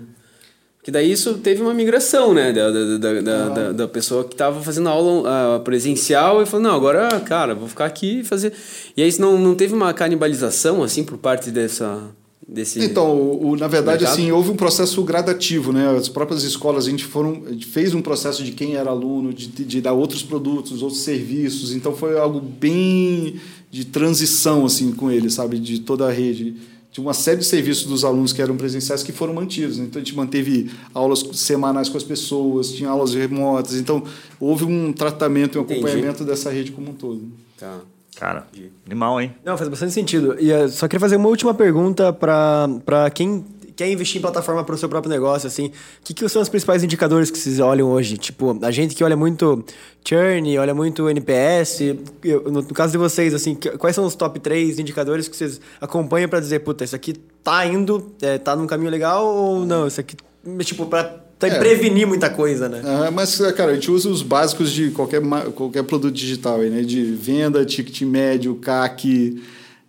Que 0.85 0.91
daí 0.91 1.11
isso 1.11 1.39
teve 1.39 1.63
uma 1.63 1.73
migração, 1.73 2.35
né? 2.35 2.53
Da, 2.53 2.71
da, 2.71 2.99
da, 2.99 3.21
da, 3.23 3.49
da, 3.49 3.73
da 3.73 3.89
pessoa 3.89 4.23
que 4.23 4.35
estava 4.35 4.61
fazendo 4.61 4.91
aula 4.91 5.57
uh, 5.57 5.61
presencial 5.61 6.43
e 6.43 6.47
falou, 6.47 6.63
não, 6.63 6.77
agora, 6.77 7.09
cara, 7.21 7.55
vou 7.55 7.67
ficar 7.67 7.87
aqui 7.87 8.21
e 8.21 8.25
fazer... 8.25 8.53
E 8.95 9.03
aí 9.03 9.19
não, 9.19 9.39
não 9.39 9.55
teve 9.55 9.73
uma 9.73 9.95
canibalização, 9.95 10.83
assim, 10.83 11.03
por 11.03 11.17
parte 11.17 11.51
dessa... 11.51 12.03
Desse 12.47 12.79
então, 12.85 13.17
o, 13.19 13.57
na 13.57 13.67
verdade, 13.67 14.03
mercado? 14.03 14.21
assim, 14.21 14.31
houve 14.31 14.51
um 14.51 14.57
processo 14.57 15.03
gradativo, 15.03 15.73
né? 15.73 15.97
As 15.97 16.11
próprias 16.11 16.43
escolas, 16.43 16.87
a 16.87 16.91
gente, 16.91 17.07
foram, 17.07 17.43
a 17.47 17.53
gente 17.53 17.65
fez 17.65 17.95
um 17.95 18.03
processo 18.03 18.45
de 18.45 18.53
quem 18.53 18.75
era 18.75 18.91
aluno, 18.91 19.33
de, 19.33 19.47
de 19.47 19.81
dar 19.81 19.95
outros 19.95 20.23
produtos, 20.23 20.83
outros 20.83 21.01
serviços. 21.01 21.73
Então, 21.73 21.97
foi 21.97 22.19
algo 22.19 22.41
bem 22.41 23.41
de 23.71 23.87
transição, 23.87 24.67
assim, 24.67 24.93
com 24.93 25.11
eles, 25.11 25.33
sabe? 25.33 25.59
De 25.59 25.81
toda 25.81 26.07
a 26.07 26.13
rede 26.13 26.55
tinha 26.95 27.05
uma 27.05 27.13
série 27.13 27.39
de 27.39 27.45
serviços 27.45 27.87
dos 27.87 28.05
alunos 28.05 28.33
que 28.33 28.41
eram 28.41 28.57
presenciais 28.57 29.03
que 29.03 29.11
foram 29.11 29.35
mantidos. 29.35 29.81
Então, 29.81 30.01
a 30.01 30.05
gente 30.05 30.15
manteve 30.15 30.71
aulas 30.95 31.25
semanais 31.33 31.89
com 31.89 31.97
as 31.97 32.05
pessoas, 32.05 32.71
tinha 32.71 32.89
aulas 32.89 33.15
remotas. 33.15 33.75
Então, 33.75 34.05
houve 34.39 34.65
um 34.65 34.93
tratamento 34.93 35.57
e 35.57 35.59
um 35.59 35.63
acompanhamento 35.63 36.23
Entendi. 36.23 36.31
dessa 36.31 36.51
rede 36.53 36.71
como 36.71 36.91
um 36.91 36.95
todo. 36.95 37.33
Tá. 37.59 37.81
Cara, 38.15 38.47
animal, 38.87 39.21
hein? 39.21 39.35
Não, 39.45 39.59
faz 39.59 39.69
bastante 39.69 39.93
sentido. 39.93 40.37
E 40.39 40.53
uh, 40.53 40.69
só 40.69 40.87
queria 40.87 41.01
fazer 41.01 41.17
uma 41.17 41.29
última 41.29 41.53
pergunta 41.53 42.13
para 42.13 43.11
quem 43.13 43.45
quer 43.77 43.91
investir 43.91 44.19
em 44.19 44.23
plataforma 44.23 44.63
para 44.63 44.75
o 44.75 44.79
seu 44.79 44.89
próprio 44.89 45.11
negócio, 45.11 45.47
assim, 45.47 45.67
o 45.67 45.73
que, 46.05 46.15
que 46.15 46.29
são 46.29 46.41
os 46.41 46.49
principais 46.49 46.83
indicadores 46.83 47.31
que 47.31 47.39
vocês 47.39 47.61
olham 47.61 47.89
hoje? 47.89 48.17
Tipo, 48.17 48.59
a 48.63 48.71
gente 48.71 48.95
que 48.95 49.03
olha 49.03 49.17
muito 49.17 49.65
churn, 50.07 50.59
olha 50.59 50.75
muito 50.75 51.09
NPS, 51.09 51.81
eu, 52.23 52.43
no, 52.45 52.63
no, 52.63 52.75
caso 52.75 52.93
de 52.93 52.99
vocês, 52.99 53.35
assim, 53.35 53.57
quais 53.79 53.97
são 53.97 54.05
os 54.05 54.15
top 54.15 54.39
3 54.39 54.79
indicadores 54.79 55.29
que 55.29 55.37
vocês 55.37 55.61
acompanham 55.81 56.29
para 56.29 56.41
dizer, 56.41 56.61
puta, 56.61 56.85
isso 56.85 56.95
aqui 56.95 57.15
tá 57.43 57.67
indo, 57.67 58.13
é, 58.23 58.39
tá 58.39 58.55
num 58.55 58.67
caminho 58.67 58.91
legal 58.91 59.27
ou 59.27 59.67
não? 59.67 59.87
Isso 59.87 60.01
aqui, 60.01 60.17
tipo, 60.61 60.87
para 60.87 61.21
é. 61.41 61.59
prevenir 61.59 62.07
muita 62.07 62.31
coisa, 62.31 62.69
né? 62.69 62.81
Ah, 62.85 63.11
mas, 63.11 63.37
cara, 63.57 63.73
a 63.73 63.75
gente 63.75 63.91
usa 63.91 64.09
os 64.09 64.23
básicos 64.23 64.71
de 64.71 64.91
qualquer, 64.91 65.21
qualquer 65.55 65.83
produto 65.83 66.15
digital, 66.15 66.61
aí, 66.61 66.71
né? 66.71 66.83
De 66.83 67.03
venda, 67.03 67.65
ticket 67.65 68.03
médio, 68.03 68.55
CAC 68.57 69.43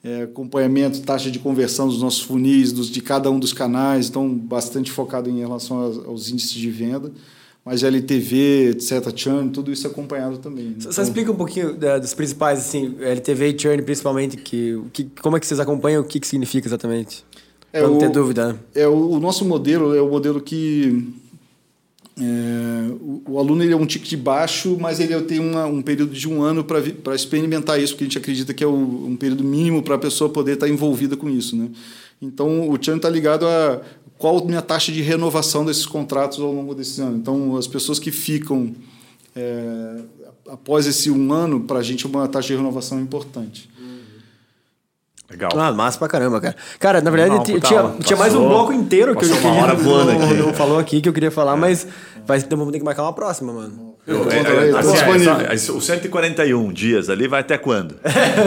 é, 0.05 0.21
acompanhamento, 0.21 1.01
taxa 1.01 1.31
de 1.31 1.39
conversão 1.39 1.87
dos 1.87 1.99
nossos 1.99 2.21
funis, 2.21 2.71
dos, 2.71 2.91
de 2.91 3.01
cada 3.01 3.31
um 3.31 3.39
dos 3.39 3.51
canais, 3.51 4.07
então 4.07 4.31
bastante 4.31 4.91
focado 4.91 5.27
em 5.31 5.39
relação 5.39 5.81
aos, 5.81 6.05
aos 6.05 6.29
índices 6.29 6.53
de 6.53 6.69
venda. 6.69 7.11
Mas 7.65 7.81
LTV, 7.81 8.69
etc., 8.69 9.11
churn, 9.15 9.49
tudo 9.49 9.71
isso 9.71 9.87
acompanhado 9.87 10.37
também. 10.37 10.65
Né? 10.65 10.75
Você 10.77 10.89
então, 10.89 11.03
explica 11.03 11.31
um 11.31 11.35
pouquinho 11.35 11.75
é, 11.81 11.99
dos 11.99 12.13
principais, 12.13 12.59
assim, 12.59 12.95
LTV 12.99 13.49
e 13.49 13.59
churn 13.59 13.81
principalmente, 13.81 14.37
que, 14.37 14.79
que, 14.93 15.05
como 15.19 15.35
é 15.35 15.39
que 15.39 15.47
vocês 15.47 15.59
acompanham, 15.59 16.03
o 16.03 16.05
que, 16.05 16.19
que 16.19 16.27
significa 16.27 16.67
exatamente? 16.67 17.25
É, 17.73 17.79
Para 17.79 17.89
não 17.89 17.97
ter 17.97 18.09
dúvida. 18.09 18.53
Né? 18.53 18.59
É, 18.75 18.87
o, 18.87 19.09
o 19.09 19.19
nosso 19.19 19.43
modelo 19.43 19.95
é 19.95 20.01
o 20.01 20.07
modelo 20.07 20.39
que 20.39 21.11
é, 22.17 22.91
o, 23.01 23.21
o, 23.27 23.39
aluno 23.39 23.61
ele 23.61 23.73
é 23.73 23.75
um 23.75 23.85
ticket 23.85 24.17
baixo, 24.17 24.77
mas 24.79 24.99
ele 25.01 25.19
tem 25.23 25.39
uma, 25.39 25.65
um 25.65 25.81
período 25.81 26.13
de 26.13 26.29
um 26.29 26.41
ano 26.41 26.63
para 26.63 27.13
experimentar 27.13 27.79
isso, 27.79 27.93
porque 27.93 28.05
a 28.05 28.07
gente 28.07 28.17
acredita 28.17 28.53
que 28.53 28.63
é 28.63 28.67
o, 28.67 28.73
um 28.73 29.17
período 29.17 29.43
mínimo 29.43 29.83
para 29.83 29.95
a 29.95 29.97
pessoa 29.97 30.29
poder 30.29 30.53
estar 30.53 30.65
tá 30.65 30.71
envolvida 30.71 31.17
com 31.17 31.29
isso. 31.29 31.57
Né? 31.57 31.69
Então, 32.21 32.69
o 32.69 32.77
churn 32.81 32.97
está 32.97 33.09
ligado 33.09 33.45
a 33.45 33.81
qual 34.17 34.37
a 34.37 34.45
minha 34.45 34.61
taxa 34.61 34.93
de 34.93 35.01
renovação 35.01 35.65
desses 35.65 35.85
contratos 35.85 36.39
ao 36.39 36.53
longo 36.53 36.73
desse 36.73 37.01
ano. 37.01 37.17
Então, 37.17 37.57
as 37.57 37.67
pessoas 37.67 37.99
que 37.99 38.11
ficam 38.11 38.73
é, 39.35 40.01
após 40.47 40.87
esse 40.87 41.11
um 41.11 41.33
ano, 41.33 41.61
para 41.61 41.79
a 41.79 41.83
gente, 41.83 42.07
uma 42.07 42.27
taxa 42.27 42.47
de 42.47 42.55
renovação 42.55 42.99
importante. 43.01 43.69
Legal. 45.29 45.49
Ah, 45.57 45.71
massa 45.71 45.97
pra 45.97 46.07
caramba, 46.07 46.39
cara. 46.39 46.55
Cara, 46.79 47.01
na 47.01 47.09
verdade, 47.09 47.35
não, 47.35 47.43
tinha, 47.43 47.95
tinha 47.99 48.17
mais 48.17 48.35
um 48.35 48.47
bloco 48.47 48.71
inteiro 48.71 49.15
que 49.15 49.25
eu 49.25 49.29
queria. 49.29 49.51
Uma 49.51 49.63
hora 49.63 49.73
voando 49.73 50.11
aqui. 50.11 50.33
não 50.35 50.53
falou 50.53 50.77
aqui 50.77 51.01
que 51.01 51.09
eu 51.09 51.13
queria 51.13 51.31
falar, 51.31 51.53
é. 51.53 51.55
mas 51.55 51.87
vai, 52.27 52.37
então 52.39 52.57
vamos 52.57 52.71
ter 52.71 52.79
que 52.79 52.85
marcar 52.85 53.03
uma 53.03 53.13
próxima, 53.13 53.53
mano. 53.53 53.95
Eu, 54.07 54.29
é, 54.29 54.35
é, 54.37 55.53
assim, 55.53 55.73
é, 55.73 55.77
o 55.77 55.81
141 55.81 56.71
dias 56.71 57.09
ali 57.09 57.27
vai 57.27 57.39
até 57.39 57.57
quando? 57.57 57.95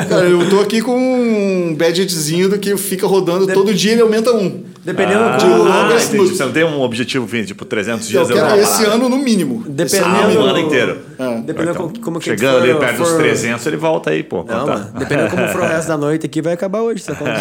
Cara, 0.09 0.27
eu 0.27 0.49
tô 0.49 0.61
aqui 0.61 0.81
com 0.81 0.97
um 0.97 1.75
budgetzinho 1.75 2.49
do 2.49 2.61
que 2.61 2.77
fica 2.77 3.09
rodando 3.09 3.45
de... 3.45 3.53
todo 3.53 3.75
dia 3.75 3.93
ele 3.93 4.03
aumenta 4.03 4.33
um. 4.33 4.63
Dependendo 4.85 5.19
ah, 5.19 5.37
do. 5.37 5.69
Ah, 5.69 5.99
Você 5.99 6.45
não 6.45 6.53
tem 6.53 6.63
um 6.63 6.81
objetivo 6.81 7.27
fim, 7.27 7.43
tipo 7.43 7.65
300 7.65 8.07
dias? 8.07 8.31
Eu 8.31 8.37
quero 8.37 8.51
eu 8.51 8.63
esse 8.63 8.85
ano 8.85 9.09
no 9.09 9.19
mínimo. 9.19 9.65
Dependendo. 9.67 10.39
o 10.39 10.43
ano 10.43 10.59
inteiro. 10.61 10.99
É. 11.19 11.41
Dependendo 11.41 11.73
então, 11.73 11.93
como 12.03 12.21
que 12.21 12.27
Chegando 12.27 12.59
ali 12.59 12.75
perto 12.75 12.99
for... 12.99 13.07
dos 13.07 13.15
300, 13.15 13.67
ele 13.67 13.77
volta 13.77 14.11
aí, 14.11 14.23
pô. 14.23 14.45
Não, 14.45 14.65
mano, 14.65 14.93
dependendo 14.97 15.31
como 15.31 15.49
for 15.49 15.63
o 15.63 15.67
resto 15.67 15.89
da 15.89 15.97
noite 15.97 16.25
aqui, 16.25 16.41
vai 16.41 16.53
acabar 16.53 16.83
hoje. 16.83 17.03
Essa 17.03 17.17
conta. 17.19 17.33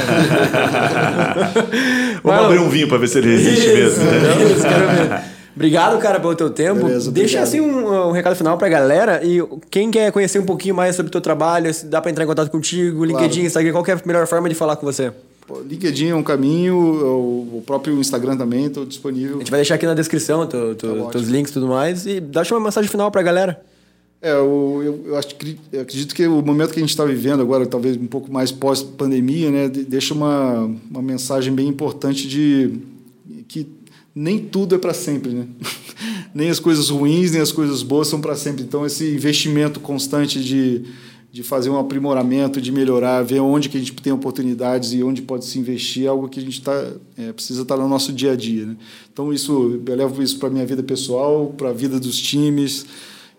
Vamos 2.24 2.46
abrir 2.46 2.60
um 2.60 2.70
vinho 2.70 2.88
pra 2.88 2.98
ver 2.98 3.08
se 3.08 3.20
ele 3.20 3.36
resiste 3.38 3.68
mesmo. 3.68 4.04
Isso, 4.04 4.68
quero 4.68 4.88
ver. 4.88 5.37
Obrigado, 5.58 5.98
cara, 5.98 6.20
pelo 6.20 6.36
teu 6.36 6.52
tempo. 6.52 6.86
Beleza, 6.86 7.12
Deixa 7.12 7.42
assim 7.42 7.60
um, 7.60 8.10
um, 8.10 8.12
recado 8.12 8.36
final 8.36 8.58
pra 8.60 8.70
galera. 8.70 9.26
E 9.26 9.42
quem 9.72 9.90
quer 9.90 10.12
conhecer 10.12 10.38
um 10.38 10.46
pouquinho 10.46 10.76
mais 10.76 10.96
sobre 10.96 11.10
o 11.10 11.12
teu 11.12 11.20
trabalho, 11.20 11.74
se 11.74 11.88
dá 11.88 12.00
pra 12.00 12.12
entrar 12.12 12.24
em 12.24 12.28
contato 12.28 12.52
contigo, 12.52 13.04
LinkedIn, 13.04 13.34
claro. 13.34 13.48
Instagram, 13.48 13.72
qual 13.72 13.86
é 13.88 13.92
a 13.94 14.02
melhor 14.06 14.28
forma 14.28 14.48
de 14.48 14.54
falar 14.54 14.76
com 14.76 14.86
você? 14.86 15.12
LinkedIn 15.68 16.10
é 16.10 16.16
um 16.16 16.22
caminho, 16.22 16.78
o 16.78 17.64
próprio 17.66 17.98
Instagram 18.00 18.38
também, 18.38 18.66
estou 18.66 18.86
disponível. 18.86 19.38
A 19.38 19.40
gente 19.40 19.50
vai 19.50 19.60
deixar 19.60 19.76
aqui 19.76 19.86
na 19.86 19.96
descrição 19.96 20.46
tu, 20.46 20.76
tu, 20.76 21.04
tá 21.06 21.10
teus 21.10 21.28
links 21.28 21.52
e 21.52 21.54
tudo 21.54 21.68
mais. 21.68 22.06
E 22.06 22.20
dá 22.20 22.44
uma 22.52 22.60
mensagem 22.60 22.90
final 22.90 23.10
pra 23.10 23.24
galera. 23.24 23.60
É, 24.22 24.32
eu, 24.34 24.82
eu, 24.84 25.04
eu, 25.08 25.18
acho 25.18 25.30
eu 25.72 25.82
acredito 25.82 26.14
que 26.14 26.28
o 26.28 26.42
momento 26.42 26.72
que 26.72 26.80
a 26.80 26.82
gente 26.82 26.90
está 26.90 27.06
vivendo 27.06 27.42
agora, 27.42 27.66
talvez 27.66 27.98
um 27.98 28.08
pouco 28.08 28.32
mais 28.32 28.52
pós-pandemia, 28.52 29.50
né, 29.50 29.70
deixa 29.70 30.14
uma, 30.14 30.70
uma 30.90 31.02
mensagem 31.02 31.54
bem 31.54 31.68
importante 31.68 32.28
de 32.28 32.80
que 33.48 33.77
nem 34.20 34.40
tudo 34.40 34.74
é 34.74 34.78
para 34.80 34.96
sempre, 34.96 35.32
né? 35.32 35.46
nem 36.34 36.50
as 36.50 36.60
coisas 36.60 36.90
ruins, 36.90 37.32
nem 37.32 37.42
as 37.42 37.52
coisas 37.52 37.84
boas 37.84 38.08
são 38.08 38.20
para 38.20 38.36
sempre. 38.36 38.64
Então, 38.64 38.84
esse 38.84 39.08
investimento 39.14 39.80
constante 39.80 40.44
de, 40.44 40.86
de 41.32 41.44
fazer 41.44 41.70
um 41.70 41.78
aprimoramento, 41.78 42.60
de 42.60 42.72
melhorar, 42.72 43.22
ver 43.22 43.42
onde 43.42 43.70
que 43.70 43.78
a 43.78 43.80
gente 43.80 43.94
tem 43.94 44.12
oportunidades 44.12 44.92
e 44.94 45.04
onde 45.04 45.22
pode 45.22 45.46
se 45.46 45.60
investir, 45.60 46.06
é 46.06 46.08
algo 46.08 46.28
que 46.28 46.40
a 46.40 46.44
gente 46.44 46.64
tá, 46.64 46.94
é, 47.16 47.32
precisa 47.32 47.62
estar 47.62 47.78
tá 47.78 47.82
no 47.82 47.88
nosso 47.88 48.12
dia 48.12 48.32
a 48.32 48.36
dia. 48.36 48.66
Né? 48.66 48.78
Então, 49.14 49.32
isso, 49.32 49.80
eu 49.86 49.96
levo 49.96 50.24
isso 50.24 50.40
para 50.40 50.50
a 50.50 50.52
minha 50.52 50.66
vida 50.66 50.82
pessoal, 50.82 51.54
para 51.56 51.70
a 51.70 51.74
vida 51.74 52.00
dos 52.00 52.18
times, 52.18 52.88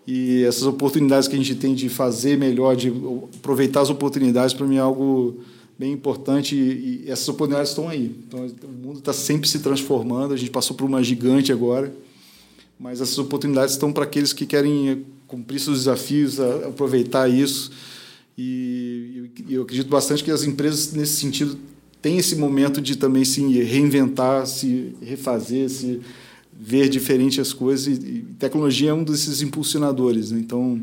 e 0.07 0.43
essas 0.43 0.63
oportunidades 0.63 1.27
que 1.27 1.35
a 1.35 1.37
gente 1.37 1.55
tem 1.55 1.75
de 1.75 1.89
fazer 1.89 2.37
melhor, 2.37 2.77
de 2.77 2.91
aproveitar 3.37 3.81
as 3.81 3.89
oportunidades, 3.89 4.53
para 4.53 4.65
mim 4.65 4.77
é 4.77 4.79
algo 4.79 5.39
bem 5.79 5.93
importante 5.93 6.55
e, 6.55 7.05
essas 7.07 7.29
oportunidades 7.29 7.71
estão 7.71 7.87
aí. 7.87 8.13
Então, 8.27 8.45
o 8.63 8.85
mundo 8.85 8.99
está 8.99 9.13
sempre 9.13 9.47
se 9.47 9.59
transformando, 9.59 10.33
a 10.33 10.37
gente 10.37 10.51
passou 10.51 10.75
por 10.75 10.83
uma 10.83 11.01
gigante 11.01 11.53
agora, 11.53 11.93
mas 12.77 12.99
essas 12.99 13.17
oportunidades 13.17 13.75
estão 13.75 13.93
para 13.93 14.03
aqueles 14.03 14.33
que 14.33 14.45
querem 14.45 15.05
cumprir 15.25 15.59
seus 15.59 15.79
desafios, 15.79 16.37
aproveitar 16.39 17.29
isso. 17.29 17.71
E 18.37 19.31
eu 19.49 19.63
acredito 19.63 19.89
bastante 19.89 20.23
que 20.23 20.31
as 20.31 20.43
empresas, 20.43 20.91
nesse 20.91 21.13
sentido, 21.13 21.57
têm 22.01 22.17
esse 22.17 22.35
momento 22.35 22.81
de 22.81 22.97
também 22.97 23.23
se 23.23 23.41
reinventar, 23.61 24.47
se 24.47 24.95
refazer, 25.01 25.69
se 25.69 26.01
ver 26.53 26.89
diferente 26.89 27.39
as 27.39 27.53
coisas. 27.53 27.97
E 27.97 28.25
tecnologia 28.37 28.91
é 28.91 28.93
um 28.93 29.03
desses 29.03 29.41
impulsionadores. 29.41 30.31
Né? 30.31 30.39
Então, 30.39 30.81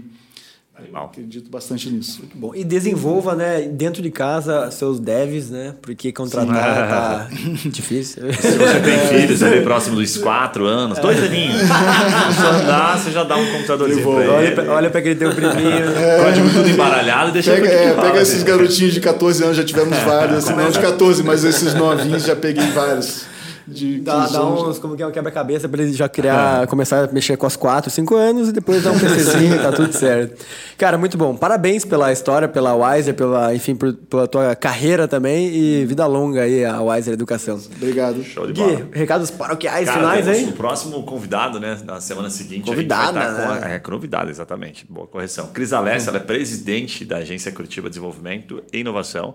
Animal. 0.78 1.06
Acredito 1.06 1.50
bastante 1.50 1.88
nisso. 1.88 2.22
Bom, 2.34 2.54
e 2.54 2.62
desenvolva, 2.62 3.34
né, 3.34 3.62
dentro 3.62 4.02
de 4.02 4.10
casa, 4.10 4.70
seus 4.70 5.00
devs, 5.00 5.48
né? 5.48 5.74
Porque 5.80 6.12
contratar 6.12 6.54
tá 6.88 7.28
difícil. 7.64 8.24
Se 8.34 8.58
você 8.58 8.80
tem 8.80 8.98
filhos 9.20 9.42
ali 9.42 9.62
próximo 9.62 9.96
dos 9.96 10.18
4 10.18 10.66
anos, 10.66 10.98
dois 10.98 11.22
aninhos, 11.22 11.62
só 12.38 12.48
andar, 12.50 12.98
você 12.98 13.10
já 13.10 13.24
dá 13.24 13.36
um 13.36 13.46
computadorzinho 13.52 14.02
pra 14.02 14.10
Olha, 14.10 14.46
ele. 14.46 14.54
pra- 14.54 14.64
olha 14.74 14.90
pra 14.90 15.00
aquele 15.00 15.14
teu 15.14 15.30
priminho. 15.34 15.86
Código 16.22 16.50
tudo 16.52 16.68
embaralhado 16.68 17.30
e 17.30 17.32
deixa 17.32 17.52
Pega, 17.54 17.66
ele 17.66 17.74
é, 17.74 17.90
aqui, 17.92 18.00
pega 18.02 18.20
esses 18.20 18.42
garotinhos 18.42 18.92
de 18.92 19.00
14 19.00 19.44
anos, 19.44 19.56
já 19.56 19.64
tivemos 19.64 19.96
vários, 20.00 20.38
assim, 20.44 20.54
não 20.54 20.70
de 20.70 20.78
14, 20.78 21.22
mas 21.22 21.42
esses 21.42 21.72
novinhos 21.72 22.22
já 22.24 22.36
peguei 22.36 22.70
vários. 22.72 23.24
De 23.66 23.98
Dá, 24.00 24.22
15 24.22 24.32
dá 24.32 24.46
uns, 24.46 24.78
como 24.78 24.96
que 24.96 25.02
é, 25.02 25.06
um 25.06 25.10
quebra-cabeça 25.10 25.68
pra 25.68 25.82
ele 25.82 25.92
já 25.92 26.08
criar, 26.08 26.66
começar 26.68 27.04
a 27.08 27.12
mexer 27.12 27.36
com 27.36 27.46
as 27.46 27.56
4, 27.56 27.90
5 27.90 28.14
anos 28.14 28.48
e 28.50 28.52
depois 28.52 28.84
dar 28.84 28.92
um 28.92 28.98
PCzinho 28.98 29.56
e 29.56 29.58
tá 29.58 29.72
tudo 29.72 29.92
certo. 29.92 30.44
Cara, 30.78 30.96
muito 30.96 31.18
bom. 31.18 31.34
Parabéns 31.36 31.84
pela 31.84 32.12
história, 32.12 32.46
pela 32.46 32.74
Wiser, 32.74 33.14
pela, 33.14 33.52
enfim, 33.54 33.74
por- 33.74 33.92
pela 33.94 34.28
tua 34.28 34.54
carreira 34.54 35.08
também 35.08 35.48
e 35.48 35.84
vida 35.84 36.06
longa 36.06 36.42
aí 36.42 36.64
a 36.64 36.80
Wiser 36.80 37.14
Educação. 37.14 37.60
Obrigado. 37.76 38.22
Show 38.22 38.46
de 38.46 38.52
bola. 38.52 38.76
Gui, 38.76 38.88
recados 38.92 39.30
paroquiais 39.32 39.86
Cara, 39.86 39.98
finais, 39.98 40.28
hein? 40.28 40.48
o 40.48 40.52
próximo 40.52 41.02
convidado, 41.02 41.58
né? 41.58 41.76
Na 41.84 42.00
semana 42.00 42.30
seguinte. 42.30 42.66
Convidada, 42.70 43.18
a 43.18 43.22
vai 43.24 43.30
estar 43.32 43.46
com 43.46 43.54
né? 43.54 43.60
a, 43.64 43.74
é, 43.74 43.78
convidada, 43.80 44.30
exatamente. 44.30 44.86
Boa 44.88 45.08
correção. 45.08 45.48
Cris 45.48 45.72
Alessa, 45.72 46.10
ela 46.10 46.18
é 46.18 46.20
presidente 46.22 47.04
da 47.04 47.16
Agência 47.16 47.50
Curitiba 47.50 47.88
Desenvolvimento 47.88 48.62
e 48.72 48.78
Inovação. 48.78 49.34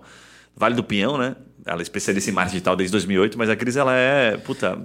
Vale 0.56 0.74
do 0.74 0.84
Pinhão, 0.84 1.16
né? 1.16 1.34
Ela 1.64 1.80
é 1.80 1.82
especialista 1.82 2.28
em 2.28 2.32
marketing 2.32 2.54
digital 2.56 2.74
desde 2.74 2.90
2008, 2.92 3.38
mas 3.38 3.48
a 3.48 3.54
Cris, 3.54 3.76
ela 3.76 3.94
é, 3.94 4.36
puta, 4.36 4.76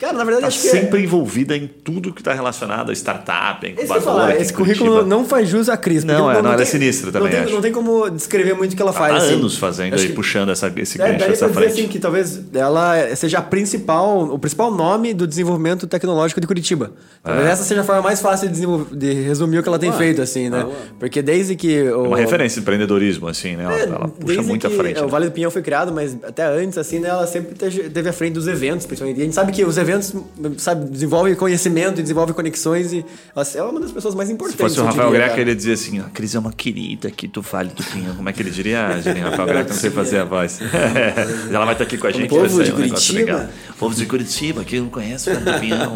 Cara, 0.00 0.12
na 0.14 0.24
verdade, 0.24 0.42
tá 0.42 0.48
acho 0.48 0.60
que. 0.60 0.68
sempre 0.68 1.00
envolvida 1.02 1.56
em 1.56 1.68
tudo 1.68 2.12
que 2.12 2.20
está 2.20 2.32
relacionado 2.34 2.90
a 2.90 2.92
startup, 2.92 3.64
a 3.64 3.68
Esse, 3.68 3.74
que 3.76 3.80
ia 3.80 3.84
incubadora. 3.84 4.00
falar, 4.02 4.28
aqui 4.30 4.38
em 4.38 4.42
esse 4.42 4.52
currículo 4.52 5.06
não 5.06 5.24
faz 5.24 5.48
jus 5.48 5.68
a 5.68 5.76
Cris. 5.76 6.02
Não, 6.02 6.28
é, 6.28 6.34
não, 6.42 6.50
ela 6.50 6.54
é 6.54 6.56
tem- 6.56 6.66
sinistra 6.66 7.12
também, 7.12 7.32
Não 7.32 7.44
tem, 7.44 7.54
não 7.54 7.60
tem 7.62 7.72
como 7.72 8.10
descrever 8.10 8.54
muito 8.54 8.72
o 8.72 8.76
que 8.76 8.82
ela 8.82 8.92
faz. 8.92 9.14
Há 9.14 9.16
assim. 9.18 9.34
anos 9.34 9.56
fazendo 9.56 9.94
Acho 9.94 10.02
aí, 10.02 10.08
que- 10.10 10.14
puxando 10.16 10.50
essa, 10.50 10.72
esse 10.76 11.00
É, 11.00 11.12
gancho 11.12 11.24
essa 11.30 11.46
dizer 11.46 11.60
frente. 11.60 11.72
assim 11.80 11.88
que 11.88 11.98
talvez 12.00 12.40
ela 12.52 13.14
seja 13.14 13.38
a 13.38 13.42
principal, 13.42 14.24
o 14.24 14.38
principal 14.38 14.72
nome 14.74 15.14
do 15.14 15.28
desenvolvimento 15.28 15.86
tecnológico 15.86 16.40
de 16.40 16.46
Curitiba. 16.48 16.90
Talvez 17.22 17.46
É. 17.46 17.50
essa 17.52 17.62
seja 17.62 17.82
a 17.82 17.84
forma 17.84 18.02
mais 18.02 18.20
fácil 18.20 18.48
de, 18.48 18.62
de 18.96 19.12
resumir 19.22 19.58
o 19.58 19.62
que 19.62 19.68
ela 19.68 19.78
tem 19.78 19.92
feito, 19.92 20.20
assim, 20.20 20.50
né? 20.50 20.66
Porque 20.98 21.22
desde 21.22 21.54
que. 21.54 21.82
O, 21.84 22.06
É 22.06 22.08
uma 22.08 22.16
referência 22.18 22.56
de 22.56 22.62
empreendedorismo, 22.62 23.28
assim, 23.28 23.54
né? 23.54 23.62
Ela, 23.64 23.74
É, 23.78 23.82
ela 23.84 24.08
puxa 24.08 24.26
desde 24.26 24.42
muito 24.44 24.66
à 24.66 24.70
que 24.70 24.76
frente. 24.76 24.98
O 25.00 25.04
né? 25.04 25.08
Vale 25.08 25.26
do 25.26 25.32
Pinhão 25.32 25.50
foi 25.52 25.62
criado, 25.62 25.92
mas 25.92 26.15
até 26.22 26.44
antes, 26.46 26.78
assim, 26.78 26.98
né, 26.98 27.08
ela 27.08 27.26
sempre 27.26 27.54
teve 27.54 28.08
à 28.08 28.12
frente 28.12 28.34
dos 28.34 28.46
eventos, 28.48 28.86
principalmente. 28.86 29.18
E 29.18 29.20
a 29.22 29.24
gente 29.24 29.34
sabe 29.34 29.52
que 29.52 29.64
os 29.64 29.76
eventos, 29.78 30.12
sabe, 30.58 30.88
desenvolvem 30.90 31.34
conhecimento, 31.34 32.00
desenvolvem 32.02 32.34
conexões 32.34 32.92
e 32.92 33.04
ela 33.34 33.46
é 33.54 33.62
uma 33.62 33.80
das 33.80 33.92
pessoas 33.92 34.14
mais 34.14 34.28
Se 34.28 34.34
importantes. 34.34 34.60
fosse 34.60 34.80
o 34.80 34.84
Rafael 34.84 35.10
diria, 35.10 35.26
Greca, 35.26 35.40
ele 35.40 35.50
ia 35.50 35.56
dizer 35.56 35.72
assim: 35.72 35.98
a 36.00 36.04
Cris 36.04 36.34
é 36.34 36.38
uma 36.38 36.52
querida 36.52 37.08
aqui 37.08 37.26
do 37.26 37.42
Vale 37.42 37.70
do 37.70 37.82
Pinhão. 37.82 38.14
Como 38.14 38.28
é 38.28 38.32
que 38.32 38.42
ele 38.42 38.50
diria, 38.50 38.98
Julinho? 39.02 39.26
Rafael 39.30 39.48
Greca, 39.48 39.68
não 39.70 39.76
sei 39.76 39.90
fazer 39.90 40.18
a 40.18 40.24
voz. 40.24 40.58
Ela 41.50 41.64
vai 41.64 41.74
estar 41.74 41.84
aqui 41.84 41.98
com 41.98 42.06
a 42.06 42.10
gente. 42.10 42.28
povo 42.28 42.62
de 42.62 42.70
um 42.72 42.74
Curitiba. 42.74 43.18
legal. 43.18 43.46
Povo 43.78 43.94
de 43.94 44.06
Curitiba, 44.06 44.64
que 44.64 44.80
não 44.80 44.88
conhece 44.88 45.30
o 45.30 45.60
Pinhão. 45.60 45.94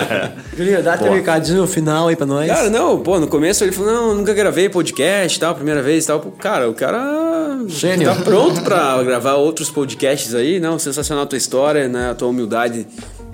Julinho, 0.56 0.82
dá 0.82 0.96
teu 0.96 1.12
recadinho 1.12 1.66
final 1.66 2.08
aí 2.08 2.16
pra 2.16 2.26
nós. 2.26 2.46
Cara, 2.48 2.70
não, 2.70 3.00
pô, 3.00 3.18
no 3.18 3.26
começo 3.28 3.62
ele 3.64 3.72
falou, 3.72 3.92
não, 3.92 4.14
nunca 4.14 4.32
gravei 4.34 4.68
podcast 4.68 5.36
e 5.36 5.40
tal, 5.40 5.54
primeira 5.54 5.82
vez 5.82 6.04
e 6.04 6.06
tal. 6.06 6.20
Cara, 6.38 6.68
o 6.68 6.74
cara 6.74 7.58
Gênio. 7.66 8.08
tá 8.14 8.20
pronto 8.22 8.62
pra 8.62 9.02
gravar 9.02 9.36
outros 9.52 9.70
podcasts 9.70 10.34
aí, 10.34 10.58
não, 10.58 10.78
sensacional 10.78 11.24
a 11.24 11.26
tua 11.26 11.36
história, 11.36 11.86
né, 11.86 12.10
a 12.10 12.14
tua 12.14 12.28
humildade 12.28 12.86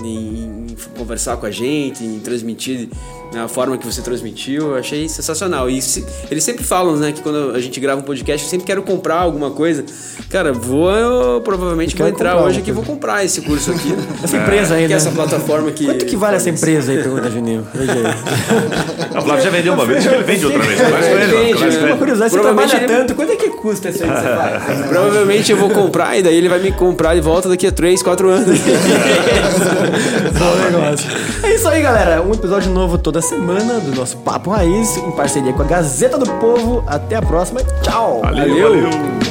em, 0.02 0.66
em 0.70 0.76
conversar 0.96 1.36
com 1.36 1.46
a 1.46 1.50
gente, 1.50 2.04
em 2.04 2.18
transmitir 2.18 2.88
né, 3.32 3.42
a 3.42 3.48
forma 3.48 3.76
que 3.76 3.84
você 3.86 4.00
transmitiu, 4.02 4.68
eu 4.72 4.76
achei 4.76 5.08
sensacional. 5.08 5.68
E 5.68 5.80
se- 5.82 6.04
eles 6.30 6.42
sempre 6.44 6.64
falam, 6.64 6.96
né, 6.96 7.12
que 7.12 7.20
quando 7.22 7.52
a 7.54 7.60
gente 7.60 7.78
grava 7.80 8.00
um 8.00 8.04
podcast, 8.04 8.44
eu 8.46 8.50
sempre 8.50 8.66
quero 8.66 8.82
comprar 8.82 9.16
alguma 9.16 9.50
coisa. 9.50 9.84
Cara, 10.30 10.52
vou, 10.52 10.90
eu 10.90 11.40
provavelmente 11.42 11.90
vou 11.96 11.98
quero 12.06 12.08
entrar 12.14 12.36
hoje 12.42 12.60
aqui 12.60 12.70
e 12.70 12.72
vou 12.72 12.84
comprar 12.84 13.24
esse 13.24 13.40
curso 13.42 13.70
aqui. 13.70 13.94
Essa 14.22 14.36
empresa 14.36 14.74
aí, 14.74 14.82
que 14.82 14.88
né? 14.88 14.94
é 14.94 14.96
essa 14.96 15.10
plataforma 15.10 15.70
que... 15.70 15.84
Quanto 15.86 16.04
que 16.06 16.16
vale 16.16 16.36
essa 16.36 16.50
empresa 16.50 16.92
aí, 16.92 16.98
pergunta 17.02 17.30
Juninho? 17.30 17.66
Veja 17.74 17.92
aí. 17.92 19.08
O 19.18 19.22
Flávio 19.22 19.42
já 19.44 19.50
vendeu 19.50 19.72
uma 19.74 19.84
vez, 19.84 20.06
ele 20.06 20.22
vende 20.22 20.46
outra 20.46 20.60
vez. 20.62 20.78
Vende? 20.78 21.76
Uma 21.86 21.96
curiosidade, 21.96 22.32
você 22.32 22.40
trabalha 22.40 22.76
ele- 22.76 22.86
tanto, 22.86 23.14
quanto 23.16 23.32
é 23.32 23.36
que 23.36 23.48
custa 23.50 23.88
isso 23.88 24.04
aí 24.04 24.10
que 24.10 24.16
você 24.16 24.28
faz? 24.36 24.86
Provavelmente 24.88 25.50
eu 25.50 25.58
vou 25.58 25.70
comprar 25.70 26.16
e 26.16 26.22
daí 26.22 26.36
ele 26.36 26.48
vai 26.48 26.60
me 26.60 26.70
comprar 26.72 27.14
de 27.16 27.20
volta 27.20 27.48
daqui 27.48 27.66
a 27.66 27.72
3, 27.72 28.00
4 28.02 28.28
anos. 28.28 28.58
Bom 30.38 30.70
negócio. 30.70 31.08
É 31.42 31.54
isso 31.54 31.68
aí, 31.68 31.82
galera. 31.82 32.22
Um 32.22 32.32
episódio 32.32 32.70
novo 32.70 32.96
toda 32.98 33.17
semana 33.22 33.80
do 33.80 33.94
nosso 33.94 34.16
Papo 34.18 34.50
Raiz, 34.50 34.96
em 34.96 35.10
parceria 35.12 35.52
com 35.52 35.62
a 35.62 35.66
Gazeta 35.66 36.18
do 36.18 36.30
Povo. 36.34 36.82
Até 36.86 37.16
a 37.16 37.22
próxima. 37.22 37.60
Tchau. 37.82 38.20
Valeu, 38.22 38.62
valeu. 38.62 39.27